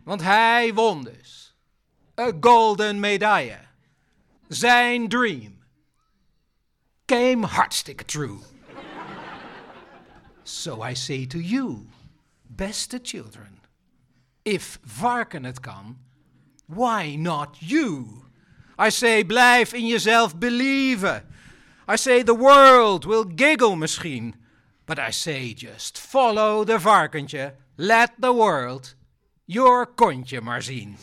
Want 0.04 0.22
hij 0.22 0.74
won 0.74 1.04
dus. 1.04 1.56
Een 2.14 2.36
golden 2.40 3.00
medaille. 3.00 3.58
Zijn 4.48 5.08
dream 5.08 5.62
came 7.06 7.46
hartstikke 7.46 8.04
true. 8.04 8.38
So 10.44 10.82
I 10.82 10.94
say 10.94 11.26
to 11.26 11.38
you, 11.38 11.86
beste 12.42 12.98
children, 13.02 13.60
if 14.42 14.78
Varken 14.84 15.44
het 15.44 15.60
kan, 15.60 15.98
why 16.66 17.16
not 17.18 17.56
you? 17.58 18.06
I 18.78 18.90
say, 18.90 19.24
blijf 19.24 19.72
in 19.72 19.86
jezelf 19.86 20.38
believen. 20.38 21.26
I 21.88 21.96
say, 21.96 22.22
the 22.22 22.34
world 22.34 23.04
will 23.04 23.24
giggle 23.24 23.76
misschien. 23.76 24.34
But 24.86 24.98
I 24.98 25.10
say, 25.10 25.54
just 25.54 25.98
follow 25.98 26.64
the 26.64 26.78
varkentje. 26.78 27.52
Let 27.76 28.10
the 28.18 28.32
world 28.32 28.94
your 29.46 29.86
kontje 29.86 30.40
maar 30.40 30.62
zien. 30.62 30.96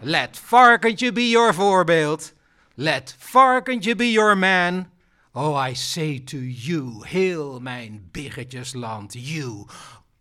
Let 0.00 0.36
varkentje 0.36 1.12
be 1.12 1.30
your 1.30 1.52
voorbeeld. 1.52 2.32
Let 2.76 3.14
varkentje 3.18 3.96
be 3.96 4.10
your 4.10 4.36
man. 4.36 4.86
Oh, 5.34 5.54
I 5.54 5.74
say 5.74 6.18
to 6.18 6.38
you, 6.38 7.04
heel 7.06 7.60
mijn 7.60 8.08
biggetjesland, 8.12 9.14
you 9.14 9.66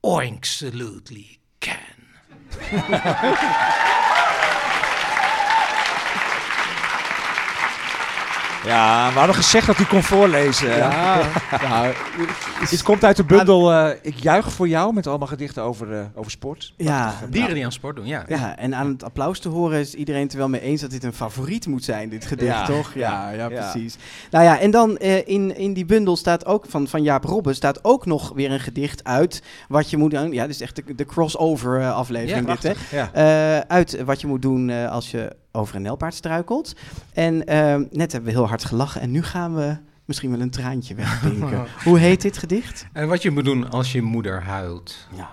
absolutely 0.03 1.39
can. 1.59 1.77
Ja, 8.66 9.12
we 9.12 9.18
hadden 9.18 9.36
gezegd 9.36 9.68
dat 9.68 9.76
hij 9.76 9.86
kon 9.86 10.03
voorlezen. 10.03 10.78
Ja, 10.78 11.22
nou, 11.70 11.93
Dit 12.70 12.84
komt 12.84 13.03
uit 13.03 13.16
de 13.16 13.24
bundel 13.24 13.74
eh, 13.74 13.97
Ik 14.01 14.20
juich 14.20 14.51
voor 14.51 14.68
jou 14.68 14.93
met 14.93 15.07
allemaal 15.07 15.28
gedichten 15.28 15.64
over, 15.64 15.93
eh, 15.93 16.05
over 16.16 16.32
sport. 16.32 16.74
Ja. 16.78 17.14
Dieren 17.30 17.53
die 17.53 17.66
aan 17.66 17.72
sport 17.72 17.95
doen, 17.95 18.05
ja. 18.05 18.24
Ja, 18.28 18.57
en 18.57 18.76
aan 18.76 18.88
het 18.88 19.03
applaus 19.03 19.39
te 19.39 19.49
horen 19.49 19.80
is 19.80 19.93
iedereen 19.93 20.22
het 20.22 20.32
er 20.32 20.38
wel 20.38 20.49
mee 20.49 20.62
eens 20.62 20.82
dat 20.82 20.89
dit 20.89 21.03
een 21.03 21.14
favoriet 21.14 21.68
moet 21.68 21.84
zijn, 21.84 22.09
dit 22.09 22.26
gedicht, 22.26 22.51
Ja, 22.51 22.66
toch? 22.66 22.93
Ja, 22.93 23.30
ja, 23.32 23.47
ja. 23.47 23.47
precies. 23.47 23.97
Nou 24.32 24.45
ja, 24.45 24.59
en 24.59 24.72
dan 24.72 24.97
eh, 24.97 25.28
in, 25.28 25.57
in 25.57 25.74
die 25.74 25.86
bundel 25.86 26.16
staat 26.16 26.45
ook 26.45 26.66
van, 26.70 26.88
van 26.88 27.03
Jaap 27.03 27.24
Robben 27.24 27.55
staat 27.55 27.84
ook 27.84 28.05
nog 28.05 28.32
weer 28.36 28.51
een 28.51 28.59
gedicht 28.59 29.03
uit 29.03 29.43
wat 29.68 29.89
je 29.89 29.97
moet 29.97 30.12
doen. 30.12 30.32
Ja, 30.32 30.45
dit 30.45 30.55
is 30.55 30.62
echt 30.62 30.76
de, 30.76 30.95
de 30.95 31.05
crossover 31.05 31.91
aflevering 31.91 32.47
Ja, 32.47 32.55
dit, 32.55 32.78
hè? 32.89 33.01
Eh, 33.01 33.59
uit 33.68 34.03
wat 34.03 34.22
je 34.22 34.28
moet 34.28 34.41
doen 34.41 34.70
eh, 34.70 34.91
als 34.91 35.12
je 35.12 35.36
over 35.52 35.76
een 35.76 35.82
nijlpaard 35.82 36.14
struikelt. 36.14 36.76
En 37.14 37.45
eh, 37.45 37.76
net 37.76 38.12
hebben 38.12 38.32
we 38.32 38.38
heel 38.38 38.47
hard 38.47 38.66
gelachen 38.66 39.02
en 39.02 39.12
nu 39.12 39.24
gaan 39.24 39.56
we 39.56 39.78
misschien 40.06 40.32
wel 40.32 40.41
een 40.41 40.49
traantje 40.49 40.95
wegpinken. 40.95 41.68
Hoe 41.84 41.99
heet 41.99 42.22
dit 42.22 42.38
gedicht? 42.38 42.86
En 42.93 43.08
wat 43.08 43.22
je 43.22 43.32
moet 43.32 43.45
doen 43.45 43.70
als 43.70 43.91
je 43.91 44.02
moeder 44.02 44.43
huilt. 44.43 45.08
Ja. 45.16 45.30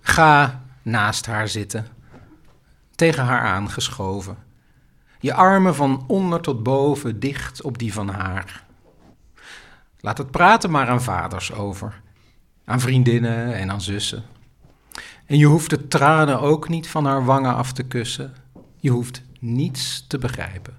Ga 0.00 0.62
naast 0.82 1.26
haar 1.26 1.48
zitten, 1.48 1.86
tegen 2.94 3.24
haar 3.24 3.40
aangeschoven. 3.40 4.36
Je 5.20 5.34
armen 5.34 5.74
van 5.74 6.04
onder 6.06 6.40
tot 6.40 6.62
boven 6.62 7.20
dicht 7.20 7.62
op 7.62 7.78
die 7.78 7.92
van 7.92 8.08
haar. 8.08 8.64
Laat 10.00 10.18
het 10.18 10.30
praten 10.30 10.70
maar 10.70 10.88
aan 10.88 11.02
vaders 11.02 11.52
over, 11.52 12.00
aan 12.64 12.80
vriendinnen 12.80 13.54
en 13.54 13.70
aan 13.70 13.80
zussen. 13.80 14.24
En 15.30 15.38
je 15.38 15.46
hoeft 15.46 15.70
de 15.70 15.88
tranen 15.88 16.40
ook 16.40 16.68
niet 16.68 16.88
van 16.88 17.04
haar 17.04 17.24
wangen 17.24 17.54
af 17.54 17.72
te 17.72 17.82
kussen. 17.82 18.34
Je 18.76 18.90
hoeft 18.90 19.22
niets 19.38 20.04
te 20.06 20.18
begrijpen, 20.18 20.74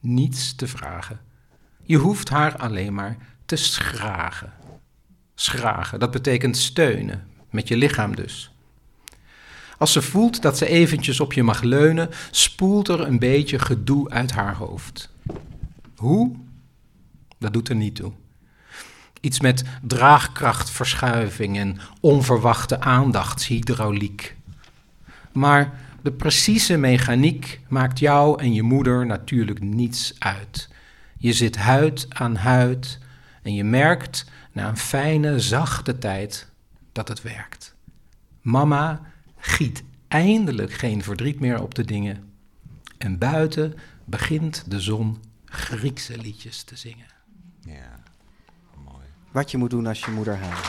niets 0.00 0.54
te 0.54 0.66
vragen. 0.66 1.20
Je 1.82 1.96
hoeft 1.96 2.28
haar 2.28 2.56
alleen 2.56 2.94
maar 2.94 3.16
te 3.46 3.56
schragen. 3.56 4.52
Schragen, 5.34 5.98
dat 5.98 6.10
betekent 6.10 6.56
steunen, 6.56 7.26
met 7.50 7.68
je 7.68 7.76
lichaam 7.76 8.16
dus. 8.16 8.54
Als 9.78 9.92
ze 9.92 10.02
voelt 10.02 10.42
dat 10.42 10.58
ze 10.58 10.66
eventjes 10.66 11.20
op 11.20 11.32
je 11.32 11.42
mag 11.42 11.62
leunen, 11.62 12.10
spoelt 12.30 12.88
er 12.88 13.00
een 13.00 13.18
beetje 13.18 13.58
gedoe 13.58 14.10
uit 14.10 14.32
haar 14.32 14.54
hoofd. 14.54 15.10
Hoe? 15.96 16.36
Dat 17.38 17.52
doet 17.52 17.68
er 17.68 17.76
niet 17.76 17.94
toe. 17.94 18.12
Iets 19.26 19.40
met 19.40 19.64
draagkrachtverschuiving 19.82 21.58
en 21.58 21.78
onverwachte 22.00 22.80
aandachtshydrauliek. 22.80 24.36
Maar 25.32 25.80
de 26.02 26.12
precieze 26.12 26.76
mechaniek 26.76 27.60
maakt 27.68 27.98
jou 27.98 28.40
en 28.40 28.54
je 28.54 28.62
moeder 28.62 29.06
natuurlijk 29.06 29.60
niets 29.60 30.14
uit. 30.18 30.68
Je 31.18 31.32
zit 31.32 31.56
huid 31.56 32.06
aan 32.08 32.36
huid 32.36 32.98
en 33.42 33.54
je 33.54 33.64
merkt 33.64 34.24
na 34.52 34.68
een 34.68 34.76
fijne, 34.76 35.40
zachte 35.40 35.98
tijd 35.98 36.50
dat 36.92 37.08
het 37.08 37.22
werkt. 37.22 37.74
Mama 38.40 39.00
giet 39.38 39.82
eindelijk 40.08 40.72
geen 40.72 41.02
verdriet 41.02 41.40
meer 41.40 41.62
op 41.62 41.74
de 41.74 41.84
dingen. 41.84 42.32
En 42.98 43.18
buiten 43.18 43.74
begint 44.04 44.64
de 44.70 44.80
zon 44.80 45.18
Griekse 45.44 46.18
liedjes 46.18 46.62
te 46.62 46.76
zingen. 46.76 47.06
Ja. 47.60 47.95
Wat 49.36 49.50
je 49.50 49.56
moet 49.56 49.70
doen 49.70 49.86
als 49.86 50.00
je 50.00 50.10
moeder 50.10 50.36
huilt. 50.40 50.66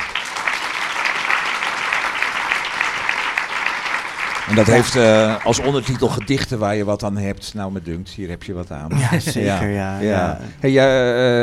En 4.50 4.56
dat 4.56 4.66
heeft 4.68 4.96
eh, 4.96 5.46
als 5.46 5.60
ondertitel 5.60 6.08
gedichten 6.08 6.60
waar 6.60 6.76
je 6.76 6.84
wat 6.86 7.04
aan 7.04 7.18
hebt. 7.18 7.54
Nou, 7.54 7.72
me 7.72 7.82
dunkt, 7.82 8.10
hier 8.10 8.30
heb 8.30 8.44
je 8.44 8.54
wat 8.54 8.72
aan. 8.72 8.90
Ja, 9.12 9.20
zeker, 9.20 9.70
ja, 9.70 10.00
ja. 10.00 10.40
Hey, 10.60 10.72
jij 10.72 10.88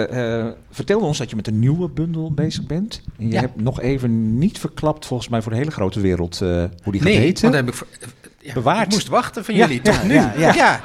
eh, 0.07 0.39
eh, 0.41 0.47
vertelde 0.70 1.05
ons 1.07 1.18
dat 1.18 1.31
je 1.31 1.37
met 1.37 1.47
een 1.47 1.59
nieuwe 1.59 1.89
bundel 1.89 2.33
bezig 2.33 2.66
bent. 2.66 3.01
En 3.18 3.27
je 3.27 3.33
Ja. 3.33 3.41
hebt 3.41 3.61
nog 3.61 3.81
even 3.81 4.39
niet 4.39 4.59
verklapt, 4.59 5.07
volgens 5.07 5.29
mij 5.29 5.43
voor 5.43 5.53
de 5.53 5.59
hele 5.59 5.70
grote 5.70 6.01
wereld, 6.01 6.41
eh, 6.41 6.49
hoe 6.83 6.93
die 6.93 7.01
gaat 7.01 7.03
Nee, 7.11 7.18
heten. 7.18 7.43
want 7.43 7.55
dat 7.55 7.64
heb 7.64 7.68
ik 7.68 7.75
voor- 7.75 7.89
Bewaard. 8.55 8.87
Ik 8.87 8.93
moest 8.93 9.09
wachten 9.09 9.45
van 9.45 9.55
jullie, 9.55 9.81
ja, 9.83 9.93
toch 9.93 10.05
nu? 10.05 10.14
ja, 10.14 10.33
ja. 10.37 10.53
ja. 10.55 10.81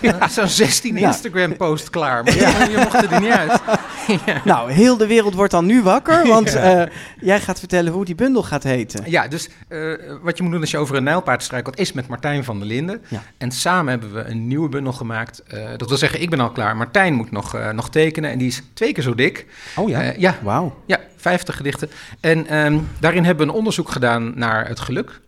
Ja, 0.00 0.28
Zo'n 0.36 0.48
16 0.48 0.96
Ja. 0.98 1.06
Instagram-post 1.06 1.90
klaar, 1.90 2.24
maar 2.24 2.36
ja. 2.36 2.64
je 2.64 2.76
mocht 2.76 3.10
er 3.10 3.20
niet 3.20 3.30
uit. 3.42 3.60
Nou, 4.44 4.72
heel 4.72 4.96
de 4.96 5.06
wereld 5.06 5.34
wordt 5.34 5.52
dan 5.52 5.66
nu 5.66 5.82
wakker, 5.82 6.26
want 6.36 6.54
eh, 6.54 6.82
jij 7.20 7.40
gaat 7.40 7.58
vertellen 7.58 7.92
hoe 7.92 8.04
die 8.04 8.14
bundel 8.14 8.42
gaat 8.42 8.62
heten. 8.62 9.10
Ja, 9.10 9.28
dus 9.28 9.48
eh, 9.68 9.92
wat 10.22 10.36
je 10.36 10.42
moet 10.42 10.52
doen 10.52 10.60
als 10.60 10.70
je 10.70 10.78
over 10.78 10.96
een 10.96 11.04
nijlpaard 11.04 11.42
struikelt, 11.42 11.78
is 11.78 11.92
met 11.92 12.08
Martijn 12.08 12.44
van 12.44 12.58
der 12.58 12.66
Linden. 12.68 13.02
Ja. 13.08 13.22
En 13.38 13.50
samen 13.50 13.90
hebben 13.90 14.14
we 14.14 14.24
een 14.24 14.46
nieuwe 14.46 14.68
bundel 14.68 14.92
gemaakt. 14.92 15.42
Eh, 15.42 15.68
dat 15.76 15.88
wil 15.88 15.98
zeggen, 15.98 16.22
ik 16.22 16.30
ben 16.30 16.40
al 16.40 16.50
klaar. 16.50 16.76
Martijn 16.76 17.14
moet 17.14 17.30
nog, 17.30 17.54
eh, 17.54 17.70
nog 17.70 17.90
tekenen 17.90 18.30
en 18.30 18.38
die 18.38 18.48
is 18.48 18.62
twee 18.74 18.92
keer 18.92 19.02
zo 19.02 19.14
dik. 19.14 19.46
Oh 19.76 19.88
ja. 19.88 20.12
Ja, 20.16 20.34
Wauw. 20.42 20.82
ja, 20.86 21.00
50 21.16 21.56
gedichten. 21.56 21.90
En 22.20 22.46
ehm, 22.46 22.78
daarin 23.00 23.24
hebben 23.24 23.46
we 23.46 23.52
een 23.52 23.58
onderzoek 23.58 23.90
gedaan 23.90 24.32
naar 24.34 24.68
het 24.68 24.80
geluk. 24.80 25.20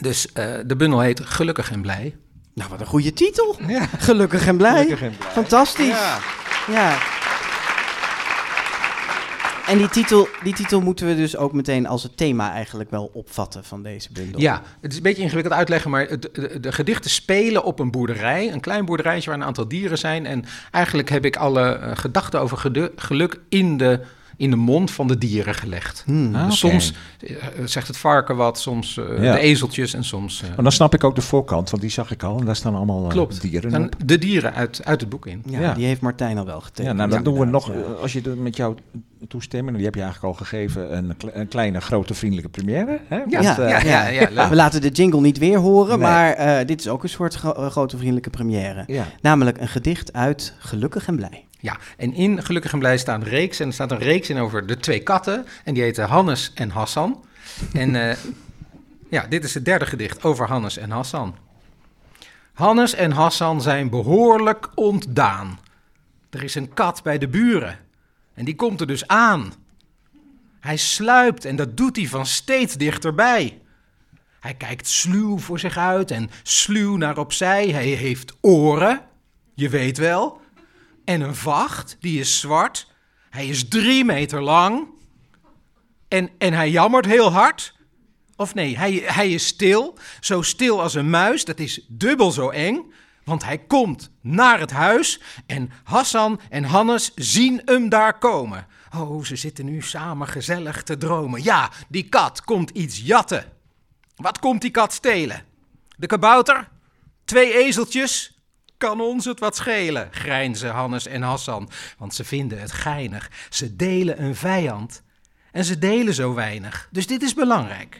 Dus 0.00 0.32
eh, 0.32 0.44
de 0.66 0.76
bundel 0.76 1.00
heet 1.00 1.20
Gelukkig 1.24 1.70
en 1.70 1.80
Blij. 1.80 2.16
Nou, 2.54 2.70
wat 2.70 2.80
een 2.80 2.86
goede 2.86 3.12
titel. 3.12 3.56
Ja. 3.66 3.86
Gelukkig 3.98 4.46
en 4.46 4.56
blij. 4.56 4.72
Gelukkig 4.82 5.02
en 5.02 5.16
blij. 5.16 5.30
Fantastisch. 5.30 5.86
Ja. 5.86 6.18
Ja. 6.68 6.96
En 9.68 9.78
die 9.78 9.88
titel, 9.88 10.28
die 10.42 10.54
titel 10.54 10.80
moeten 10.80 11.06
we 11.06 11.16
dus 11.16 11.36
ook 11.36 11.52
meteen 11.52 11.86
als 11.86 12.02
het 12.02 12.16
thema 12.16 12.52
eigenlijk 12.52 12.90
wel 12.90 13.10
opvatten 13.12 13.64
van 13.64 13.82
deze 13.82 14.12
bundel. 14.12 14.40
Ja, 14.40 14.62
het 14.80 14.90
is 14.90 14.96
een 14.96 15.02
beetje 15.02 15.22
ingewikkeld 15.22 15.54
uitleggen, 15.54 15.90
maar 15.90 16.20
de, 16.20 16.58
de 16.60 16.72
gedichten 16.72 17.10
spelen 17.10 17.64
op 17.64 17.78
een 17.78 17.90
boerderij. 17.90 18.52
Een 18.52 18.60
klein 18.60 18.84
boerderijtje 18.84 19.30
waar 19.30 19.38
een 19.38 19.46
aantal 19.46 19.68
dieren 19.68 19.98
zijn. 19.98 20.26
En 20.26 20.44
eigenlijk 20.70 21.08
heb 21.08 21.24
ik 21.24 21.36
alle 21.36 21.68
eh, 21.68 21.96
gedachten 21.96 22.40
over 22.40 22.72
geluk 22.96 23.40
in 23.48 23.76
de, 23.76 24.00
in 24.38 24.50
de 24.50 24.56
mond 24.56 24.90
van 24.90 25.06
de 25.06 25.18
dieren 25.18 25.54
gelegd. 25.54 26.02
Hmm. 26.06 26.34
Ah, 26.34 26.46
Dus 26.46 26.58
soms 26.58 26.92
eh, 27.20 27.36
zegt 27.64 27.86
het 27.86 27.96
varken 27.96 28.36
wat, 28.36 28.58
soms 28.58 28.96
eh, 28.98 29.22
Ja. 29.24 29.32
de 29.32 29.38
ezeltjes 29.38 29.94
en 29.94 30.04
soms... 30.04 30.42
eh, 30.42 30.48
Maar 30.54 30.62
dan 30.62 30.72
snap 30.72 30.94
ik 30.94 31.04
ook 31.04 31.14
de 31.14 31.20
voorkant, 31.22 31.70
want 31.70 31.82
die 31.82 31.90
zag 31.92 32.10
ik 32.10 32.22
al. 32.22 32.38
En 32.38 32.44
daar 32.44 32.56
staan 32.56 32.74
allemaal 32.74 33.06
klopt, 33.06 33.40
dieren 33.40 33.90
de 34.06 34.18
dieren 34.18 34.54
uit, 34.54 34.80
uit 34.84 35.00
het 35.00 35.08
boek 35.10 35.26
in. 35.26 35.42
Ja, 35.46 35.60
Ja. 35.60 35.74
die 35.74 35.84
heeft 35.86 36.00
Martijn 36.00 36.38
al 36.38 36.44
wel 36.44 36.60
getekend. 36.60 36.86
Ja, 36.86 36.92
nou 36.92 37.10
dan 37.10 37.22
doen 37.22 37.38
we 37.38 37.44
nog, 37.44 37.70
als 38.02 38.12
je 38.12 38.20
er 38.22 38.36
met 38.36 38.56
jouw 38.56 38.74
toestemming, 39.28 39.76
die 39.76 39.84
heb 39.84 39.94
je 39.94 40.02
eigenlijk 40.02 40.34
al 40.34 40.44
gegeven, 40.46 40.96
een, 40.96 41.16
kle- 41.16 41.30
een 41.34 41.48
kleine, 41.48 41.80
grote, 41.80 42.14
vriendelijke 42.14 42.50
première. 42.50 43.00
Hè? 43.08 43.16
Ja, 43.16 43.22
Want, 43.28 43.56
ja, 43.56 43.80
ja, 43.82 44.06
ja, 44.08 44.28
leuk. 44.32 44.48
We 44.48 44.54
laten 44.54 44.80
de 44.80 44.88
jingle 44.88 45.20
niet 45.20 45.38
weer 45.38 45.58
horen, 45.58 45.98
Nee. 45.98 46.08
maar 46.08 46.32
eh, 46.32 46.66
dit 46.66 46.80
is 46.80 46.88
ook 46.88 47.02
een 47.02 47.08
soort 47.08 47.34
gro- 47.34 47.70
grote 47.70 47.96
vriendelijke 47.96 48.30
première. 48.30 48.84
ja. 48.86 49.06
Namelijk 49.20 49.60
een 49.60 49.68
gedicht 49.68 50.12
uit 50.12 50.54
Gelukkig 50.58 51.06
en 51.06 51.16
Blij. 51.16 51.44
Ja, 51.60 51.76
en 51.96 52.14
in 52.14 52.44
Gelukkig 52.44 52.72
en 52.72 52.78
Blij 52.78 52.98
staat 52.98 53.22
een 53.22 53.28
reeks. 53.28 53.60
En 53.60 53.66
er 53.66 53.72
staat 53.72 53.90
een 53.90 53.98
reeks 53.98 54.30
in 54.30 54.38
over 54.38 54.66
de 54.66 54.76
twee 54.76 55.00
katten. 55.00 55.46
En 55.64 55.74
die 55.74 55.82
heten 55.82 56.08
Hannes 56.08 56.52
en 56.54 56.70
Hassan. 56.70 57.24
En 57.72 58.08
eh, 58.08 58.16
ja, 59.16 59.26
dit 59.26 59.44
is 59.44 59.54
het 59.54 59.64
derde 59.64 59.86
gedicht 59.86 60.24
over 60.24 60.46
Hannes 60.46 60.76
en 60.76 60.90
Hassan. 60.90 61.36
Hannes 62.52 62.94
en 62.94 63.10
Hassan 63.10 63.62
zijn 63.62 63.90
behoorlijk 63.90 64.68
ontdaan. 64.74 65.58
Er 66.30 66.42
is 66.42 66.54
een 66.54 66.74
kat 66.74 67.02
bij 67.02 67.18
de 67.18 67.28
buren. 67.28 67.78
En 68.34 68.44
die 68.44 68.54
komt 68.54 68.80
er 68.80 68.86
dus 68.86 69.06
aan. 69.06 69.52
Hij 70.60 70.76
sluipt 70.76 71.44
en 71.44 71.56
dat 71.56 71.76
doet 71.76 71.96
hij 71.96 72.06
van 72.06 72.26
steeds 72.26 72.74
dichterbij. 72.74 73.60
Hij 74.40 74.54
kijkt 74.54 74.88
sluw 74.88 75.38
voor 75.38 75.58
zich 75.58 75.76
uit 75.76 76.10
en 76.10 76.30
sluw 76.42 76.96
naar 76.96 77.18
opzij. 77.18 77.68
Hij 77.68 77.86
heeft 77.86 78.36
oren, 78.40 79.00
je 79.54 79.68
weet 79.68 79.98
wel. 79.98 80.40
En 81.08 81.20
een 81.20 81.34
vacht, 81.34 81.96
die 82.00 82.20
is 82.20 82.40
zwart. 82.40 82.86
Hij 83.30 83.46
is 83.46 83.68
drie 83.68 84.04
meter 84.04 84.42
lang. 84.42 84.88
En, 86.08 86.30
en 86.38 86.52
hij 86.52 86.70
jammert 86.70 87.04
heel 87.04 87.32
hard. 87.32 87.74
Of 88.36 88.54
nee, 88.54 88.76
hij, 88.76 88.92
hij 88.92 89.30
is 89.30 89.46
stil. 89.46 89.98
Zo 90.20 90.42
stil 90.42 90.82
als 90.82 90.94
een 90.94 91.10
muis. 91.10 91.44
Dat 91.44 91.58
is 91.58 91.84
dubbel 91.88 92.30
zo 92.30 92.48
eng. 92.48 92.92
Want 93.24 93.44
hij 93.44 93.58
komt 93.58 94.10
naar 94.20 94.60
het 94.60 94.70
huis. 94.70 95.20
En 95.46 95.70
Hassan 95.84 96.40
en 96.50 96.64
Hannes 96.64 97.12
zien 97.14 97.62
hem 97.64 97.88
daar 97.88 98.18
komen. 98.18 98.66
Oh, 98.96 99.24
ze 99.24 99.36
zitten 99.36 99.64
nu 99.64 99.82
samen 99.82 100.28
gezellig 100.28 100.82
te 100.82 100.96
dromen. 100.96 101.42
Ja, 101.42 101.70
die 101.88 102.08
kat 102.08 102.42
komt 102.44 102.70
iets 102.70 103.00
jatten. 103.00 103.52
Wat 104.16 104.38
komt 104.38 104.60
die 104.60 104.70
kat 104.70 104.92
stelen? 104.92 105.44
De 105.96 106.06
kabouter? 106.06 106.68
Twee 107.24 107.56
ezeltjes? 107.56 108.37
Kan 108.78 109.00
ons 109.00 109.24
het 109.24 109.40
wat 109.40 109.56
schelen, 109.56 110.08
grijnzen 110.10 110.70
Hannes 110.70 111.06
en 111.06 111.22
Hassan, 111.22 111.70
want 111.98 112.14
ze 112.14 112.24
vinden 112.24 112.60
het 112.60 112.72
geinig. 112.72 113.30
Ze 113.50 113.76
delen 113.76 114.22
een 114.22 114.34
vijand 114.34 115.02
en 115.52 115.64
ze 115.64 115.78
delen 115.78 116.14
zo 116.14 116.34
weinig. 116.34 116.88
Dus 116.90 117.06
dit 117.06 117.22
is 117.22 117.34
belangrijk. 117.34 117.98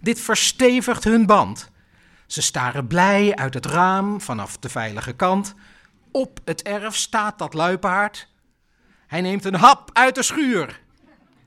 Dit 0.00 0.20
verstevigt 0.20 1.04
hun 1.04 1.26
band. 1.26 1.70
Ze 2.26 2.42
staren 2.42 2.86
blij 2.86 3.34
uit 3.34 3.54
het 3.54 3.66
raam 3.66 4.20
vanaf 4.20 4.58
de 4.58 4.68
veilige 4.68 5.12
kant. 5.12 5.54
Op 6.10 6.40
het 6.44 6.62
erf 6.62 6.96
staat 6.96 7.38
dat 7.38 7.54
luipaard. 7.54 8.28
Hij 9.06 9.20
neemt 9.20 9.44
een 9.44 9.54
hap 9.54 9.90
uit 9.92 10.14
de 10.14 10.22
schuur. 10.22 10.80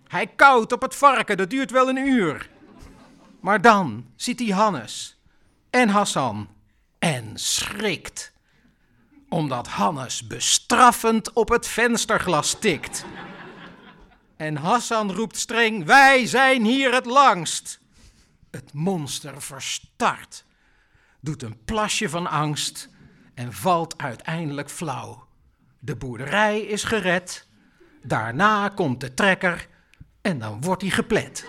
Hij 0.07 0.27
koudt 0.27 0.71
op 0.71 0.81
het 0.81 0.95
varken, 0.95 1.37
dat 1.37 1.49
duurt 1.49 1.71
wel 1.71 1.89
een 1.89 1.97
uur. 2.07 2.49
Maar 3.39 3.61
dan 3.61 4.05
ziet 4.15 4.39
hij 4.39 4.49
Hannes 4.49 5.21
en 5.69 5.89
Hassan 5.89 6.47
en 6.99 7.31
schrikt. 7.33 8.32
Omdat 9.33 9.67
Hannes 9.67 10.27
bestraffend 10.27 11.33
op 11.33 11.49
het 11.49 11.67
vensterglas 11.67 12.55
tikt. 12.59 13.05
En 14.37 14.55
Hassan 14.55 15.11
roept 15.11 15.37
streng: 15.37 15.85
Wij 15.85 16.25
zijn 16.25 16.63
hier 16.63 16.93
het 16.93 17.05
langst. 17.05 17.79
Het 18.51 18.73
monster 18.73 19.41
verstart, 19.41 20.45
doet 21.19 21.43
een 21.43 21.57
plasje 21.65 22.09
van 22.09 22.27
angst 22.27 22.89
en 23.33 23.53
valt 23.53 23.97
uiteindelijk 23.97 24.69
flauw. 24.69 25.27
De 25.79 25.95
boerderij 25.95 26.59
is 26.59 26.83
gered. 26.83 27.47
Daarna 28.03 28.69
komt 28.69 29.01
de 29.01 29.13
trekker 29.13 29.67
en 30.21 30.39
dan 30.39 30.61
wordt 30.61 30.81
hij 30.81 30.91
geplet. 30.91 31.45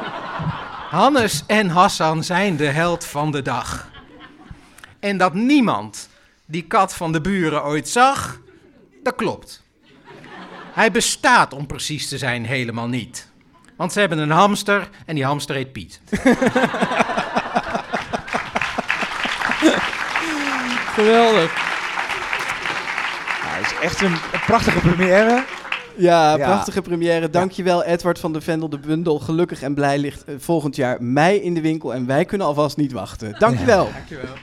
Hannes 0.90 1.44
en 1.46 1.68
Hassan 1.68 2.24
zijn 2.24 2.56
de 2.56 2.66
held 2.66 3.04
van 3.04 3.30
de 3.30 3.42
dag. 3.42 3.90
En 5.00 5.16
dat 5.16 5.34
niemand 5.34 6.10
die 6.52 6.62
kat 6.66 6.94
van 6.94 7.12
de 7.12 7.20
buren 7.20 7.64
ooit 7.64 7.88
zag, 7.88 8.40
dat 9.02 9.14
klopt. 9.14 9.62
Hij 10.72 10.90
bestaat, 10.90 11.52
om 11.54 11.66
precies 11.66 12.08
te 12.08 12.18
zijn, 12.18 12.44
helemaal 12.46 12.88
niet. 12.88 13.28
Want 13.76 13.92
ze 13.92 14.00
hebben 14.00 14.18
een 14.18 14.30
hamster 14.30 14.88
en 15.06 15.14
die 15.14 15.24
hamster 15.24 15.54
heet 15.54 15.72
Piet. 15.72 16.00
Geweldig. 20.94 21.54
Ja, 23.42 23.48
het 23.58 23.66
is 23.66 23.78
echt 23.80 24.00
een, 24.00 24.12
een 24.12 24.40
prachtige 24.46 24.78
première. 24.78 25.44
Ja, 25.96 26.36
Ja. 26.36 26.44
prachtige 26.46 26.82
première. 26.82 27.30
Dankjewel 27.30 27.84
Edward 27.84 28.18
van 28.18 28.32
de 28.32 28.40
Vendel. 28.40 28.68
De 28.68 28.78
bundel 28.78 29.18
Gelukkig 29.18 29.62
en 29.62 29.74
Blij 29.74 29.98
ligt 29.98 30.24
eh, 30.24 30.34
volgend 30.38 30.76
jaar 30.76 31.02
mei 31.02 31.38
in 31.40 31.54
de 31.54 31.60
winkel. 31.60 31.94
En 31.94 32.06
wij 32.06 32.24
kunnen 32.24 32.46
alvast 32.46 32.76
niet 32.76 32.92
wachten. 32.92 33.34
Dankjewel. 33.38 33.90
Dankjewel. 33.92 34.34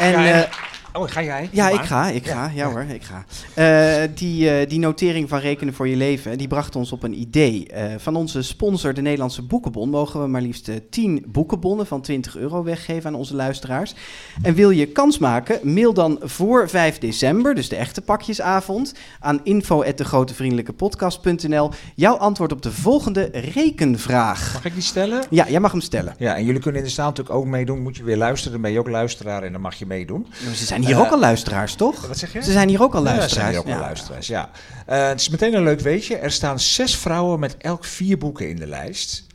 En, 0.00 0.10
Ja, 0.12 0.26
en- 0.26 0.42
eh, 0.42 0.48
Oh, 0.92 1.08
ga 1.08 1.22
jij? 1.22 1.48
Ja, 1.52 1.68
ik 1.68 1.80
ga, 1.80 2.08
ik 2.08 2.26
ga. 2.26 2.50
Ja, 2.54 2.70
hoor, 2.70 2.84
ik 2.88 3.02
ga. 3.02 3.24
Eh, 3.54 4.02
die, 4.14 4.50
eh, 4.50 4.68
die 4.68 4.78
notering 4.78 5.28
van 5.28 5.38
Rekenen 5.38 5.74
voor 5.74 5.88
je 5.88 5.96
leven, 5.96 6.38
die 6.38 6.48
bracht 6.48 6.76
ons 6.76 6.92
op 6.92 7.02
een 7.02 7.20
idee. 7.20 7.68
Eh, 7.68 7.94
van 7.98 8.16
onze 8.16 8.42
sponsor, 8.42 8.94
de 8.94 9.00
Nederlandse 9.00 9.42
Boekenbon, 9.42 9.88
mogen 9.88 10.22
we 10.22 10.28
maar 10.28 10.40
liefst 10.40 10.68
eh, 10.68 10.74
10 10.90 11.24
boekenbonnen 11.28 11.86
van 11.86 12.00
20 12.00 12.36
euro 12.36 12.62
weggeven 12.62 13.10
aan 13.10 13.16
onze 13.16 13.34
luisteraars. 13.34 13.94
En 14.42 14.54
wil 14.54 14.70
je 14.70 14.86
kans 14.86 15.18
maken, 15.18 15.74
mail 15.74 15.94
dan 15.94 16.18
voor 16.22 16.68
5 16.68 16.98
december, 16.98 17.54
dus 17.54 17.68
de 17.68 17.76
echte 17.76 18.00
pakjesavond, 18.00 18.94
aan 19.20 19.40
info.degrotevriendelijkepodcast.nl 19.44 21.70
jouw 21.94 22.16
antwoord 22.16 22.52
op 22.52 22.62
de 22.62 22.72
volgende 22.72 23.30
rekenvraag. 23.54 24.52
Mag 24.52 24.64
ik 24.64 24.74
die 24.74 24.82
stellen? 24.82 25.24
Ja, 25.30 25.48
jij 25.48 25.60
mag 25.60 25.70
hem 25.70 25.80
stellen. 25.80 26.14
Ja, 26.18 26.36
en 26.36 26.44
jullie 26.44 26.60
kunnen 26.60 26.80
in 26.80 26.86
de 26.86 26.92
zaal 26.92 27.08
natuurlijk 27.08 27.36
ook 27.36 27.46
meedoen. 27.46 27.82
Moet 27.82 27.96
je 27.96 28.02
weer 28.02 28.16
luisteren, 28.16 28.52
dan 28.52 28.62
ben 28.62 28.72
je 28.72 28.78
ook 28.78 28.88
luisteraar 28.88 29.42
en 29.42 29.52
dan 29.52 29.60
mag 29.60 29.74
je 29.74 29.86
meedoen. 29.86 30.26
Ze 30.54 30.64
zijn 30.64 30.79
hier 30.84 30.94
Eh, 30.94 31.00
ook 31.00 31.10
al 31.10 31.18
luisteraars, 31.18 31.74
toch? 31.74 32.06
Wat 32.06 32.18
zeg 32.18 32.32
je? 32.32 32.42
Ze 32.42 32.52
zijn 32.52 32.68
hier 32.68 32.82
ook 32.82 32.94
al 32.94 33.04
Ja, 33.04 33.04
luisteraars. 33.04 33.32
ze 33.32 33.38
zijn 33.40 33.50
hier 33.50 33.58
ook 33.60 33.66
al 33.66 33.72
Ja. 33.72 33.80
luisteraars, 33.80 34.26
ja. 34.26 34.50
Eh, 34.86 35.08
het 35.08 35.20
is 35.20 35.28
meteen 35.28 35.54
een 35.54 35.62
leuk 35.62 35.80
weetje. 35.80 36.16
Er 36.16 36.30
staan 36.30 36.60
zes 36.60 36.96
vrouwen 36.96 37.40
met 37.40 37.56
elk 37.56 37.84
vier 37.84 38.18
boeken 38.18 38.48
in 38.48 38.56
de 38.56 38.66
lijst. 38.66 39.26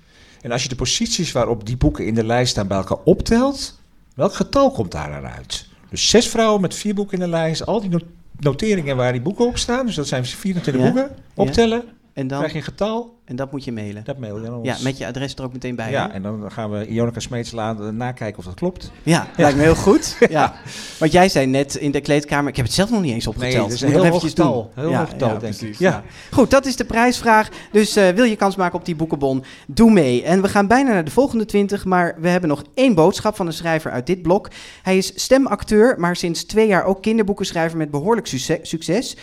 En 0.42 0.52
als 0.52 0.64
je 0.64 0.70
de 0.70 0.76
posities 0.76 1.32
waarop 1.32 1.66
die 1.66 1.78
boeken 1.78 2.06
in 2.06 2.14
de 2.16 2.24
lijst 2.26 2.52
staan 2.52 2.68
bij 2.68 2.78
elkaar 2.78 2.98
optelt, 3.04 3.80
welk 4.16 4.34
getal 4.36 4.72
komt 4.72 4.92
daar 4.92 5.12
dan 5.22 5.32
uit? 5.32 5.66
Dus 5.90 6.10
zes 6.10 6.28
vrouwen 6.28 6.62
met 6.62 6.76
vier 6.76 6.94
boeken 6.94 7.14
in 7.18 7.24
de 7.24 7.30
lijst, 7.30 7.66
al 7.66 7.82
die 7.82 7.90
no- 7.90 8.00
noteringen 8.40 8.96
waar 8.96 9.12
die 9.12 9.22
boeken 9.22 9.46
op 9.46 9.58
staan, 9.58 9.86
dus 9.86 9.96
dat 9.96 10.08
zijn 10.08 10.26
24 10.26 10.84
Ja, 10.84 10.92
boeken, 10.92 11.16
optellen, 11.34 11.84
En 12.16 12.28
dan, 12.28 12.38
krijg 12.38 12.52
je 12.52 12.58
een 12.58 12.64
getal, 12.64 13.18
en 13.26 13.36
dat 13.36 13.52
moet 13.52 13.64
je 13.64 13.72
mailen. 13.72 14.04
dat 14.04 14.18
mail 14.18 14.42
je 14.42 14.48
aan 14.48 14.54
ons. 14.54 14.68
Ja, 14.68 14.78
met 14.84 14.98
je 14.98 15.08
adres 15.08 15.36
er 15.36 15.44
ook 15.44 15.54
meteen 15.54 15.76
bij. 15.76 15.92
Ja, 15.92 16.08
hè? 16.08 16.14
en 16.14 16.22
dan 16.22 16.52
gaan 16.52 16.72
we 16.72 16.88
Ionica 16.88 17.20
Smeets 17.20 17.52
laten 17.52 17.98
nakijken 17.98 18.40
of 18.40 18.46
dat 18.46 18.54
klopt. 18.54 18.92
Ja, 19.04 19.28
lijkt 19.38 19.58
me 19.58 19.64
heel 19.64 19.76
goed. 19.76 20.18
Ja. 20.30 20.56
Want 21.00 21.12
jij 21.12 21.30
zei 21.30 21.46
net 21.46 21.76
in 21.76 21.92
de 21.92 22.02
kleedkamer, 22.02 22.50
ik 22.50 22.56
heb 22.56 22.66
het 22.66 22.74
zelf 22.74 22.90
nog 22.90 23.02
niet 23.02 23.14
eens 23.14 23.28
opgeteld. 23.28 23.68
Nee, 23.68 23.76
is 23.76 23.82
een 23.82 23.90
heel 23.90 24.06
hoog 24.06 24.22
getal. 24.22 24.72
Heel 24.76 24.90
ja, 24.90 25.00
hoog 25.00 25.10
getal, 25.10 25.30
ja, 25.30 25.38
denk 25.38 25.56
ik. 25.56 25.76
Ja. 25.76 26.04
Goed, 26.32 26.52
dat 26.52 26.66
is 26.66 26.76
de 26.76 26.86
prijsvraag. 26.86 27.50
Dus 27.72 27.96
eh, 27.96 28.10
wil 28.10 28.24
je 28.24 28.36
kans 28.36 28.56
maken 28.56 28.80
op 28.80 28.86
die 28.86 28.96
boekenbon, 28.96 29.44
doe 29.68 29.92
mee. 29.92 30.24
En 30.24 30.42
we 30.42 30.48
gaan 30.48 30.68
bijna 30.68 30.92
naar 30.92 31.06
de 31.06 31.12
volgende 31.12 31.46
20, 31.46 31.86
maar 31.86 32.16
we 32.20 32.30
hebben 32.30 32.50
nog 32.50 32.64
één 32.74 32.94
boodschap 32.94 33.36
van 33.36 33.48
een 33.48 33.54
schrijver 33.54 33.92
uit 33.92 34.08
dit 34.08 34.22
blok. 34.22 34.50
Hij 34.82 34.98
is 34.98 35.12
stemacteur, 35.16 36.00
maar 36.00 36.16
sinds 36.16 36.44
twee 36.44 36.68
jaar 36.68 36.84
ook 36.84 37.02
kinderboekenschrijver 37.02 37.78
met 37.78 37.92
behoorlijk 37.92 38.28
succes. 38.62 39.16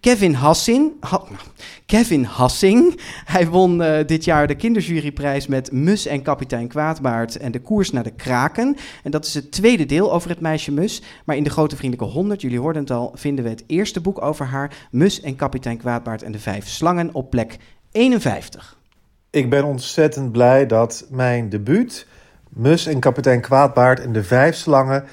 Kevin 0.00 0.34
Hassing. 0.34 0.92
Ha- 1.00 1.22
Kevin 1.86 2.24
Hassing. 2.24 3.00
Hij 3.24 3.46
won 3.46 3.82
eh, 3.82 4.06
dit 4.06 4.24
jaar 4.24 4.46
de 4.46 4.54
kinderjuryprijs 4.54 5.46
met 5.46 5.72
Mus 5.72 6.06
en 6.06 6.22
kapitein 6.22 6.68
Kwaadbaard 6.68 7.36
en 7.36 7.52
de 7.52 7.60
koers 7.60 7.90
naar 7.90 8.02
de 8.02 8.10
Kraken. 8.10 8.76
En 9.02 9.10
dat 9.10 9.24
is 9.26 9.34
het 9.34 9.52
tweede 9.52 9.86
deel 9.86 10.12
over 10.12 10.30
het 10.30 10.40
meisje 10.40 10.72
Mus. 10.72 11.02
Maar 11.24 11.36
in 11.36 11.44
de 11.44 11.50
Grote 11.50 11.76
Vriendelijke 11.76 12.14
100, 12.14 12.40
jullie 12.40 12.60
hoorden 12.60 12.82
het 12.82 12.90
al, 12.90 13.12
vinden 13.14 13.44
we 13.44 13.50
het 13.50 13.64
eerste 13.66 14.00
boek 14.00 14.22
over 14.22 14.46
haar. 14.46 14.88
Mus 14.90 15.20
en 15.20 15.36
kapitein 15.36 15.78
Kwaadbaard 15.78 16.22
en 16.22 16.32
de 16.32 16.38
vijf 16.38 16.68
slangen 16.68 17.14
op 17.14 17.30
plek 17.30 17.56
51. 17.92 18.78
Ik 19.30 19.50
ben 19.50 19.64
ontzettend 19.64 20.32
blij 20.32 20.66
dat 20.66 21.06
mijn 21.10 21.48
debuut, 21.48 22.06
Mus 22.48 22.86
en 22.86 23.00
kapitein 23.00 23.40
Kwaadbaard 23.40 24.00
en 24.00 24.12
de 24.12 24.24
Vijf 24.24 24.56
Slangen, 24.56 25.04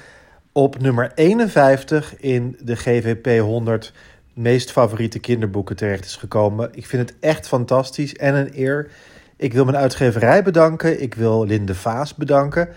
op 0.52 0.80
nummer 0.80 1.12
51 1.14 2.16
in 2.20 2.56
de 2.62 2.76
GVP 2.76 3.40
100 3.40 3.92
meest 4.38 4.72
favoriete 4.72 5.18
kinderboeken 5.18 5.76
terecht 5.76 6.04
is 6.04 6.16
gekomen. 6.16 6.70
Ik 6.72 6.86
vind 6.86 7.08
het 7.08 7.18
echt 7.20 7.48
fantastisch 7.48 8.16
en 8.16 8.34
een 8.34 8.50
eer. 8.54 8.90
Ik 9.36 9.52
wil 9.52 9.64
mijn 9.64 9.76
uitgeverij 9.76 10.42
bedanken, 10.42 11.02
ik 11.02 11.14
wil 11.14 11.46
Linde 11.46 11.74
Vaas 11.74 12.14
bedanken 12.14 12.68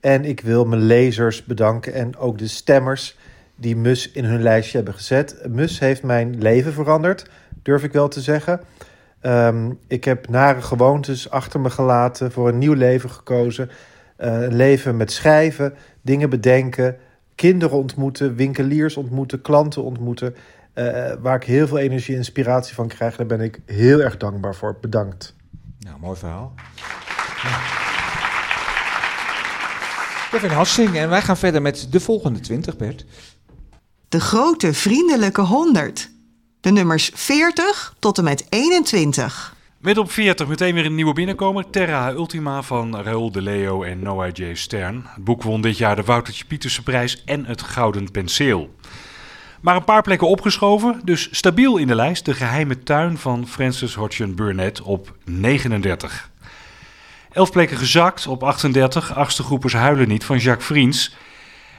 en 0.00 0.24
ik 0.24 0.40
wil 0.40 0.64
mijn 0.64 0.82
lezers 0.82 1.44
bedanken 1.44 1.92
en 1.92 2.16
ook 2.16 2.38
de 2.38 2.48
stemmers 2.48 3.16
die 3.56 3.76
Mus 3.76 4.10
in 4.10 4.24
hun 4.24 4.42
lijstje 4.42 4.76
hebben 4.76 4.94
gezet. 4.94 5.40
Mus 5.48 5.78
heeft 5.78 6.02
mijn 6.02 6.38
leven 6.38 6.72
veranderd, 6.72 7.30
durf 7.62 7.82
ik 7.82 7.92
wel 7.92 8.08
te 8.08 8.20
zeggen. 8.20 8.60
Ehm, 9.20 9.72
ik 9.86 10.04
heb 10.04 10.28
nare 10.28 10.62
gewoontes 10.62 11.30
achter 11.30 11.60
me 11.60 11.70
gelaten, 11.70 12.32
voor 12.32 12.48
een 12.48 12.58
nieuw 12.58 12.74
leven 12.74 13.10
gekozen. 13.10 13.70
Eh, 14.16 14.42
een 14.42 14.56
leven 14.56 14.96
met 14.96 15.12
schrijven, 15.12 15.74
dingen 16.02 16.30
bedenken, 16.30 16.96
kinderen 17.34 17.78
ontmoeten, 17.78 18.34
winkeliers 18.34 18.96
ontmoeten, 18.96 19.40
klanten 19.40 19.82
ontmoeten. 19.82 20.34
Eh, 20.78 21.16
waar 21.20 21.36
ik 21.36 21.44
heel 21.44 21.66
veel 21.66 21.78
energie 21.78 22.12
en 22.12 22.18
inspiratie 22.18 22.74
van 22.74 22.88
krijg. 22.88 23.16
Daar 23.16 23.26
ben 23.26 23.40
ik 23.40 23.60
heel 23.66 24.00
erg 24.00 24.16
dankbaar 24.16 24.54
voor. 24.54 24.78
Bedankt. 24.80 25.34
Nou, 25.78 25.98
mooi 26.00 26.18
verhaal. 26.18 26.54
Kevin 30.30 30.50
Hassing 30.50 30.96
en 30.96 31.08
wij 31.08 31.22
gaan 31.22 31.36
verder 31.36 31.62
met 31.62 31.86
de 31.90 32.00
volgende 32.00 32.40
20, 32.40 32.76
Bert. 32.76 33.04
De 34.08 34.20
grote 34.20 34.74
vriendelijke 34.74 35.40
100. 35.40 36.10
De 36.60 36.70
nummers 36.70 37.10
40 37.14 37.94
tot 37.98 38.18
en 38.18 38.24
met 38.24 38.46
21. 38.48 39.56
Met 39.78 39.98
op 39.98 40.10
40 40.10 40.48
meteen 40.48 40.74
weer 40.74 40.86
een 40.86 40.94
nieuwe 40.94 41.12
binnenkomer. 41.12 41.70
Terra 41.70 42.10
Ultima 42.10 42.62
van 42.62 43.00
Raoul 43.00 43.32
de 43.32 43.42
Leo 43.42 43.82
en 43.82 44.02
Noah 44.02 44.30
J. 44.32 44.54
Stern. 44.54 45.04
Het 45.06 45.24
boek 45.24 45.42
won 45.42 45.60
dit 45.60 45.78
jaar 45.78 45.96
de 45.96 46.02
Woutertje 46.02 46.44
Pieterse 46.44 46.82
prijs 46.82 47.24
en 47.24 47.44
het 47.44 47.62
Gouden 47.62 48.10
Penseel. 48.10 48.74
Maar 49.60 49.76
een 49.76 49.84
paar 49.84 50.02
plekken 50.02 50.28
opgeschoven, 50.28 51.00
dus 51.04 51.28
stabiel 51.30 51.76
in 51.76 51.86
de 51.86 51.94
lijst. 51.94 52.24
De 52.24 52.34
geheime 52.34 52.78
tuin 52.78 53.18
van 53.18 53.46
Francis 53.46 53.94
Hodgson 53.94 54.34
Burnett 54.34 54.82
op 54.82 55.16
39. 55.24 56.30
Elf 57.32 57.50
plekken 57.50 57.76
gezakt 57.76 58.26
op 58.26 58.42
38. 58.42 59.14
Achtste 59.14 59.42
groepers 59.42 59.72
huilen 59.72 60.08
niet 60.08 60.24
van 60.24 60.38
Jacques 60.38 60.66
Vriends. 60.66 61.16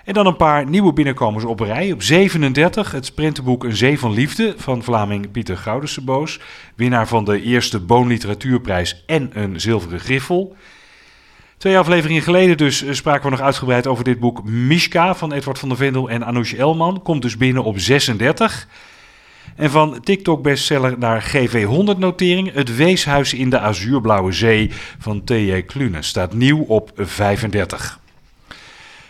En 0.05 0.13
dan 0.13 0.25
een 0.25 0.35
paar 0.35 0.65
nieuwe 0.65 0.93
binnenkomers 0.93 1.43
op 1.43 1.59
rij. 1.59 1.91
Op 1.91 2.03
37 2.03 2.91
het 2.91 3.15
prentenboek 3.15 3.63
Een 3.63 3.75
Zee 3.75 3.99
van 3.99 4.13
Liefde 4.13 4.53
van 4.57 4.83
Vlaming 4.83 5.31
Pieter 5.31 5.57
Goudenseboos. 5.57 6.39
Winnaar 6.75 7.07
van 7.07 7.25
de 7.25 7.41
eerste 7.41 7.79
Boon 7.79 8.07
Literatuurprijs 8.07 9.03
en 9.05 9.29
een 9.33 9.59
zilveren 9.61 9.99
griffel. 9.99 10.55
Twee 11.59 11.77
afleveringen 11.77 12.21
geleden 12.21 12.57
dus 12.57 12.83
eh, 12.83 12.93
spraken 12.93 13.23
we 13.23 13.29
nog 13.29 13.41
uitgebreid 13.41 13.87
over 13.87 14.03
dit 14.03 14.19
boek 14.19 14.43
Mishka 14.43 15.15
van 15.15 15.33
Edward 15.33 15.59
van 15.59 15.69
der 15.69 15.77
Vendel 15.77 16.09
en 16.09 16.23
Anoush 16.23 16.53
Elman. 16.53 17.01
Komt 17.01 17.21
dus 17.21 17.37
binnen 17.37 17.63
op 17.63 17.79
36. 17.79 18.67
En 19.55 19.71
van 19.71 19.99
TikTok-bestseller 20.03 20.97
naar 20.97 21.31
GV100-notering. 21.35 22.53
Het 22.53 22.75
Weeshuis 22.75 23.33
in 23.33 23.49
de 23.49 23.59
Azuurblauwe 23.59 24.31
Zee 24.31 24.71
van 24.99 25.23
T.J. 25.23 25.61
Klune 25.61 26.01
staat 26.01 26.33
nieuw 26.33 26.63
op 26.63 26.91
35. 26.95 27.99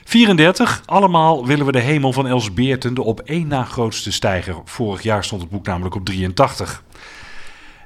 34. 0.04 0.82
Allemaal 0.86 1.46
willen 1.46 1.66
we 1.66 1.72
de 1.72 1.80
hemel 1.80 2.14
van 2.14 2.28
Els 2.28 2.54
Beerten, 2.54 2.94
de 2.94 3.04
op 3.04 3.20
één 3.20 3.48
na 3.48 3.64
grootste 3.64 4.12
stijger. 4.12 4.56
Vorig 4.66 5.02
jaar 5.02 5.24
stond 5.24 5.42
het 5.42 5.52
boek 5.52 5.66
namelijk 5.66 5.96
op 5.96 6.06
83. 6.06 6.84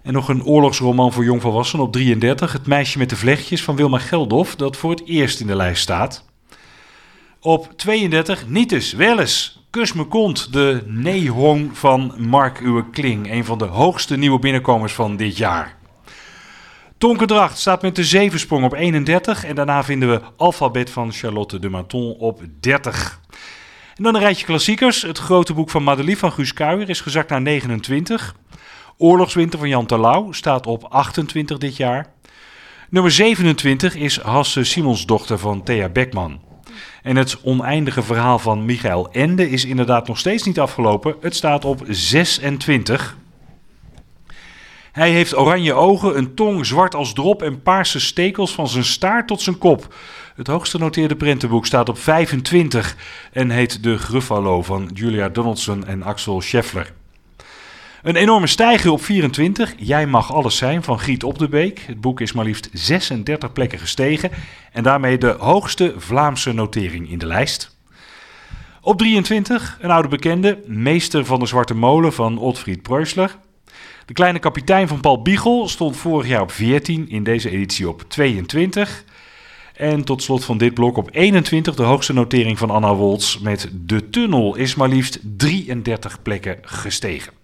En 0.04 0.14
nog 0.14 0.30
een 0.30 0.44
oorlogsroman 0.44 1.14
voor 1.14 1.24
jongvolwassenen 1.24 1.86
op 1.86 1.92
33. 1.92 2.52
Het 2.52 2.68
meisje 2.68 2.98
met 2.98 3.10
de 3.10 3.16
vlechtjes 3.16 3.64
van 3.64 3.76
Wilma 3.76 3.98
Geldof, 3.98 4.56
dat 4.56 4.78
voor 4.78 4.92
het 4.92 5.08
eerst 5.08 5.40
in 5.40 5.48
de 5.48 5.56
lijst 5.56 5.82
staat. 5.82 6.26
Op 7.40 7.74
32. 7.76 8.48
Nietes, 8.48 8.94
wel 8.94 9.20
eens. 9.20 9.62
Kus 9.70 9.94
me 9.94 10.04
kont, 10.04 10.54
de 10.54 10.84
Nehong 10.86 11.78
van 11.78 12.14
Mark 12.18 12.60
Uwe 12.60 12.90
Kling. 12.90 13.32
Een 13.32 13.46
van 13.46 13.58
de 13.58 13.66
hoogste 13.66 14.18
nieuwe 14.18 14.40
binnenkomers 14.40 14.94
van 14.94 15.16
dit 15.16 15.38
jaar. 15.38 15.78
Tonkendracht 16.98 17.58
staat 17.58 17.82
met 17.82 17.96
de 17.96 18.04
zevensprong 18.04 18.66
op 18.66 18.74
31. 18.74 19.46
En 19.46 19.56
daarna 19.56 19.84
vinden 19.84 20.10
we 20.10 20.22
Alfabet 20.38 20.90
van 20.90 21.12
Charlotte 21.12 21.60
de 21.60 21.70
Maton 21.70 22.16
op 22.18 22.42
30. 22.60 23.20
En 23.96 24.04
dan 24.04 24.16
een 24.16 24.22
rijtje 24.22 24.46
klassiekers. 24.46 25.02
Het 25.02 25.18
grote 25.18 25.54
boek 25.54 25.70
van 25.70 25.84
Madeleine 25.84 26.18
van 26.18 26.32
Guus 26.32 26.54
Kuijer 26.54 26.90
is 26.90 27.02
gezakt 27.02 27.30
naar 27.30 27.42
29. 27.42 28.36
Oorlogswinter 28.98 29.60
van 29.60 29.70
Jan 29.70 29.86
Terlouw 29.86 30.32
staat 30.32 30.68
op 30.68 30.84
28 30.84 31.58
dit 31.58 31.78
jaar. 31.78 32.14
Nummer 32.90 33.12
27 33.12 33.96
is 33.96 34.20
Hasse 34.20 34.64
Simonsdochter 34.64 35.40
van 35.40 35.64
Thea 35.64 35.90
Beckman. 35.90 36.42
En 37.04 37.16
het 37.16 37.44
oneindige 37.44 38.04
verhaal 38.04 38.40
van 38.40 38.66
Michael 38.66 39.12
Ende 39.12 39.50
is 39.50 39.66
inderdaad 39.66 40.08
nog 40.08 40.18
steeds 40.18 40.44
niet 40.44 40.60
afgelopen. 40.60 41.16
Het 41.22 41.36
staat 41.36 41.66
op 41.66 41.84
26. 41.88 43.18
Hij 44.92 45.12
heeft 45.12 45.38
oranje 45.38 45.74
ogen, 45.74 46.18
een 46.18 46.36
tong 46.36 46.66
zwart 46.66 46.96
als 46.96 47.14
drop 47.14 47.42
en 47.42 47.62
paarse 47.62 48.00
stekels 48.00 48.54
van 48.54 48.68
zijn 48.68 48.84
staart 48.84 49.28
tot 49.28 49.42
zijn 49.42 49.58
kop. 49.58 49.96
Het 50.36 50.48
hoogste 50.48 50.78
noteerde 50.78 51.16
prentenboek 51.16 51.66
staat 51.66 51.90
op 51.90 51.98
25 51.98 52.96
en 53.32 53.50
heet 53.50 53.84
De 53.84 53.98
Gruffalo 53.98 54.62
van 54.62 54.90
Julia 54.94 55.30
Donaldson 55.30 55.86
en 55.86 56.04
Axel 56.04 56.42
Scheffler. 56.42 56.94
Een 58.04 58.16
enorme 58.16 58.48
stijger 58.48 58.92
op 58.92 59.04
24, 59.04 59.74
Jij 59.78 60.08
mag 60.08 60.34
alles 60.34 60.58
zijn 60.58 60.84
van 60.84 61.00
Giet 61.00 61.24
Op 61.24 61.40
de 61.40 61.48
Beek. 61.50 61.80
Het 61.80 62.02
boek 62.02 62.22
is 62.22 62.32
maar 62.32 62.46
liefst 62.46 62.70
36 62.74 63.54
plekken 63.54 63.80
gestegen 63.80 64.32
en 64.72 64.84
daarmee 64.84 65.18
de 65.18 65.36
hoogste 65.40 65.94
Vlaamse 65.98 66.54
notering 66.54 67.10
in 67.10 67.18
de 67.18 67.26
lijst. 67.26 67.78
Op 68.82 68.98
23, 68.98 69.78
een 69.82 69.92
oude 69.92 70.08
bekende, 70.08 70.60
Meester 70.66 71.26
van 71.26 71.40
de 71.40 71.46
Zwarte 71.46 71.74
Molen 71.74 72.14
van 72.14 72.38
Otfried 72.38 72.82
Preusler. 72.82 73.38
De 74.06 74.14
kleine 74.14 74.40
kapitein 74.40 74.88
van 74.88 75.00
Paul 75.00 75.22
Biegel 75.22 75.68
stond 75.68 75.98
vorig 75.98 76.28
jaar 76.28 76.42
op 76.42 76.52
14, 76.52 77.10
in 77.10 77.24
deze 77.24 77.50
editie 77.50 77.90
op 77.90 78.04
22. 78.08 79.04
En 79.74 80.04
tot 80.04 80.24
slot 80.24 80.46
van 80.46 80.58
dit 80.58 80.74
blok 80.74 80.98
op 80.98 81.10
21 81.12 81.76
de 81.76 81.84
hoogste 81.84 82.14
notering 82.14 82.58
van 82.58 82.70
Anna 82.70 82.96
Woltz 82.96 83.38
met 83.38 83.70
De 83.74 84.10
Tunnel 84.10 84.56
is 84.56 84.76
maar 84.76 84.90
liefst 84.90 85.20
33 85.38 86.22
plekken 86.22 86.58
gestegen. 86.62 87.43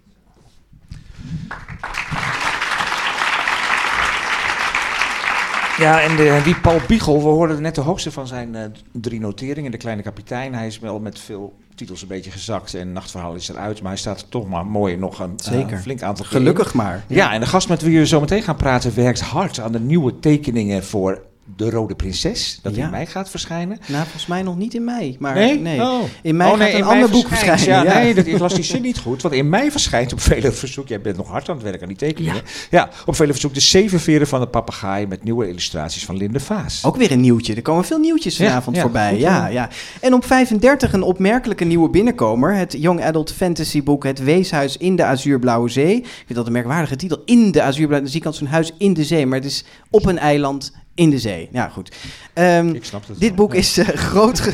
Ja, 5.80 6.00
en 6.00 6.16
de, 6.16 6.40
die 6.44 6.60
Paul 6.60 6.80
Biegel, 6.86 7.22
we 7.22 7.28
hoorden 7.28 7.62
net 7.62 7.74
de 7.74 7.80
hoogste 7.80 8.10
van 8.10 8.26
zijn 8.26 8.54
uh, 8.54 8.60
drie 8.92 9.20
noteringen. 9.20 9.70
De 9.70 9.76
Kleine 9.76 10.02
Kapitein, 10.02 10.54
hij 10.54 10.66
is 10.66 10.78
wel 10.78 11.00
met 11.00 11.18
veel 11.18 11.54
titels 11.74 12.02
een 12.02 12.08
beetje 12.08 12.30
gezakt 12.30 12.74
en 12.74 12.92
Nachtverhaal 12.92 13.34
is 13.34 13.48
eruit. 13.48 13.80
Maar 13.80 13.90
hij 13.90 14.00
staat 14.00 14.20
er 14.20 14.28
toch 14.28 14.48
maar 14.48 14.66
mooi 14.66 14.96
nog 14.96 15.18
een 15.18 15.38
uh, 15.52 15.78
flink 15.78 16.02
aantal 16.02 16.24
Gelukkig 16.24 16.74
maar. 16.74 17.04
Ja. 17.06 17.16
ja, 17.16 17.32
en 17.32 17.40
de 17.40 17.46
gast 17.46 17.68
met 17.68 17.82
wie 17.82 17.98
we 17.98 18.06
zo 18.06 18.20
meteen 18.20 18.42
gaan 18.42 18.56
praten 18.56 18.94
werkt 18.94 19.20
hard 19.20 19.60
aan 19.60 19.72
de 19.72 19.80
nieuwe 19.80 20.18
tekeningen 20.18 20.84
voor 20.84 21.22
de 21.60 21.70
Rode 21.70 21.94
Prinses, 21.94 22.58
dat 22.62 22.76
in 22.76 22.90
mei 22.90 23.06
gaat 23.06 23.30
verschijnen. 23.30 23.78
Nou, 23.86 24.02
volgens 24.02 24.26
mij 24.26 24.42
nog 24.42 24.56
niet 24.56 24.74
in 24.74 24.84
mei. 24.84 25.16
Maar 25.18 25.34
nee? 25.34 25.58
nee. 25.58 25.80
Oh. 25.80 26.02
In 26.22 26.36
mei 26.36 26.52
oh, 26.52 26.58
nee, 26.58 26.70
gaat 26.70 26.80
een 26.80 26.86
ander 26.86 27.10
boek 27.10 27.28
verschijnen. 27.28 27.64
Ja, 27.64 27.82
ja. 27.82 27.94
Nee, 27.94 28.14
dat, 28.14 28.26
ik 28.26 28.38
las 28.38 28.54
die 28.54 28.64
zin 28.64 28.82
niet 28.82 28.98
goed. 28.98 29.22
Want 29.22 29.34
in 29.34 29.48
mei 29.48 29.70
verschijnt 29.70 30.12
op 30.12 30.20
vele 30.20 30.52
verzoek... 30.52 30.88
Jij 30.88 31.00
bent 31.00 31.16
nog 31.16 31.28
hard 31.28 31.48
aan 31.48 31.54
het 31.54 31.64
werk 31.64 31.82
aan 31.82 31.88
die 31.88 31.96
tekeningen. 31.96 32.42
Ja, 32.70 32.78
ja 32.78 32.88
op 33.06 33.16
vele 33.16 33.32
verzoek 33.32 33.54
de 33.54 33.60
zeven 33.60 34.00
veren 34.00 34.26
van 34.26 34.40
de 34.40 34.46
papegaai... 34.46 35.06
met 35.06 35.24
nieuwe 35.24 35.48
illustraties 35.48 36.04
van 36.04 36.16
Linde 36.16 36.40
Vaas. 36.40 36.84
Ook 36.84 36.96
weer 36.96 37.10
een 37.10 37.20
nieuwtje. 37.20 37.54
Er 37.54 37.62
komen 37.62 37.84
veel 37.84 37.98
nieuwtjes 37.98 38.36
vanavond 38.36 38.78
voorbij. 38.78 39.18
Ja, 39.18 39.46
ja. 39.46 39.68
En 40.00 40.14
op 40.14 40.24
35 40.24 40.92
een 40.92 41.02
opmerkelijke 41.02 41.64
nieuwe 41.64 41.90
binnenkomer. 41.90 42.54
Het 42.54 42.76
Young 42.78 43.02
Adult 43.02 43.32
Fantasy 43.32 43.82
boek 43.82 44.04
Het 44.04 44.18
Weeshuis 44.18 44.76
in 44.76 44.96
de 44.96 45.04
Azuurblauwe 45.04 45.68
Zee. 45.68 45.96
Ik 45.96 46.22
vind 46.26 46.38
dat 46.38 46.46
een 46.46 46.52
merkwaardige 46.52 46.96
titel. 46.96 47.22
In 47.24 47.52
de 47.52 47.62
Azuurblauwe 47.62 48.08
Zee. 48.08 48.20
Dan 48.20 48.32
zie 48.32 48.32
ik 48.32 48.34
zo'n 48.34 48.46
huis 48.46 48.72
in 48.78 48.94
de 48.94 49.04
zee. 49.04 49.26
Maar 49.26 49.38
het 49.38 49.46
is 49.46 49.64
op 49.90 50.06
een 50.06 50.18
eiland 50.18 50.72
in 50.94 51.10
de 51.10 51.18
zee. 51.18 51.48
Ja, 51.52 51.68
goed. 51.68 51.96
Um, 52.34 52.74
Ik 52.74 52.84
snap 52.84 53.06
het 53.06 53.20
dit 53.20 53.28
wel, 53.28 53.36
boek 53.36 53.54
is 53.54 53.78
uh, 53.78 53.88
groot. 53.88 54.40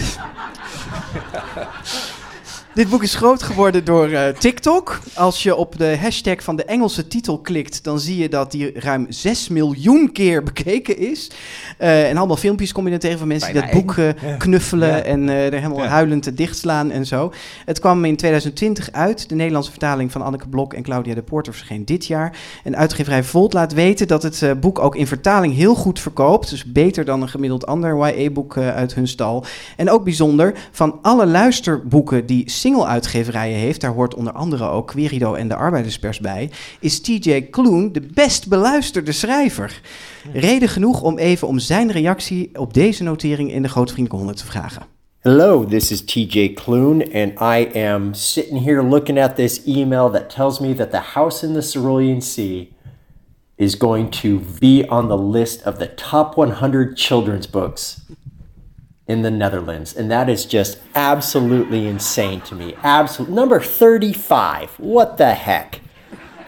Dit 2.76 2.88
boek 2.88 3.02
is 3.02 3.14
groot 3.14 3.42
geworden 3.42 3.84
door 3.84 4.08
uh, 4.08 4.28
TikTok. 4.28 5.00
Als 5.14 5.42
je 5.42 5.56
op 5.56 5.78
de 5.78 5.96
hashtag 6.00 6.42
van 6.42 6.56
de 6.56 6.64
Engelse 6.64 7.08
titel 7.08 7.38
klikt, 7.38 7.84
dan 7.84 8.00
zie 8.00 8.16
je 8.16 8.28
dat 8.28 8.50
die 8.50 8.80
ruim 8.80 9.06
6 9.08 9.48
miljoen 9.48 10.12
keer 10.12 10.42
bekeken 10.42 10.98
is. 10.98 11.30
Uh, 11.78 12.08
en 12.08 12.16
allemaal 12.16 12.36
filmpjes 12.36 12.72
kom 12.72 12.84
je 12.84 12.90
dan 12.90 12.98
tegen 12.98 13.18
van 13.18 13.28
mensen 13.28 13.52
Bijna 13.52 13.66
die 13.66 13.84
dat 13.84 13.86
boek. 13.86 13.96
Ja. 13.96 14.36
knuffelen 14.36 14.88
Ja. 14.88 15.02
en 15.02 15.28
er 15.28 15.52
helemaal 15.52 15.82
Ja. 15.82 15.88
huilend 15.88 16.22
te 16.22 16.34
dichtslaan 16.34 16.90
en 16.90 17.06
zo. 17.06 17.32
Het 17.64 17.78
kwam 17.78 18.04
in 18.04 18.16
2020 18.16 18.92
uit. 18.92 19.28
De 19.28 19.34
Nederlandse 19.34 19.70
vertaling 19.70 20.12
van 20.12 20.22
Anneke 20.22 20.48
Blok 20.48 20.74
en 20.74 20.82
Claudia 20.82 21.14
de 21.14 21.22
Porter 21.22 21.52
verscheen 21.54 21.84
dit 21.84 22.06
jaar. 22.06 22.36
En 22.64 22.76
uitgeverij 22.76 23.24
Volt 23.24 23.52
laat 23.52 23.72
weten 23.72 24.08
dat 24.08 24.22
het 24.22 24.42
eh, 24.42 24.50
boek 24.60 24.78
ook 24.78 24.96
in 24.96 25.06
vertaling 25.06 25.54
heel 25.54 25.74
goed 25.74 26.00
verkoopt. 26.00 26.50
Dus 26.50 26.64
beter 26.64 27.04
dan 27.04 27.22
een 27.22 27.28
gemiddeld 27.28 27.66
ander 27.66 27.96
YA-boek 27.96 28.56
eh, 28.56 28.74
uit 28.74 28.94
hun 28.94 29.08
stal. 29.08 29.44
En 29.76 29.90
ook 29.90 30.04
bijzonder, 30.04 30.54
van 30.70 30.98
alle 31.02 31.26
luisterboeken 31.26 32.26
die 32.26 32.50
single-uitgeverijen 32.66 33.58
heeft... 33.58 33.80
daar 33.80 33.92
hoort 33.92 34.14
onder 34.14 34.32
andere 34.32 34.68
ook 34.68 34.86
Querido 34.86 35.34
en 35.34 35.48
de 35.48 35.54
Arbeiderspers 35.54 36.20
bij... 36.20 36.50
is 36.80 37.00
TJ 37.00 37.40
Kloon 37.42 37.92
de 37.92 38.00
best 38.14 38.48
beluisterde 38.48 39.12
schrijver. 39.12 39.80
Reden 40.32 40.68
genoeg 40.68 41.02
om 41.02 41.18
even 41.18 41.48
om 41.48 41.58
zijn 41.58 41.92
reactie 41.92 42.50
op 42.52 42.74
deze 42.74 43.02
notering 43.02 43.52
in 43.52 43.62
de 43.62 43.68
Grote 43.68 43.92
Vriendelijke 43.92 44.24
100 44.24 44.38
te 44.38 44.52
vragen. 44.52 44.82
Hello, 45.18 45.64
this 45.64 45.90
is 45.90 46.04
TJ 46.04 46.52
Kloon, 46.54 47.02
and 47.02 47.32
I 47.40 47.78
am 47.78 48.14
sitting 48.14 48.64
here 48.64 48.82
looking 48.82 49.20
at 49.20 49.36
this 49.36 49.64
email 49.64 50.10
that 50.10 50.30
tells 50.30 50.58
me 50.58 50.74
that 50.74 50.90
the 50.90 51.02
house 51.14 51.46
in 51.46 51.52
the 51.52 51.62
Cerulean 51.62 52.22
Sea 52.22 52.68
is 53.56 53.74
going 53.78 54.10
to 54.10 54.40
be 54.58 54.84
on 54.88 55.08
the 55.08 55.38
list 55.38 55.66
of 55.66 55.74
the 55.76 55.94
top 55.94 56.36
100 56.36 56.96
children's 56.96 57.50
books 57.50 58.00
in 59.08 59.22
the 59.22 59.30
Netherlands. 59.30 59.94
And 59.94 60.10
that 60.10 60.28
is 60.28 60.44
just 60.44 60.78
absolutely 60.94 61.86
insane 61.86 62.40
to 62.42 62.54
me. 62.54 62.74
Absolute 62.82 63.30
number 63.30 63.60
35. 63.60 64.78
What 64.78 65.16
the 65.16 65.34
heck? 65.34 65.80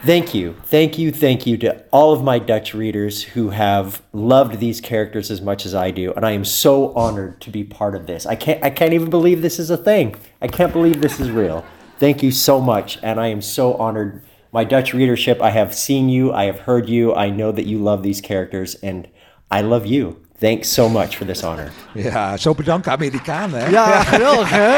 Thank 0.01 0.33
you, 0.33 0.55
thank 0.63 0.97
you, 0.97 1.11
thank 1.11 1.45
you 1.45 1.57
to 1.57 1.83
all 1.91 2.13
of 2.13 2.23
my 2.23 2.39
Dutch 2.39 2.73
readers 2.73 3.21
who 3.21 3.49
have 3.49 4.01
loved 4.13 4.61
these 4.61 4.79
characters 4.79 5.29
as 5.29 5.41
much 5.41 5.65
as 5.65 5.75
I 5.75 5.91
do, 5.91 6.13
and 6.13 6.25
I 6.25 6.31
am 6.31 6.45
so 6.45 6.93
honored 6.93 7.41
to 7.41 7.51
be 7.51 7.65
part 7.65 7.95
of 7.95 8.07
this. 8.07 8.25
I 8.25 8.35
can't, 8.35 8.63
I 8.63 8.69
can't 8.69 8.93
even 8.93 9.09
believe 9.09 9.41
this 9.41 9.59
is 9.59 9.69
a 9.69 9.75
thing. 9.75 10.15
I 10.41 10.47
can't 10.47 10.71
believe 10.71 11.01
this 11.01 11.19
is 11.19 11.29
real. 11.29 11.65
Thank 11.97 12.23
you 12.23 12.31
so 12.31 12.61
much, 12.61 12.97
and 13.03 13.19
I 13.19 13.27
am 13.27 13.41
so 13.41 13.73
honored. 13.73 14.23
My 14.53 14.63
Dutch 14.63 14.93
readership, 14.93 15.41
I 15.41 15.49
have 15.49 15.75
seen 15.75 16.07
you, 16.07 16.31
I 16.31 16.45
have 16.45 16.61
heard 16.61 16.87
you, 16.87 17.13
I 17.13 17.29
know 17.29 17.51
that 17.51 17.65
you 17.65 17.77
love 17.77 18.01
these 18.01 18.21
characters, 18.21 18.75
and 18.75 19.05
I 19.51 19.59
love 19.63 19.85
you. 19.85 20.25
Thanks 20.39 20.73
so 20.73 20.89
much 20.89 21.15
for 21.17 21.25
this 21.25 21.41
honor. 21.41 21.71
Ja, 21.93 22.37
zo 22.37 22.53
bedankt 22.53 22.87
Amerikanen. 22.87 23.59
Hè? 23.59 23.67
Ja, 23.69 24.03
geweldig 24.03 24.49
hè? 24.49 24.77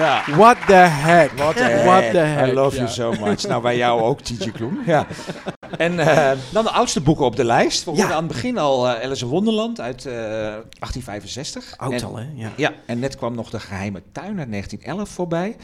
Ja. 0.00 0.22
What 0.36 0.56
the 0.66 0.72
heck? 0.74 1.30
What 1.36 1.56
the 1.56 1.82
What 1.84 2.00
heck. 2.02 2.10
the 2.12 2.18
heck? 2.18 2.46
I 2.48 2.52
love 2.52 2.76
Ja. 2.76 2.82
you 2.82 2.92
so 2.92 3.12
much. 3.24 3.42
Nou, 3.46 3.62
bij 3.62 3.76
jou 3.76 4.00
ook, 4.00 4.20
TJ 4.20 4.50
Kloen. 4.50 4.78
Ja. 4.86 5.06
En 5.78 5.98
eh, 5.98 6.30
dan 6.52 6.64
de 6.64 6.70
oudste 6.70 7.00
boeken 7.00 7.24
op 7.24 7.36
de 7.36 7.44
lijst. 7.44 7.84
We 7.84 7.90
Ja. 7.90 7.96
hoorden 7.96 8.16
aan 8.16 8.22
het 8.24 8.32
begin 8.32 8.58
al 8.58 8.88
eh, 8.88 9.04
Alice 9.04 9.24
in 9.24 9.30
Wonderland 9.30 9.80
uit 9.80 10.06
eh, 10.06 10.12
1865. 10.12 11.74
Oud 11.76 11.92
En- 11.92 12.04
al, 12.04 12.16
hè? 12.16 12.24
Ja. 12.34 12.48
Ja, 12.56 12.72
en 12.86 12.98
net 12.98 13.16
kwam 13.16 13.34
nog 13.34 13.50
De 13.50 13.60
Geheime 13.60 14.02
Tuin 14.12 14.38
uit 14.38 14.50
1911 14.50 15.08
voorbij. 15.08 15.56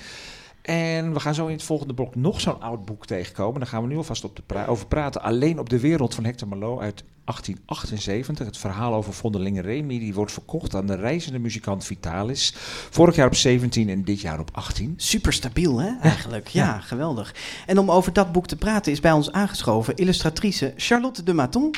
En 0.68 1.12
we 1.12 1.20
gaan 1.20 1.34
zo 1.34 1.46
in 1.46 1.52
het 1.52 1.62
volgende 1.62 1.94
blok 1.94 2.14
nog 2.14 2.40
zo'n 2.40 2.60
oud 2.60 2.84
boek 2.84 3.06
tegenkomen. 3.06 3.60
Daar 3.60 3.68
gaan 3.68 3.82
we 3.82 3.88
nu 3.88 3.96
alvast 3.96 4.24
op 4.24 4.36
de 4.36 4.42
pra- 4.46 4.66
over 4.66 4.86
praten. 4.86 5.22
Alleen 5.22 5.58
op 5.58 5.68
de 5.68 5.80
wereld 5.80 6.14
van 6.14 6.24
Hector 6.24 6.48
Malot 6.48 6.80
uit 6.80 7.04
1878. 7.24 8.46
Het 8.46 8.58
verhaal 8.58 8.94
over 8.94 9.12
Vondelingen 9.12 9.62
Remy. 9.62 9.98
Die 9.98 10.14
wordt 10.14 10.32
verkocht 10.32 10.74
aan 10.74 10.86
de 10.86 10.94
reizende 10.94 11.38
muzikant 11.38 11.84
Vitalis. 11.84 12.52
Vorig 12.90 13.16
jaar 13.16 13.26
op 13.26 13.34
17 13.34 13.88
en 13.88 14.04
dit 14.04 14.20
jaar 14.20 14.40
op 14.40 14.48
18. 14.52 14.94
Super 14.96 15.32
stabiel, 15.32 15.78
hè, 15.80 15.90
eigenlijk. 16.00 16.48
Ja, 16.48 16.78
geweldig. 16.80 17.34
En 17.66 17.78
om 17.78 17.90
over 17.90 18.12
dat 18.12 18.32
boek 18.32 18.46
te 18.46 18.56
praten 18.56 18.92
is 18.92 19.00
bij 19.00 19.12
ons 19.12 19.32
aangeschoven 19.32 19.94
illustratrice 19.96 20.72
Charlotte 20.76 21.22
de 21.22 21.32
Maton. 21.34 21.74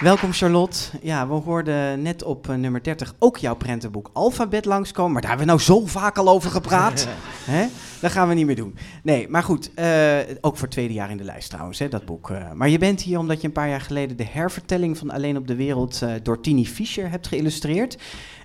Welkom 0.00 0.32
Charlotte. 0.32 0.78
Ja, 1.02 1.28
we 1.28 1.34
hoorden 1.34 2.02
net 2.02 2.22
op 2.22 2.48
eh, 2.48 2.56
nummer 2.56 2.82
30 2.82 3.14
ook 3.18 3.36
jouw 3.36 3.54
prentenboek 3.54 4.10
Alfabet 4.12 4.64
langskomen. 4.64 5.12
Maar 5.12 5.20
daar 5.20 5.30
hebben 5.30 5.48
we 5.48 5.52
nou 5.52 5.64
zo 5.64 5.86
vaak 5.86 6.18
al 6.18 6.28
over 6.28 6.50
gepraat. 6.50 7.08
hè? 7.44 7.66
Dat 8.00 8.10
gaan 8.10 8.28
we 8.28 8.34
niet 8.34 8.46
meer 8.46 8.56
doen. 8.56 8.76
Nee, 9.02 9.28
maar 9.28 9.42
goed. 9.42 9.70
eh, 9.74 10.16
ook 10.40 10.54
voor 10.54 10.62
het 10.62 10.70
tweede 10.70 10.94
jaar 10.94 11.10
in 11.10 11.16
de 11.16 11.24
lijst 11.24 11.50
trouwens, 11.50 11.78
hè, 11.78 11.88
dat 11.88 12.04
boek. 12.04 12.30
eh. 12.30 12.52
maar 12.52 12.68
je 12.68 12.78
bent 12.78 13.02
hier 13.02 13.18
omdat 13.18 13.40
je 13.40 13.46
een 13.46 13.52
paar 13.52 13.68
jaar 13.68 13.80
geleden 13.80 14.16
de 14.16 14.26
hervertelling 14.30 14.98
van 14.98 15.10
Alleen 15.10 15.36
op 15.36 15.46
de 15.46 15.56
Wereld 15.56 16.02
door 16.22 16.40
Tini 16.40 16.66
Fischer 16.66 17.10
hebt 17.10 17.26
geïllustreerd. 17.26 17.98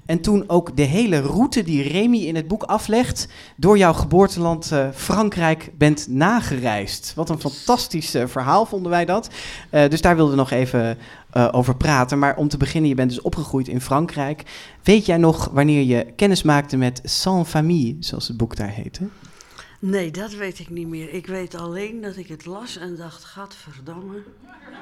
En 0.06 0.22
toen 0.22 0.44
ook 0.48 0.78
de 0.78 0.84
hele 0.84 1.20
route 1.22 1.64
die 1.64 1.88
Remy 1.88 2.18
in 2.18 2.36
het 2.36 2.48
boek 2.48 2.64
aflegt, 2.64 3.28
door 3.58 3.78
jouw 3.78 3.94
geboorteland 3.94 4.72
Frankrijk 4.94 5.72
bent 5.78 6.08
nagereisd. 6.08 7.14
Wat 7.16 7.30
een 7.30 7.40
fantastisch 7.40 8.16
verhaal 8.26 8.66
vonden 8.66 8.92
wij 8.92 9.06
dat. 9.06 9.30
Dus 9.70 10.02
daar 10.02 10.16
wilden 10.16 10.34
we 10.36 10.40
nog 10.40 10.52
even 10.52 10.98
eh, 11.32 11.48
over 11.52 11.76
praten. 11.76 12.20
Maar 12.20 12.36
om 12.36 12.48
te 12.48 12.58
beginnen, 12.58 12.90
je 12.90 12.96
bent 12.96 13.10
dus 13.10 13.22
opgegroeid 13.22 13.68
in 13.68 13.82
Frankrijk. 13.82 14.44
Weet 14.84 15.06
jij 15.06 15.18
nog 15.18 15.50
wanneer 15.52 15.84
je 15.84 16.06
kennis 16.16 16.44
maakte 16.44 16.78
met 16.78 17.02
Sans 17.04 17.50
Famille, 17.50 17.96
zoals 18.00 18.28
het 18.28 18.38
boek 18.38 18.56
daar 18.56 18.70
heette? 18.70 19.08
Nee, 19.80 20.12
dat 20.12 20.34
weet 20.34 20.60
ik 20.60 20.70
niet 20.70 20.88
meer. 20.88 21.14
Ik 21.14 21.28
weet 21.28 21.56
alleen 21.56 22.02
dat 22.02 22.18
ik 22.18 22.28
het 22.28 22.46
las 22.46 22.78
en 22.78 22.96
dacht, 22.96 23.24
gadverdamme, 23.24 24.24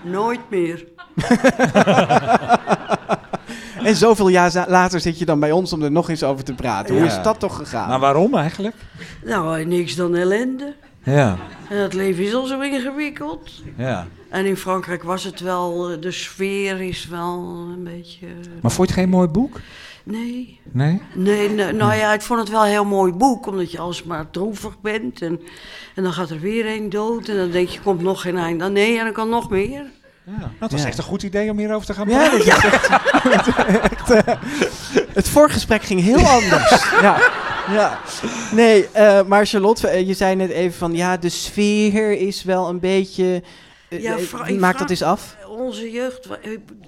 nooit 0.04 0.50
meer. 0.50 0.88
En 3.84 3.96
zoveel 3.96 4.28
jaar 4.28 4.66
later 4.68 5.00
zit 5.00 5.20
je 5.20 5.26
dan 5.26 5.40
bij 5.40 5.52
ons 5.52 5.74
om 5.74 5.82
er 5.82 5.92
nog 5.92 6.10
eens 6.10 6.24
over 6.24 6.44
te 6.44 6.54
praten. 6.54 6.96
Hoe 6.96 7.06
is 7.06 7.24
dat 7.24 7.40
toch 7.40 7.56
gegaan? 7.56 7.90
Maar 7.90 8.00
waarom 8.00 8.36
eigenlijk? 8.36 8.76
Nou, 9.24 9.66
niks 9.66 9.96
dan 9.96 10.16
ellende. 10.16 10.76
Ja, 11.04 11.38
En 11.70 11.78
het 11.78 11.94
leven 11.94 12.24
is 12.24 12.34
al 12.34 12.46
zo 12.46 12.60
ingewikkeld. 12.60 13.50
ja. 13.78 14.08
En 14.30 14.46
in 14.46 14.58
Frankrijk 14.58 15.04
was 15.04 15.24
het 15.24 15.40
wel, 15.40 15.90
eh, 15.90 16.02
de 16.02 16.12
sfeer 16.12 16.82
is 16.82 17.08
wel 17.08 17.68
een 17.78 17.84
beetje... 17.84 18.26
eh, 18.28 18.34
Maar 18.62 18.72
vond 18.72 18.88
je 18.90 18.94
het 18.94 19.04
geen 19.04 19.10
mooi 19.10 19.28
boek? 19.28 19.60
Nee. 20.04 20.60
Nee? 20.72 21.02
Nee, 21.14 21.50
nee, 21.50 21.72
nou 21.74 21.94
ja, 21.94 22.14
ik 22.14 22.22
vond 22.22 22.40
het 22.40 22.50
wel 22.50 22.62
een 22.64 22.70
heel 22.70 22.86
mooi 22.86 23.12
boek, 23.14 23.46
omdat 23.48 23.72
je 23.72 23.80
alsmaar 23.80 24.30
droevig 24.32 24.82
bent. 24.82 25.22
En, 25.22 25.40
en 25.96 26.04
dan 26.04 26.14
gaat 26.14 26.30
er 26.30 26.40
weer 26.40 26.66
een 26.78 26.90
dood 26.90 27.28
en 27.28 27.38
dan 27.38 27.52
denk 27.52 27.68
je, 27.70 27.80
komt 27.82 28.02
nog 28.02 28.22
geen 28.22 28.38
eind. 28.38 28.62
Ah, 28.62 28.72
nee, 28.72 28.98
en 28.98 29.04
dan 29.04 29.14
kan 29.14 29.30
nog 29.30 29.50
meer. 29.50 29.84
Ja, 30.24 30.52
dat 30.60 30.72
was 30.72 30.82
Ja. 30.82 30.88
echt 30.88 30.98
een 30.98 31.04
goed 31.04 31.24
idee 31.24 31.50
om 31.52 31.58
hierover 31.58 31.86
te 31.86 31.94
gaan 31.94 32.10
Ja, 32.10 32.18
praten. 32.18 32.40
is 32.40 32.46
echt, 32.48 32.90
echt, 33.92 34.10
eh, 34.12 34.36
het 35.14 35.30
voorgesprek 35.30 35.84
ging 35.84 36.02
heel 36.02 36.28
anders. 36.28 36.90
ja, 37.02 37.18
ja. 37.74 38.00
Nee, 38.54 38.88
eh, 38.88 39.24
maar 39.26 39.46
Charlotte, 39.46 39.88
eh, 39.88 40.08
je 40.08 40.14
zei 40.14 40.36
net 40.36 40.50
even 40.50 40.78
van 40.78 40.94
ja, 40.96 41.18
de 41.18 41.30
sfeer 41.30 42.12
is 42.12 42.44
wel 42.44 42.70
een 42.70 42.80
beetje. 42.80 43.44
eh, 43.90 44.02
Ja, 44.02 44.18
maak 44.60 44.78
dat 44.78 44.90
eens 44.90 45.02
af. 45.04 45.38
Onze 45.48 45.92
jeugd, 45.92 46.28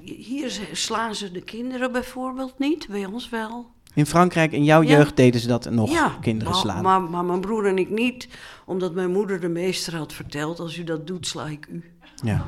hier 0.04 0.60
slaan 0.72 1.16
ze 1.16 1.32
de 1.32 1.42
kinderen 1.42 1.92
bijvoorbeeld 1.92 2.54
niet, 2.60 2.88
bij 2.88 3.06
ons 3.06 3.30
wel. 3.30 3.66
In 3.94 4.06
Frankrijk 4.06 4.52
in 4.52 4.64
jouw 4.64 4.82
Ja. 4.82 4.98
jeugd 4.98 5.16
deden 5.16 5.42
ze 5.42 5.48
dat 5.48 5.70
nog, 5.70 5.92
ja, 5.92 6.18
kinderen 6.22 6.52
maar, 6.54 6.62
slaan. 6.62 6.84
Maar, 6.84 7.02
maar 7.02 7.26
mijn 7.26 7.42
broer 7.42 7.66
en 7.66 7.78
ik 7.78 7.90
niet, 7.90 8.28
omdat 8.66 8.94
mijn 8.94 9.12
moeder 9.12 9.40
de 9.40 9.48
meester 9.50 9.96
had 9.96 10.14
verteld, 10.14 10.60
als 10.60 10.78
u 10.78 10.84
dat 10.84 11.08
doet, 11.08 11.28
sla 11.28 11.46
ik 11.46 11.68
u. 11.70 11.84
Ja, 12.24 12.46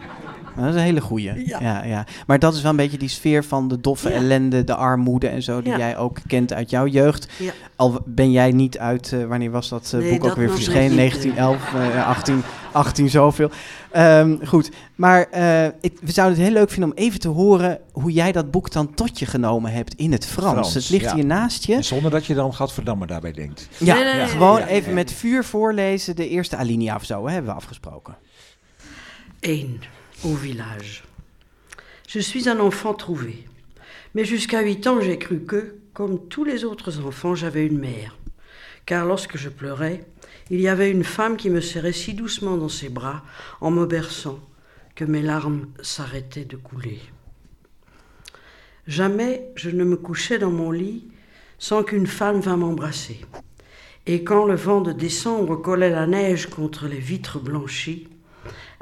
dat 0.56 0.66
is 0.66 0.74
een 0.76 0.80
hele 0.82 1.02
goeie. 1.02 1.46
Ja. 1.48 1.60
Ja. 1.60 1.84
Ja, 1.84 2.06
Maar 2.28 2.40
dat 2.40 2.54
is 2.56 2.62
wel 2.62 2.72
een 2.72 2.78
beetje 2.78 2.98
die 2.98 3.10
sfeer 3.10 3.44
van 3.44 3.68
de 3.68 3.80
doffe 3.82 4.10
Ja. 4.10 4.16
ellende, 4.16 4.64
de 4.64 4.76
armoede 4.76 5.28
en 5.28 5.42
zo, 5.44 5.62
die 5.62 5.72
Ja. 5.72 5.78
jij 5.78 5.98
ook 5.98 6.18
kent 6.28 6.54
uit 6.54 6.70
jouw 6.70 6.88
jeugd. 6.88 7.28
Ja. 7.40 7.52
Al 7.76 8.02
ben 8.06 8.32
jij 8.32 8.52
niet 8.52 8.78
uit, 8.78 9.14
eh, 9.14 9.26
wanneer 9.26 9.52
was 9.52 9.70
dat 9.70 9.92
eh, 9.94 10.00
Nee, 10.00 10.12
boek 10.20 10.30
ook 10.30 10.36
weer 10.36 10.50
verschenen? 10.52 10.96
net 10.96 11.24
niet, 11.24 11.36
1911, 11.36 11.74
eh, 11.74 12.08
18, 12.08 12.44
18 12.72 13.10
zoveel. 13.10 13.50
Ehm, 13.92 14.36
goed, 14.46 14.72
maar 14.96 15.24
eh, 15.32 15.66
ik, 15.66 15.98
we 16.02 16.12
zouden 16.12 16.38
het 16.38 16.48
heel 16.48 16.56
leuk 16.58 16.70
vinden 16.70 16.92
om 16.92 16.98
even 16.98 17.20
te 17.20 17.28
horen 17.28 17.80
hoe 17.92 18.12
jij 18.12 18.32
dat 18.32 18.52
boek 18.52 18.72
dan 18.72 18.94
tot 18.94 19.20
je 19.20 19.26
genomen 19.26 19.72
hebt 19.72 19.94
in 19.96 20.12
het 20.12 20.26
Frans. 20.26 20.52
Frans, 20.54 20.74
het 20.74 20.90
ligt 20.90 21.06
ja. 21.06 21.16
hier 21.16 21.26
naast 21.26 21.66
je. 21.66 21.74
En 21.74 21.84
Zonder 21.84 22.12
dat 22.12 22.26
je 22.26 22.34
dan 22.34 22.54
Gadverdamme 22.54 23.06
daarbij 23.08 23.32
denkt. 23.32 23.68
Ja, 23.78 23.96
Nee, 23.96 24.04
nee, 24.04 24.14
nee, 24.16 24.28
gewoon 24.28 24.60
ja, 24.60 24.68
even 24.68 24.90
ja. 24.90 24.96
met 24.96 25.12
vuur 25.12 25.44
voorlezen, 25.44 26.16
de 26.16 26.30
eerste 26.30 26.56
alinea 26.56 26.96
of 26.96 27.04
zo, 27.04 27.26
hè, 27.26 27.32
hebben 27.34 27.52
we 27.52 27.58
afgesproken. 27.58 28.16
1. 29.46 30.26
Au 30.26 30.36
village. 30.36 31.04
Je 32.08 32.20
suis 32.20 32.48
un 32.48 32.60
enfant 32.62 32.94
trouvé. 32.94 33.46
Mais 34.16 34.24
jusqu'à 34.24 34.62
8 34.62 34.88
ans, 34.88 35.02
j'ai 35.02 35.18
cru 35.18 35.42
que, 35.42 35.76
comme 35.94 36.30
tous 36.30 36.46
les 36.46 36.64
autres 36.64 37.06
enfants, 37.06 37.36
j'avais 37.36 37.66
une 37.66 37.80
mère. 37.80 38.18
Car 38.86 39.06
lorsque 39.06 39.38
je 39.38 39.50
pleurais, 39.50 40.06
il 40.50 40.62
y 40.62 40.70
avait 40.70 40.92
une 40.92 41.04
femme 41.04 41.36
qui 41.36 41.50
me 41.50 41.60
serrait 41.60 41.92
si 41.92 42.14
doucement 42.14 42.56
dans 42.56 42.70
ses 42.70 42.88
bras, 42.88 43.24
en 43.60 43.70
me 43.70 43.86
berçant, 43.86 44.40
que 44.96 45.04
mes 45.04 45.22
larmes 45.22 45.68
s'arrêtaient 45.82 46.46
de 46.46 46.56
couler. 46.56 47.02
Jamais 48.88 49.50
je 49.56 49.72
ne 49.72 49.84
me 49.84 49.98
couchais 49.98 50.40
dans 50.40 50.52
mon 50.52 50.72
lit 50.72 51.08
sans 51.60 51.84
qu'une 51.84 52.08
femme 52.08 52.40
vînt 52.40 52.58
m'embrasser. 52.58 53.20
Et 54.06 54.24
quand 54.24 54.46
le 54.46 54.56
vent 54.56 54.82
de 54.82 54.94
décembre 54.94 55.58
collait 55.58 55.90
la 55.90 56.08
neige 56.08 56.48
contre 56.48 56.88
les 56.88 57.00
vitres 57.00 57.40
blanchies, 57.40 58.08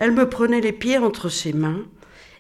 elle 0.02 0.14
me 0.14 0.28
prenait 0.28 0.62
les 0.62 0.72
pieds 0.72 0.98
entre 0.98 1.30
ses 1.30 1.54
mains 1.54 1.84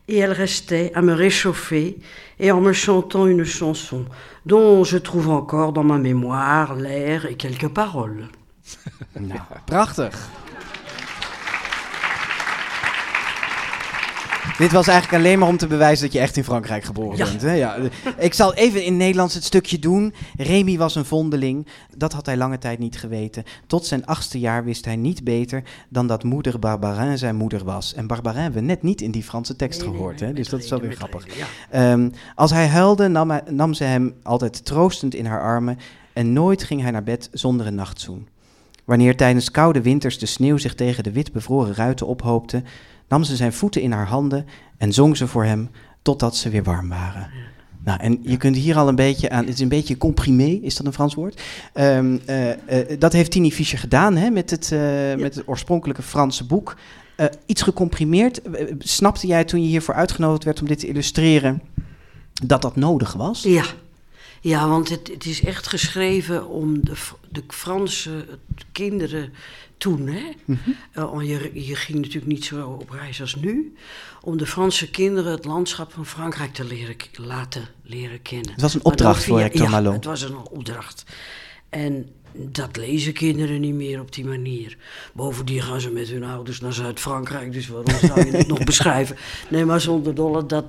et 0.08 0.18
elle 0.18 0.32
restait 0.32 0.92
à 0.96 1.04
me 1.04 1.14
réchauffer 1.14 2.00
et 2.40 2.52
en 2.52 2.60
me 2.60 2.74
chantant 2.74 3.28
une 3.28 3.44
chanson 3.44 4.06
dont 4.48 4.84
je 4.84 4.98
trouve 4.98 5.30
encore 5.30 5.72
dans 5.72 5.84
ma 5.84 6.00
mémoire 6.00 6.74
l'air 6.74 7.28
et 7.28 7.36
quelques 7.36 7.70
paroles. 7.70 8.30
Dit 14.57 14.72
was 14.72 14.88
eigenlijk 14.88 15.23
alleen 15.23 15.39
maar 15.39 15.47
om 15.47 15.57
te 15.57 15.68
bewijzen 15.68 16.03
dat 16.05 16.13
je 16.13 16.19
echt 16.19 16.38
in 16.38 16.43
Frankrijk 16.43 16.84
geboren 16.84 17.18
Ja. 17.18 17.26
bent. 17.26 17.41
Hè? 17.41 17.51
Ja. 17.53 17.76
Ik 18.18 18.34
zal 18.34 18.53
even 18.53 18.84
in 18.84 18.97
Nederlands 18.97 19.34
het 19.34 19.43
stukje 19.43 19.80
doen. 19.80 20.13
Remy 20.38 20.77
was 20.77 20.95
een 20.95 21.05
vondeling. 21.05 21.68
Dat 21.97 22.13
had 22.13 22.26
hij 22.26 22.38
lange 22.38 22.57
tijd 22.57 22.80
niet 22.80 22.97
geweten. 22.99 23.43
Tot 23.68 23.85
zijn 23.85 24.05
achtste 24.05 24.39
jaar 24.39 24.63
wist 24.63 24.85
hij 24.85 24.95
niet 24.95 25.23
beter 25.23 25.63
dan 25.89 26.07
dat 26.07 26.23
moeder 26.23 26.59
Barbarin 26.59 27.18
zijn 27.18 27.35
moeder 27.35 27.63
was. 27.63 27.93
En 27.93 28.07
Barbarin 28.07 28.41
hebben 28.41 28.61
we 28.61 28.68
net 28.68 28.81
niet 28.84 29.01
in 29.01 29.11
die 29.11 29.23
Franse 29.23 29.55
tekst 29.55 29.81
Nee, 29.81 29.89
gehoord. 29.89 30.19
nee, 30.19 30.30
hè? 30.30 30.35
Dus 30.35 30.49
dat 30.49 30.63
is 30.63 30.69
wel 30.69 30.80
weer 30.81 30.95
grappig. 30.95 31.26
ja. 31.38 31.45
Ehm, 31.69 32.09
als 32.35 32.51
hij 32.51 32.68
huilde, 32.68 33.07
nam, 33.07 33.30
hij- 33.30 33.43
nam 33.49 33.73
ze 33.73 33.84
hem 33.84 34.13
altijd 34.23 34.65
troostend 34.65 35.15
in 35.15 35.26
haar 35.26 35.41
armen. 35.41 35.77
En 36.13 36.34
nooit 36.34 36.63
ging 36.63 36.81
hij 36.81 36.91
naar 36.91 37.03
bed 37.03 37.30
zonder 37.31 37.68
een 37.68 37.76
nachtzoen. 37.76 38.27
Wanneer 38.85 39.18
tijdens 39.18 39.51
koude 39.51 39.81
winters 39.81 40.19
de 40.19 40.26
sneeuw 40.26 40.57
zich 40.57 40.76
tegen 40.76 41.03
de 41.03 41.11
wit 41.11 41.31
bevroren 41.31 41.76
ruiten 41.76 42.07
ophoopte, 42.07 42.63
nam 43.12 43.24
ze 43.24 43.36
zijn 43.36 43.54
voeten 43.54 43.82
in 43.82 43.92
haar 43.92 44.08
handen 44.08 44.46
en 44.78 44.94
zong 44.94 45.18
ze 45.18 45.28
voor 45.28 45.44
hem 45.44 45.70
totdat 46.02 46.36
ze 46.36 46.50
weer 46.50 46.64
warm 46.64 46.90
waren. 46.90 47.30
Nou, 47.84 48.00
en 48.00 48.20
je 48.22 48.38
kunt 48.38 48.56
hier 48.56 48.78
al 48.78 48.88
een 48.88 48.96
beetje 48.96 49.30
aan, 49.30 49.46
het 49.46 49.54
is 49.54 49.60
een 49.60 49.68
beetje 49.68 49.98
comprimé, 49.98 50.60
is 50.62 50.76
dat 50.76 50.86
een 50.86 50.94
Frans 50.94 51.14
woord? 51.14 51.42
Ehm, 51.74 52.18
eh, 52.26 52.52
eh, 52.52 53.00
dat 53.00 53.14
heeft 53.14 53.32
Tini 53.32 53.52
Fischer 53.52 53.80
gedaan 53.80 54.16
hè, 54.16 54.30
met, 54.30 54.50
het, 54.50 54.72
eh, 54.72 54.80
met 55.16 55.36
het 55.36 55.48
oorspronkelijke 55.48 56.02
Franse 56.02 56.46
boek. 56.46 56.76
Iets 57.46 57.62
gecomprimeerd. 57.62 58.42
Snapte 58.80 59.28
jij 59.28 59.44
toen 59.44 59.62
je 59.62 59.68
hiervoor 59.68 59.94
uitgenodigd 59.94 60.44
werd 60.44 60.62
om 60.62 60.68
dit 60.68 60.80
te 60.80 60.88
illustreren, 60.88 61.62
dat 62.44 62.62
dat 62.62 62.76
nodig 62.76 63.14
was? 63.14 63.44
Ja, 63.44 63.66
ja 64.42 64.68
want 64.68 64.90
het, 64.90 65.08
het 65.08 65.26
is 65.26 65.44
echt 65.44 65.68
geschreven 65.68 66.48
om 66.48 66.86
de, 66.86 66.94
de 67.30 67.44
Franse 67.48 68.26
kinderen 68.72 69.34
toen. 69.82 70.08
Hè? 70.08 70.24
Want 70.94 71.28
je, 71.28 71.52
je 71.53 71.76
ging 71.76 71.98
natuurlijk 71.98 72.32
niet 72.32 72.45
zo 72.45 72.78
op 72.82 72.90
reis 72.90 73.22
als 73.22 73.36
nu. 73.36 73.76
Om 74.22 74.38
de 74.38 74.45
Franse 74.45 74.90
kinderen 74.90 75.32
het 75.32 75.45
landschap 75.45 75.94
van 75.94 76.06
Frankrijk 76.06 76.53
te 76.53 76.64
leren, 76.64 76.95
laten 77.14 77.68
leren 77.84 78.22
kennen. 78.22 78.52
Het 78.52 78.62
was 78.62 78.74
een 78.74 78.86
opdracht 78.86 79.24
voor 79.24 79.40
Hector 79.40 79.70
ja, 79.70 79.91
het 79.91 80.06
was 80.06 80.22
een 80.22 80.36
opdracht. 80.36 81.03
En 81.70 82.10
dat 82.34 82.78
lezen 82.78 83.14
kinderen 83.14 83.62
niet 83.62 83.74
meer 83.74 83.99
op 83.99 84.14
die 84.14 84.26
manier. 84.26 84.78
Bovendien 85.14 85.62
gaan 85.62 85.82
ze 85.82 85.91
met 85.91 86.08
hun 86.08 86.24
ouders 86.24 86.60
naar 86.60 86.74
Zuid-Frankrijk, 86.74 87.53
dus 87.53 87.68
waarom 87.68 87.95
zou 87.99 88.26
je 88.26 88.38
het 88.38 88.48
nog 88.58 88.64
beschrijven? 88.64 89.18
Nee, 89.49 89.66
maar 89.66 89.82
zonder 89.82 90.16
dolle, 90.16 90.45
dat, 90.45 90.66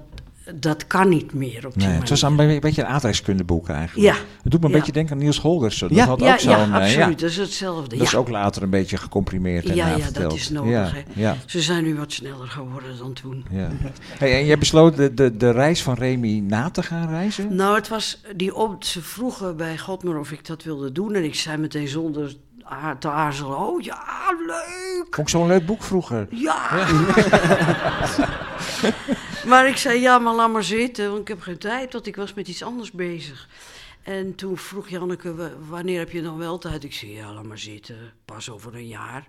dat 0.54 0.86
kan 0.86 1.08
niet 1.08 1.32
meer 1.32 1.56
op 1.66 1.72
die 1.72 1.72
Nee, 1.76 1.86
manier. 1.86 2.00
het 2.00 2.08
was 2.10 2.22
een, 2.22 2.36
be- 2.36 2.42
een 2.42 2.60
beetje 2.60 2.82
een 2.82 2.88
aardrijkskundeboek 2.88 3.68
eigenlijk. 3.68 4.08
Ja. 4.14 4.22
Het 4.42 4.52
doet 4.52 4.60
me 4.60 4.66
een 4.66 4.72
Ja. 4.72 4.78
beetje 4.78 4.92
denken 4.92 5.12
aan 5.12 5.18
Niels 5.22 5.40
Holgersen. 5.40 5.88
Dat 5.88 5.96
Ja, 5.96 6.06
had 6.06 6.20
ja, 6.20 6.32
ook 6.32 6.38
zo'n... 6.38 6.50
ja, 6.50 6.80
absoluut. 6.80 7.20
Dat 7.20 7.30
is 7.30 7.36
hetzelfde, 7.36 7.96
Dat 7.96 8.06
is 8.06 8.14
ook 8.14 8.28
later 8.28 8.62
een 8.62 8.70
beetje 8.70 8.96
gecomprimeerd 8.96 9.68
en 9.68 9.74
ja, 9.74 9.96
ja, 9.96 10.10
dat 10.12 10.32
is 10.34 10.50
nodig. 10.50 10.94
Hè. 11.14 11.32
Ze 11.46 11.60
zijn 11.60 11.84
nu 11.84 11.96
wat 11.96 12.12
sneller 12.12 12.48
geworden 12.48 12.98
dan 12.98 13.12
toen. 13.12 13.44
Ja. 13.50 13.68
Hey, 14.18 14.38
en 14.38 14.46
jij 14.46 14.58
besloot 14.58 14.96
de, 14.96 15.14
de, 15.14 15.36
de 15.36 15.50
reis 15.50 15.82
van 15.82 15.94
Remy 15.94 16.38
na 16.38 16.70
te 16.70 16.82
gaan 16.82 17.08
reizen? 17.08 17.54
Nou, 17.56 17.74
het 17.74 17.88
was 17.88 18.20
die 18.36 18.54
op, 18.54 18.84
ze 18.84 19.02
vroegen 19.02 19.56
bij 19.56 19.78
Godmer 19.78 20.18
of 20.18 20.30
ik 20.32 20.46
dat 20.46 20.62
wilde 20.62 20.92
doen. 20.92 21.14
En 21.14 21.24
ik 21.24 21.34
zei 21.34 21.56
meteen 21.56 21.88
zonder 21.88 22.34
te 22.98 23.08
aarzelen: 23.10 23.58
Oh 23.58 23.80
ja, 23.82 24.02
leuk! 24.46 25.06
Vond 25.10 25.18
ik 25.18 25.28
zo'n 25.28 25.46
leuk 25.46 25.66
boek 25.66 25.82
vroeger. 25.82 26.26
Ja! 26.30 26.68
maar 29.50 29.68
ik 29.68 29.76
zei: 29.76 30.00
Ja, 30.00 30.18
maar 30.18 30.34
laat 30.34 30.52
maar 30.52 30.64
zitten, 30.64 31.08
want 31.08 31.20
ik 31.20 31.28
heb 31.28 31.40
geen 31.40 31.58
tijd, 31.58 31.92
want 31.92 32.06
ik 32.06 32.16
was 32.16 32.34
met 32.34 32.48
iets 32.48 32.62
anders 32.62 32.90
bezig. 32.90 33.48
En 34.02 34.34
toen 34.34 34.56
vroeg 34.58 34.88
Janneke: 34.88 35.34
"Wa- 35.34 35.52
Wanneer 35.68 35.98
heb 35.98 36.10
je 36.10 36.22
dan 36.22 36.38
wel 36.38 36.58
tijd? 36.58 36.84
Ik 36.84 36.92
zei: 36.94 37.12
Ja, 37.12 37.32
laat 37.32 37.44
maar 37.44 37.58
zitten, 37.58 37.96
pas 38.24 38.50
over 38.50 38.74
een 38.74 38.88
jaar. 38.88 39.28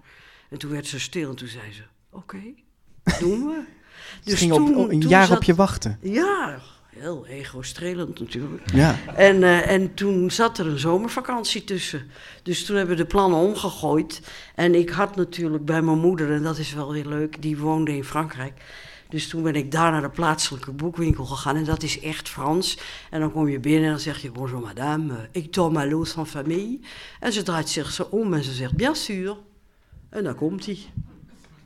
En 0.49 0.57
toen 0.57 0.71
werd 0.71 0.87
ze 0.87 0.99
stil 0.99 1.29
en 1.29 1.35
toen 1.35 1.47
zei 1.47 1.73
ze: 1.73 1.81
Oké, 2.11 2.41
doen 3.19 3.45
we. 3.45 3.63
Ze 4.31 4.37
ging 4.37 4.51
op 4.51 4.89
een 4.89 5.01
jaar 5.01 5.31
op 5.31 5.43
je 5.43 5.55
wachten. 5.55 5.97
Ja, 6.01 6.59
heel 6.95 7.25
ego-strelend 7.25 8.19
natuurlijk. 8.19 8.71
Ja. 8.73 8.99
En, 9.15 9.43
eh, 9.43 9.69
en 9.71 9.93
toen 9.93 10.31
zat 10.31 10.57
er 10.57 10.67
een 10.67 10.79
zomervakantie 10.79 11.63
tussen. 11.63 12.11
Dus 12.43 12.65
toen 12.65 12.75
hebben 12.77 12.95
we 12.97 13.01
de 13.01 13.07
plannen 13.07 13.39
omgegooid. 13.39 14.21
En 14.55 14.75
ik 14.75 14.89
had 14.89 15.15
natuurlijk 15.15 15.65
bij 15.65 15.81
mijn 15.81 15.99
moeder, 15.99 16.31
en 16.31 16.43
dat 16.43 16.57
is 16.57 16.73
wel 16.73 16.91
weer 16.91 17.05
leuk, 17.05 17.41
die 17.41 17.57
woonde 17.57 17.95
in 17.95 18.03
Frankrijk. 18.03 18.61
Dus 19.13 19.27
toen 19.27 19.43
ben 19.43 19.55
ik 19.55 19.71
daar 19.71 19.91
naar 19.91 20.01
de 20.01 20.09
plaatselijke 20.09 20.71
boekwinkel 20.71 21.25
gegaan. 21.25 21.55
En 21.55 21.63
dat 21.63 21.83
is 21.83 21.99
echt 21.99 22.29
Frans. 22.29 22.77
En 23.09 23.19
dan 23.19 23.31
kom 23.31 23.47
je 23.47 23.59
binnen 23.59 23.83
en 23.83 23.89
dan 23.89 23.99
zeg 23.99 24.21
je: 24.21 24.31
Bonjour 24.31 24.61
madame, 24.61 25.13
euh, 25.13 25.19
ik 25.31 25.51
tourne 25.51 25.73
ma 25.73 25.87
loos 25.87 26.11
van 26.11 26.27
familie. 26.27 26.79
En 27.19 27.33
ze 27.33 27.43
draait 27.43 27.69
zich 27.69 27.91
zo 27.91 28.07
om 28.09 28.33
en 28.33 28.43
ze 28.43 28.51
zegt: 28.51 28.73
Bien 28.73 28.95
sûr. 28.95 29.37
En 30.09 30.23
dan 30.23 30.35
komt 30.35 30.65
hij. 30.65 30.77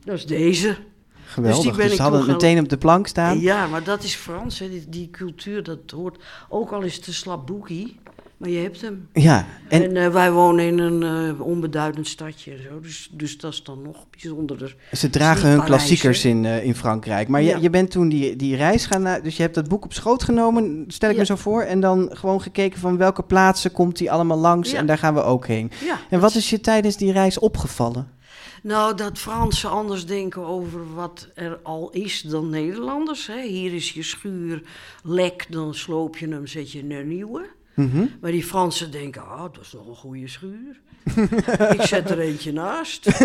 Dat 0.04 0.18
is 0.18 0.26
deze. 0.26 0.78
Geweldig. 1.26 1.62
die 1.62 1.72
Dus, 1.72 1.78
ben 1.78 1.90
ik 1.90 1.96
ze 1.96 2.02
hadden 2.02 2.20
het 2.20 2.30
meteen 2.30 2.60
op 2.60 2.70
de 2.70 2.78
plank 2.78 3.08
staan. 3.08 3.40
Ja, 3.40 3.68
maar 3.68 3.84
dat 3.84 4.04
is 4.04 4.16
Frans, 4.16 4.60
hè. 4.60 4.70
Die, 4.70 4.90
die 4.90 5.10
cultuur, 5.10 5.64
dat 5.64 5.92
hoort. 5.92 6.24
Ook 6.50 6.72
al 6.72 6.82
is 6.82 6.96
het 6.96 7.08
een 7.08 7.14
slap 7.14 7.48
boekie, 7.48 8.00
maar 8.38 8.50
je 8.50 8.58
hebt 8.60 8.82
hem. 8.82 9.08
Ja, 9.14 9.46
en- 9.70 9.84
En, 9.84 9.96
eh, 9.98 10.10
wij 10.14 10.32
wonen 10.32 10.66
in 10.66 10.80
een 10.80 11.04
eh, 11.38 11.42
onbeduidend 11.42 12.08
stadje 12.08 12.52
en 12.52 12.62
zo, 12.64 12.80
dus, 12.80 13.10
dus 13.12 13.38
dat 13.38 13.54
is 13.54 13.64
dan 13.64 13.82
nog 13.82 14.06
bijzonderder. 14.10 14.76
Ze 14.92 15.10
dragen 15.10 15.50
hun 15.50 15.64
klassiekers 15.64 16.26
in, 16.26 16.46
eh, 16.46 16.64
in 16.64 16.76
Frankrijk. 16.76 17.28
Maar 17.28 17.42
je, 17.42 17.48
Ja. 17.50 17.58
je 17.58 17.70
bent 17.70 17.92
toen 17.92 18.10
die, 18.10 18.36
die 18.36 18.56
reis 18.56 18.86
gaan 18.86 19.02
na- 19.02 19.20
Dus 19.20 19.36
je 19.36 19.42
hebt 19.42 19.56
dat 19.56 19.68
boek 19.68 19.84
op 19.84 19.94
schoot 19.94 20.24
genomen, 20.24 20.84
stel 20.88 21.10
ik 21.10 21.16
Ja. 21.16 21.22
me 21.22 21.28
zo 21.28 21.36
voor. 21.36 21.62
En 21.62 21.80
dan 21.80 22.10
gewoon 22.14 22.42
gekeken 22.42 22.80
van 22.80 22.98
welke 22.98 23.24
plaatsen 23.24 23.72
komt 23.72 23.98
die 23.98 24.12
allemaal 24.12 24.38
langs. 24.38 24.72
Ja. 24.72 24.78
En 24.78 24.86
daar 24.86 24.98
gaan 24.98 25.14
we 25.14 25.22
ook 25.24 25.48
heen. 25.48 25.72
Ja, 25.86 26.00
en 26.10 26.20
wat 26.20 26.36
is 26.36 26.50
je 26.50 26.60
tijdens 26.62 26.98
die 26.98 27.12
reis 27.12 27.40
opgevallen? 27.40 28.16
Nou, 28.64 28.96
dat 28.96 29.18
Fransen 29.18 29.70
anders 29.70 30.06
denken 30.06 30.46
over 30.46 30.94
wat 30.96 31.28
er 31.36 31.60
al 31.64 31.90
is 31.92 32.22
dan 32.22 32.50
Nederlanders. 32.50 33.28
Hè. 33.28 33.42
Hier 33.42 33.74
is 33.74 33.92
je 33.92 34.04
schuur 34.04 34.62
lek, 35.04 35.46
dan 35.50 35.74
sloop 35.74 36.18
je 36.18 36.28
hem, 36.28 36.48
zet 36.48 36.72
je 36.72 36.80
een 36.80 37.08
nieuwe. 37.08 37.46
Mhm. 37.78 38.06
Maar 38.22 38.32
die 38.32 38.44
Fransen 38.44 38.92
denken, 38.92 39.28
ah, 39.28 39.42
dat 39.54 39.60
is 39.62 39.72
nog 39.72 39.88
een 39.88 39.96
goede 39.96 40.28
schuur. 40.28 40.80
Ik 41.78 41.82
zet 41.82 42.10
er 42.10 42.20
eentje 42.20 42.54
naast. 42.54 43.04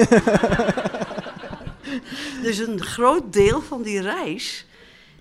dus 2.42 2.58
een 2.58 2.80
groot 2.80 3.32
deel 3.32 3.62
van 3.62 3.82
die 3.82 4.00
reis 4.00 4.66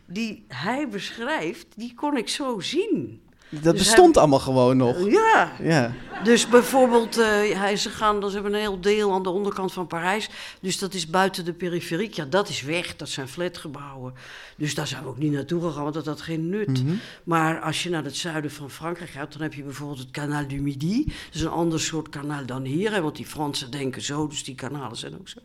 die 0.05 0.43
hij 0.47 0.87
beschrijft, 0.87 1.67
die 1.75 1.93
kon 1.93 2.17
ik 2.17 2.29
zo 2.29 2.59
zien. 2.59 3.20
Dat 3.59 3.63
Dus 3.63 3.83
bestond 3.83 4.13
hij- 4.15 4.23
allemaal 4.23 4.39
gewoon 4.39 4.77
nog. 4.77 5.09
Ja. 5.09 5.51
Ja. 5.61 5.93
Dus 6.23 6.47
bijvoorbeeld, 6.47 7.17
eh, 7.17 7.25
hij, 7.59 7.77
ze, 7.77 7.89
gaan, 7.89 8.27
ze 8.29 8.33
hebben 8.33 8.53
een 8.53 8.59
heel 8.59 8.79
deel 8.81 9.13
aan 9.13 9.23
de 9.23 9.29
onderkant 9.29 9.73
van 9.73 9.87
Parijs. 9.87 10.29
Dus 10.61 10.79
dat 10.79 10.93
is 10.93 11.07
buiten 11.07 11.45
de 11.45 11.53
periferiek. 11.53 12.13
Ja, 12.13 12.25
dat 12.25 12.49
is 12.49 12.61
weg. 12.61 12.95
Dat 12.95 13.09
zijn 13.09 13.27
flatgebouwen. 13.27 14.13
Dus 14.57 14.75
daar 14.75 14.87
zijn 14.87 15.03
we 15.03 15.09
ook 15.09 15.17
niet 15.17 15.31
naartoe 15.31 15.61
gegaan, 15.61 15.81
want 15.83 15.93
dat 15.93 16.05
had 16.05 16.21
geen 16.21 16.49
nut. 16.49 16.83
Mhm. 16.83 16.93
Maar 17.23 17.59
als 17.61 17.83
je 17.83 17.89
naar 17.89 18.03
het 18.03 18.15
zuiden 18.17 18.51
van 18.51 18.69
Frankrijk 18.69 19.09
gaat, 19.09 19.31
dan 19.33 19.41
heb 19.41 19.53
je 19.53 19.63
bijvoorbeeld 19.63 19.99
het 19.99 20.11
Canal 20.11 20.47
du 20.47 20.55
Midi. 20.61 21.03
Dat 21.05 21.15
is 21.33 21.41
een 21.41 21.47
ander 21.49 21.79
soort 21.79 22.09
kanaal 22.09 22.45
dan 22.45 22.63
hier. 22.63 22.91
Hè, 22.91 23.01
want 23.01 23.15
die 23.15 23.25
Fransen 23.25 23.71
denken 23.71 24.01
zo, 24.01 24.27
dus 24.27 24.43
die 24.43 24.55
kanalen 24.55 24.97
zijn 24.97 25.13
ook 25.19 25.29
zo. 25.29 25.39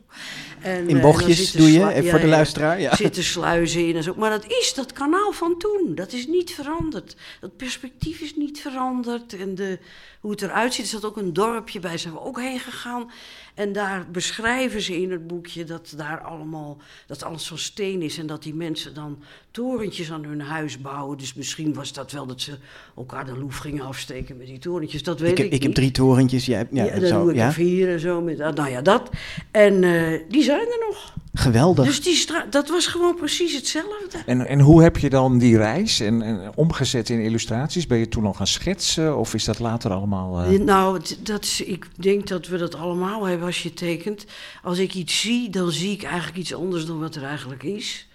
En, 0.61 0.89
In 0.89 0.95
eh, 0.95 1.01
bochtjes 1.01 1.51
doe 1.51 1.71
je, 1.71 1.93
even 1.93 2.09
voor 2.09 2.19
de 2.19 2.27
luisteraar, 2.27 2.79
ja. 2.81 2.95
Zitten 2.95 3.23
sluizen 3.23 3.87
in 3.87 3.95
en 3.95 4.03
zo. 4.03 4.13
Maar 4.17 4.29
dat 4.29 4.45
is 4.47 4.73
dat 4.75 4.93
kanaal 4.93 5.31
van 5.31 5.57
toen. 5.57 5.91
Dat 5.95 6.13
is 6.13 6.27
niet 6.27 6.51
veranderd. 6.51 7.15
Dat 7.41 7.55
perspectief 7.57 7.95
is 8.05 8.35
niet 8.35 8.61
veranderd. 8.61 9.33
En 9.33 9.55
de, 9.55 9.79
hoe 10.19 10.31
het 10.31 10.41
eruit 10.41 10.73
ziet, 10.73 10.85
is 10.85 10.91
dat 10.91 11.05
ook 11.05 11.17
een 11.17 11.33
dorpje 11.33 11.79
bij. 11.79 11.97
Zijn 11.97 12.19
ook 12.19 12.39
heen 12.39 12.59
gegaan. 12.59 13.11
En 13.57 13.73
daar 13.73 14.05
beschrijven 14.11 14.81
ze 14.81 15.01
in 15.01 15.11
het 15.11 15.27
boekje 15.27 15.63
dat 15.63 15.93
daar 15.97 16.21
allemaal, 16.21 16.77
dat 17.07 17.23
alles 17.23 17.47
van 17.47 17.57
steen 17.57 18.01
is. 18.01 18.17
En 18.17 18.27
dat 18.27 18.43
die 18.43 18.53
mensen 18.55 18.93
dan 18.93 19.17
torentjes 19.51 20.11
aan 20.11 20.23
hun 20.23 20.41
huis 20.41 20.81
bouwen. 20.81 21.17
Dus 21.17 21.33
misschien 21.33 21.73
was 21.73 21.93
dat 21.93 22.11
wel 22.11 22.25
dat 22.25 22.41
ze 22.41 22.57
elkaar 22.95 23.25
de 23.25 23.37
loef 23.37 23.57
gingen 23.57 23.85
afsteken 23.85 24.37
met 24.37 24.47
die 24.47 24.59
torentjes. 24.59 25.03
Dat 25.03 25.19
weet 25.19 25.31
Ik 25.31 25.37
ik, 25.37 25.43
heb, 25.43 25.53
ik 25.53 25.59
heb 25.59 25.67
niet. 25.67 25.75
drie 25.75 25.91
torentjes. 25.91 26.45
Jij 26.45 26.57
hebt, 26.57 26.75
ja, 26.75 26.83
Ja, 26.83 26.99
dan 26.99 27.07
zou- 27.07 27.21
doe 27.21 27.31
ik 27.31 27.37
ja. 27.37 27.45
er 27.45 27.53
vier 27.53 27.89
en 27.91 27.99
zo. 27.99 28.21
Met, 28.21 28.39
ah, 28.41 28.53
nou 28.55 28.69
ja, 28.69 28.81
dat. 28.81 29.09
En 29.51 29.83
eh, 29.83 30.21
die 30.29 30.43
zijn 30.43 30.59
er 30.67 30.85
nog. 30.87 31.13
Geweldig. 31.33 31.85
Dus 31.85 32.01
die 32.03 32.25
dat 32.49 32.69
was 32.69 32.87
gewoon 32.87 33.15
precies 33.15 33.55
hetzelfde. 33.55 34.17
En, 34.25 34.47
en 34.47 34.59
hoe 34.59 34.81
heb 34.83 34.97
je 34.97 35.09
dan 35.09 35.37
die 35.37 35.57
reis 35.57 35.99
en, 35.99 36.21
en 36.21 36.51
omgezet 36.55 37.09
in 37.09 37.19
illustraties? 37.19 37.87
Ben 37.87 37.97
je 37.97 38.07
toen 38.07 38.25
al 38.25 38.33
gaan 38.33 38.47
schetsen 38.47 39.17
of 39.17 39.33
is 39.33 39.43
dat 39.45 39.59
later 39.59 39.91
allemaal... 39.91 40.41
eh, 40.41 40.59
Nou, 40.59 41.01
dat 41.19 41.43
is, 41.43 41.61
ik 41.61 41.87
denk 41.95 42.27
dat 42.27 42.47
we 42.47 42.57
dat 42.57 42.75
allemaal 42.75 43.25
hebben 43.25 43.46
als 43.47 43.63
je 43.63 43.73
tekent. 43.73 44.25
Als 44.63 44.77
ik 44.77 44.93
iets 44.93 45.19
zie, 45.21 45.49
dan 45.49 45.71
zie 45.71 45.91
ik 45.91 46.03
eigenlijk 46.03 46.37
iets 46.37 46.53
anders 46.53 46.85
dan 46.85 46.99
wat 46.99 47.15
er 47.15 47.23
eigenlijk 47.23 47.63
is. 47.63 48.07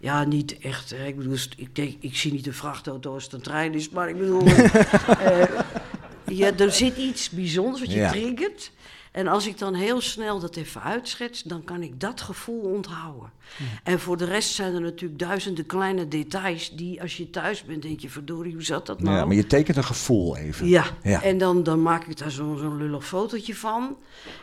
Ja, 0.00 0.24
niet 0.24 0.58
echt. 0.58 0.90
hè. 0.90 1.06
Ik 1.06 1.16
bedoel, 1.16 1.36
ik, 1.56 1.76
denk, 1.76 1.94
ik 2.00 2.16
zie 2.16 2.32
niet 2.32 2.46
een 2.46 2.54
vrachtauto 2.54 3.14
als 3.14 3.24
het 3.24 3.32
een 3.32 3.40
trein 3.40 3.74
is, 3.74 3.88
maar 3.90 4.08
ik 4.08 4.18
bedoel. 4.18 4.42
ja, 6.40 6.52
er 6.56 6.72
zit 6.72 6.96
iets 6.96 7.30
bijzonders 7.30 7.80
wat 7.80 7.92
je 7.92 7.98
Ja. 7.98 8.10
triggert. 8.10 8.70
En 9.14 9.26
als 9.26 9.46
ik 9.46 9.58
dan 9.58 9.74
heel 9.74 10.00
snel 10.00 10.38
dat 10.38 10.56
even 10.56 10.82
uitschets, 10.82 11.42
dan 11.42 11.64
kan 11.64 11.82
ik 11.82 12.00
dat 12.00 12.20
gevoel 12.20 12.60
onthouden. 12.60 13.30
En 13.82 14.00
voor 14.00 14.16
de 14.16 14.24
rest 14.24 14.54
zijn 14.54 14.74
er 14.74 14.80
natuurlijk 14.80 15.18
duizenden 15.18 15.66
kleine 15.66 16.08
details 16.08 16.70
die, 16.70 17.02
als 17.02 17.16
je 17.16 17.30
thuis 17.30 17.64
bent, 17.64 17.82
denk 17.82 18.00
je, 18.00 18.08
verdorie, 18.08 18.52
hoe 18.52 18.62
zat 18.62 18.86
dat 18.86 19.02
nou? 19.02 19.16
ja, 19.16 19.24
maar 19.24 19.36
je 19.36 19.46
tekent 19.46 19.76
een 19.76 19.84
gevoel 19.84 20.36
even. 20.36 20.68
Ja, 20.68 20.84
ja. 21.02 21.22
en 21.22 21.38
dan, 21.38 21.62
dan 21.62 21.82
maak 21.82 22.06
ik 22.06 22.18
daar 22.18 22.30
zo'n 22.30 22.58
zo'n 22.58 22.76
lullig 22.76 23.06
fotootje 23.06 23.54
van. 23.54 23.96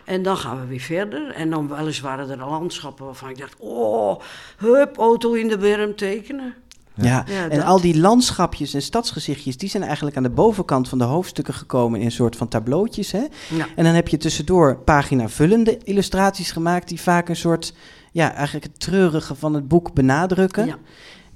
En 0.05 0.23
dan 0.23 0.37
gaan 0.37 0.59
we 0.59 0.65
weer 0.65 0.79
verder. 0.79 1.31
En 1.31 1.49
dan 1.49 1.67
weliswaar 1.67 2.17
waren 2.17 2.39
er 2.39 2.49
landschappen 2.49 3.05
waarvan 3.05 3.29
ik 3.29 3.37
dacht... 3.37 3.55
oh, 3.57 4.21
hup, 4.57 4.97
auto 4.97 5.33
in 5.33 5.47
de 5.47 5.57
berm 5.57 5.95
tekenen. 5.95 6.55
Ja, 7.03 7.25
Ja, 7.27 7.49
en 7.49 7.57
dat. 7.57 7.65
al 7.67 7.81
die 7.81 7.99
landschapjes 7.99 8.73
en 8.73 8.81
stadsgezichtjes, 8.81 9.57
die 9.57 9.69
zijn 9.69 9.83
eigenlijk 9.83 10.17
aan 10.17 10.23
de 10.23 10.29
bovenkant 10.29 10.89
van 10.89 10.97
de 10.97 11.03
hoofdstukken 11.03 11.53
gekomen 11.53 11.99
in 11.99 12.05
een 12.05 12.11
soort 12.11 12.35
van 12.35 12.47
tableautjes. 12.47 13.11
Hè? 13.11 13.23
Ja. 13.49 13.67
En 13.75 13.83
dan 13.83 13.93
heb 13.93 14.07
je 14.07 14.17
tussendoor 14.17 14.77
pagina 14.77 15.29
vullende 15.29 15.77
illustraties 15.83 16.51
gemaakt 16.51 16.87
die 16.87 17.01
vaak 17.01 17.29
een 17.29 17.35
soort, 17.35 17.73
ja, 18.11 18.33
eigenlijk 18.33 18.65
het 18.65 18.79
treurige 18.79 19.35
van 19.35 19.53
het 19.53 19.67
boek 19.67 19.93
benadrukken. 19.93 20.65
Ja. 20.65 20.77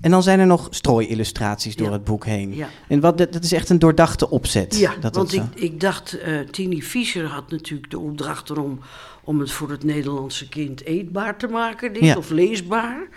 En 0.01 0.11
dan 0.11 0.23
zijn 0.23 0.39
er 0.39 0.45
nog 0.47 0.67
strooillustraties 0.69 1.75
door 1.75 1.87
Ja. 1.87 1.93
het 1.93 2.03
boek 2.03 2.25
heen. 2.25 2.55
Ja. 2.55 2.67
En 2.87 2.99
wat, 2.99 3.17
dat, 3.17 3.33
dat 3.33 3.43
is 3.43 3.51
echt 3.51 3.69
een 3.69 3.79
doordachte 3.79 4.29
opzet. 4.29 4.77
Ja, 4.77 4.93
dat 5.01 5.15
want 5.15 5.31
dat 5.35 5.45
ik, 5.55 5.61
ik 5.61 5.79
dacht, 5.79 6.13
eh 6.19 6.39
Tini 6.39 6.81
Fischer 6.83 7.25
had 7.25 7.51
natuurlijk 7.51 7.91
de 7.91 7.99
opdracht 7.99 8.49
erom... 8.49 8.79
om 9.23 9.39
het 9.39 9.51
voor 9.51 9.69
het 9.69 9.83
Nederlandse 9.83 10.49
kind 10.49 10.83
eetbaar 10.83 11.37
te 11.37 11.47
maken, 11.47 11.93
dit, 11.93 12.03
Ja. 12.03 12.17
of 12.17 12.29
leesbaar. 12.29 13.07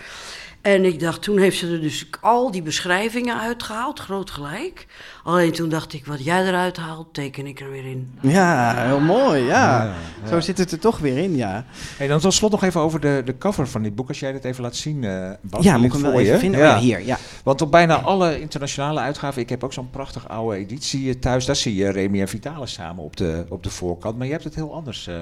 En 0.60 0.84
ik 0.84 1.00
dacht, 1.00 1.22
toen 1.22 1.38
heeft 1.38 1.58
ze 1.58 1.72
er 1.72 1.80
dus 1.80 2.06
al 2.20 2.50
die 2.50 2.62
beschrijvingen 2.62 3.40
uitgehaald, 3.40 3.98
groot 4.00 4.30
gelijk. 4.30 4.86
Alleen 5.24 5.52
toen 5.52 5.68
dacht 5.68 5.92
ik, 5.92 6.06
wat 6.06 6.24
jij 6.24 6.46
eruit 6.46 6.76
haalt, 6.76 7.14
teken 7.14 7.46
ik 7.46 7.60
er 7.60 7.70
weer 7.70 7.84
in. 7.84 8.18
Ja, 8.20 8.74
heel 8.86 9.00
mooi, 9.00 9.42
ja. 9.42 9.84
Ja, 9.84 9.94
ja. 10.22 10.28
Zo 10.28 10.40
zit 10.40 10.58
het 10.58 10.72
er 10.72 10.78
toch 10.78 10.98
weer 10.98 11.18
in, 11.18 11.36
ja. 11.36 11.64
Hey, 11.96 12.06
dan 12.06 12.20
tot 12.20 12.34
slot 12.34 12.50
nog 12.50 12.62
even 12.64 12.80
over 12.80 13.00
de, 13.00 13.22
de 13.24 13.38
cover 13.38 13.68
van 13.68 13.82
dit 13.82 13.94
boek. 13.94 14.08
Als 14.08 14.20
jij 14.20 14.32
dit 14.32 14.44
even 14.44 14.62
laat 14.62 14.76
zien, 14.76 15.04
eh 15.04 15.30
Bas. 15.40 15.64
Ja, 15.64 15.76
moet 15.76 15.86
ik 15.86 15.92
hem 15.92 16.02
wel 16.02 16.20
even 16.20 16.32
je. 16.32 16.38
vinden? 16.38 16.60
Oh 16.60 16.66
ja, 16.66 16.78
hier, 16.78 17.04
ja. 17.06 17.18
Want 17.44 17.62
op 17.62 17.70
bijna 17.70 18.00
alle 18.00 18.40
internationale 18.40 19.00
uitgaven, 19.00 19.42
ik 19.42 19.48
heb 19.48 19.64
ook 19.64 19.72
zo'n 19.72 19.90
prachtig 19.90 20.28
oude 20.28 20.56
editie 20.56 21.18
thuis. 21.18 21.44
Daar 21.44 21.56
zie 21.56 21.74
je 21.74 21.90
Remy 21.90 22.20
en 22.20 22.28
Vitalis 22.28 22.72
samen 22.72 23.04
op 23.04 23.16
de, 23.16 23.44
op 23.48 23.62
de 23.62 23.70
voorkant. 23.70 24.16
Maar 24.16 24.26
je 24.26 24.32
hebt 24.32 24.44
het 24.44 24.54
heel 24.54 24.74
anders 24.74 25.06
eh, 25.06 25.14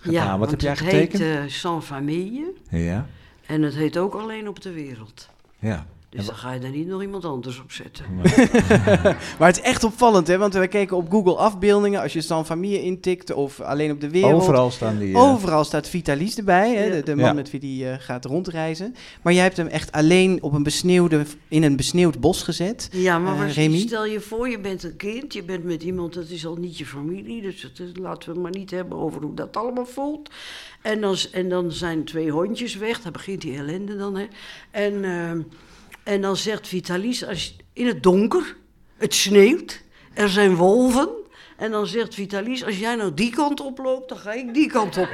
gedaan. 0.00 0.24
Ja, 0.24 0.30
Wat 0.30 0.38
want 0.38 0.50
heb 0.50 0.60
jij 0.60 0.70
het 0.70 0.80
getekend? 0.80 1.22
heet 1.22 1.36
eh, 1.36 1.42
Sans 1.46 1.84
Famille. 1.84 2.52
Ja. 2.70 3.06
En 3.46 3.62
het 3.62 3.74
heet 3.74 3.96
ook 3.96 4.14
Alleen 4.14 4.48
op 4.48 4.60
de 4.60 4.72
Wereld. 4.72 5.30
Ja. 5.58 5.86
Dus 6.08 6.26
dan 6.26 6.34
ga 6.34 6.52
je 6.52 6.60
daar 6.60 6.70
niet 6.70 6.86
nog 6.86 7.02
iemand 7.02 7.24
anders 7.24 7.60
op 7.60 7.72
zetten. 7.72 8.04
maar 9.38 9.48
het 9.48 9.56
is 9.56 9.62
echt 9.62 9.84
opvallend, 9.84 10.26
hè? 10.26 10.38
Want 10.38 10.54
we 10.54 10.66
keken 10.68 10.96
op 10.96 11.10
Google 11.10 11.34
afbeeldingen. 11.36 12.00
Als 12.02 12.12
je 12.12 12.20
San 12.20 12.46
Familie 12.46 12.82
intikt 12.82 13.32
of 13.32 13.60
alleen 13.60 13.90
op 13.90 14.00
de 14.00 14.10
wereld. 14.10 14.42
Overal 14.42 14.70
staan 14.70 14.98
die, 14.98 15.14
eh, 15.14 15.20
Overal 15.22 15.64
staat 15.64 15.88
Vitalis 15.88 16.36
erbij, 16.36 16.74
hè? 16.74 16.84
Ja. 16.84 16.94
De, 16.94 17.02
de 17.02 17.14
man 17.16 17.24
Ja. 17.24 17.32
met 17.32 17.50
wie 17.50 17.60
die 17.60 17.88
eh, 17.90 17.96
gaat 17.98 18.24
rondreizen. 18.24 18.94
Maar 19.22 19.32
jij 19.32 19.42
hebt 19.42 19.56
hem 19.56 19.66
echt 19.66 19.92
alleen 19.92 20.42
op 20.42 20.52
een 20.52 20.62
besneeuwde, 20.62 21.24
in 21.48 21.62
een 21.62 21.76
besneeuwd 21.76 22.20
bos 22.20 22.42
gezet. 22.42 22.88
Ja, 22.92 23.18
maar 23.18 23.48
Eh, 23.56 23.74
stel 23.74 24.06
je 24.06 24.20
voor, 24.20 24.48
je 24.48 24.58
bent 24.60 24.82
een 24.82 24.96
kind, 24.96 25.32
je 25.32 25.42
bent 25.42 25.64
met 25.64 25.82
iemand, 25.82 26.14
dat 26.14 26.28
is 26.28 26.46
al 26.46 26.56
niet 26.56 26.78
je 26.78 26.86
familie, 26.86 27.42
dus 27.42 27.62
het 27.62 27.78
is- 27.80 27.90
laten 28.00 28.28
we 28.28 28.34
het 28.34 28.42
maar 28.42 28.60
niet 28.60 28.70
hebben 28.70 28.98
over 28.98 29.22
hoe 29.22 29.34
dat 29.34 29.56
allemaal 29.56 29.86
voelt. 29.86 30.30
En 30.82 31.00
dan, 31.00 31.16
en 31.32 31.48
dan 31.48 31.72
zijn 31.72 32.04
twee 32.04 32.30
hondjes 32.30 32.76
weg, 32.76 33.00
daar 33.02 33.12
begint 33.12 33.40
die 33.40 33.56
ellende 33.56 33.96
dan, 33.96 34.16
hè. 34.16 34.26
En, 34.70 35.04
ehm, 35.04 35.40
en 36.06 36.20
dan 36.20 36.36
zegt 36.36 36.68
Vitalis, 36.68 37.26
als, 37.26 37.44
je- 37.44 37.52
in 37.72 37.86
het 37.86 38.02
donker, 38.02 38.56
het 38.96 39.14
sneeuwt, 39.14 39.80
er 40.14 40.28
zijn 40.28 40.54
wolven. 40.54 41.08
En 41.56 41.70
dan 41.70 41.86
zegt 41.86 42.14
Vitalis, 42.14 42.64
als 42.64 42.78
jij 42.78 42.94
nou 42.94 43.14
die 43.14 43.30
kant 43.30 43.60
oploopt, 43.60 44.08
dan 44.08 44.18
ga 44.18 44.32
ik 44.32 44.54
die 44.54 44.68
kant 44.68 44.96
op. 44.98 45.08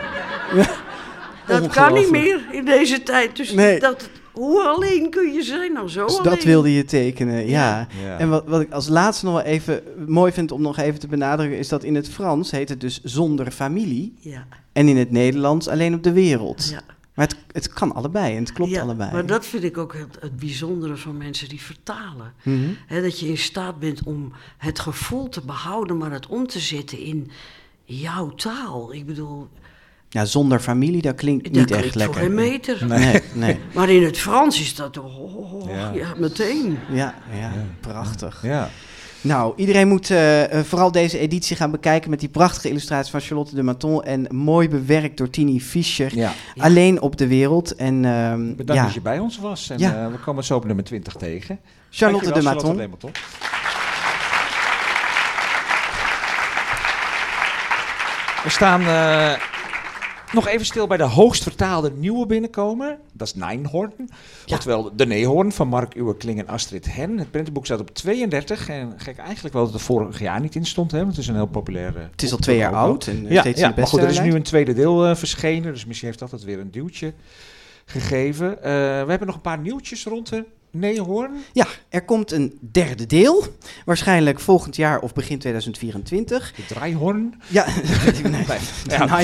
Dat 1.47 1.67
kan 1.69 1.93
niet 1.95 2.11
meer 2.11 2.41
in 2.53 2.65
deze 2.65 3.03
tijd. 3.03 3.37
Dus 3.37 3.53
Nee. 3.53 3.79
dat, 3.81 4.09
hoe 4.33 4.63
alleen 4.63 5.11
kun 5.11 5.33
je 5.33 5.43
zijn? 5.43 5.73
Nou, 5.73 5.89
zo 5.89 6.07
Dus 6.07 6.19
alleen. 6.19 6.31
dat 6.35 6.43
wilde 6.45 6.73
je 6.75 6.85
tekenen, 6.85 7.47
ja. 7.49 7.87
Ja. 8.05 8.19
En 8.19 8.29
wat, 8.29 8.45
wat 8.47 8.61
ik 8.61 8.73
als 8.73 8.89
laatste 8.89 9.25
nog 9.25 9.35
wel 9.35 9.43
even 9.45 9.83
mooi 10.07 10.33
vind 10.33 10.53
om 10.53 10.63
nog 10.63 10.79
even 10.79 11.01
te 11.01 11.07
benadrukken... 11.07 11.59
is 11.59 11.69
dat 11.69 11.85
in 11.85 11.95
het 11.95 12.09
Frans 12.09 12.51
heet 12.51 12.69
het 12.69 12.81
dus 12.81 13.01
zonder 13.03 13.51
familie... 13.51 14.15
Ja. 14.21 14.47
en 14.73 14.89
in 14.89 14.97
het 14.97 15.11
Nederlands 15.11 15.69
alleen 15.69 15.95
op 15.95 16.03
de 16.03 16.13
wereld. 16.13 16.69
Ja. 16.71 16.81
Maar 17.15 17.27
het, 17.27 17.37
het 17.53 17.69
kan 17.73 17.95
allebei 17.95 18.37
en 18.37 18.43
het 18.43 18.53
klopt 18.53 18.71
Ja, 18.71 18.83
allebei. 18.83 19.13
Maar 19.13 19.27
dat 19.27 19.47
vind 19.47 19.65
ik 19.65 19.79
ook 19.79 19.93
het, 19.95 20.17
het 20.21 20.37
bijzondere 20.37 20.97
van 20.97 21.17
mensen 21.17 21.49
die 21.49 21.61
vertalen. 21.61 22.33
Mhm. 22.43 22.59
Hè, 22.87 23.03
dat 23.03 23.21
je 23.21 23.29
in 23.29 23.39
staat 23.39 23.79
bent 23.79 24.03
om 24.03 24.33
het 24.59 24.79
gevoel 24.81 25.29
te 25.29 25.41
behouden, 25.41 25.97
maar 25.97 26.11
het 26.11 26.27
om 26.27 26.47
te 26.47 26.61
zetten 26.61 26.99
in 26.99 27.31
jouw 27.85 28.29
taal. 28.35 28.93
Ik 28.95 29.07
bedoel, 29.07 29.49
Ja, 30.09 30.25
zonder 30.25 30.61
familie, 30.61 31.03
dat 31.03 31.15
klinkt 31.15 31.45
dat 31.45 31.53
niet 31.53 31.65
klinkt 31.67 31.85
echt 31.85 31.93
voor 31.95 32.03
lekker. 32.03 32.21
geen 32.23 32.35
meter. 32.35 32.87
Nee, 32.87 33.21
nee. 33.35 33.59
Maar 33.75 33.91
in 33.91 34.03
het 34.05 34.19
Frans 34.19 34.61
is 34.61 34.75
dat 34.75 34.93
toch, 34.93 35.19
oh, 35.19 35.53
oh, 35.53 35.71
Ja. 35.71 35.93
ja. 35.93 36.15
meteen. 36.19 36.79
Ja, 36.91 37.15
ja, 37.33 37.53
prachtig. 37.81 38.41
Ja. 38.43 38.71
Nou, 39.23 39.53
iedereen 39.57 39.89
moet 39.89 40.11
eh, 40.11 40.59
eh, 40.59 40.65
vooral 40.65 40.93
deze 40.93 41.19
editie 41.19 41.57
gaan 41.57 41.71
bekijken 41.71 42.11
met 42.11 42.21
die 42.21 42.29
prachtige 42.29 42.69
illustraties 42.69 43.11
van 43.11 43.21
Charlotte 43.21 43.55
de 43.55 43.63
Maton 43.63 44.03
en 44.05 44.27
mooi 44.31 44.69
bewerkt 44.69 45.17
door 45.17 45.31
Tini 45.31 45.61
Fischer. 45.61 46.17
Ja. 46.17 46.33
Alleen 46.57 47.01
op 47.01 47.17
de 47.17 47.27
wereld. 47.27 47.75
En, 47.75 48.05
ehm, 48.05 48.55
Bedankt 48.55 48.73
ja. 48.75 48.85
dat 48.85 48.95
je 48.95 49.01
bij 49.01 49.19
ons 49.19 49.39
was. 49.39 49.71
En 49.71 49.79
Ja. 49.79 50.05
eh, 50.05 50.07
we 50.13 50.19
komen 50.19 50.45
zo 50.45 50.57
op 50.57 50.65
nummer 50.65 50.85
20 50.85 51.15
tegen. 51.15 51.59
Charlotte 51.91 52.25
Dankjewel, 52.31 52.53
de 52.53 52.59
Maton. 52.63 52.77
Charlotte 52.77 52.99
de 52.99 53.09
Maton. 53.09 53.11
We 58.43 58.51
staan 58.51 58.81
eh, 58.81 59.33
nog 60.33 60.49
even 60.49 60.67
stil 60.67 60.87
bij 60.87 60.97
de 60.97 61.03
hoogst 61.03 61.43
vertaalde 61.43 61.93
nieuwe 61.95 62.27
binnenkomen. 62.27 62.99
Dat 63.13 63.27
is 63.27 63.35
Nijnhoorn. 63.35 64.11
Oftewel 64.47 64.97
De 64.97 65.07
Neehoorn 65.07 65.53
van 65.53 65.69
Mark 65.69 65.95
Uwerkling 65.95 66.39
en 66.39 66.49
Astrid 66.49 66.95
Hen. 66.95 67.19
Het 67.19 67.31
printenboek 67.31 67.65
staat 67.65 67.81
op 67.81 67.91
32. 67.91 68.69
En 68.69 68.93
gek 68.97 69.19
eigenlijk 69.19 69.55
wel 69.55 69.65
dat 69.65 69.73
het 69.73 69.83
vorig 69.83 70.21
jaar 70.21 70.41
niet 70.41 70.55
in 70.55 70.65
stond. 70.65 70.91
Hè, 70.91 70.99
want 70.99 71.11
het 71.11 71.19
is 71.19 71.29
een 71.29 71.35
heel 71.35 71.47
populair... 71.47 72.11
Het 72.11 72.23
is 72.23 72.33
al 72.33 72.39
twee 72.39 72.57
jaar 72.57 72.75
oud 72.75 73.07
en, 73.07 73.27
ja, 73.29 73.41
steeds 73.41 73.61
ja, 73.61 73.69
in 73.69 73.75
de 73.75 73.81
maar 73.81 73.91
goed, 73.91 74.03
er 74.03 74.09
is 74.09 74.21
nu 74.21 74.35
een 74.35 74.43
tweede 74.43 74.73
deel 74.73 75.07
eh, 75.07 75.15
verschenen. 75.15 75.73
Dus 75.73 75.85
misschien 75.85 76.09
heeft 76.09 76.21
dat 76.21 76.31
het 76.31 76.45
weer 76.45 76.59
een 76.59 76.71
duwtje 76.71 77.13
gegeven. 77.85 78.57
Eh, 78.57 78.73
we 79.03 79.09
hebben 79.09 79.27
nog 79.27 79.35
een 79.37 79.43
paar 79.43 79.59
nieuwtjes 79.59 80.05
rond 80.05 80.29
de 80.29 80.45
Neehoorn. 80.73 81.33
Ja, 81.53 81.67
er 81.89 82.05
komt 82.05 82.33
een 82.33 82.59
derde 82.61 83.07
deel. 83.07 83.45
Waarschijnlijk 83.85 84.41
volgend 84.41 84.77
jaar 84.77 85.01
of 85.01 85.13
begin 85.13 85.39
2024. 85.39 86.53
De 86.57 86.67
Draaihoorn. 86.67 87.35
Ja, 87.49 87.67
nee, 88.31 88.45
Ja, 88.85 89.19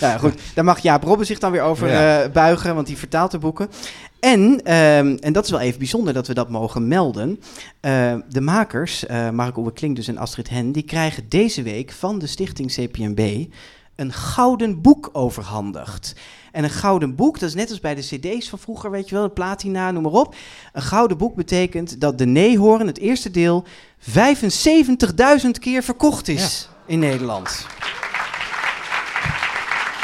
ja, 0.00 0.18
goed, 0.18 0.40
daar 0.54 0.64
mag 0.64 0.78
Jaap 0.78 1.02
Robben 1.02 1.26
zich 1.26 1.38
dan 1.38 1.52
weer 1.52 1.62
over 1.62 1.88
Ja. 1.88 2.22
eh, 2.22 2.30
buigen, 2.32 2.74
want 2.74 2.86
die 2.86 2.96
vertaalt 2.96 3.30
de 3.30 3.38
boeken. 3.38 3.68
En, 4.20 4.60
ehm, 4.64 5.16
en 5.20 5.32
dat 5.32 5.44
is 5.44 5.50
wel 5.50 5.60
even 5.60 5.78
bijzonder 5.78 6.14
dat 6.14 6.26
we 6.26 6.34
dat 6.34 6.48
mogen 6.50 6.88
melden. 6.88 7.40
eh, 7.80 8.14
de 8.28 8.40
makers, 8.40 9.06
eh 9.06 9.30
Mark 9.30 9.74
Klink 9.74 9.96
dus 9.96 10.08
en 10.08 10.18
Astrid 10.18 10.48
Hen, 10.48 10.72
die 10.72 10.82
krijgen 10.82 11.28
deze 11.28 11.62
week 11.62 11.90
van 11.92 12.18
de 12.18 12.26
stichting 12.26 12.72
CPMB 12.72 13.44
een 13.96 14.12
gouden 14.12 14.80
boek 14.80 15.10
overhandigd. 15.12 16.14
En 16.58 16.64
een 16.64 16.70
gouden 16.70 17.14
boek, 17.14 17.38
dat 17.38 17.48
is 17.48 17.54
net 17.54 17.70
als 17.70 17.80
bij 17.80 17.94
de 17.94 18.00
cd's 18.00 18.48
van 18.48 18.58
vroeger, 18.58 18.90
weet 18.90 19.08
je 19.08 19.14
wel, 19.14 19.24
de 19.24 19.30
platina, 19.30 19.90
noem 19.90 20.02
maar 20.02 20.12
op. 20.12 20.34
Een 20.72 20.82
gouden 20.82 21.18
boek 21.18 21.34
betekent 21.34 22.00
dat 22.00 22.18
de 22.18 22.26
Neehoorn, 22.26 22.86
het 22.86 22.98
eerste 22.98 23.30
deel, 23.30 23.64
75.000 24.00 25.50
keer 25.60 25.82
verkocht 25.82 26.28
is 26.28 26.68
in 26.86 26.98
Nederland. 26.98 27.66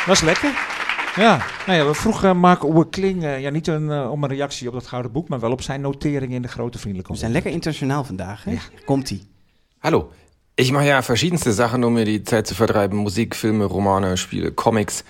Dat 0.07 0.15
is 0.17 0.21
lekker. 0.21 0.51
Ja, 1.17 1.47
nou 1.67 1.79
ja, 1.79 1.87
we 1.87 1.95
vroegen 1.95 2.37
Mark 2.37 2.65
Oerkling 2.65 3.25
eh, 3.25 3.41
ja, 3.41 3.51
niet 3.51 3.67
een, 3.67 3.91
eh, 3.91 4.11
om 4.11 4.25
een 4.25 4.31
reactie 4.31 4.69
op 4.69 4.75
dat 4.75 4.87
gouden 4.87 5.13
boek, 5.13 5.29
maar 5.29 5.41
wel 5.41 5.53
op 5.53 5.63
zijn 5.63 5.81
notering 5.81 6.33
in 6.33 6.43
de 6.43 6.49
grote 6.49 6.79
vriendelijke 6.79 7.13
We 7.13 7.19
zijn 7.19 7.33
lekker 7.33 7.51
internationaal 7.51 8.05
vandaag, 8.05 8.45
hè? 8.45 8.57
Komt-ie. 8.85 9.23
Hallo. 9.79 10.11
Ich 10.57 10.71
mache 10.71 10.87
ja 10.87 11.03
verschiedenste 11.03 11.53
Sachen, 11.53 11.83
um 11.83 11.95
mir 11.95 12.05
die 12.05 12.23
Zeit 12.23 12.47
zu 12.47 12.55
vertreiben. 12.55 12.99
Musik, 12.99 13.35
Filme, 13.35 13.65
Romane, 13.65 14.17
Spiele, 14.17 14.53
Comics. 14.53 15.03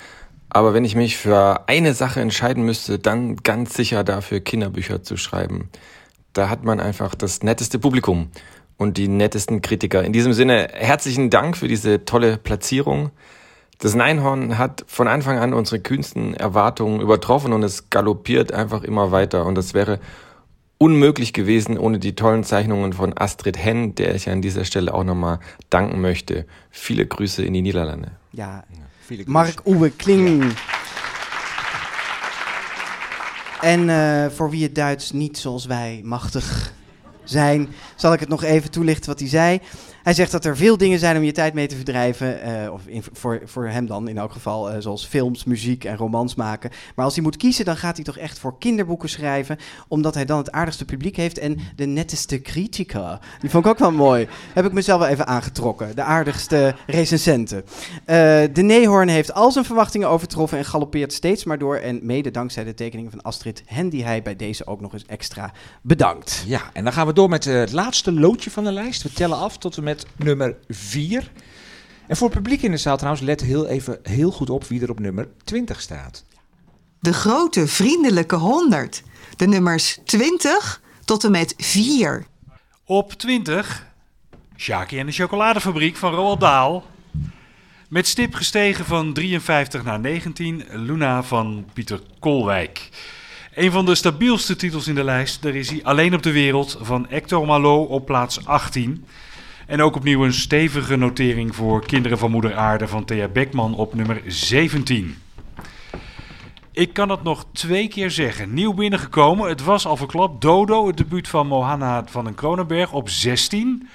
Aber 0.55 0.73
wenn 0.73 0.85
ich 0.85 0.95
mich 0.95 1.17
für 1.17 1.69
eine 1.69 1.95
Sache 1.95 2.21
entscheiden 2.21 2.65
müsste, 2.65 3.01
dann 3.01 3.35
ganz 3.39 3.75
sicher 3.75 4.05
dafür, 4.05 4.39
Kinderbücher 4.39 5.03
zu 5.03 5.17
schreiben. 5.17 5.69
Da 6.33 6.49
hat 6.49 6.63
man 6.63 6.79
einfach 6.79 7.17
das 7.17 7.43
netteste 7.43 7.81
Publikum 7.81 8.29
und 8.77 8.97
die 8.97 9.09
nettesten 9.09 9.63
Kritiker. 9.63 10.05
In 10.05 10.13
diesem 10.13 10.33
Sinne, 10.33 10.69
herzlichen 10.73 11.29
Dank 11.29 11.57
für 11.57 11.67
diese 11.67 12.05
tolle 12.05 12.37
Platzierung. 12.37 13.11
Das 13.81 13.97
Neinhorn 13.97 14.57
hat 14.57 14.85
von 14.87 15.09
Anfang 15.09 15.41
an 15.41 15.55
unsere 15.55 15.81
kühnsten 15.81 16.35
Erwartungen 16.35 17.01
übertroffen 17.01 17.53
und 17.53 17.65
es 17.65 17.91
galoppiert 17.91 18.53
einfach 18.53 18.85
immer 18.85 19.11
weiter. 19.11 19.47
Und 19.47 19.57
das 19.57 19.75
wäre 19.75 19.99
unmöglich 20.79 21.33
gewesen 21.33 21.77
ohne 21.77 21.99
die 21.99 22.15
tollen 22.15 22.45
Zeichnungen 22.45 22.93
von 22.93 23.13
Astrid 23.19 23.59
Henn, 23.59 23.97
der 23.97 24.15
ich 24.15 24.31
an 24.31 24.41
dieser 24.41 24.65
Stelle 24.65 24.95
auch 24.95 25.03
nochmal 25.03 25.41
danken 25.69 26.01
möchte. 26.01 26.47
Viele 26.71 27.07
Grüße 27.07 27.45
in 27.45 27.55
die 27.55 27.63
Niederlande. 27.63 28.13
Ja, 28.31 28.63
Viele 29.05 29.23
Mark 29.27 29.61
Oewe 29.67 29.91
Kling. 29.91 30.45
En 33.61 33.89
eh, 33.89 34.31
voor 34.31 34.51
wie 34.51 34.63
het 34.63 34.75
Duits 34.75 35.13
niet 35.13 35.39
zoals 35.39 35.67
wij 35.67 36.01
machtig 36.05 36.73
zijn, 37.25 37.69
zal 37.97 38.13
ik 38.13 38.21
het 38.21 38.29
nog 38.29 38.43
even 38.43 38.71
toelichten 38.71 39.11
wat 39.11 39.21
hij 39.21 39.29
zei. 39.29 39.61
Hij 40.05 40.15
zegt 40.15 40.31
dat 40.31 40.45
er 40.45 40.57
veel 40.57 40.77
dingen 40.77 40.99
zijn 40.99 41.17
om 41.17 41.23
je 41.23 41.33
tijd 41.33 41.55
mee 41.55 41.67
te 41.67 41.77
verdrijven. 41.77 42.43
eh, 42.43 42.73
of 42.73 42.83
voor, 43.13 43.41
voor 43.45 43.69
hem 43.69 43.87
dan 43.87 44.09
in 44.09 44.19
elk 44.19 44.33
geval, 44.33 44.71
eh, 44.71 44.77
zoals 44.79 45.07
films, 45.07 45.45
muziek 45.45 45.85
en 45.85 45.97
romans 45.97 46.35
maken. 46.35 46.71
Maar 46.95 47.05
als 47.05 47.15
hij 47.15 47.23
moet 47.23 47.37
kiezen, 47.37 47.65
dan 47.65 47.77
gaat 47.77 47.97
hij 47.97 48.05
toch 48.05 48.19
echt 48.19 48.39
voor 48.39 48.59
kinderboeken 48.59 49.09
schrijven. 49.09 49.59
Omdat 49.89 50.15
hij 50.15 50.25
dan 50.25 50.39
het 50.39 50.53
aardigste 50.53 50.85
publiek 50.85 51.17
heeft 51.17 51.39
en 51.39 51.59
de 51.77 51.87
netteste 51.87 52.43
critica. 52.43 53.21
Die 53.41 53.51
vond 53.51 53.65
ik 53.65 53.71
ook 53.71 53.79
wel 53.79 53.93
mooi. 53.93 54.29
Heb 54.55 54.65
ik 54.65 54.73
mezelf 54.73 55.01
wel 55.01 55.09
even 55.09 55.27
aangetrokken. 55.27 55.97
De 55.97 56.03
aardigste 56.03 56.75
recensenten. 56.87 57.65
Eh, 58.05 58.17
de 58.53 58.63
Neehoorn 58.63 59.09
heeft 59.09 59.33
al 59.35 59.53
zijn 59.53 59.65
verwachtingen 59.65 60.09
overtroffen 60.09 60.59
en 60.59 60.65
galoppeert 60.65 61.13
steeds 61.13 61.45
maar 61.45 61.59
door. 61.59 61.77
En 61.77 62.01
mede 62.03 62.31
dankzij 62.31 62.65
de 62.65 62.75
tekeningen 62.75 63.11
van 63.11 63.23
Astrid 63.23 63.63
Hen, 63.67 63.89
die 63.89 64.05
hij 64.05 64.23
bij 64.23 64.37
deze 64.37 64.67
ook 64.67 64.81
nog 64.81 64.93
eens 64.93 65.07
extra 65.07 65.53
bedankt. 65.83 66.45
Ja, 66.47 66.63
en 66.73 66.85
dan 66.85 66.93
gaan 66.93 67.07
we 67.07 67.13
door 67.13 67.29
met 67.29 67.45
het 67.45 67.73
laatste 67.73 68.13
loodje 68.13 68.51
van 68.51 68.65
de 68.65 68.73
lijst. 68.73 69.03
We 69.03 69.13
tellen 69.13 69.39
af 69.39 69.59
tot 69.59 69.77
en 69.77 69.83
met 69.85 69.93
nummer 70.16 70.57
4. 70.69 71.31
En 72.07 72.16
voor 72.16 72.29
het 72.29 72.37
publiek 72.37 72.62
in 72.62 72.71
de 72.71 72.77
zaal 72.77 72.97
trouwens, 72.97 73.25
let 73.25 73.41
heel 73.41 73.66
even 73.66 73.99
heel 74.03 74.31
goed 74.31 74.51
op 74.51 74.65
wie 74.65 74.83
er 74.83 74.91
op 74.91 75.01
nummer 75.01 75.29
20 75.45 75.81
staat. 75.81 76.25
De 77.01 77.12
grote 77.12 77.66
vriendelijke 77.66 78.37
100. 78.37 79.03
De 79.37 79.47
nummers 79.47 79.99
20 80.05 80.81
tot 81.05 81.25
en 81.25 81.31
met 81.31 81.55
4. 81.57 82.27
Op 82.85 83.12
20, 83.12 83.87
Sjaki 84.57 84.99
en 84.99 85.07
de 85.07 85.12
chocoladefabriek 85.12 85.97
van 85.97 86.15
Roald 86.15 86.41
Dahl. 86.41 86.83
Met 87.89 88.07
stip 88.07 88.35
gestegen 88.35 88.85
van 88.85 89.12
53 89.12 89.85
naar 89.85 90.01
19, 90.01 90.65
Luna 90.71 91.23
van 91.23 91.66
Pieter 91.73 92.01
Kolwijk. 92.19 92.89
Een 93.55 93.71
van 93.71 93.85
de 93.87 93.95
stabielste 93.95 94.57
titels 94.57 94.89
in 94.89 94.95
de 94.95 95.05
lijst, 95.05 95.43
daar 95.43 95.55
is 95.55 95.71
hij 95.71 95.81
Alleen 95.83 96.15
op 96.15 96.23
de 96.23 96.33
Wereld 96.33 96.79
van 96.81 97.07
Hector 97.09 97.47
Malot 97.47 97.89
op 97.89 98.07
plaats 98.07 98.47
18. 98.47 99.05
En 99.66 99.81
ook 99.81 99.97
opnieuw 99.97 100.24
een 100.24 100.32
stevige 100.32 100.97
notering 100.97 101.55
voor 101.55 101.86
Kinderen 101.86 102.19
van 102.19 102.31
Moeder 102.31 102.55
Aarde 102.55 102.89
van 102.89 103.05
Thea 103.05 103.28
Beckman 103.28 103.74
op 103.74 103.95
nummer 103.95 104.23
17. 104.27 105.16
Ik 106.73 106.93
kan 106.93 107.09
het 107.09 107.23
nog 107.23 107.47
twee 107.53 107.89
keer 107.89 108.11
zeggen. 108.11 108.55
Nieuw 108.55 108.74
binnengekomen, 108.74 109.49
het 109.49 109.65
was 109.65 109.86
al 109.86 109.97
verklapt. 109.97 110.41
Dodo, 110.41 110.86
het 110.86 110.97
debuut 110.97 111.28
van 111.28 111.47
Mohanna 111.47 112.05
van 112.07 112.24
den 112.24 112.35
Kronenberg 112.35 112.93
op 112.93 113.09
16. 113.09 113.89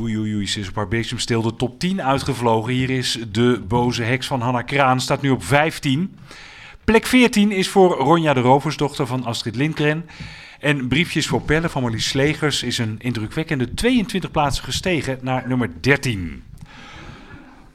Oei, 0.00 0.18
oei, 0.18 0.34
oei, 0.34 0.46
ze 0.46 0.60
is 0.60 0.68
op 0.68 0.74
haar 0.74 0.88
bezemstil 0.88 1.42
de 1.42 1.56
top 1.56 1.78
10 1.78 2.02
uitgevlogen. 2.02 2.72
Hier 2.72 2.90
is 2.90 3.18
de 3.32 3.62
boze 3.68 4.02
heks 4.02 4.26
van 4.26 4.40
Hanna 4.40 4.62
Kraan, 4.62 5.00
staat 5.00 5.22
nu 5.22 5.30
op 5.30 5.44
15. 5.44 6.18
Plek 6.84 7.06
14 7.06 7.52
is 7.52 7.68
voor 7.68 7.96
Ronja 7.96 8.34
de 8.34 8.40
Roversdochter 8.40 9.06
van 9.06 9.24
Astrid 9.24 9.56
Lindgren. 9.56 10.08
En 10.60 10.88
Briefjes 10.88 11.26
voor 11.26 11.40
Pellen 11.42 11.70
van 11.70 11.82
Marlies 11.82 12.08
Slegers 12.08 12.62
is 12.62 12.78
een 12.78 12.96
indrukwekkende 12.98 13.74
22 13.74 14.30
plaatsen 14.30 14.64
gestegen 14.64 15.18
naar 15.22 15.48
nummer 15.48 15.70
13. 15.80 16.42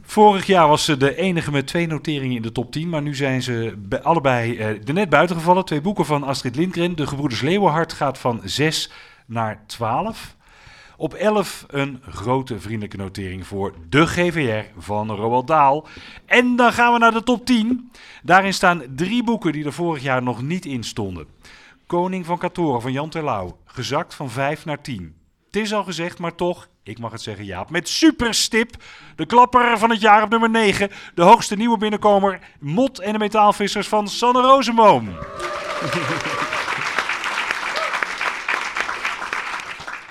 Vorig 0.02 0.46
jaar 0.46 0.68
was 0.68 0.86
ze 0.86 0.98
de 0.98 1.16
enige 1.16 1.52
met 1.52 1.68
twee 1.68 1.88
noteringen 1.88 2.36
in 2.36 2.42
de 2.42 2.52
top 2.52 2.72
10, 2.72 2.90
maar 2.90 3.02
nu 3.02 3.16
zijn 3.16 3.42
ze 3.42 3.74
be- 3.78 4.02
allebei 4.04 4.58
eh, 4.58 4.68
er 4.68 4.94
net 4.94 5.10
buiten 5.10 5.36
gevallen. 5.36 5.66
Twee 5.66 5.82
boeken 5.82 6.06
van 6.06 6.24
Astrid 6.24 6.56
Lindgren. 6.56 6.96
De 6.96 7.08
Gebroeders 7.08 7.42
Leeuwenhart 7.42 7.94
gaat 7.94 8.18
van 8.18 8.42
6 8.44 8.92
naar 9.26 9.64
12. 9.66 10.36
Op 10.98 11.14
11 11.14 11.66
een 11.68 12.02
grote 12.10 12.60
vriendelijke 12.60 12.98
notering 12.98 13.48
voor 13.48 13.74
de 13.90 14.08
GVR 14.08 14.66
van 14.78 15.12
Roald 15.12 15.48
Dahl. 15.48 15.86
En 16.26 16.56
dan 16.56 16.74
gaan 16.74 16.94
we 16.94 17.00
naar 17.00 17.12
de 17.14 17.24
top 17.24 17.46
10. 17.46 17.92
Daarin 18.24 18.54
staan 18.54 18.84
drie 18.96 19.24
boeken 19.24 19.52
die 19.52 19.66
er 19.66 19.74
vorig 19.74 20.04
jaar 20.04 20.24
nog 20.24 20.42
niet 20.42 20.66
in 20.66 20.84
stonden. 20.84 21.26
Koning 21.92 22.26
van 22.26 22.38
Katoren 22.38 22.82
van 22.82 22.92
Jan 22.92 23.10
Terlouw, 23.10 23.58
gezakt 23.66 24.14
van 24.14 24.30
5 24.30 24.66
naar 24.66 24.82
10. 24.82 25.16
Het 25.46 25.56
is 25.56 25.74
al 25.74 25.84
gezegd, 25.84 26.20
maar 26.20 26.36
toch, 26.36 26.68
ik 26.84 27.00
mag 27.00 27.12
het 27.12 27.22
zeggen 27.22 27.46
Jaap, 27.46 27.70
met 27.70 27.90
superstip. 27.90 28.84
De 29.16 29.26
klapper 29.26 29.78
van 29.78 29.90
het 29.90 30.02
jaar 30.02 30.24
op 30.24 30.30
nummer 30.30 30.50
9. 30.50 30.90
De 31.16 31.22
hoogste 31.22 31.56
nieuwe 31.56 31.78
binnenkomer, 31.78 32.40
Mot 32.60 33.00
en 33.00 33.12
de 33.12 33.20
metaalvissers 33.20 33.88
van 33.88 34.08
Sanne 34.08 34.42
Rozenboom. 34.42 35.10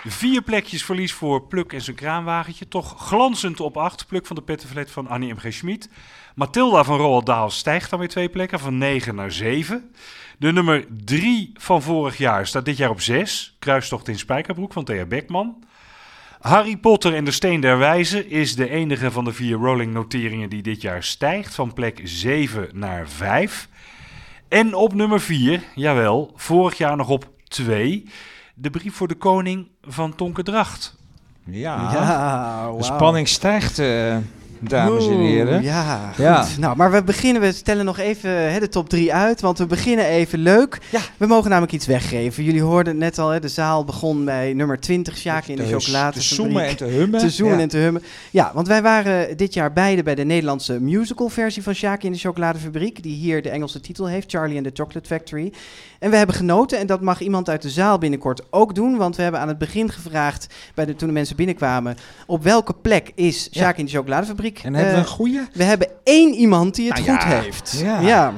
Vier 0.05 0.43
plekjes 0.43 0.85
verlies 0.85 1.13
voor 1.13 1.43
Pluk 1.43 1.73
en 1.73 1.81
zijn 1.81 1.97
kraanwagentje. 1.97 2.69
Toch 2.69 2.95
glanzend 2.99 3.61
op 3.61 3.77
acht. 3.77 4.07
Pluk 4.07 4.27
van 4.27 4.37
de 4.37 4.43
pettenflat 4.43 4.91
van 4.91 5.07
Annie 5.09 5.35
M.G. 5.35 5.53
Schmid. 5.53 5.89
Mathilda 6.35 6.85
van 6.85 6.97
Roald 6.97 7.27
Dahl 7.27 7.49
stijgt 7.49 7.91
dan 7.91 7.99
weer 7.99 8.09
twee 8.09 8.29
plekken. 8.29 8.59
Van 8.59 8.79
9 8.79 9.15
naar 9.15 9.33
7. 9.33 9.93
De 10.41 10.53
nummer 10.53 10.87
3 11.05 11.53
van 11.55 11.83
vorig 11.83 12.17
jaar 12.17 12.47
staat 12.47 12.65
dit 12.65 12.77
jaar 12.77 12.91
op 12.91 13.01
6. 13.01 13.57
Kruistocht 13.59 14.09
in 14.09 14.19
Spijkerbroek 14.19 14.73
van 14.73 14.85
Thea 14.85 15.05
Beckman. 15.05 15.65
Harry 16.41 16.77
Potter 16.77 17.15
en 17.15 17.25
de 17.25 17.31
Steen 17.31 17.61
der 17.61 17.79
Wijzen 17.79 18.31
is 18.31 18.57
de 18.57 18.71
enige 18.71 19.11
van 19.11 19.25
de 19.25 19.33
vier 19.33 19.57
rolling 19.57 19.93
noteringen 19.93 20.49
die 20.49 20.63
dit 20.63 20.83
jaar 20.83 21.03
stijgt. 21.03 21.55
Van 21.55 21.73
plek 21.73 22.01
7 22.05 22.69
naar 22.73 23.09
5. 23.09 23.69
En 24.49 24.75
op 24.75 24.95
nummer 24.95 25.21
4, 25.21 25.63
jawel, 25.75 26.33
vorig 26.37 26.79
jaar 26.79 26.97
nog 26.97 27.09
op 27.09 27.29
2. 27.49 28.05
De 28.55 28.71
brief 28.71 28.95
voor 28.95 29.09
de 29.09 29.15
koning 29.15 29.69
van 29.83 30.15
Tonke 30.15 30.43
Dracht. 30.43 30.97
Ja, 31.45 31.93
Ja, 31.93 32.73
de 32.77 32.83
spanning 32.83 33.29
stijgt, 33.29 33.79
eh, 33.79 34.17
dames 34.61 35.07
en 35.07 35.19
heren. 35.19 35.63
Ja. 35.63 36.13
Ja. 36.17 36.47
Nou, 36.59 36.77
maar 36.77 36.91
we 36.91 37.03
beginnen, 37.03 37.43
we 37.43 37.53
stellen 37.53 37.85
nog 37.85 37.99
even 37.99 38.31
hè, 38.53 38.61
de 38.61 38.69
top 38.69 38.89
3 38.89 39.15
uit, 39.15 39.41
want 39.41 39.59
we 39.59 39.67
beginnen 39.67 40.05
even 40.05 40.39
leuk. 40.39 40.79
We 41.17 41.27
mogen 41.27 41.51
namelijk 41.51 41.73
iets 41.73 41.87
weggeven. 41.87 42.45
Jullie 42.45 42.63
hoorden 42.63 42.93
het 42.93 43.03
net 43.03 43.19
al, 43.19 43.29
hè, 43.29 43.41
de 43.41 43.49
zaal 43.49 43.85
begon 43.85 44.25
bij 44.25 44.53
nummer 44.53 44.81
20, 44.81 45.17
Sjaak 45.17 45.47
in 45.47 45.57
de 45.57 45.67
chocolade. 45.67 46.13
te 46.19 46.23
zoemen 46.23 46.65
en 46.65 46.77
te 46.77 46.85
hummen. 46.85 47.21
Te 47.21 47.31
zoemen 47.31 47.57
Ja. 47.57 47.63
en 47.63 47.69
te 47.69 47.77
hummen. 47.77 48.03
Ja, 48.31 48.51
want 48.55 48.69
wij 48.69 48.83
waren 48.83 49.37
dit 49.37 49.55
jaar 49.55 49.73
beide 49.73 50.03
bij 50.03 50.15
de 50.15 50.25
Nederlandse 50.25 50.81
musical 50.81 51.29
versie 51.29 51.63
van 51.63 51.75
Sjaak 51.75 52.03
in 52.03 52.13
de 52.13 52.19
chocoladefabriek, 52.19 53.03
die 53.03 53.15
hier 53.15 53.43
de 53.43 53.51
Engelse 53.51 53.81
titel 53.81 54.07
heeft, 54.09 54.31
Charlie 54.31 54.57
and 54.57 54.65
the 54.67 54.83
Chocolate 54.83 55.07
Factory. 55.09 55.53
En 55.99 56.11
we 56.11 56.17
hebben 56.17 56.35
genoten 56.37 56.79
en 56.79 56.87
dat 56.87 57.01
mag 57.01 57.21
iemand 57.21 57.49
uit 57.49 57.63
de 57.63 57.71
zaal 57.71 57.99
binnenkort 57.99 58.43
ook 58.51 58.75
doen, 58.75 58.97
want 58.97 59.17
we 59.17 59.23
hebben 59.23 59.41
aan 59.41 59.49
het 59.49 59.59
begin 59.59 59.91
gevraagd, 59.91 60.47
bij 60.75 60.85
de, 60.87 60.97
toen 60.97 61.09
de 61.09 61.15
mensen 61.15 61.37
binnenkwamen, 61.37 61.97
op 62.27 62.43
welke 62.43 62.73
plek 62.75 63.13
is 63.15 63.49
Sjaak 63.53 63.77
in 63.77 63.85
de 63.85 63.91
chocoladefabriek? 63.91 64.50
En 64.59 64.75
hebben 64.75 64.93
we 64.93 64.99
Eh, 64.99 65.05
een 65.07 65.13
goeie? 65.13 65.41
we 65.53 65.63
hebben 65.65 65.89
één 66.05 66.35
iemand 66.35 66.75
die 66.75 66.93
het 66.93 67.07
Nou 67.07 67.19
goed 67.19 67.29
ja, 67.31 67.41
heeft. 67.41 67.79
ja. 68.03 68.33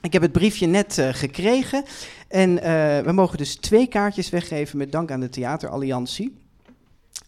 Ik 0.00 0.12
heb 0.12 0.22
het 0.22 0.32
briefje 0.32 0.66
net 0.66 0.98
eh, 0.98 1.08
gekregen. 1.12 1.84
En 2.28 2.62
eh, 2.62 3.04
we 3.04 3.12
mogen 3.12 3.38
dus 3.38 3.54
twee 3.56 3.86
kaartjes 3.86 4.30
weggeven 4.30 4.78
met 4.78 4.92
dank 4.92 5.10
aan 5.10 5.20
de 5.20 5.28
Theateralliantie. 5.28 6.40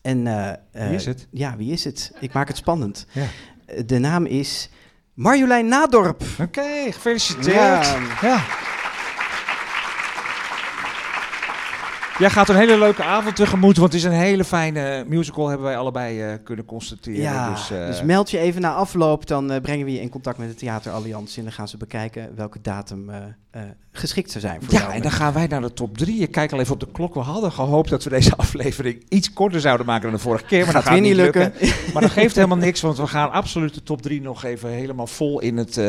En, 0.02 0.26
eh, 0.26 0.48
eh, 0.48 0.56
Wie 0.88 0.94
is 0.94 1.04
het? 1.06 1.26
Ja, 1.30 1.56
wie 1.56 1.72
is 1.72 1.84
het? 1.84 2.12
Ik 2.20 2.32
maak 2.32 2.48
het 2.48 2.56
spannend. 2.56 3.06
Ja. 3.12 3.22
Eh, 3.66 3.82
de 3.86 3.98
naam 3.98 4.26
is 4.26 4.70
Marjolein 5.14 5.66
Nadorp. 5.68 6.22
Oké, 6.40 6.62
gefeliciteerd. 6.90 7.54
Ja. 7.54 7.96
Ja. 8.22 8.40
Jij 12.18 12.30
gaat 12.30 12.48
een 12.48 12.56
hele 12.56 12.78
leuke 12.78 13.02
avond 13.02 13.36
tegemoet, 13.36 13.76
want 13.76 13.92
het 13.92 14.00
is 14.02 14.06
een 14.08 14.12
hele 14.16 14.44
fijne 14.44 15.04
musical, 15.06 15.48
hebben 15.48 15.66
wij 15.66 15.76
allebei 15.76 16.22
eh, 16.22 16.32
kunnen 16.44 16.64
constateren. 16.64 17.20
Ja, 17.20 17.50
dus, 17.50 17.68
dus, 17.68 17.98
eh, 17.98 18.04
meld 18.04 18.30
je 18.30 18.38
even 18.38 18.60
na 18.60 18.74
afloop, 18.74 19.26
dan 19.26 19.50
eh, 19.50 19.60
brengen 19.60 19.84
we 19.86 19.92
je 19.92 20.00
in 20.00 20.08
contact 20.08 20.38
met 20.38 20.48
de 20.48 20.54
Theateralliantie. 20.54 21.38
En 21.38 21.44
dan 21.44 21.52
gaan 21.52 21.68
ze 21.68 21.76
bekijken 21.76 22.32
welke 22.34 22.58
datum 22.62 23.10
geschikt 23.92 24.30
zou 24.30 24.40
zijn 24.44 24.60
voor 24.62 24.74
Ja, 24.74 24.80
jou. 24.80 24.92
en 24.92 25.02
dan 25.02 25.10
gaan 25.10 25.32
wij 25.32 25.46
naar 25.46 25.60
de 25.60 25.72
top 25.72 25.98
3. 25.98 26.20
Ik 26.20 26.30
kijk 26.30 26.52
al 26.52 26.60
even 26.60 26.72
op 26.72 26.80
de 26.80 26.90
klok. 26.92 27.14
We 27.14 27.20
hadden 27.20 27.52
gehoopt 27.52 27.90
dat 27.90 28.04
we 28.04 28.10
deze 28.10 28.36
aflevering 28.46 29.04
iets 29.08 29.32
korter 29.32 29.60
zouden 29.60 29.86
maken 29.86 30.02
dan 30.02 30.12
de 30.12 30.18
vorige 30.18 30.44
keer. 30.44 30.64
Maar 30.64 30.74
Gaat 30.74 30.84
dat 30.84 30.92
gaat 30.92 31.02
niet 31.02 31.14
lukken. 31.14 31.40
lukken. 31.60 31.92
Maar 31.92 32.02
dat 32.02 32.10
geeft 32.10 32.34
helemaal 32.34 32.56
niks, 32.56 32.80
want 32.80 32.96
we 32.96 33.06
gaan 33.06 33.30
absoluut 33.32 33.74
de 33.74 33.82
top 33.82 34.02
3 34.02 34.20
nog 34.20 34.44
even 34.44 34.70
helemaal 34.70 35.06
vol 35.06 35.40
in 35.40 35.56
het 35.56 35.80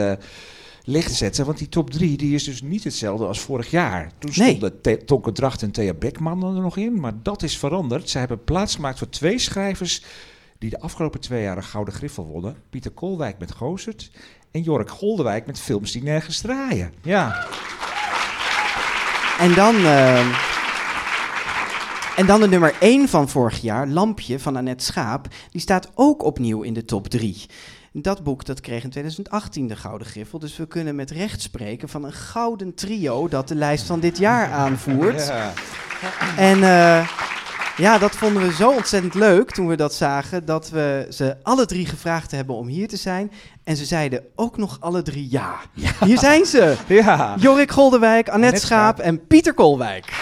licht 0.90 1.14
zetten. 1.14 1.46
Want 1.46 1.58
die 1.58 1.70
top 1.70 1.90
3 1.92 2.18
die 2.18 2.36
is 2.36 2.44
dus 2.44 2.62
niet 2.62 2.84
hetzelfde 2.84 3.26
als 3.26 3.40
vorig 3.40 3.70
jaar. 3.72 4.12
Toen 4.20 4.32
Nee. 4.36 4.56
stonden 4.58 5.06
Tonke 5.06 5.32
Dracht 5.32 5.62
en 5.62 5.72
Thea 5.72 5.94
Beckman 5.94 6.56
er 6.56 6.62
nog 6.62 6.78
in. 6.78 7.00
Maar 7.00 7.14
dat 7.24 7.44
is 7.44 7.58
veranderd. 7.58 8.10
Ze 8.10 8.18
hebben 8.18 8.44
plaats 8.44 8.76
gemaakt 8.76 8.98
voor 8.98 9.10
twee 9.10 9.40
schrijvers 9.40 10.04
die 10.58 10.70
de 10.70 10.80
afgelopen 10.80 11.20
twee 11.20 11.44
jaar 11.44 11.58
een 11.58 11.64
Gouden 11.64 11.94
Griffel 11.94 12.26
wonnen. 12.26 12.56
Pieter 12.70 12.92
Kolwijk 12.92 13.40
met 13.40 13.52
Gozert 13.52 14.12
en 14.52 14.62
Jork 14.62 14.90
Goldewijk 14.90 15.46
met 15.46 15.60
films 15.60 15.92
die 15.92 16.04
nergens 16.04 16.42
draaien. 16.42 16.94
Ja. 17.02 17.46
En 19.40 19.54
dan, 19.54 19.76
eh, 19.76 20.20
en 22.16 22.26
dan 22.26 22.40
de 22.40 22.48
nummer 22.48 22.76
1 22.80 23.08
van 23.10 23.30
vorig 23.30 23.62
jaar, 23.62 23.88
Lampje 23.88 24.40
van 24.40 24.56
Annette 24.56 24.86
Schaap. 24.86 25.28
Die 25.52 25.62
staat 25.62 25.92
ook 25.96 26.24
opnieuw 26.24 26.62
in 26.62 26.74
de 26.74 26.86
top 26.86 27.08
3. 27.08 27.46
Dat 27.94 28.24
boek 28.24 28.46
dat 28.46 28.62
kreeg 28.62 28.84
in 28.84 28.90
2018 28.90 29.68
de 29.68 29.76
Gouden 29.76 30.08
Griffel. 30.08 30.40
Dus 30.40 30.58
we 30.58 30.68
kunnen 30.68 30.96
met 30.96 31.12
recht 31.12 31.42
spreken 31.42 31.90
van 31.90 32.04
een 32.04 32.14
gouden 32.14 32.74
trio 32.74 33.28
dat 33.28 33.48
de 33.48 33.56
lijst 33.56 33.86
van 33.86 34.00
dit 34.00 34.18
jaar 34.18 34.52
aanvoert. 34.52 35.28
Ja. 35.28 35.54
En 36.38 36.64
eh, 36.64 37.10
ja, 37.78 37.98
dat 37.98 38.16
vonden 38.16 38.42
we 38.48 38.54
zo 38.54 38.72
ontzettend 38.72 39.14
leuk 39.14 39.52
toen 39.52 39.68
we 39.68 39.76
dat 39.76 39.94
zagen. 39.94 40.46
Dat 40.46 40.70
we 40.70 41.08
ze 41.10 41.36
alle 41.44 41.66
drie 41.66 41.86
gevraagd 41.86 42.32
hebben 42.32 42.56
om 42.56 42.68
hier 42.68 42.88
te 42.88 42.98
zijn. 42.98 43.32
En 43.64 43.76
ze 43.76 43.86
zeiden 43.86 44.24
ook 44.36 44.58
nog 44.58 44.78
alle 44.80 45.02
drie 45.02 45.28
ja. 45.32 45.56
Hier 46.06 46.20
zijn 46.20 46.46
ze. 46.46 46.76
Ja. 46.88 47.36
Jorik 47.40 47.72
Goldewijk, 47.72 48.30
Annette 48.30 48.34
Annette 48.34 48.66
Schaap 48.66 48.96
Schaap. 48.96 49.08
en 49.08 49.28
Pieter 49.28 49.54
Kolwijk. 49.54 50.14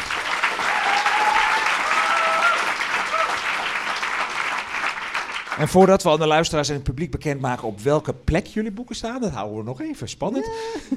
En 5.58 5.68
voordat 5.68 6.04
we 6.04 6.10
aan 6.10 6.20
de 6.20 6.28
luisteraars 6.28 6.70
en 6.70 6.74
het 6.74 6.84
publiek 6.84 7.12
bekendmaken 7.12 7.68
op 7.68 7.80
welke 7.80 8.14
plek 8.14 8.46
jullie 8.46 8.72
boeken 8.72 8.96
staan, 8.96 9.22
dat 9.22 9.32
houden 9.32 9.58
we 9.58 9.64
nog 9.64 9.82
even 9.82 10.10
spannend. 10.10 10.50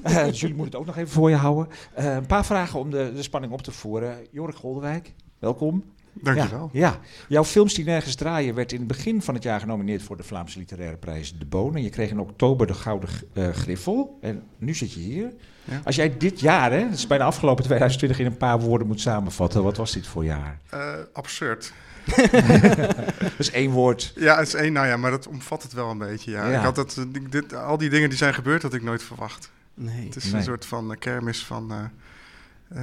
Eh, 0.02 0.24
dus 0.24 0.40
jullie 0.40 0.56
moeten 0.56 0.78
het 0.78 0.80
ook 0.80 0.94
nog 0.94 0.96
even 0.96 1.12
voor 1.12 1.30
je 1.30 1.36
houden. 1.36 1.68
Eh, 1.94 2.14
een 2.14 2.26
paar 2.26 2.44
vragen 2.44 2.78
om 2.78 2.90
de, 2.90 3.12
de 3.14 3.22
spanning 3.22 3.52
op 3.52 3.62
te 3.62 3.72
voeren. 3.72 4.16
Jorik 4.30 4.56
Goldewijk, 4.56 5.12
welkom. 5.38 5.84
Dankjewel. 6.12 6.70
Ja, 6.72 6.88
ja, 6.88 6.98
jouw 7.28 7.44
films 7.44 7.74
die 7.74 7.84
nergens 7.84 8.14
draaien 8.14 8.54
werd 8.54 8.72
in 8.72 8.78
het 8.78 8.88
begin 8.88 9.22
van 9.22 9.34
het 9.34 9.42
jaar 9.42 9.60
genomineerd 9.60 10.02
voor 10.02 10.16
de 10.16 10.22
Vlaamse 10.22 10.58
Literaire 10.58 10.96
Prijs 10.96 11.38
De 11.38 11.46
Boon. 11.46 11.76
En 11.76 11.82
je 11.82 11.90
kreeg 11.90 12.10
in 12.10 12.20
oktober 12.20 12.66
de 12.66 12.74
Gouden 12.74 13.08
eh, 13.32 13.48
Griffel. 13.48 14.18
En 14.20 14.42
nu 14.58 14.74
zit 14.74 14.92
je 14.92 15.00
hier. 15.00 15.32
Ja. 15.64 15.80
Als 15.84 15.96
jij 15.96 16.16
dit 16.16 16.40
jaar, 16.40 16.72
hè, 16.72 16.84
dat 16.84 16.98
is 16.98 17.06
bijna 17.06 17.24
afgelopen 17.24 17.64
2020, 17.64 18.18
in 18.18 18.26
een 18.26 18.36
paar 18.36 18.60
woorden 18.60 18.86
moet 18.86 19.00
samenvatten, 19.00 19.62
wat 19.62 19.76
was 19.76 19.92
dit 19.92 20.06
voor 20.06 20.24
jaar? 20.24 20.58
Eh, 20.70 20.94
absurd. 21.12 21.72
dat 23.20 23.38
is 23.38 23.50
één 23.50 23.70
woord. 23.70 24.12
Ja, 24.16 24.36
het 24.38 24.46
is 24.46 24.54
één, 24.54 24.72
nou 24.72 24.86
ja, 24.86 24.96
maar 24.96 25.10
dat 25.10 25.26
omvat 25.26 25.62
het 25.62 25.72
wel 25.72 25.90
een 25.90 25.98
beetje. 25.98 26.30
Ja. 26.30 26.48
Ja. 26.48 26.58
Ik 26.58 26.64
had 26.64 26.74
dat, 26.74 27.06
dit, 27.30 27.54
al 27.54 27.78
die 27.78 27.90
dingen 27.90 28.08
die 28.08 28.18
zijn 28.18 28.34
gebeurd, 28.34 28.62
had 28.62 28.74
ik 28.74 28.82
nooit 28.82 29.02
verwacht. 29.02 29.50
Nee. 29.74 30.04
Het 30.06 30.16
is 30.16 30.24
Nee. 30.24 30.34
een 30.34 30.42
soort 30.42 30.66
van 30.66 30.92
eh, 30.92 30.98
kermis 30.98 31.44
van 31.44 31.72
eh, 31.72 31.78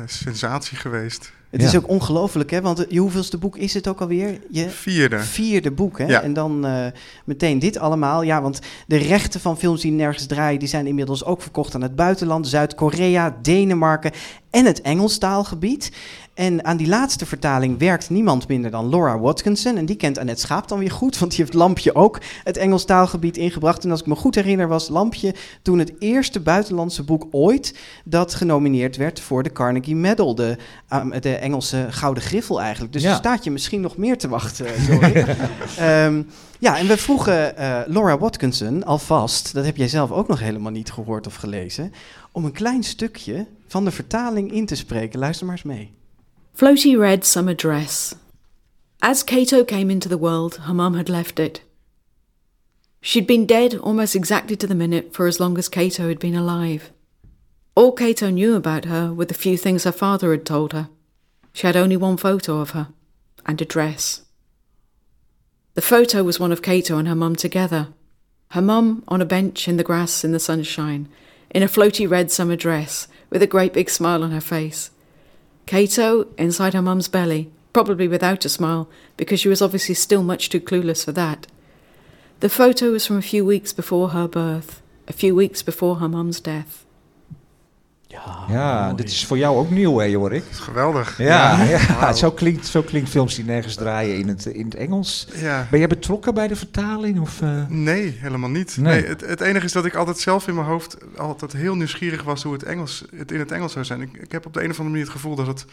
eh, 0.02 0.08
sensatie 0.08 0.78
geweest. 0.78 1.32
Het 1.62 1.74
is 1.74 1.76
ook 1.76 1.90
ongelooflijk, 1.90 2.52
hè? 2.52 2.62
Want 2.62 2.80
eh, 2.80 2.92
je 2.92 3.00
hoeveelste 3.00 3.38
boek 3.38 3.58
is 3.58 3.74
het 3.74 3.88
ook 3.88 4.02
alweer? 4.02 4.40
Je 4.50 4.70
Vierde. 4.70 5.20
Vierde 5.20 5.72
boek, 5.72 5.98
hè? 5.98 6.06
Ja. 6.06 6.22
En 6.22 6.34
dan 6.34 6.66
eh, 6.66 6.86
meteen 7.26 7.60
dit 7.60 7.78
allemaal. 7.78 8.22
Ja, 8.22 8.42
want 8.42 8.60
de 8.88 8.98
rechten 8.98 9.40
van 9.40 9.58
films 9.58 9.82
die 9.82 9.92
nergens 9.92 10.26
draaien... 10.26 10.60
die 10.60 10.68
zijn 10.68 10.88
inmiddels 10.88 11.26
ook 11.26 11.42
verkocht 11.42 11.76
aan 11.76 11.82
het 11.82 11.96
buitenland. 11.96 12.48
Zuid-Korea, 12.48 13.38
Denemarken 13.42 14.12
en 14.50 14.66
het 14.66 14.82
Engelstaalgebied. 14.82 15.92
En 16.34 16.66
aan 16.66 16.78
die 16.78 16.88
laatste 16.88 17.26
vertaling 17.26 17.80
werkt 17.80 18.10
niemand 18.10 18.48
minder 18.48 18.72
dan 18.72 18.90
Laura 18.90 19.20
Watkinson. 19.20 19.78
En 19.78 19.86
die 19.86 19.96
kent 19.96 20.18
Annette 20.18 20.42
Schaap 20.42 20.68
dan 20.68 20.80
weer 20.80 20.92
goed, 20.92 21.18
want 21.18 21.32
die 21.32 21.40
heeft 21.40 21.54
Lampje 21.54 21.96
ook 21.96 22.22
het 22.44 22.58
Engelstaalgebied 22.58 23.38
ingebracht. 23.38 23.84
En 23.84 23.92
als 23.92 24.00
ik 24.00 24.06
me 24.06 24.16
goed 24.16 24.36
herinner 24.36 24.68
was 24.68 24.90
Lampje 24.90 25.36
toen 25.62 25.80
het 25.80 25.94
eerste 26.00 26.40
buitenlandse 26.40 27.04
boek 27.04 27.28
ooit... 27.32 27.80
dat 28.06 28.36
genomineerd 28.36 28.96
werd 28.96 29.20
voor 29.20 29.44
de 29.44 29.52
Carnegie 29.52 29.96
Medal, 29.96 30.36
de, 30.36 30.58
ah, 30.88 31.12
de 31.20 31.36
Engelse 31.48 31.88
Gouden 31.90 32.24
Griffel 32.24 32.62
eigenlijk. 32.62 32.94
Dus 32.94 33.02
Ja. 33.02 33.10
er 33.10 33.16
staat 33.16 33.44
je 33.44 33.52
misschien 33.52 33.82
nog 33.82 33.98
meer 33.98 34.18
te 34.18 34.28
wachten, 34.28 34.82
sorry. 34.82 35.26
Ehm, 35.78 36.24
ja, 36.60 36.78
en 36.78 36.88
we 36.88 36.98
vroegen 36.98 37.58
eh, 37.58 37.82
Laura 37.86 38.18
Watkinson 38.18 38.84
alvast, 38.84 39.54
dat 39.54 39.66
heb 39.66 39.78
jij 39.78 39.88
zelf 39.88 40.12
ook 40.12 40.28
nog 40.28 40.40
helemaal 40.40 40.72
niet 40.72 40.92
gehoord 40.92 41.28
of 41.28 41.36
gelezen, 41.36 41.94
om 42.32 42.46
een 42.46 42.52
klein 42.52 42.84
stukje 42.84 43.46
van 43.68 43.86
de 43.86 43.92
vertaling 43.92 44.52
in 44.52 44.66
te 44.66 44.76
spreken. 44.76 45.20
Luister 45.20 45.46
maar 45.46 45.56
eens 45.56 45.66
mee. 45.66 45.94
Floaty 46.54 46.96
red 46.96 47.26
summer 47.26 47.56
dress. 47.56 48.16
As 49.00 49.24
Cato 49.24 49.64
came 49.64 49.92
into 49.92 50.10
the 50.10 50.18
world, 50.18 50.58
her 50.62 50.76
mum 50.76 50.96
had 50.96 51.08
left 51.08 51.40
it. 51.40 51.62
She'd 53.02 53.26
been 53.26 53.46
dead 53.46 53.80
almost 53.82 54.16
exactly 54.16 54.56
to 54.56 54.68
the 54.68 54.76
minute 54.76 55.06
for 55.12 55.28
as 55.28 55.38
long 55.38 55.58
as 55.58 55.70
Cato 55.70 56.08
had 56.08 56.18
been 56.18 56.36
alive. 56.36 56.82
All 57.74 57.94
Cato 57.94 58.30
knew 58.30 58.56
about 58.56 58.86
her 58.86 59.14
were 59.14 59.28
the 59.28 59.34
few 59.34 59.58
things 59.58 59.84
her 59.84 59.94
father 59.94 60.32
had 60.32 60.46
told 60.46 60.72
her. 60.72 60.88
She 61.58 61.66
had 61.66 61.76
only 61.76 61.98
one 61.98 62.18
photo 62.18 62.60
of 62.60 62.70
her, 62.78 62.90
and 63.48 63.60
a 63.60 63.66
dress. 63.66 64.22
The 65.74 65.82
photo 65.82 66.24
was 66.24 66.40
one 66.40 66.52
of 66.52 66.62
Cato 66.62 67.00
and 67.00 67.08
her 67.08 67.16
mum 67.16 67.36
together. 67.36 67.88
Her 68.52 68.62
mum 68.62 69.04
on 69.08 69.24
a 69.24 69.26
bench 69.26 69.68
in 69.68 69.78
the 69.78 69.84
grass 69.84 70.24
in 70.24 70.34
the 70.34 70.40
sunshine, 70.40 71.10
in 71.50 71.64
a 71.64 71.68
floaty 71.68 72.08
red 72.08 72.30
summer 72.30 72.56
dress, 72.56 73.08
with 73.32 73.42
a 73.42 73.48
great 73.48 73.74
big 73.74 73.90
smile 73.90 74.24
on 74.24 74.30
her 74.30 74.40
face. 74.40 74.92
Cato 75.66 76.28
inside 76.38 76.76
her 76.76 76.82
mum's 76.84 77.08
belly, 77.08 77.50
probably 77.74 78.08
without 78.08 78.46
a 78.46 78.50
smile, 78.50 78.88
because 79.16 79.40
she 79.40 79.50
was 79.50 79.64
obviously 79.64 79.96
still 79.96 80.22
much 80.22 80.50
too 80.50 80.62
clueless 80.62 81.06
for 81.06 81.12
that. 81.14 81.48
The 82.42 82.50
photo 82.50 82.92
was 82.92 83.08
from 83.08 83.18
a 83.18 83.24
few 83.24 83.44
weeks 83.44 83.74
before 83.74 84.10
her 84.10 84.28
birth, 84.28 84.84
a 85.08 85.12
few 85.12 85.34
weeks 85.34 85.64
before 85.64 85.96
her 85.96 86.08
mum's 86.08 86.40
death. 86.40 86.86
Ja, 88.48 88.94
dit 88.94 89.10
is 89.10 89.26
voor 89.26 89.38
jou 89.38 89.58
ook 89.58 89.70
nieuw, 89.70 89.98
hè, 89.98 90.06
Jorik? 90.06 90.44
Geweldig. 90.52 91.18
Ja, 91.18 91.64
Ja. 91.64 91.80
ja. 92.00 92.14
Zo, 92.14 92.32
klinkt, 92.32 92.66
zo 92.66 92.82
klinkt 92.82 93.10
films 93.10 93.36
die 93.36 93.46
nergens 93.46 93.76
draaien 93.76 94.18
in 94.18 94.28
het, 94.28 94.46
in 94.46 94.66
het 94.66 94.76
Engels. 94.76 95.28
Ja. 95.36 95.68
Ben 95.72 95.80
jij 95.80 95.88
betrokken 95.88 96.34
bij 96.34 96.48
de 96.48 96.56
vertaling? 96.56 97.20
Of, 97.20 97.42
eh? 97.42 97.68
Nee, 97.68 98.18
helemaal 98.20 98.50
niet. 98.50 98.78
Nee. 98.78 99.02
Nee. 99.02 99.10
het, 99.10 99.22
het 99.22 99.42
enige 99.42 99.66
is 99.66 99.72
dat 99.72 99.86
ik 99.86 99.96
altijd 99.96 100.20
zelf 100.20 100.48
in 100.48 100.56
mijn 100.56 100.68
hoofd 100.68 100.98
altijd 101.18 101.54
heel 101.54 101.76
nieuwsgierig 101.76 102.24
was 102.24 102.44
hoe 102.44 102.54
het, 102.54 102.64
Engels, 102.64 103.06
het 103.16 103.32
in 103.32 103.40
het 103.40 103.52
Engels 103.52 103.72
zou 103.72 103.86
zijn. 103.86 104.02
Ik, 104.02 104.18
ik 104.18 104.32
heb 104.32 104.46
op 104.46 104.54
de 104.54 104.60
een 104.60 104.70
of 104.70 104.78
andere 104.80 104.90
manier 104.90 105.04
het 105.04 105.14
gevoel 105.14 105.36
dat 105.36 105.48
het 105.48 105.66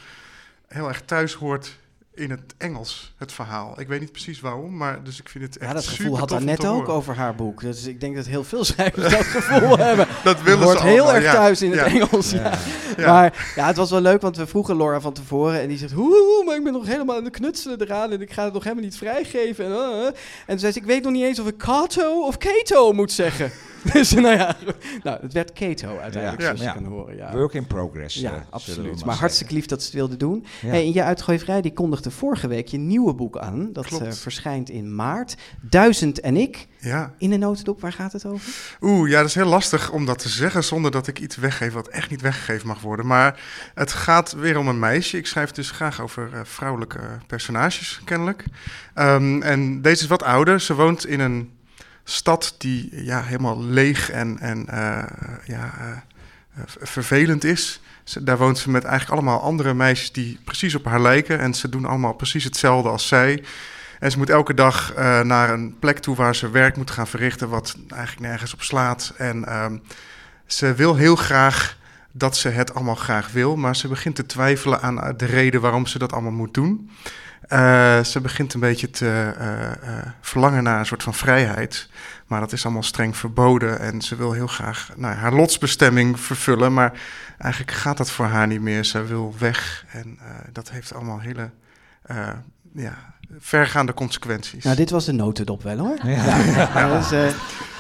heel 0.68 0.88
erg 0.88 1.02
thuis 1.04 1.34
hoort 1.34 1.76
in 2.14 2.30
het 2.30 2.54
Engels, 2.58 3.14
het 3.16 3.32
verhaal. 3.32 3.80
Ik 3.80 3.88
weet 3.88 4.00
niet 4.00 4.12
precies 4.12 4.40
waarom, 4.40 4.76
maar 4.76 5.04
dus 5.04 5.20
ik 5.20 5.28
vind 5.28 5.44
het 5.44 5.56
echt 5.56 5.68
Ja, 5.68 5.74
dat 5.74 5.86
gevoel 5.86 6.18
had 6.18 6.28
tof 6.28 6.38
om 6.38 6.44
net 6.44 6.60
te 6.60 6.68
ook 6.68 6.88
over 6.88 7.14
haar 7.16 7.34
boek. 7.34 7.60
Dus 7.60 7.86
ik 7.86 8.00
denk 8.00 8.16
dat 8.16 8.26
heel 8.26 8.44
veel 8.44 8.64
schrijvers 8.74 9.12
dat 9.12 9.24
gevoel 9.24 9.78
hebben. 9.78 10.06
Dat 10.24 10.42
willen 10.42 10.68
ze 10.68 10.82
heel 10.82 10.94
allemaal, 10.94 11.14
erg 11.14 11.24
ja. 11.24 11.32
thuis 11.32 11.62
in 11.62 11.72
het. 11.72 11.80
Engels. 11.80 12.30
Ja. 12.30 12.58
Maar 12.96 13.52
ja, 13.56 13.66
het 13.66 13.76
was 13.76 13.90
wel 13.90 14.00
leuk, 14.00 14.20
want 14.20 14.36
we 14.36 14.46
vroegen 14.46 14.76
Laura 14.76 15.00
van 15.00 15.12
tevoren 15.12 15.60
en 15.60 15.68
die 15.68 15.78
zegt... 15.78 15.92
Hoe, 15.92 16.42
maar 16.46 16.56
ik 16.56 16.64
ben 16.64 16.72
nog 16.72 16.86
helemaal 16.86 17.16
aan 17.16 17.24
het 17.24 17.36
knutselen 17.36 17.80
eraan 17.80 18.12
en 18.12 18.20
ik 18.20 18.32
ga 18.32 18.44
het 18.44 18.52
nog 18.52 18.62
helemaal 18.62 18.84
niet 18.84 18.96
vrijgeven. 18.96 19.64
En, 19.64 19.70
uh, 19.70 19.76
uh." 19.76 20.06
en 20.06 20.14
toen 20.46 20.58
zei 20.58 20.72
ze, 20.72 20.78
ik 20.78 20.84
weet 20.84 21.02
nog 21.02 21.12
niet 21.12 21.24
eens 21.24 21.38
of 21.38 21.46
ik 21.46 21.58
Kato 21.58 22.26
of 22.26 22.38
Keto 22.38 22.92
moet 22.92 23.12
zeggen. 23.12 23.52
dus 23.92 24.12
nou 24.12 24.36
ja, 24.36 24.56
nou, 25.02 25.18
het 25.22 25.32
werd 25.32 25.52
Keto 25.52 25.98
uiteindelijk, 25.98 26.40
Ja. 26.42 26.46
zoals 26.46 26.60
je 26.60 26.66
Ja. 26.66 26.72
kan 26.72 26.84
horen. 26.84 27.16
Ja. 27.16 27.32
Work 27.32 27.52
in 27.52 27.66
progress, 27.66 28.16
eh, 28.16 28.22
Ja, 28.22 28.30
we 28.32 28.40
absoluut. 28.50 28.96
maar 28.96 29.06
Maar, 29.06 29.16
hartstikke 29.16 29.54
lief 29.54 29.66
dat 29.66 29.80
ze 29.80 29.86
het 29.86 29.94
wilde 29.94 30.16
doen. 30.16 30.46
Hey, 30.60 30.80
en 30.84 30.92
je 30.92 31.02
uitgeverij 31.02 31.60
die 31.62 31.72
kondigde 31.72 32.10
vorige 32.10 32.48
week 32.48 32.68
je 32.68 32.78
nieuwe 32.78 33.14
boek 33.14 33.38
aan. 33.38 33.72
Dat 33.72 34.00
eh, 34.00 34.12
verschijnt 34.12 34.70
in 34.70 34.94
maart. 34.94 35.34
Duizend 35.60 36.20
en 36.20 36.36
ik. 36.36 36.66
Ja. 36.78 37.14
In 37.18 37.30
de 37.30 37.36
notendop, 37.36 37.80
waar 37.80 37.92
gaat 37.92 38.12
het 38.12 38.24
over? 38.26 38.52
Oeh, 38.80 39.10
ja, 39.10 39.18
dat 39.18 39.26
is 39.28 39.34
heel 39.34 39.46
lastig 39.46 39.90
om 39.90 40.06
dat 40.06 40.18
te 40.18 40.28
zeggen 40.28 40.64
zonder 40.64 40.90
dat 40.90 41.06
ik 41.06 41.18
iets 41.20 41.36
weggeef 41.36 41.72
wat 41.72 41.88
echt 41.88 42.10
niet 42.10 42.20
weggegeven 42.20 42.66
mag 42.66 42.80
worden. 42.80 43.06
Maar 43.06 43.40
het 43.74 43.92
gaat 43.92 44.32
weer 44.32 44.58
om 44.58 44.68
een 44.68 44.78
meisje. 44.78 45.16
Ik 45.16 45.26
schrijf 45.26 45.50
dus 45.50 45.70
graag 45.70 46.00
over 46.00 46.30
eh, 46.32 46.40
vrouwelijke 46.44 47.00
personages, 47.26 48.00
kennelijk. 48.04 48.44
Ehm, 48.94 49.42
en 49.42 49.82
deze 49.82 50.02
is 50.02 50.08
wat 50.08 50.22
ouder. 50.22 50.60
Ze 50.60 50.74
woont 50.74 51.06
in 51.06 51.20
een 51.20 51.52
stad 52.04 52.54
die 52.58 53.04
ja, 53.04 53.22
helemaal 53.22 53.62
leeg 53.62 54.10
en, 54.10 54.38
en 54.38 54.68
eh, 54.68 55.02
ja, 55.44 55.74
eh, 55.78 56.62
vervelend 56.82 57.44
is. 57.44 57.80
Daar 58.20 58.38
woont 58.38 58.58
ze 58.58 58.70
met 58.70 58.84
eigenlijk 58.84 59.20
allemaal 59.20 59.40
andere 59.40 59.74
meisjes 59.74 60.12
die 60.12 60.40
precies 60.44 60.74
op 60.74 60.84
haar 60.84 61.00
lijken. 61.00 61.38
En 61.38 61.54
ze 61.54 61.68
doen 61.68 61.84
allemaal 61.84 62.12
precies 62.12 62.44
hetzelfde 62.44 62.88
als 62.88 63.08
zij. 63.08 63.44
En 64.00 64.10
ze 64.10 64.18
moet 64.18 64.30
elke 64.30 64.54
dag 64.54 64.92
eh, 64.92 65.20
naar 65.20 65.50
een 65.50 65.78
plek 65.78 65.98
toe 65.98 66.16
waar 66.16 66.34
ze 66.34 66.50
werk 66.50 66.76
moet 66.76 66.90
gaan 66.90 67.06
verrichten, 67.06 67.48
wat 67.48 67.76
eigenlijk 67.88 68.28
nergens 68.28 68.54
op 68.54 68.62
slaat. 68.62 69.12
En 69.16 69.44
ehm, 69.44 69.76
ze 70.46 70.74
wil 70.74 70.96
heel 70.96 71.16
graag 71.16 71.76
dat 72.12 72.36
ze 72.36 72.48
het 72.48 72.74
allemaal 72.74 72.94
graag 72.94 73.30
wil, 73.30 73.56
maar 73.56 73.76
ze 73.76 73.88
begint 73.88 74.14
te 74.14 74.26
twijfelen 74.26 74.80
aan 74.80 75.14
de 75.16 75.24
reden 75.24 75.60
waarom 75.60 75.86
ze 75.86 75.98
dat 75.98 76.12
allemaal 76.12 76.32
moet 76.32 76.54
doen. 76.54 76.90
Eh, 77.48 78.04
ze 78.04 78.20
begint 78.20 78.54
een 78.54 78.60
beetje 78.60 78.90
te 78.90 79.34
eh, 79.38 79.72
eh, 79.72 80.06
verlangen 80.20 80.62
naar 80.62 80.78
een 80.78 80.86
soort 80.86 81.02
van 81.02 81.14
vrijheid. 81.14 81.88
Maar 82.26 82.40
dat 82.40 82.52
is 82.52 82.64
allemaal 82.64 82.82
streng 82.82 83.16
verboden. 83.16 83.80
En 83.80 84.02
ze 84.02 84.16
wil 84.16 84.32
heel 84.32 84.46
graag 84.46 84.90
nou, 84.96 85.14
haar 85.14 85.32
lotsbestemming 85.32 86.20
vervullen. 86.20 86.72
Maar 86.72 86.92
eigenlijk 87.38 87.72
gaat 87.72 87.96
dat 87.96 88.10
voor 88.10 88.26
haar 88.26 88.46
niet 88.46 88.60
meer. 88.60 88.84
Ze 88.84 89.04
wil 89.04 89.34
weg. 89.38 89.84
En 89.92 90.18
eh, 90.20 90.26
dat 90.52 90.70
heeft 90.70 90.94
allemaal 90.94 91.20
hele 91.20 91.50
eh, 92.02 92.28
ja, 92.74 93.14
vergaande 93.38 93.94
consequenties. 93.94 94.64
Nou, 94.64 94.76
dit 94.76 94.90
was 94.90 95.04
de 95.04 95.12
notendop 95.12 95.62
wel 95.62 95.78
hoor. 95.78 95.98
Ja. 96.02 96.36
Ja, 96.36 96.96
dus, 96.98 97.12
eh, 97.12 97.22
Dus 97.22 97.34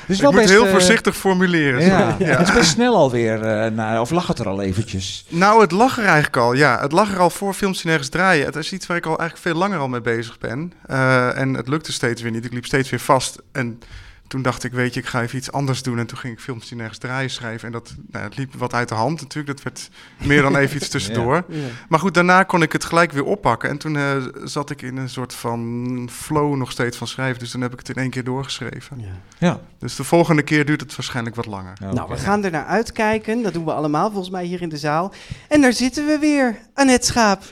Ik 0.08 0.20
wel 0.20 0.30
moet 0.30 0.40
best, 0.40 0.52
heel 0.52 0.64
eh, 0.64 0.70
voorzichtig 0.70 1.16
formuleren. 1.16 1.84
Ja. 1.84 2.16
Het 2.18 2.48
is 2.48 2.54
best 2.54 2.70
snel 2.70 2.96
alweer, 2.96 3.42
eh 3.42 3.70
naar, 3.70 4.00
of 4.00 4.10
lag 4.10 4.26
het 4.26 4.38
er 4.38 4.48
al 4.48 4.62
eventjes? 4.62 5.24
Nou, 5.28 5.60
het 5.60 5.70
lag 5.70 5.98
er 5.98 6.04
eigenlijk 6.04 6.36
al. 6.36 6.52
Ja, 6.52 6.80
het 6.80 6.92
lag 6.92 7.12
er 7.12 7.18
al 7.18 7.30
voor 7.30 7.54
films 7.54 7.76
die 7.76 7.86
nergens 7.86 8.08
draaien. 8.08 8.46
Het 8.46 8.56
is 8.56 8.72
iets 8.72 8.86
waar 8.86 8.96
ik 8.96 9.06
al 9.06 9.18
eigenlijk 9.18 9.48
veel 9.48 9.58
langer 9.58 9.78
al 9.78 9.88
mee 9.88 10.00
bezig 10.00 10.38
ben. 10.38 10.72
Eh, 10.86 11.38
en 11.38 11.54
het 11.54 11.68
lukte 11.68 11.92
steeds 11.92 12.22
weer 12.22 12.30
niet. 12.30 12.44
Ik 12.44 12.52
liep 12.52 12.66
steeds 12.66 12.90
weer 12.90 13.00
vast. 13.00 13.38
En 13.52 13.80
toen 14.26 14.42
dacht 14.42 14.64
ik, 14.64 14.72
weet 14.72 14.94
je, 14.94 15.00
ik 15.00 15.06
ga 15.06 15.22
even 15.22 15.38
iets 15.38 15.52
anders 15.52 15.82
doen. 15.82 15.98
En 15.98 16.06
toen 16.06 16.18
ging 16.18 16.32
ik 16.32 16.40
films 16.40 16.68
die 16.68 16.76
nergens 16.76 16.98
draaien 16.98 17.30
schrijven. 17.30 17.66
En 17.66 17.72
dat 17.72 17.94
nou, 18.10 18.24
het 18.24 18.36
liep 18.36 18.54
wat 18.54 18.74
uit 18.74 18.88
de 18.88 18.94
hand 18.94 19.20
natuurlijk. 19.20 19.56
Dat 19.56 19.62
werd 19.62 19.90
meer 20.18 20.42
dan 20.42 20.56
even 20.56 20.76
iets 20.76 20.88
tussendoor. 20.94 21.44
Ja. 21.48 21.56
Ja. 21.56 21.66
Maar 21.88 21.98
goed, 21.98 22.14
daarna 22.14 22.42
kon 22.42 22.62
ik 22.62 22.72
het 22.72 22.84
gelijk 22.84 23.12
weer 23.12 23.24
oppakken. 23.24 23.70
En 23.70 23.78
toen 23.78 23.96
eh, 23.96 24.16
zat 24.44 24.70
ik 24.70 24.82
in 24.82 24.96
een 24.96 25.08
soort 25.08 25.34
van 25.34 26.08
flow 26.12 26.54
nog 26.54 26.70
steeds 26.70 26.96
van 26.96 27.06
schrijven. 27.06 27.38
Dus 27.38 27.50
toen 27.50 27.60
heb 27.60 27.72
ik 27.72 27.78
het 27.78 27.88
in 27.88 28.02
één 28.02 28.10
keer 28.10 28.24
doorgeschreven. 28.24 29.00
Ja. 29.00 29.06
Ja. 29.38 29.60
Dus 29.78 29.96
de 29.96 30.04
volgende 30.04 30.42
keer 30.42 30.64
duurt 30.64 30.80
het 30.80 30.96
waarschijnlijk 30.96 31.36
wat 31.36 31.46
langer. 31.46 31.72
Nou, 31.80 32.08
we 32.08 32.16
gaan 32.16 32.44
er 32.44 32.50
naar 32.50 32.66
uitkijken. 32.66 33.42
Dat 33.42 33.52
doen 33.52 33.64
we 33.64 33.72
allemaal 33.72 34.10
volgens 34.10 34.30
mij 34.30 34.44
hier 34.44 34.62
in 34.62 34.68
de 34.68 34.76
zaal. 34.76 35.12
En 35.48 35.60
daar 35.60 35.72
zitten 35.72 36.06
we 36.06 36.18
weer, 36.18 36.58
Annette 36.74 37.06
Schaap. 37.06 37.42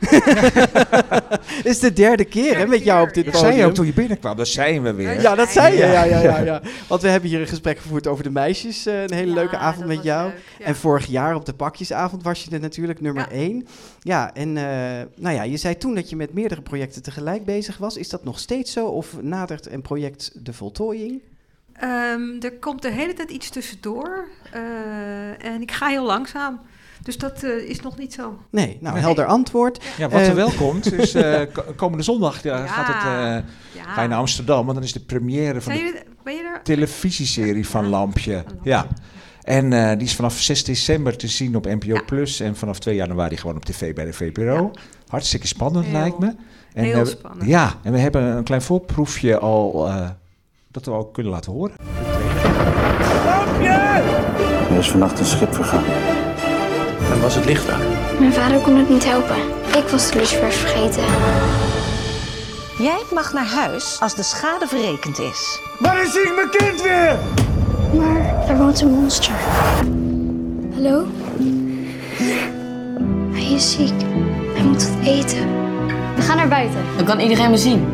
Het 0.00 1.66
is 1.72 1.78
de 1.78 1.92
derde 1.92 2.24
keer 2.24 2.56
hè, 2.58 2.66
met 2.66 2.84
jou 2.84 3.08
op 3.08 3.14
dit 3.14 3.26
Ik 3.26 3.32
podium. 3.32 3.48
zei 3.50 3.60
je 3.60 3.66
ook 3.66 3.74
toen 3.74 3.86
je 3.86 3.92
binnenkwam, 3.92 4.36
dat 4.36 4.48
zijn 4.48 4.82
we 4.82 4.92
weer. 4.92 5.20
Ja, 5.20 5.34
dat 5.34 5.48
zei 5.48 5.72
je. 5.74 5.78
Ja, 5.78 6.04
ja, 6.04 6.20
ja, 6.22 6.38
ja. 6.38 6.62
Want 6.88 7.02
we 7.02 7.08
hebben 7.08 7.30
hier 7.30 7.40
een 7.40 7.46
gesprek 7.46 7.78
gevoerd 7.78 8.06
over 8.06 8.24
de 8.24 8.30
meisjes. 8.30 8.86
eh, 8.86 9.02
een 9.02 9.12
hele 9.14 9.32
leuke 9.32 9.56
avond 9.56 9.86
met 9.86 10.02
jou. 10.02 10.30
En 10.58 10.76
vorig 10.76 11.06
jaar 11.06 11.34
op 11.34 11.44
de 11.46 11.52
pakjesavond 11.54 12.22
was 12.22 12.44
je 12.44 12.50
er 12.50 12.60
natuurlijk 12.60 13.00
nummer 13.00 13.28
één. 13.30 13.66
Ja, 14.00 14.34
en 14.34 14.56
eh, 14.56 14.64
nou 15.16 15.34
ja, 15.34 15.42
je 15.42 15.56
zei 15.56 15.76
toen 15.76 15.94
dat 15.94 16.10
je 16.10 16.16
met 16.16 16.32
meerdere 16.34 16.62
projecten 16.62 17.02
tegelijk 17.02 17.44
bezig 17.44 17.76
was. 17.76 17.96
Is 17.96 18.08
dat 18.08 18.24
nog 18.24 18.38
steeds 18.38 18.72
zo? 18.72 18.86
Of 18.86 19.22
nadert 19.22 19.72
een 19.72 19.82
project 19.82 20.30
de 20.34 20.52
voltooiing? 20.52 21.20
Ehm, 21.72 22.22
er 22.40 22.52
komt 22.60 22.82
de 22.82 22.90
hele 22.90 23.12
tijd 23.12 23.30
iets 23.30 23.48
tussendoor. 23.50 24.24
eh, 24.52 25.44
en 25.52 25.60
ik 25.62 25.72
ga 25.72 25.86
heel 25.88 26.04
langzaam. 26.04 26.60
Dus 27.02 27.18
dat 27.18 27.42
eh, 27.42 27.50
is 27.68 27.80
nog 27.80 27.98
niet 27.98 28.12
zo. 28.12 28.38
Nee, 28.50 28.78
nou, 28.80 28.98
helder 28.98 29.24
antwoord. 29.26 29.84
Ja, 29.98 30.08
wat 30.08 30.20
er 30.20 30.26
Eh, 30.28 30.34
wel 30.34 30.50
komt, 30.50 30.92
is 31.00 31.14
eh, 31.14 31.40
ko- 31.52 31.64
komende 31.76 32.04
zondag 32.04 32.42
ja, 32.42 32.66
gaat 32.66 32.86
het, 32.86 32.96
eh, 32.96 33.50
Ja. 33.82 33.90
ga 33.92 34.02
je 34.02 34.08
naar 34.08 34.18
Amsterdam, 34.18 34.62
want 34.64 34.74
dan 34.74 34.82
is 34.84 34.92
de 34.92 35.00
première 35.00 35.60
van 35.60 35.72
de 35.72 36.02
er? 36.24 36.62
televisieserie 36.62 37.68
van 37.68 37.88
Lampje. 37.88 38.44
Ja. 38.62 38.86
En 39.42 39.72
eh, 39.72 39.98
die 39.98 40.06
is 40.06 40.14
vanaf 40.14 40.38
6 40.40 40.64
december 40.64 41.16
te 41.16 41.28
zien 41.28 41.56
op 41.56 41.64
NPO 41.64 42.04
Plus 42.06 42.40
en 42.40 42.56
vanaf 42.56 42.78
2 42.78 42.94
januari 42.94 43.36
gewoon 43.36 43.56
op 43.56 43.64
tv 43.64 43.94
bij 43.94 44.04
de 44.04 44.12
VPRO. 44.12 44.70
Hartstikke 45.08 45.46
spannend 45.46 45.84
Heel- 45.84 45.98
lijkt 45.98 46.18
me. 46.18 46.34
En, 46.74 46.84
heel 46.84 46.98
we- 47.02 47.08
spannend. 47.10 47.48
Ja, 47.48 47.74
en 47.82 47.92
we 47.92 47.98
hebben 47.98 48.22
een 48.22 48.44
klein 48.44 48.62
voorproefje 48.62 49.38
al 49.38 49.88
eh, 49.88 50.08
dat 50.68 50.84
we 50.84 50.90
ook 50.90 51.14
kunnen 51.14 51.32
laten 51.32 51.52
horen. 51.52 51.74
Er 54.70 54.78
is 54.78 54.90
vannacht 54.90 55.18
een 55.18 55.24
schip 55.26 55.54
vergaan. 55.54 55.84
En 57.10 57.20
was 57.20 57.34
het 57.34 57.44
licht 57.44 57.70
aan? 57.70 57.80
Mijn 58.18 58.32
vader 58.32 58.58
kon 58.58 58.76
het 58.76 58.88
niet 58.88 59.04
helpen. 59.04 59.36
Ik 59.76 59.88
was 59.88 60.10
de 60.10 60.18
lucifers 60.18 60.56
vergeten. 60.56 61.02
Jij 62.78 63.02
mag 63.12 63.32
naar 63.32 63.46
huis 63.46 63.96
als 64.00 64.14
de 64.14 64.22
schade 64.22 64.66
verrekend 64.66 65.18
is. 65.18 65.60
Waar 65.78 66.02
is 66.02 66.14
ik 66.14 66.32
mijn 66.34 66.50
kind 66.50 66.82
weer? 66.82 67.18
Maar 67.94 68.48
er 68.48 68.56
woont 68.56 68.80
een 68.80 68.90
monster. 68.90 69.34
Hallo? 70.74 71.06
Hij 73.32 73.52
is 73.52 73.70
ziek. 73.70 74.00
Hij 74.54 74.62
moet 74.62 74.88
wat 74.88 75.06
eten. 75.06 75.48
We 76.16 76.22
gaan 76.22 76.36
naar 76.36 76.48
buiten. 76.48 76.80
Dan 76.96 77.06
kan 77.06 77.20
iedereen 77.20 77.50
me 77.50 77.56
zien. 77.56 77.86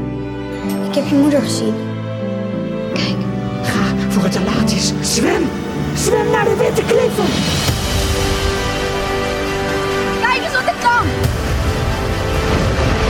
Ik 0.88 0.94
heb 0.94 1.08
je 1.08 1.14
moeder 1.14 1.40
gezien. 1.40 1.74
Ga 3.62 4.08
voor 4.08 4.22
het 4.22 4.32
te 4.32 4.40
laat 4.44 4.70
is. 4.70 4.92
Zwem! 5.00 5.48
Zwem 5.94 6.30
naar 6.30 6.44
de 6.44 6.56
witte 6.56 6.82
kliffen! 6.82 7.75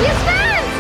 Je 0.03 0.13
zwemt! 0.23 0.73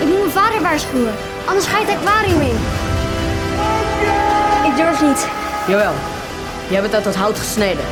Ik 0.00 0.06
moet 0.08 0.18
mijn 0.18 0.30
vader 0.30 0.62
waarschuwen. 0.62 1.12
Anders 1.44 1.66
ga 1.66 1.78
je 1.78 1.84
het 1.86 1.96
aquarium 1.96 2.40
in. 2.40 2.56
Ik 4.70 4.76
durf 4.76 5.02
niet. 5.02 5.26
Jawel, 5.66 5.92
jij 6.68 6.80
bent 6.80 6.94
uit 6.94 7.04
dat 7.04 7.14
hout 7.16 7.38
gesneden. 7.38 7.84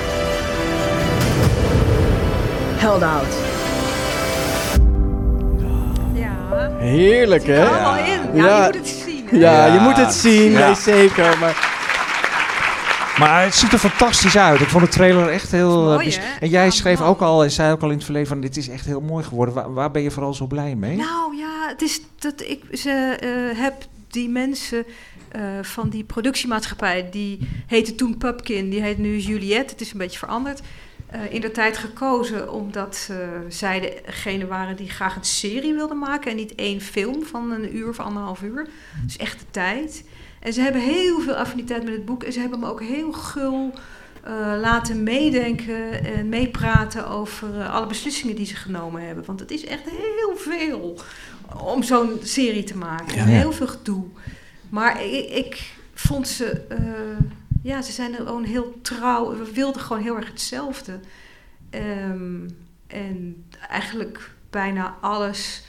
held 2.77 3.03
out. 3.03 3.35
Ja. 6.13 6.31
Heerlijk, 6.79 7.47
hè? 7.47 7.67
allemaal 7.69 7.97
in. 7.97 8.21
Ja, 8.43 8.65
je 8.67 8.71
moet 8.73 8.75
het 8.75 8.89
zien, 8.89 9.27
hè? 9.31 9.37
Ja, 9.39 9.67
je 9.67 9.79
moet 9.81 9.97
het 9.97 10.13
zien, 10.15 10.51
Ja. 10.53 10.67
nee, 10.67 10.75
zeker. 10.75 11.37
Maar 11.41 11.78
Maar 13.19 13.43
het 13.43 13.55
ziet 13.55 13.73
er 13.73 13.79
fantastisch 13.79 14.37
uit. 14.37 14.61
Ik 14.61 14.69
vond 14.69 14.85
de 14.85 14.91
trailer 14.91 15.29
echt 15.29 15.51
heel... 15.51 15.83
mooi, 15.83 16.09
eh, 16.09 16.23
hè? 16.23 16.39
en 16.41 16.49
jij 16.49 16.71
schreef 16.71 17.01
ook 17.01 17.21
al, 17.21 17.43
en 17.43 17.51
zei 17.51 17.73
ook 17.73 17.83
al 17.83 17.89
in 17.89 17.95
het 17.95 18.05
verleden 18.05 18.29
van... 18.29 18.41
dit 18.41 18.57
is 18.57 18.69
echt 18.69 18.87
heel 18.87 19.01
mooi 19.01 19.25
geworden. 19.25 19.55
Waar, 19.55 19.73
waar 19.73 19.91
ben 19.91 20.03
je 20.03 20.11
vooral 20.11 20.35
zo 20.35 20.47
blij 20.47 20.75
mee? 20.75 20.97
Nou 20.97 21.37
ja, 21.37 21.69
het 21.69 21.83
is 21.83 22.01
dat 22.19 22.41
ik 22.41 22.63
ze 22.73 23.17
eh, 23.21 23.63
heb 23.63 23.75
die 24.09 24.29
mensen 24.29 24.85
eh, 25.29 25.43
van 25.63 25.89
die 25.89 26.05
productiemaatschappij, 26.05 27.09
die 27.11 27.49
heette 27.67 27.95
toen 27.95 28.19
Pupkin, 28.19 28.71
die 28.71 28.83
heet 28.83 28.99
nu 28.99 29.19
Juliette. 29.19 29.73
Het 29.73 29.81
is 29.81 29.93
een 29.93 29.99
beetje 29.99 30.19
veranderd. 30.19 30.61
in 31.31 31.41
de 31.41 31.51
tijd 31.51 31.77
gekozen 31.77 32.53
omdat 32.53 33.11
zij 33.49 34.01
degene 34.07 34.47
waren 34.47 34.77
die 34.77 34.91
graag 34.91 35.17
een 35.17 35.25
serie 35.25 35.75
wilden 35.75 35.99
maken 35.99 36.31
en 36.31 36.37
niet 36.37 36.55
één 36.55 36.81
film 36.81 37.25
van 37.25 37.51
een 37.51 37.77
uur 37.77 37.89
of 37.89 38.01
anderhalf 38.01 38.43
uur. 38.43 38.69
Dus 39.05 39.17
echt 39.17 39.39
de 39.39 39.47
tijd. 39.51 40.05
En 40.41 40.53
ze 40.53 40.61
hebben 40.61 40.81
heel 40.83 41.21
veel 41.21 41.35
affiniteit 41.35 41.85
met 41.85 41.93
het 41.93 42.05
boek 42.05 42.23
en 42.23 42.33
ze 42.33 42.41
hebben 42.41 42.59
me 42.59 42.67
ook 42.67 42.83
heel 42.83 43.13
gul 43.13 43.73
eh, 44.23 44.55
laten 44.61 45.03
meedenken 45.03 46.05
en 46.05 46.29
meepraten 46.29 47.09
over 47.09 47.61
eh, 47.61 47.75
alle 47.75 47.87
beslissingen 47.87 48.37
die 48.37 48.47
ze 48.47 48.57
genomen 48.57 49.07
hebben. 49.07 49.25
Want 49.25 49.41
het 49.41 49.51
is 49.51 49.65
echt 49.65 49.83
heel 49.85 50.37
veel 50.37 50.99
om 51.63 51.83
zo'n 51.83 52.19
serie 52.23 52.65
te 52.65 52.77
maken. 52.77 53.17
Ja. 53.17 53.25
Heel 53.25 53.53
veel 53.53 53.67
gedoe. 53.67 54.05
Maar 54.69 55.05
ik, 55.05 55.31
ik 55.31 55.73
vond 55.95 56.29
ze, 56.29 56.51
eh, 56.69 56.79
ja, 57.63 57.83
ze 57.83 57.93
zijn 57.93 58.15
gewoon 58.15 58.45
heel 58.45 58.79
trouw. 58.83 59.37
We 59.37 59.53
wilden 59.53 59.83
gewoon 59.83 60.03
heel 60.03 60.17
erg 60.17 60.29
hetzelfde. 60.29 61.01
Ehm, 61.71 62.49
en 62.87 63.45
eigenlijk 63.69 64.31
bijna 64.51 64.97
alles, 65.01 65.63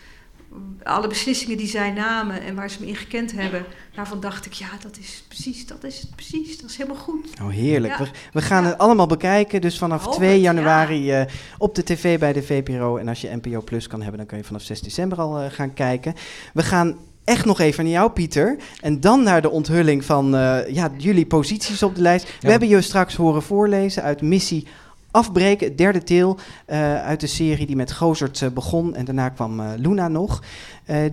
alle 0.83 1.07
beslissingen 1.07 1.57
die 1.57 1.67
zij 1.67 1.91
namen 1.91 2.41
en 2.41 2.55
waar 2.55 2.69
ze 2.69 2.77
me 2.79 2.87
in 2.87 2.95
gekend 2.95 3.31
hebben, 3.31 3.65
daarvan 3.95 4.19
dacht 4.19 4.45
ik, 4.45 4.53
ja, 4.53 4.67
dat 4.81 4.97
is 4.97 5.23
precies, 5.27 5.67
dat 5.67 5.83
is 5.83 6.01
het 6.01 6.15
precies, 6.15 6.57
dat 6.61 6.69
is 6.69 6.77
helemaal 6.77 7.01
goed. 7.01 7.27
Oh, 7.41 7.49
heerlijk. 7.49 7.97
Ja. 7.97 8.03
We, 8.03 8.09
we 8.31 8.41
gaan 8.41 8.65
het 8.65 8.77
allemaal 8.77 9.07
bekijken. 9.07 9.61
Dus 9.61 9.77
vanaf 9.77 10.03
Hoop 10.03 10.13
2 10.13 10.31
het, 10.31 10.41
januari 10.41 11.11
eh, 11.11 11.25
op 11.57 11.75
de 11.75 11.83
tv 11.83 12.19
bij 12.19 12.33
de 12.33 12.43
VPRO. 12.43 12.97
En 12.97 13.07
als 13.07 13.21
je 13.21 13.39
NPO 13.41 13.61
Plus 13.61 13.87
kan 13.87 13.99
hebben, 13.99 14.17
dan 14.17 14.27
kun 14.27 14.37
je 14.37 14.43
vanaf 14.43 14.61
6 14.61 14.81
december 14.81 15.17
al 15.17 15.39
eh, 15.39 15.51
gaan 15.51 15.73
kijken. 15.73 16.13
We 16.53 16.63
gaan 16.63 16.97
echt 17.23 17.45
nog 17.45 17.59
even 17.59 17.83
naar 17.83 17.93
jou, 17.93 18.11
Pieter. 18.11 18.57
En 18.81 18.99
dan 18.99 19.23
naar 19.23 19.41
de 19.41 19.49
onthulling 19.49 20.05
van 20.05 20.35
eh, 20.35 20.73
ja, 20.73 20.91
jullie 20.97 21.25
posities 21.25 21.83
op 21.83 21.95
de 21.95 22.01
lijst. 22.01 22.33
We 22.39 22.51
hebben 22.51 22.69
je 22.69 22.81
straks 22.81 23.15
horen 23.15 23.43
voorlezen 23.43 24.03
uit 24.03 24.21
Missie 24.21 24.67
Afbreken, 25.11 25.67
het 25.67 25.77
derde 25.77 26.03
deel 26.03 26.37
eh, 26.65 27.01
uit 27.01 27.19
de 27.19 27.27
serie 27.27 27.65
die 27.65 27.75
met 27.75 27.91
Gozert 27.91 28.41
eh, 28.41 28.49
begon. 28.49 28.95
En 28.95 29.05
daarna 29.05 29.29
kwam 29.29 29.59
eh, 29.59 29.69
Luna 29.77 30.07
nog. 30.07 30.43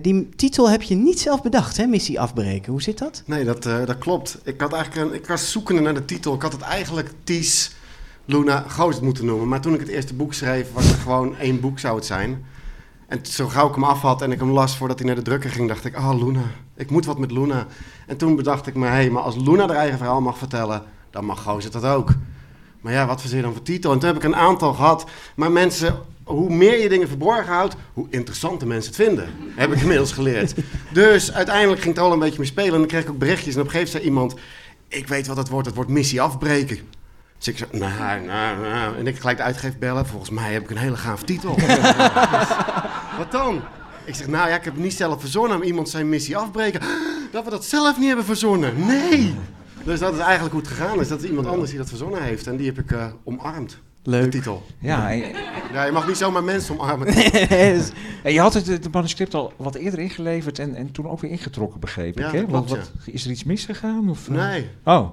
Die 0.01 0.29
titel 0.35 0.69
heb 0.69 0.81
je 0.81 0.95
niet 0.95 1.19
zelf 1.19 1.41
bedacht, 1.41 1.77
hè? 1.77 1.85
Missie 1.85 2.19
Afbreken. 2.19 2.71
Hoe 2.71 2.81
zit 2.81 2.97
dat? 2.97 3.23
Nee, 3.25 3.45
dat, 3.45 3.63
dat 3.63 3.97
klopt. 3.97 4.39
Ik, 4.43 4.61
had 4.61 4.73
eigenlijk 4.73 5.13
ik 5.13 5.27
was 5.27 5.51
zoekende 5.51 5.81
naar 5.81 5.93
de 5.93 6.05
titel. 6.05 6.33
Ik 6.33 6.41
had 6.41 6.51
het 6.51 6.61
eigenlijk 6.61 7.11
Ties 7.23 7.75
Luna 8.25 8.63
Gozert 8.67 9.03
moeten 9.03 9.25
noemen. 9.25 9.47
Maar 9.47 9.61
toen 9.61 9.73
ik 9.73 9.79
het 9.79 9.89
eerste 9.89 10.13
boek 10.13 10.33
schreef, 10.33 10.73
was 10.73 10.87
het 10.87 10.99
gewoon 10.99 11.37
één 11.37 11.59
boek 11.59 11.79
zou 11.79 11.95
het 11.95 12.05
zijn. 12.05 12.45
En 13.07 13.19
zo 13.25 13.47
gauw 13.47 13.67
ik 13.67 13.73
hem 13.73 13.83
af 13.83 14.01
had 14.01 14.21
en 14.21 14.31
ik 14.31 14.39
hem 14.39 14.51
las 14.51 14.77
voordat 14.77 14.97
hij 14.97 15.07
naar 15.07 15.15
de 15.15 15.21
drukker 15.21 15.49
ging, 15.49 15.67
dacht 15.67 15.85
ik, 15.85 15.97
oh 15.97 16.13
Luna, 16.23 16.43
ik 16.75 16.89
moet 16.91 17.05
wat 17.05 17.19
met 17.19 17.31
Luna. 17.31 17.65
En 18.07 18.17
toen 18.17 18.35
bedacht 18.35 18.67
ik 18.67 18.75
me, 18.75 18.85
hé, 18.85 18.91
hey, 18.91 19.09
maar 19.09 19.23
als 19.23 19.35
Luna 19.35 19.67
haar 19.67 19.75
eigen 19.75 19.97
verhaal 19.97 20.21
mag 20.21 20.37
vertellen, 20.37 20.83
dan 21.09 21.25
mag 21.25 21.43
Gozert 21.43 21.73
dat 21.73 21.85
ook. 21.85 22.13
Maar 22.81 22.93
ja, 22.93 23.05
wat 23.05 23.19
verzin 23.19 23.37
je 23.37 23.43
dan 23.43 23.53
voor 23.53 23.63
titel? 23.63 23.91
En 23.91 23.99
toen 23.99 24.07
heb 24.07 24.17
ik 24.17 24.23
een 24.23 24.35
aantal 24.35 24.73
gehad. 24.73 25.05
Maar 25.35 25.51
mensen, 25.51 25.99
hoe 26.23 26.49
meer 26.49 26.81
je 26.81 26.89
dingen 26.89 27.07
verborgen 27.07 27.53
houdt, 27.53 27.75
hoe 27.93 28.07
interessanter 28.09 28.67
mensen 28.67 28.93
het 28.93 29.01
vinden. 29.03 29.29
Heb 29.55 29.73
ik 29.73 29.79
inmiddels 29.81 30.11
geleerd. 30.11 30.53
Dus 30.91 31.33
uiteindelijk 31.33 31.81
ging 31.81 31.95
het 31.95 32.03
al 32.03 32.11
een 32.11 32.19
beetje 32.19 32.39
mee 32.39 32.47
spelen. 32.47 32.73
En 32.73 32.79
dan 32.79 32.87
kreeg 32.87 33.03
ik 33.03 33.09
ook 33.09 33.17
berichtjes. 33.17 33.55
En 33.55 33.61
op 33.61 33.65
een 33.65 33.71
gegeven 33.71 34.01
moment 34.01 34.31
zei 34.31 34.37
iemand, 34.37 34.47
ik 34.87 35.07
weet 35.07 35.27
wat 35.27 35.37
het 35.37 35.49
wordt. 35.49 35.65
Het 35.67 35.75
wordt 35.75 35.89
missie 35.89 36.21
afbreken. 36.21 36.79
Dus 37.37 37.47
ik 37.47 37.57
zei, 37.57 37.69
nou, 37.71 38.25
nou, 38.25 38.61
nou. 38.61 38.97
En 38.97 39.07
ik 39.07 39.19
gelijk 39.19 39.37
de 39.37 39.43
uitgever 39.43 39.79
bellen. 39.79 40.05
Volgens 40.05 40.29
mij 40.29 40.53
heb 40.53 40.63
ik 40.63 40.69
een 40.69 40.77
hele 40.77 40.97
gaaf 40.97 41.23
titel. 41.23 41.55
wat 43.17 43.31
dan? 43.31 43.61
Ik 44.05 44.15
zeg, 44.15 44.27
nou 44.27 44.49
ja, 44.49 44.55
ik 44.55 44.63
heb 44.63 44.73
het 44.73 44.83
niet 44.83 44.93
zelf 44.93 45.19
verzonnen. 45.19 45.57
Maar 45.57 45.67
iemand 45.67 45.89
zei 45.89 46.03
missie 46.03 46.37
afbreken. 46.37 46.81
Dat 47.31 47.43
we 47.43 47.49
dat 47.49 47.65
zelf 47.65 47.97
niet 47.97 48.07
hebben 48.07 48.25
verzonnen. 48.25 48.85
Nee! 48.85 49.35
Dus 49.87 49.99
dat 49.99 50.13
is 50.13 50.19
eigenlijk 50.19 50.53
hoe 50.53 50.61
het 50.61 50.71
gegaan 50.71 50.99
is. 50.99 51.07
Dat 51.07 51.23
is 51.23 51.29
iemand 51.29 51.47
anders 51.47 51.69
die 51.69 51.79
dat 51.79 51.89
verzonnen 51.89 52.23
heeft. 52.23 52.47
En 52.47 52.57
die 52.57 52.65
heb 52.65 52.79
ik 52.79 52.91
eh, 52.91 53.05
omarmd. 53.23 53.77
Leuk. 54.03 54.23
De 54.23 54.29
titel. 54.29 54.65
Ja, 54.79 55.09
ja, 55.73 55.83
je 55.85 55.91
mag 55.91 56.07
niet 56.07 56.17
zomaar 56.17 56.43
mensen 56.43 56.79
omarmen. 56.79 57.07
En 58.23 58.33
je 58.33 58.39
had 58.39 58.53
het, 58.53 58.67
het 58.67 58.93
manuscript 58.93 59.33
al 59.33 59.53
wat 59.57 59.75
eerder 59.75 59.99
ingeleverd 59.99 60.59
en, 60.59 60.75
en 60.75 60.91
toen 60.91 61.07
ook 61.09 61.19
weer 61.19 61.31
ingetrokken, 61.31 61.79
begreep 61.79 62.17
Ja, 62.17 62.27
ik. 62.27 62.31
Hè? 62.31 62.45
klopt, 62.45 62.69
wat, 62.69 62.77
wat- 62.77 62.91
is 63.05 63.25
er 63.25 63.31
iets 63.31 63.43
misgegaan? 63.43 64.09
Of, 64.09 64.29
eh? 64.29 64.35
Nee. 64.35 64.69
Oh. 64.83 65.09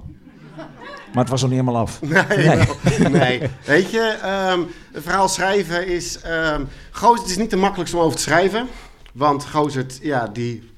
Maar 1.13 1.23
het 1.23 1.29
was 1.29 1.41
nog 1.41 1.51
niet 1.51 1.61
helemaal 1.61 1.81
af. 1.83 2.01
Nee, 2.03 2.49
wel. 2.49 3.11
nee. 3.11 3.41
Weet 3.65 3.91
je, 3.91 4.19
ehm, 4.23 4.61
een 4.93 5.03
verhaal 5.03 5.29
schrijven 5.29 5.87
is... 5.87 6.19
Gozert 6.91 7.21
het 7.23 7.31
is 7.31 7.37
niet 7.37 7.51
de 7.51 7.57
makkelijkste 7.57 7.97
om 7.97 8.03
over 8.03 8.17
te 8.17 8.23
schrijven. 8.23 8.67
Want 9.13 9.45
Gozert, 9.45 9.99
ja, 10.03 10.27
die 10.33 10.71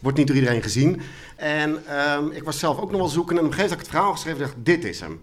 wordt 0.00 0.18
niet 0.18 0.26
door 0.26 0.36
iedereen 0.36 0.62
gezien. 0.62 1.00
En 1.38 1.86
ehm, 1.86 2.30
ik 2.30 2.44
was 2.44 2.58
zelf 2.58 2.78
ook 2.78 2.90
nog 2.90 3.00
wel 3.00 3.08
zoeken. 3.08 3.36
En 3.36 3.44
op 3.44 3.48
een 3.48 3.54
gegeven 3.54 3.70
moment 3.70 3.70
had 3.70 3.78
ik 3.78 3.86
het 3.86 3.96
verhaal 3.96 4.12
geschreven 4.12 4.40
en 4.40 4.46
dacht, 4.46 4.64
dit 4.64 4.84
is 4.84 5.00
hem. 5.00 5.20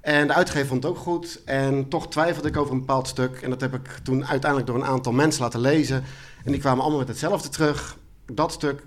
En 0.00 0.26
de 0.26 0.32
uitgever 0.32 0.68
vond 0.68 0.82
het 0.82 0.92
ook 0.92 0.98
goed. 0.98 1.40
En 1.44 1.88
toch 1.88 2.08
twijfelde 2.08 2.48
ik 2.48 2.56
over 2.56 2.72
een 2.72 2.78
bepaald 2.78 3.08
stuk. 3.08 3.42
En 3.42 3.50
dat 3.50 3.60
heb 3.60 3.74
ik 3.74 3.88
toen 4.02 4.26
uiteindelijk 4.26 4.70
door 4.70 4.80
een 4.80 4.90
aantal 4.90 5.12
mensen 5.12 5.42
laten 5.42 5.60
lezen. 5.60 6.04
En 6.44 6.52
die 6.52 6.60
kwamen 6.60 6.80
allemaal 6.80 6.98
met 6.98 7.08
hetzelfde 7.08 7.48
terug. 7.48 7.96
Dat 8.32 8.52
stuk, 8.52 8.82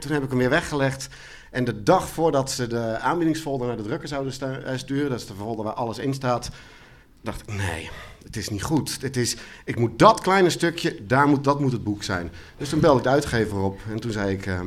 toen 0.00 0.12
heb 0.12 0.22
ik 0.22 0.28
hem 0.28 0.38
weer 0.38 0.50
weggelegd. 0.50 1.08
En 1.50 1.64
de 1.64 1.82
dag 1.82 2.08
voordat 2.08 2.50
ze 2.50 2.66
de 2.66 2.98
aanbiedingsfolder 2.98 3.66
naar 3.66 3.76
de 3.76 3.82
drukker 3.82 4.08
zouden 4.08 4.64
eh, 4.64 4.76
sturen, 4.76 5.10
dat 5.10 5.20
is 5.20 5.26
de 5.26 5.34
folder 5.34 5.64
waar 5.64 5.74
alles 5.74 5.98
in 5.98 6.14
staat, 6.14 6.50
dacht 7.22 7.40
ik, 7.40 7.54
nee, 7.54 7.90
het 8.24 8.36
is 8.36 8.48
niet 8.48 8.62
goed. 8.62 8.98
Het 9.00 9.16
is, 9.16 9.36
ik 9.64 9.78
moet 9.78 9.98
dat 9.98 10.20
kleine 10.20 10.50
stukje, 10.50 11.06
daar 11.06 11.28
moet, 11.28 11.44
dat 11.44 11.60
moet 11.60 11.72
het 11.72 11.84
boek 11.84 12.02
zijn. 12.02 12.32
Dus 12.56 12.68
toen 12.68 12.80
belde 12.80 12.98
ik 12.98 13.04
de 13.04 13.10
uitgever 13.10 13.58
op 13.58 13.80
en 13.90 14.00
toen 14.00 14.12
zei 14.12 14.32
ik, 14.32 14.46
ehm, 14.46 14.66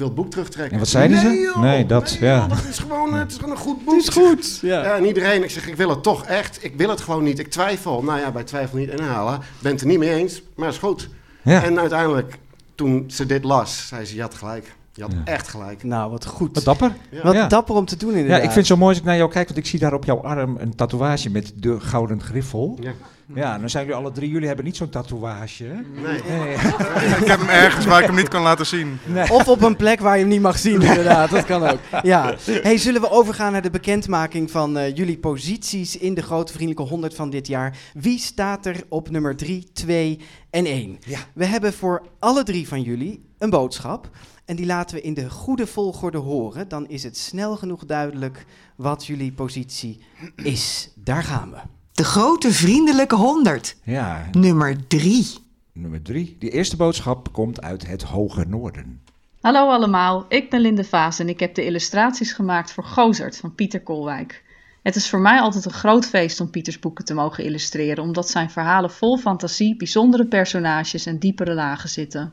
wil 0.00 0.06
het 0.08 0.16
boek 0.16 0.30
terugtrekken. 0.30 0.72
En 0.72 0.78
wat 0.78 0.88
zeiden 0.88 1.18
ze? 1.18 1.26
Nee, 1.26 1.40
joh, 1.40 1.58
Nee, 1.60 1.86
dat, 1.86 2.16
ja. 2.20 2.36
joh, 2.36 2.48
dat 2.48 2.64
is 2.70 2.78
gewoon, 2.78 3.14
het 3.14 3.30
is 3.30 3.36
gewoon 3.36 3.50
een 3.50 3.56
goed 3.56 3.84
boek. 3.84 3.94
Het 3.94 4.02
is 4.08 4.14
goed, 4.14 4.58
ja. 4.62 4.82
en 4.82 5.04
iedereen, 5.06 5.42
ik 5.42 5.50
zeg, 5.50 5.68
ik 5.68 5.76
wil 5.76 5.88
het 5.90 6.02
toch 6.02 6.24
echt. 6.24 6.64
Ik 6.64 6.76
wil 6.76 6.88
het 6.88 7.00
gewoon 7.00 7.22
niet. 7.22 7.38
Ik 7.38 7.50
twijfel. 7.50 8.02
Nou 8.02 8.18
ja, 8.20 8.30
bij 8.32 8.44
twijfel 8.44 8.78
niet 8.78 8.90
inhalen. 8.90 9.40
Ben 9.58 9.72
het 9.72 9.80
er 9.80 9.86
niet 9.86 9.98
mee 9.98 10.14
eens, 10.14 10.42
maar 10.56 10.68
is 10.68 10.78
goed. 10.78 11.08
Ja. 11.42 11.62
En 11.64 11.78
uiteindelijk, 11.80 12.38
toen 12.74 13.04
ze 13.06 13.26
dit 13.26 13.44
las, 13.44 13.86
zei 13.88 14.04
ze, 14.04 14.14
je 14.14 14.20
had 14.20 14.34
gelijk. 14.34 14.74
Je 14.94 15.02
had 15.02 15.12
echt 15.24 15.48
gelijk. 15.48 15.82
Nou, 15.84 16.10
wat 16.10 16.26
goed. 16.26 16.54
Wat 16.54 16.64
dapper. 16.64 16.92
Ja. 17.10 17.22
Wat 17.22 17.34
Ja. 17.34 17.46
dapper 17.46 17.74
om 17.74 17.84
te 17.84 17.96
doen 17.96 18.10
Ja, 18.10 18.16
inderdaad. 18.16 18.38
ik 18.38 18.44
vind 18.50 18.56
het 18.56 18.66
zo 18.66 18.76
mooi 18.76 18.88
als 18.88 18.98
ik 18.98 19.04
naar 19.04 19.16
jou 19.16 19.30
kijk, 19.30 19.46
want 19.46 19.58
ik 19.58 19.66
zie 19.66 19.78
daar 19.78 19.94
op 19.94 20.04
jouw 20.04 20.22
arm 20.22 20.56
een 20.58 20.74
tatoeage 20.74 21.30
met 21.30 21.52
de 21.56 21.80
gouden 21.80 22.22
griffel. 22.22 22.78
Ja. 22.80 22.92
Ja, 23.34 23.58
dan 23.58 23.70
zijn 23.70 23.84
jullie 23.86 24.00
alle 24.00 24.12
drie, 24.12 24.30
jullie 24.30 24.46
hebben 24.46 24.64
niet 24.64 24.76
zo'n 24.76 24.88
tatoeage. 24.88 25.64
hè? 25.64 26.00
Nee. 26.02 26.52
Ik 27.20 27.26
heb 27.26 27.38
hem 27.38 27.48
ergens 27.48 27.84
waar 27.84 28.00
ik 28.00 28.06
hem 28.06 28.16
niet 28.16 28.28
kan 28.28 28.42
laten 28.42 28.66
zien. 28.66 28.98
Of 29.30 29.48
op 29.48 29.62
een 29.62 29.76
plek 29.76 30.00
waar 30.00 30.14
je 30.14 30.20
hem 30.20 30.28
niet 30.30 30.40
mag 30.40 30.58
zien, 30.58 30.82
inderdaad. 30.82 31.30
Dat 31.30 31.44
kan 31.44 31.62
ook. 31.66 31.78
Ja. 32.02 32.34
Hey, 32.44 32.78
zullen 32.78 33.00
we 33.00 33.10
overgaan 33.10 33.52
naar 33.52 33.62
de 33.62 33.70
bekendmaking 33.70 34.50
van 34.50 34.78
eh, 34.78 34.96
jullie 34.96 35.18
posities 35.18 35.96
in 35.96 36.14
de 36.14 36.22
Grote 36.22 36.52
Vriendelijke 36.52 36.90
100 36.90 37.14
van 37.14 37.30
dit 37.30 37.46
jaar? 37.46 37.76
Wie 37.94 38.18
staat 38.18 38.66
er 38.66 38.84
op 38.88 39.10
nummer 39.10 39.36
3, 39.36 39.68
2 39.72 40.20
en 40.50 40.66
1? 40.66 40.98
Ja. 41.06 41.18
We 41.34 41.44
hebben 41.44 41.72
voor 41.72 42.02
alle 42.18 42.42
drie 42.42 42.68
van 42.68 42.82
jullie 42.82 43.24
een 43.38 43.50
boodschap. 43.50 44.10
En 44.44 44.56
die 44.56 44.66
laten 44.66 44.96
we 44.96 45.02
in 45.02 45.14
de 45.14 45.30
goede 45.30 45.66
volgorde 45.66 46.18
horen. 46.18 46.68
Dan 46.68 46.88
is 46.88 47.02
het 47.02 47.16
snel 47.16 47.56
genoeg 47.56 47.84
duidelijk 47.84 48.44
wat 48.76 49.06
jullie 49.06 49.32
positie 49.32 50.02
is. 50.36 50.90
Daar 50.94 51.22
gaan 51.22 51.50
we. 51.50 51.79
De 52.00 52.06
grote 52.06 52.52
vriendelijke 52.52 53.14
100. 53.14 53.76
Ja, 53.84 54.28
Nummer 54.32 54.86
3. 54.86 55.26
nummer 55.72 56.02
drie. 56.02 56.36
Die 56.38 56.50
eerste 56.50 56.76
boodschap 56.76 57.32
komt 57.32 57.62
uit 57.62 57.86
het 57.86 58.02
hoge 58.02 58.44
noorden. 58.48 59.02
Hallo 59.40 59.68
allemaal, 59.68 60.24
ik 60.28 60.50
ben 60.50 60.60
Linde 60.60 60.84
Vaas 60.84 61.18
en 61.18 61.28
ik 61.28 61.40
heb 61.40 61.54
de 61.54 61.64
illustraties 61.64 62.32
gemaakt 62.32 62.72
voor 62.72 62.84
Gozert 62.84 63.36
van 63.36 63.54
Pieter 63.54 63.82
Kolwijk. 63.82 64.44
Het 64.82 64.96
is 64.96 65.08
voor 65.08 65.20
mij 65.20 65.40
altijd 65.40 65.64
een 65.64 65.70
groot 65.70 66.06
feest 66.06 66.40
om 66.40 66.50
Pieters 66.50 66.78
boeken 66.78 67.04
te 67.04 67.14
mogen 67.14 67.44
illustreren, 67.44 68.04
omdat 68.04 68.28
zijn 68.28 68.50
verhalen 68.50 68.90
vol 68.90 69.18
fantasie, 69.18 69.76
bijzondere 69.76 70.26
personages 70.26 71.06
en 71.06 71.18
diepere 71.18 71.54
lagen 71.54 71.88
zitten. 71.88 72.32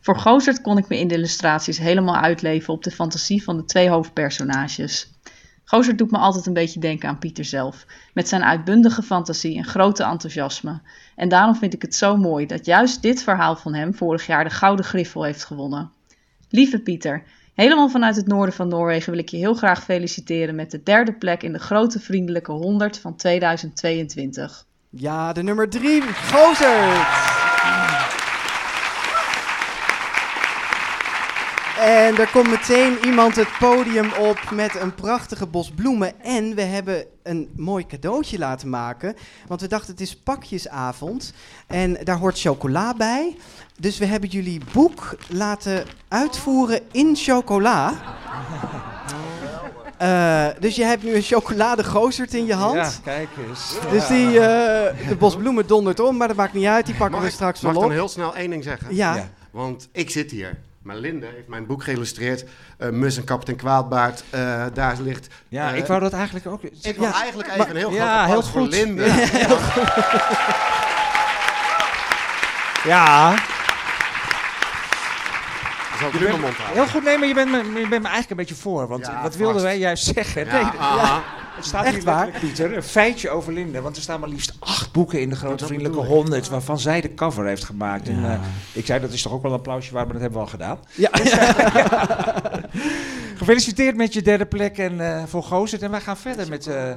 Voor 0.00 0.18
Gozert 0.18 0.60
kon 0.60 0.78
ik 0.78 0.88
me 0.88 0.98
in 0.98 1.08
de 1.08 1.14
illustraties 1.14 1.78
helemaal 1.78 2.16
uitleven 2.16 2.74
op 2.74 2.82
de 2.82 2.90
fantasie 2.90 3.42
van 3.42 3.56
de 3.56 3.64
twee 3.64 3.88
hoofdpersonages. 3.88 5.10
Gozert 5.68 5.98
doet 5.98 6.10
me 6.10 6.18
altijd 6.18 6.46
een 6.46 6.52
beetje 6.52 6.80
denken 6.80 7.08
aan 7.08 7.18
Pieter 7.18 7.44
zelf, 7.44 7.86
met 8.14 8.28
zijn 8.28 8.44
uitbundige 8.44 9.02
fantasie 9.02 9.56
en 9.56 9.64
grote 9.64 10.04
enthousiasme. 10.04 10.80
En 11.16 11.28
daarom 11.28 11.56
vind 11.56 11.74
ik 11.74 11.82
het 11.82 11.94
zo 11.94 12.16
mooi 12.16 12.46
dat 12.46 12.66
juist 12.66 13.02
dit 13.02 13.22
verhaal 13.22 13.56
van 13.56 13.74
hem 13.74 13.94
vorig 13.94 14.26
jaar 14.26 14.44
de 14.44 14.50
Gouden 14.50 14.84
Griffel 14.84 15.22
heeft 15.22 15.44
gewonnen. 15.44 15.90
Lieve 16.50 16.80
Pieter, 16.80 17.22
helemaal 17.54 17.88
vanuit 17.88 18.16
het 18.16 18.26
noorden 18.26 18.54
van 18.54 18.68
Noorwegen 18.68 19.10
wil 19.10 19.20
ik 19.20 19.28
je 19.28 19.36
heel 19.36 19.54
graag 19.54 19.84
feliciteren 19.84 20.54
met 20.54 20.70
de 20.70 20.82
derde 20.82 21.12
plek 21.12 21.42
in 21.42 21.52
de 21.52 21.58
grote 21.58 22.00
vriendelijke 22.00 22.52
100 22.52 22.98
van 22.98 23.16
2022. 23.16 24.66
Ja, 24.90 25.32
de 25.32 25.42
nummer 25.42 25.68
drie, 25.68 26.02
Gozert. 26.02 27.35
En 31.86 32.16
er 32.18 32.28
komt 32.32 32.50
meteen 32.50 32.96
iemand 33.04 33.36
het 33.36 33.48
podium 33.58 34.12
op 34.12 34.38
met 34.52 34.74
een 34.80 34.94
prachtige 34.94 35.46
bos 35.46 35.70
bloemen. 35.70 36.20
En 36.22 36.54
we 36.54 36.62
hebben 36.62 37.04
een 37.22 37.48
mooi 37.56 37.86
cadeautje 37.86 38.38
laten 38.38 38.68
maken. 38.68 39.14
Want 39.46 39.60
we 39.60 39.66
dachten 39.68 39.90
het 39.92 40.00
is 40.00 40.16
pakjesavond. 40.16 41.32
En 41.66 41.96
daar 42.04 42.16
hoort 42.18 42.40
chocola 42.40 42.94
bij. 42.94 43.36
Dus 43.80 43.98
we 43.98 44.06
hebben 44.06 44.28
jullie 44.30 44.60
boek 44.72 45.16
laten 45.28 45.84
uitvoeren 46.08 46.80
in 46.92 47.16
chocola. 47.16 47.92
Eh, 49.96 50.46
dus 50.60 50.76
je 50.76 50.84
hebt 50.84 51.02
nu 51.02 51.14
een 51.14 51.22
chocoladegozert 51.22 52.34
in 52.34 52.46
je 52.46 52.54
hand. 52.54 52.74
Ja, 52.74 52.90
kijk 53.04 53.28
eens. 53.48 53.74
Dus 53.90 54.06
die, 54.06 54.40
eh, 54.40 55.08
de 55.08 55.16
bosbloemen 55.18 55.66
dondert 55.66 56.00
om, 56.00 56.16
maar 56.16 56.28
dat 56.28 56.36
maakt 56.36 56.52
niet 56.52 56.66
uit. 56.66 56.86
Die 56.86 56.94
pakken 56.94 57.12
Mag 57.14 57.20
we 57.22 57.26
ik- 57.28 57.34
straks 57.34 57.60
mag 57.60 57.72
wel 57.72 57.80
ik 57.82 57.86
op. 57.88 57.92
dan 57.94 57.98
heel 58.00 58.12
snel 58.12 58.36
één 58.36 58.50
ding 58.50 58.64
zeggen? 58.64 58.94
Ja. 58.94 59.14
Ja. 59.14 59.28
Want 59.50 59.88
ik 59.92 60.10
zit 60.10 60.30
hier. 60.30 60.58
Maar 60.86 60.96
Linde 60.96 61.26
heeft 61.34 61.48
mijn 61.48 61.66
boek 61.66 61.82
geïllustreerd. 61.82 62.44
eh, 62.78 62.88
Mus 62.88 63.16
en 63.16 63.24
kapitein 63.24 63.56
Kwaadbaard. 63.56 64.24
eh, 64.30 64.64
daar 64.74 64.96
ligt... 65.00 65.26
Ja, 65.48 65.70
eh, 65.72 65.76
ik 65.78 65.86
wou 65.86 66.00
dat 66.00 66.12
eigenlijk 66.12 66.46
ook... 66.46 66.62
Ik 66.62 66.96
wil 66.96 67.12
eigenlijk 67.12 67.48
even 67.48 67.70
een 67.70 67.76
heel 67.76 67.86
groot 67.88 67.98
ja, 68.00 68.26
heel 68.26 68.42
voor 68.42 68.60
goed. 68.60 68.70
Linde. 68.70 69.04
Ja, 69.04 69.12
heel 69.46 69.58
Ja. 72.84 73.34
Zal 75.98 76.06
ik 76.08 76.12
Je 76.12 76.18
bent- 76.18 76.30
mijn 76.30 76.40
mond 76.40 76.56
houden? 76.56 76.76
Heel 76.82 76.86
goed, 76.92 77.02
nee, 77.04 77.18
maar 77.18 77.28
je 77.28 77.34
bent 77.34 77.50
me, 77.50 77.56
je 77.80 77.88
bent 77.88 78.02
me 78.02 78.08
eigenlijk 78.08 78.30
een 78.30 78.36
beetje 78.36 78.54
voor. 78.54 78.86
Want 78.88 79.06
Ja, 79.06 79.22
wat 79.22 79.36
wilden 79.36 79.62
wij 79.62 79.78
juist 79.78 80.04
zeggen? 80.14 80.44
Ja, 80.46 80.52
Nee. 80.52 81.20
Het 81.56 81.64
staat 81.64 81.84
Echt 81.84 81.94
hier 81.94 82.04
waar? 82.04 82.30
Pieter, 82.40 82.76
een 82.76 82.82
feitje 82.82 83.30
over 83.30 83.52
Linde. 83.52 83.80
Want 83.80 83.96
er 83.96 84.02
staan 84.02 84.20
maar 84.20 84.28
liefst 84.28 84.56
acht 84.58 84.92
boeken 84.92 85.20
in 85.20 85.28
de 85.30 85.36
Grote 85.36 85.66
Vriendelijke 85.66 85.98
Honderd... 85.98 86.48
waarvan 86.48 86.78
zij 86.78 87.00
de 87.00 87.14
cover 87.14 87.46
heeft 87.46 87.64
gemaakt. 87.64 88.08
En, 88.08 88.24
eh, 88.24 88.38
ik 88.72 88.86
zei, 88.86 89.00
dat 89.00 89.12
is 89.12 89.22
toch 89.22 89.32
ook 89.32 89.42
wel 89.42 89.50
een 89.52 89.56
applausje 89.56 89.92
waard, 89.92 90.04
maar 90.04 90.12
dat 90.12 90.22
hebben 90.22 90.40
we 90.40 90.44
al 90.46 90.50
gedaan. 90.52 90.78
Ja. 90.94 91.10
Dus, 91.10 91.30
ja. 91.34 92.70
Gefeliciteerd 93.36 93.96
met 93.96 94.12
je 94.12 94.22
derde 94.22 94.46
plek 94.46 94.78
en, 94.78 95.00
eh, 95.00 95.24
voor 95.26 95.42
Gozert. 95.42 95.82
En 95.82 95.90
wij 95.90 96.00
gaan 96.00 96.16
verder 96.16 96.48
met... 96.48 96.66
eh, 96.66 96.92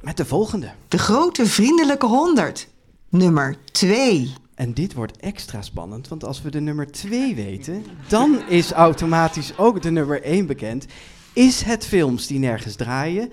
Met 0.00 0.16
de 0.16 0.24
volgende. 0.24 0.70
De 0.88 0.98
grote 0.98 1.46
vriendelijke 1.46 2.06
honderd. 2.06 2.68
Nummer 3.08 3.56
2. 3.72 4.32
En 4.54 4.74
dit 4.74 4.92
wordt 4.94 5.16
extra 5.16 5.62
spannend, 5.62 6.08
want 6.08 6.24
als 6.24 6.42
we 6.42 6.50
de 6.50 6.60
nummer 6.60 6.90
2 6.92 7.34
weten, 7.34 7.84
dan 8.08 8.42
is 8.48 8.72
automatisch 8.72 9.52
ook 9.56 9.82
de 9.82 9.90
nummer 9.90 10.22
1 10.22 10.46
bekend. 10.46 10.86
Is 11.32 11.62
het 11.62 11.86
films 11.86 12.26
die 12.26 12.38
nergens 12.38 12.74
draaien 12.76 13.32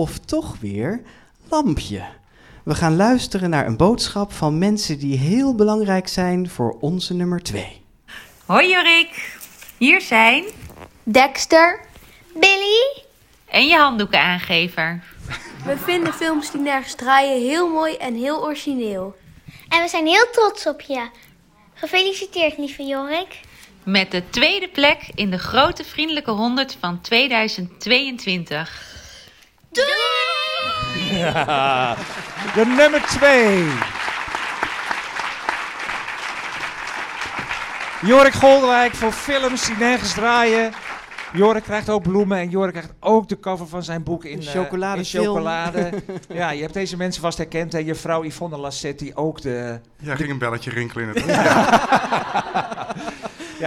of 0.00 0.18
toch 0.18 0.56
weer 0.60 1.02
Lampje? 1.48 2.02
We 2.64 2.74
gaan 2.74 2.96
luisteren 2.96 3.50
naar 3.50 3.66
een 3.66 3.76
boodschap 3.76 4.32
van 4.32 4.58
mensen 4.58 4.98
die 4.98 5.18
heel 5.18 5.54
belangrijk 5.54 6.08
zijn 6.08 6.48
voor 6.48 6.76
onze 6.80 7.14
nummer 7.14 7.42
2. 7.42 7.82
Hoi 8.46 8.70
Jorik, 8.70 9.38
hier 9.78 10.00
zijn 10.00 10.44
Dexter, 11.02 11.80
Billy. 12.34 13.02
en 13.46 13.66
je 13.66 13.76
handdoekenaangever. 13.76 15.02
We 15.64 15.76
vinden 15.76 16.12
films 16.12 16.50
die 16.50 16.60
nergens 16.60 16.94
draaien 16.94 17.48
heel 17.48 17.68
mooi 17.68 17.94
en 17.96 18.14
heel 18.14 18.42
origineel. 18.42 19.16
En 19.68 19.82
we 19.82 19.88
zijn 19.88 20.06
heel 20.06 20.26
trots 20.32 20.66
op 20.66 20.80
je. 20.80 21.08
Gefeliciteerd, 21.74 22.58
lieve 22.58 22.82
Jorik. 22.82 23.40
Met 23.82 24.10
de 24.10 24.22
tweede 24.30 24.68
plek 24.68 25.10
in 25.14 25.30
de 25.30 25.38
grote 25.38 25.84
vriendelijke 25.84 26.30
100 26.30 26.76
van 26.80 27.00
2022. 27.00 28.89
Ja, 31.10 31.94
de 32.54 32.64
nummer 32.76 33.02
twee. 33.02 33.64
Jorik 38.02 38.32
Goldwijk 38.32 38.94
voor 38.94 39.12
films 39.12 39.66
die 39.66 39.76
nergens 39.76 40.12
draaien. 40.12 40.72
Jorik 41.32 41.62
krijgt 41.62 41.88
ook 41.88 42.02
bloemen 42.02 42.38
en 42.38 42.48
Jorik 42.50 42.72
krijgt 42.72 42.92
ook 43.00 43.28
de 43.28 43.40
cover 43.40 43.66
van 43.66 43.82
zijn 43.82 44.02
boek 44.02 44.24
in, 44.24 44.40
eh, 44.40 44.46
chocoladefilm. 44.46 45.24
in 45.24 45.30
chocolade. 45.30 45.90
ja, 46.28 46.50
je 46.50 46.60
hebt 46.60 46.74
deze 46.74 46.96
mensen 46.96 47.22
vast 47.22 47.38
herkend. 47.38 47.72
Hè? 47.72 47.78
Je 47.78 47.94
vrouw 47.94 48.24
Yvonne 48.24 48.56
Lassetti 48.56 49.14
ook 49.14 49.40
de... 49.40 49.80
Ja, 49.96 50.16
ging 50.16 50.30
een 50.30 50.38
belletje 50.38 50.70
rinkelen 50.70 51.08
in 51.08 51.14
het 51.14 51.24
Ja, 51.34 52.79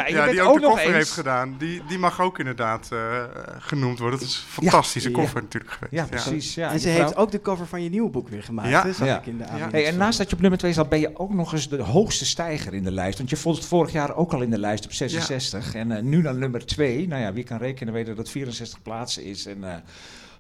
en 0.01 0.09
je 0.11 0.15
ja, 0.17 0.23
bent 0.23 0.31
die 0.31 0.41
ook 0.41 0.47
ook 0.49 0.55
de 0.55 0.61
nog 0.61 0.69
koffer 0.69 0.87
eens- 0.87 0.97
heeft 0.97 1.11
gedaan. 1.11 1.55
Die, 1.57 1.81
die 1.87 1.97
mag 1.97 2.21
ook 2.21 2.39
inderdaad 2.39 2.89
eh, 2.91 3.23
genoemd 3.59 3.99
worden. 3.99 4.19
Dat 4.19 4.27
is 4.27 4.35
een 4.35 4.63
fantastische 4.63 5.09
Ja. 5.09 5.15
koffer 5.15 5.41
natuurlijk 5.41 5.71
geweest. 5.73 5.93
Ja, 5.93 6.05
precies. 6.05 6.55
Ja, 6.55 6.71
en 6.71 6.79
ze 6.79 6.89
heeft 6.89 7.15
ook 7.15 7.31
de 7.31 7.41
cover 7.41 7.67
van 7.67 7.83
je 7.83 7.89
nieuwe 7.89 8.09
boek 8.09 8.29
weer 8.29 8.43
gemaakt. 8.43 8.69
Ja. 8.69 8.85
Ja. 9.05 9.17
ik 9.19 9.25
in 9.25 9.37
de. 9.37 9.43
Hey, 9.47 9.87
en 9.87 9.97
naast 9.97 10.17
dat 10.17 10.29
je 10.29 10.35
op 10.35 10.41
nummer 10.41 10.59
2 10.59 10.73
zat, 10.73 10.89
ben 10.89 10.99
je 10.99 11.19
ook 11.19 11.33
nog 11.33 11.53
eens 11.53 11.69
de 11.69 11.81
hoogste 11.81 12.25
stijger 12.25 12.73
in 12.73 12.83
de 12.83 12.91
lijst. 12.91 13.17
Want 13.17 13.29
je 13.29 13.37
vond 13.37 13.55
het 13.57 13.65
vorig 13.65 13.91
jaar 13.91 14.15
ook 14.15 14.33
al 14.33 14.41
in 14.41 14.49
de 14.49 14.59
lijst 14.59 14.85
op 14.85 14.93
66. 14.93 15.75
En 15.75 15.91
eh, 15.91 16.01
nu 16.03 16.21
naar 16.21 16.35
nummer 16.35 16.65
2. 16.65 17.07
Nou 17.07 17.21
ja, 17.21 17.33
wie 17.33 17.43
kan 17.43 17.57
rekenen 17.57 17.93
weten 17.93 18.07
dat 18.15 18.17
dat 18.25 18.29
64 18.33 18.81
plaatsen 18.81 19.23
is. 19.23 19.45
En 19.45 19.63
eh, 19.63 19.75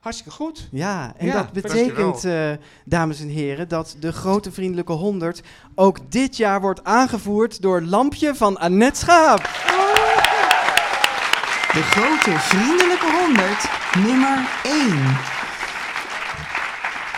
hartstikke 0.03 0.31
goed. 0.31 0.67
Ja, 0.71 1.13
en 1.17 1.25
Ja, 1.25 1.33
dat 1.33 1.51
betekent, 1.51 2.25
eh, 2.25 2.51
dames 2.85 3.19
en 3.21 3.27
heren, 3.27 3.67
dat 3.67 3.95
de 3.99 4.11
grote 4.11 4.51
vriendelijke 4.51 4.91
100 4.91 5.41
ook 5.75 6.11
dit 6.11 6.37
jaar 6.37 6.61
wordt 6.61 6.83
aangevoerd 6.83 7.61
door 7.61 7.81
Lampje 7.81 8.35
van 8.35 8.57
Annette 8.57 8.99
Schaap. 8.99 9.41
De 11.73 11.81
grote 11.81 12.39
vriendelijke 12.39 13.05
honderd. 13.19 13.69
Nummer 14.07 14.49
1. 14.63 15.17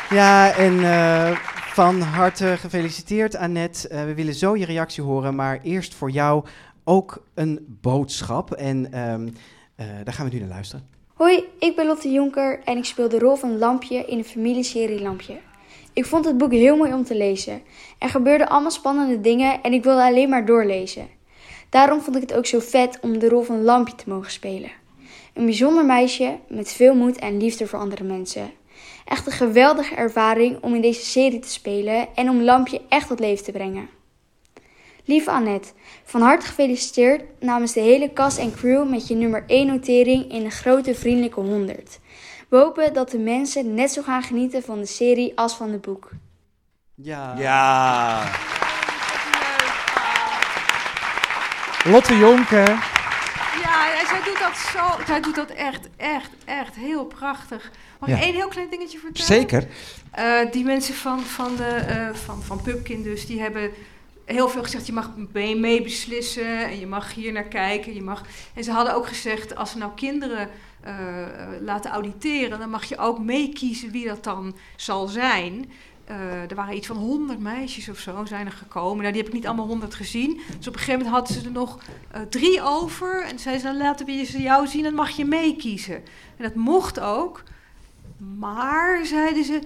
Ja, 0.10 0.52
en 0.52 0.84
eh, 0.84 1.38
van 1.74 2.02
harte 2.02 2.56
gefeliciteerd 2.60 3.36
Annette. 3.36 3.88
Eh, 3.88 4.04
we 4.04 4.14
willen 4.14 4.34
zo 4.36 4.56
je 4.56 4.66
reactie 4.66 5.04
horen, 5.04 5.36
maar 5.36 5.60
eerst 5.64 5.94
voor 5.94 6.12
jou 6.12 6.46
ook 6.84 7.24
een 7.34 7.78
boodschap. 7.82 8.54
En 8.54 8.92
ehm, 8.92 9.28
eh, 9.76 9.88
daar 10.04 10.14
gaan 10.14 10.30
we 10.30 10.34
nu 10.34 10.40
naar 10.40 10.50
luisteren. 10.50 10.95
Hoi, 11.16 11.44
ik 11.60 11.76
ben 11.76 11.86
Lotte 11.86 12.12
Jonker 12.12 12.60
en 12.64 12.78
ik 12.78 12.86
speel 12.86 13.10
de 13.10 13.20
rol 13.20 13.36
van 13.36 13.58
Lampje 13.58 14.06
in 14.06 14.18
de 14.18 14.24
familieserie 14.24 15.02
Lampje. 15.02 15.38
Ik 15.94 16.06
vond 16.06 16.26
het 16.26 16.38
boek 16.38 16.52
heel 16.52 16.78
mooi 16.78 16.94
om 16.94 17.04
te 17.04 17.16
lezen. 17.16 17.62
Er 18.00 18.10
gebeurden 18.10 18.50
allemaal 18.50 18.72
spannende 18.72 19.22
dingen 19.22 19.62
en 19.62 19.74
ik 19.74 19.84
wilde 19.84 20.04
alleen 20.04 20.30
maar 20.30 20.46
doorlezen. 20.46 21.08
Daarom 21.70 22.02
vond 22.02 22.16
ik 22.16 22.22
het 22.22 22.34
ook 22.34 22.46
zo 22.46 22.60
vet 22.60 23.00
om 23.02 23.20
de 23.20 23.30
rol 23.30 23.42
van 23.42 23.64
Lampje 23.64 23.96
te 23.96 24.10
mogen 24.10 24.32
spelen. 24.32 24.72
Een 25.34 25.46
bijzonder 25.46 25.86
meisje 25.86 26.38
met 26.48 26.72
veel 26.72 26.96
moed 26.96 27.18
en 27.18 27.38
liefde 27.38 27.68
voor 27.68 27.80
andere 27.80 28.04
mensen. 28.04 28.52
Echt 29.06 29.26
een 29.26 29.34
geweldige 29.34 29.96
ervaring 29.96 30.58
om 30.62 30.76
in 30.76 30.82
deze 30.82 31.06
serie 31.06 31.40
te 31.40 31.50
spelen 31.50 32.08
en 32.16 32.30
om 32.30 32.42
Lampje 32.42 32.82
echt 32.90 33.08
tot 33.08 33.20
leven 33.20 33.46
te 33.46 33.52
brengen. 33.52 33.95
Lieve 35.06 35.32
Annette, 35.32 35.68
van 36.04 36.22
harte 36.22 36.46
gefeliciteerd 36.46 37.22
namens 37.40 37.74
de 37.74 37.80
hele 37.80 38.14
cast 38.14 38.38
en 38.38 38.54
crew 38.56 38.90
met 38.90 39.08
je 39.08 39.16
nummer 39.16 39.44
1 39.48 39.68
notering 39.68 40.32
in 40.32 40.44
de 40.44 40.50
grote 40.50 40.96
vriendelijke 40.96 41.40
100. 41.40 42.00
We 42.50 42.58
hopen 42.58 42.94
dat 42.94 43.10
de 43.12 43.18
mensen 43.20 43.74
net 43.74 43.92
zo 43.92 44.02
gaan 44.02 44.24
genieten 44.24 44.64
van 44.64 44.80
de 44.80 44.86
serie 44.86 45.38
als 45.38 45.56
van 45.56 45.72
het 45.72 45.82
boek. 45.82 46.10
Ja. 46.96 47.36
Ja. 47.38 48.24
Lotte 51.86 52.18
Jonker. 52.18 52.68
Ja, 53.64 54.00
en 54.00 54.08
zij 54.08 54.20
doet 54.26 54.40
dat 54.40 54.58
zo. 54.58 55.04
Zij 55.06 55.22
doet 55.22 55.36
dat 55.36 55.50
echt, 55.50 55.90
echt, 55.98 56.30
echt 56.46 56.76
heel 56.76 57.06
prachtig. 57.06 57.72
Mag 58.00 58.10
ik 58.10 58.16
Ja. 58.16 58.22
één 58.22 58.34
heel 58.34 58.48
klein 58.48 58.70
dingetje 58.70 58.98
vertellen? 59.00 59.26
Zeker. 59.42 59.68
Eh, 60.12 60.52
die 60.52 60.64
mensen 60.64 60.94
van, 60.96 61.20
van, 61.22 61.56
de, 61.56 61.64
eh, 61.66 62.10
van, 62.14 62.42
van 62.44 62.62
Pupkin 62.62 63.04
dus, 63.04 63.26
die 63.26 63.42
hebben 63.42 63.72
heel 64.26 64.50
veel 64.50 64.64
gezegd, 64.64 64.86
je 64.86 64.94
mag 64.94 65.12
mee, 65.34 65.82
beslissen 65.82 66.66
en 66.66 66.80
je 66.80 66.88
mag 66.88 67.14
hier 67.14 67.32
naar 67.32 67.44
kijken. 67.44 67.94
Je 67.94 68.02
mag... 68.02 68.24
En 68.54 68.64
ze 68.64 68.72
hadden 68.72 68.96
ook 68.96 69.08
gezegd, 69.08 69.56
als 69.56 69.72
ze 69.72 69.78
nou 69.78 69.92
kinderen 69.96 70.50
eh, 70.82 70.96
laten 71.62 71.92
auditeren, 71.92 72.60
dan 72.60 72.70
mag 72.70 72.84
je 72.84 72.98
ook 72.98 73.20
meekiezen 73.20 73.92
wie 73.92 74.08
dat 74.08 74.24
dan 74.24 74.56
zal 74.76 75.08
zijn. 75.08 75.72
Eh, 76.06 76.50
er 76.50 76.56
waren 76.56 76.76
iets 76.76 76.88
van 76.88 76.98
100 76.98 77.40
meisjes 77.40 77.90
of 77.90 78.00
zo 78.00 78.26
zijn 78.26 78.46
er 78.46 78.52
gekomen. 78.52 78.98
Nou, 78.98 79.12
die 79.12 79.22
heb 79.22 79.28
ik 79.28 79.36
niet 79.36 79.48
allemaal 79.48 79.68
100 79.68 79.94
gezien. 79.96 80.42
Dus 80.58 80.68
op 80.68 80.74
een 80.74 80.80
gegeven 80.80 81.00
moment 81.00 81.16
hadden 81.16 81.34
ze 81.34 81.46
er 81.46 81.52
nog 81.52 81.80
eh, 82.12 82.22
drie 82.22 82.62
over. 82.62 83.24
En 83.24 83.40
zeiden 83.40 83.62
ze, 83.64 83.68
dan 83.68 83.78
laten 83.78 84.06
we 84.06 84.24
ze 84.24 84.42
jou 84.42 84.68
zien, 84.68 84.84
dan 84.84 84.94
mag 84.94 85.10
je 85.10 85.26
meekiezen. 85.26 85.96
En 86.38 86.44
dat 86.44 86.56
mocht 86.56 87.00
ook. 87.00 87.44
Maar, 88.38 89.06
zeiden 89.06 89.44
ze, 89.44 89.62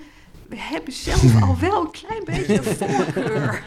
hebben 0.58 0.94
zelf 0.94 1.42
al 1.42 1.58
wel 1.60 1.82
een 1.82 1.92
klein 1.92 2.24
beetje 2.26 2.58
een 2.58 2.64
voorkeur. 2.88 3.64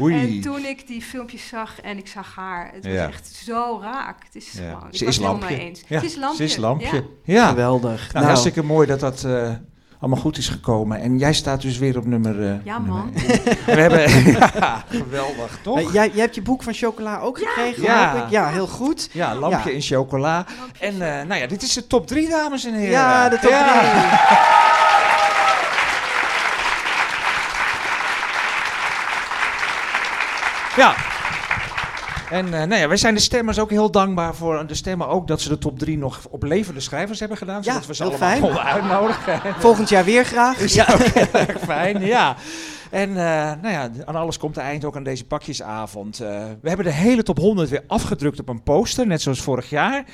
Oei. 0.00 0.14
En 0.36 0.40
toen 0.40 0.64
ik 0.64 0.86
die 0.86 1.02
filmpjes 1.02 1.46
zag 1.48 1.80
en 1.80 1.98
ik 1.98 2.08
zag 2.08 2.34
haar, 2.34 2.70
het 2.74 2.84
was 2.84 2.92
Ja. 2.92 3.06
echt 3.06 3.26
zo 3.44 3.78
raak. 3.82 4.16
Het 4.24 4.34
is 4.42 4.52
Ja. 4.52 4.58
gewoon, 4.70 4.88
ik 4.90 4.96
Ze 4.96 5.04
was 5.04 5.14
is 5.14 5.20
het 5.20 5.26
helemaal 5.26 5.32
lampje. 5.32 5.56
mee 5.56 5.66
eens. 5.68 5.82
Ja, 5.88 5.98
Ze 6.00 6.06
is 6.06 6.16
lampje. 6.16 6.36
Ze 6.36 6.44
is 6.52 6.56
lampje. 6.56 7.04
Ja. 7.22 7.34
Ja. 7.34 7.48
Geweldig. 7.48 8.00
Nou, 8.00 8.12
Nou. 8.12 8.24
hartstikke 8.26 8.62
mooi 8.62 8.86
dat 8.86 9.00
dat 9.00 9.24
eh, 9.24 9.50
allemaal 10.00 10.20
goed 10.20 10.38
is 10.38 10.48
gekomen. 10.48 11.00
En 11.00 11.18
jij 11.18 11.32
staat 11.32 11.60
dus 11.62 11.78
weer 11.78 11.96
op 11.98 12.06
nummer... 12.06 12.48
eh, 12.50 12.64
Ja, 12.64 12.78
man. 12.78 13.12
we 13.66 13.80
hebben... 13.80 14.24
ja, 14.32 14.84
geweldig, 14.88 15.58
toch? 15.62 15.78
Eh, 15.78 15.92
jij, 15.92 16.10
jij 16.10 16.20
hebt 16.22 16.34
je 16.34 16.42
boek 16.42 16.62
van 16.62 16.72
chocola 16.72 17.18
ook 17.20 17.38
gekregen, 17.38 17.82
Ja. 17.82 18.12
hoop 18.12 18.24
ik? 18.24 18.30
Ja, 18.30 18.48
heel 18.48 18.66
goed. 18.66 19.08
Ja, 19.12 19.34
lampje 19.34 19.68
Ja. 19.70 19.74
in 19.74 19.82
chocola. 19.82 20.46
En 20.80 20.92
eh, 20.92 21.26
nou 21.26 21.40
ja, 21.40 21.46
dit 21.46 21.62
is 21.62 21.72
de 21.72 21.86
top 21.86 22.06
3, 22.06 22.28
dames 22.28 22.64
en 22.64 22.74
heren. 22.74 22.90
Ja, 22.90 23.28
de 23.28 23.38
top 23.38 23.50
drie. 23.50 24.75
Ja. 30.76 30.94
En 32.30 32.46
uh, 32.46 32.52
nou 32.52 32.74
ja, 32.74 32.88
wij 32.88 32.96
zijn 32.96 33.14
de 33.14 33.20
stemmers 33.20 33.58
ook 33.58 33.70
heel 33.70 33.90
dankbaar 33.90 34.34
voor 34.34 34.66
de 34.66 34.74
stemmen 34.74 35.08
ook 35.08 35.26
dat 35.26 35.40
ze 35.40 35.48
de 35.48 35.58
top 35.58 35.78
3 35.78 35.98
nog 35.98 36.20
op 36.30 36.42
levende 36.42 36.80
schrijvers 36.80 37.18
hebben 37.20 37.38
gedaan. 37.38 37.62
Ja, 37.62 37.72
zodat 37.72 37.86
we 37.86 37.94
ze 37.94 38.02
allemaal 38.02 38.28
fijn. 38.28 38.40
konden 38.40 38.62
uitnodigen. 38.62 39.40
Volgend 39.58 39.88
jaar 39.88 40.04
weer 40.04 40.24
graag. 40.24 40.58
Is 40.58 40.74
ja, 40.74 40.88
erg 41.32 41.58
fijn, 41.58 42.00
ja. 42.00 42.36
En 42.90 43.08
uh, 43.08 43.16
nou 43.16 43.68
ja, 43.68 43.90
aan 44.04 44.16
alles 44.16 44.38
komt 44.38 44.54
de 44.54 44.60
eind 44.60 44.84
ook 44.84 44.96
aan 44.96 45.02
deze 45.02 45.24
pakjesavond. 45.24 46.20
Uh, 46.20 46.28
we 46.60 46.68
hebben 46.68 46.86
de 46.86 46.92
hele 46.92 47.22
top 47.22 47.38
100 47.38 47.68
weer 47.68 47.84
afgedrukt 47.86 48.40
op 48.40 48.48
een 48.48 48.62
poster, 48.62 49.06
net 49.06 49.22
zoals 49.22 49.42
vorig 49.42 49.70
jaar. 49.70 50.04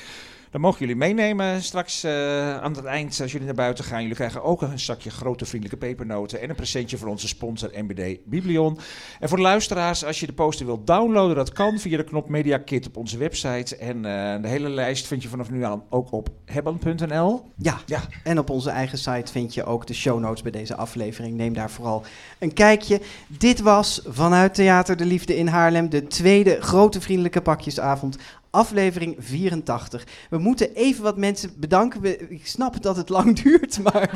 Dat 0.53 0.61
mogen 0.61 0.79
jullie 0.79 0.95
meenemen 0.95 1.63
straks 1.63 2.05
uh, 2.05 2.11
aan 2.57 2.75
het 2.75 2.85
eind 2.85 3.21
als 3.21 3.31
jullie 3.31 3.47
naar 3.47 3.55
buiten 3.55 3.83
gaan. 3.83 4.01
Jullie 4.01 4.15
krijgen 4.15 4.43
ook 4.43 4.61
een 4.61 4.79
zakje 4.79 5.09
grote 5.09 5.45
vriendelijke 5.45 5.85
pepernoten 5.85 6.41
en 6.41 6.49
een 6.49 6.55
presentje 6.55 6.97
van 6.97 7.07
onze 7.07 7.27
sponsor 7.27 7.69
MBD 7.75 8.25
Biblion. 8.25 8.79
En 9.19 9.27
voor 9.27 9.37
de 9.37 9.43
luisteraars, 9.43 10.05
als 10.05 10.19
je 10.19 10.25
de 10.25 10.33
poster 10.33 10.65
wilt 10.65 10.87
downloaden, 10.87 11.35
dat 11.35 11.51
kan 11.51 11.79
via 11.79 11.97
de 11.97 12.03
knop 12.03 12.29
Media 12.29 12.57
Kit 12.57 12.87
op 12.87 12.97
onze 12.97 13.17
website. 13.17 13.77
En 13.77 13.95
uh, 13.95 14.41
de 14.41 14.47
hele 14.47 14.69
lijst 14.69 15.07
vind 15.07 15.23
je 15.23 15.29
vanaf 15.29 15.49
nu 15.49 15.63
aan 15.63 15.83
ook 15.89 16.11
op 16.11 16.29
hebban.nl. 16.45 17.41
Ja. 17.57 17.77
ja, 17.85 18.01
en 18.23 18.39
op 18.39 18.49
onze 18.49 18.69
eigen 18.69 18.97
site 18.97 19.31
vind 19.31 19.53
je 19.53 19.63
ook 19.63 19.87
de 19.87 19.93
show 19.93 20.19
notes 20.19 20.41
bij 20.41 20.51
deze 20.51 20.75
aflevering. 20.75 21.37
Neem 21.37 21.53
daar 21.53 21.71
vooral 21.71 22.03
een 22.39 22.53
kijkje. 22.53 23.01
Dit 23.27 23.59
was 23.59 24.01
vanuit 24.07 24.53
Theater 24.53 24.97
de 24.97 25.05
Liefde 25.05 25.37
in 25.37 25.47
Haarlem 25.47 25.89
de 25.89 26.07
tweede 26.07 26.61
grote 26.61 27.01
vriendelijke 27.01 27.41
pakjesavond 27.41 28.17
aflevering 28.53 29.15
84. 29.19 30.07
We 30.29 30.37
moeten 30.37 30.73
even 30.73 31.03
wat 31.03 31.17
mensen 31.17 31.51
bedanken. 31.57 32.01
We, 32.01 32.17
ik 32.29 32.47
snap 32.47 32.81
dat 32.81 32.97
het 32.97 33.09
lang 33.09 33.35
duurt, 33.43 33.79
maar 33.83 34.09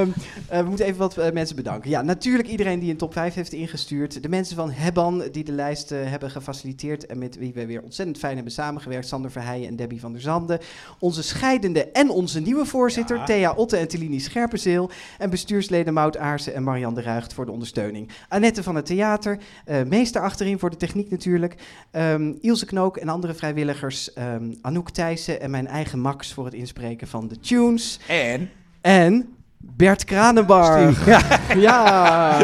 um, 0.00 0.08
uh, 0.52 0.58
we 0.58 0.68
moeten 0.68 0.86
even 0.86 0.98
wat 0.98 1.18
uh, 1.18 1.30
mensen 1.30 1.56
bedanken. 1.56 1.90
Ja, 1.90 2.02
natuurlijk 2.02 2.48
iedereen 2.48 2.78
die 2.78 2.90
een 2.90 2.96
top 2.96 3.12
5 3.12 3.34
heeft 3.34 3.52
ingestuurd. 3.52 4.22
De 4.22 4.28
mensen 4.28 4.56
van 4.56 4.70
Hebban 4.70 5.22
die 5.32 5.44
de 5.44 5.52
lijst 5.52 5.92
uh, 5.92 5.98
hebben 6.04 6.30
gefaciliteerd 6.30 7.06
en 7.06 7.18
met 7.18 7.36
wie 7.36 7.52
we 7.52 7.66
weer 7.66 7.82
ontzettend 7.82 8.18
fijn 8.18 8.34
hebben 8.34 8.52
samengewerkt. 8.52 9.06
Sander 9.06 9.30
Verheijen 9.30 9.68
en 9.68 9.76
Debbie 9.76 10.00
van 10.00 10.12
der 10.12 10.20
Zanden. 10.20 10.58
Onze 10.98 11.22
scheidende 11.22 11.90
en 11.90 12.10
onze 12.10 12.40
nieuwe 12.40 12.66
voorzitter, 12.66 13.16
ja. 13.16 13.24
Thea 13.24 13.52
Otte 13.52 13.76
en 13.76 13.88
Telini 13.88 14.20
Scherpenzeel. 14.20 14.90
En 15.18 15.30
bestuursleden 15.30 15.94
Mout 15.94 16.16
Aarsen 16.16 16.54
en 16.54 16.62
Marianne 16.62 17.00
de 17.00 17.02
Ruigt 17.02 17.32
voor 17.32 17.46
de 17.46 17.52
ondersteuning. 17.52 18.10
Annette 18.28 18.62
van 18.62 18.74
het 18.74 18.86
theater, 18.86 19.38
meester 19.86 20.22
achterin 20.22 20.58
voor 20.58 20.70
de 20.70 20.76
techniek 20.76 21.10
natuurlijk. 21.10 21.54
Um, 21.92 22.38
Ilse 22.40 22.66
Knook 22.66 22.96
en 22.96 23.08
andere 23.08 23.34
vrijwilligers 23.34 23.60
vrijwilligers 23.62 24.10
um, 24.18 24.58
Anouk 24.62 24.90
Thijssen 24.90 25.40
en 25.40 25.50
mijn 25.50 25.66
eigen 25.66 25.98
Max 25.98 26.32
voor 26.32 26.44
het 26.44 26.54
inspreken 26.54 27.08
van 27.08 27.28
de 27.28 27.38
tunes. 27.40 27.98
En? 28.06 28.50
En 28.80 29.34
Bert 29.58 30.04
Kranenbar. 30.04 30.80
Ja. 31.06 31.20
ja. 31.56 32.38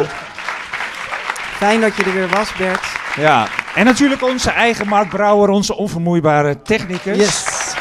Fijn 1.57 1.81
dat 1.81 1.97
je 1.97 2.05
er 2.05 2.13
weer 2.15 2.29
was, 2.29 2.57
Bert. 2.57 2.97
Ja, 3.17 3.49
en 3.75 3.85
natuurlijk 3.85 4.23
onze 4.23 4.51
eigen 4.51 4.89
Mark 4.89 5.09
Brouwer, 5.09 5.49
onze 5.49 5.77
onvermoeibare 5.77 6.63
technicus. 6.63 7.17
Yes. 7.17 7.75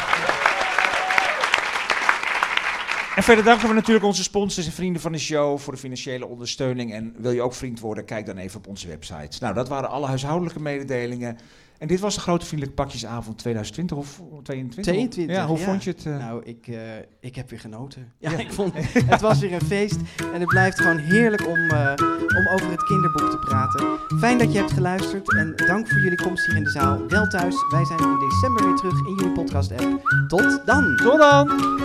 En 3.16 3.22
verder 3.22 3.44
danken 3.44 3.68
we 3.68 3.74
natuurlijk 3.74 4.04
onze 4.04 4.22
sponsors 4.22 4.66
en 4.66 4.72
vrienden 4.72 5.02
van 5.02 5.12
de 5.12 5.18
show 5.18 5.58
voor 5.58 5.72
de 5.72 5.78
financiële 5.78 6.26
ondersteuning. 6.26 6.92
En 6.92 7.14
wil 7.16 7.30
je 7.30 7.42
ook 7.42 7.54
vriend 7.54 7.80
worden, 7.80 8.04
kijk 8.04 8.26
dan 8.26 8.36
even 8.36 8.58
op 8.58 8.66
onze 8.66 8.88
website. 8.88 9.36
Nou, 9.40 9.54
dat 9.54 9.68
waren 9.68 9.88
alle 9.88 10.06
huishoudelijke 10.06 10.60
mededelingen. 10.60 11.38
En 11.78 11.88
dit 11.88 12.00
was 12.00 12.14
de 12.14 12.20
grote 12.20 12.46
vriendelijke 12.46 12.82
pakjesavond 12.82 13.38
2020 13.38 13.96
of 13.96 14.22
22? 14.42 14.92
22, 14.92 15.36
ja, 15.36 15.46
hoe 15.46 15.58
ja. 15.58 15.64
vond 15.64 15.84
je 15.84 15.90
het? 15.90 16.04
Uh... 16.04 16.18
Nou, 16.18 16.42
ik, 16.44 16.66
uh, 16.66 16.78
ik 17.20 17.34
heb 17.34 17.50
weer 17.50 17.60
genoten. 17.60 18.12
Ja, 18.18 18.30
ja. 18.30 18.38
ik 18.46 18.52
vond 18.52 18.74
het 19.06 19.20
was 19.20 19.38
weer 19.38 19.52
een 19.52 19.60
feest. 19.60 19.96
En 20.32 20.40
het 20.40 20.48
blijft 20.48 20.80
gewoon 20.80 20.98
heerlijk 20.98 21.46
om, 21.46 21.58
uh, 21.58 21.92
om 22.36 22.48
over 22.52 22.70
het 22.70 22.82
kinderboek 22.84 23.30
te 23.30 23.38
praten. 23.38 23.98
Fijn 24.18 24.38
dat 24.38 24.52
je 24.52 24.58
hebt 24.58 24.72
geluisterd 24.72 25.34
en 25.34 25.54
dank 25.66 25.88
voor 25.88 26.00
jullie 26.00 26.22
komst 26.22 26.46
hier 26.46 26.56
in 26.56 26.64
de 26.64 26.70
zaal. 26.70 27.06
Wel 27.08 27.26
thuis, 27.26 27.54
wij 27.70 27.84
zijn 27.84 27.98
in 27.98 28.18
december 28.18 28.66
weer 28.66 28.76
terug 28.76 29.06
in 29.06 29.14
jullie 29.14 29.32
podcast 29.32 29.72
app. 29.72 30.02
Tot 30.28 30.66
dan! 30.66 30.96
Tot 30.96 31.18
dan! 31.18 31.76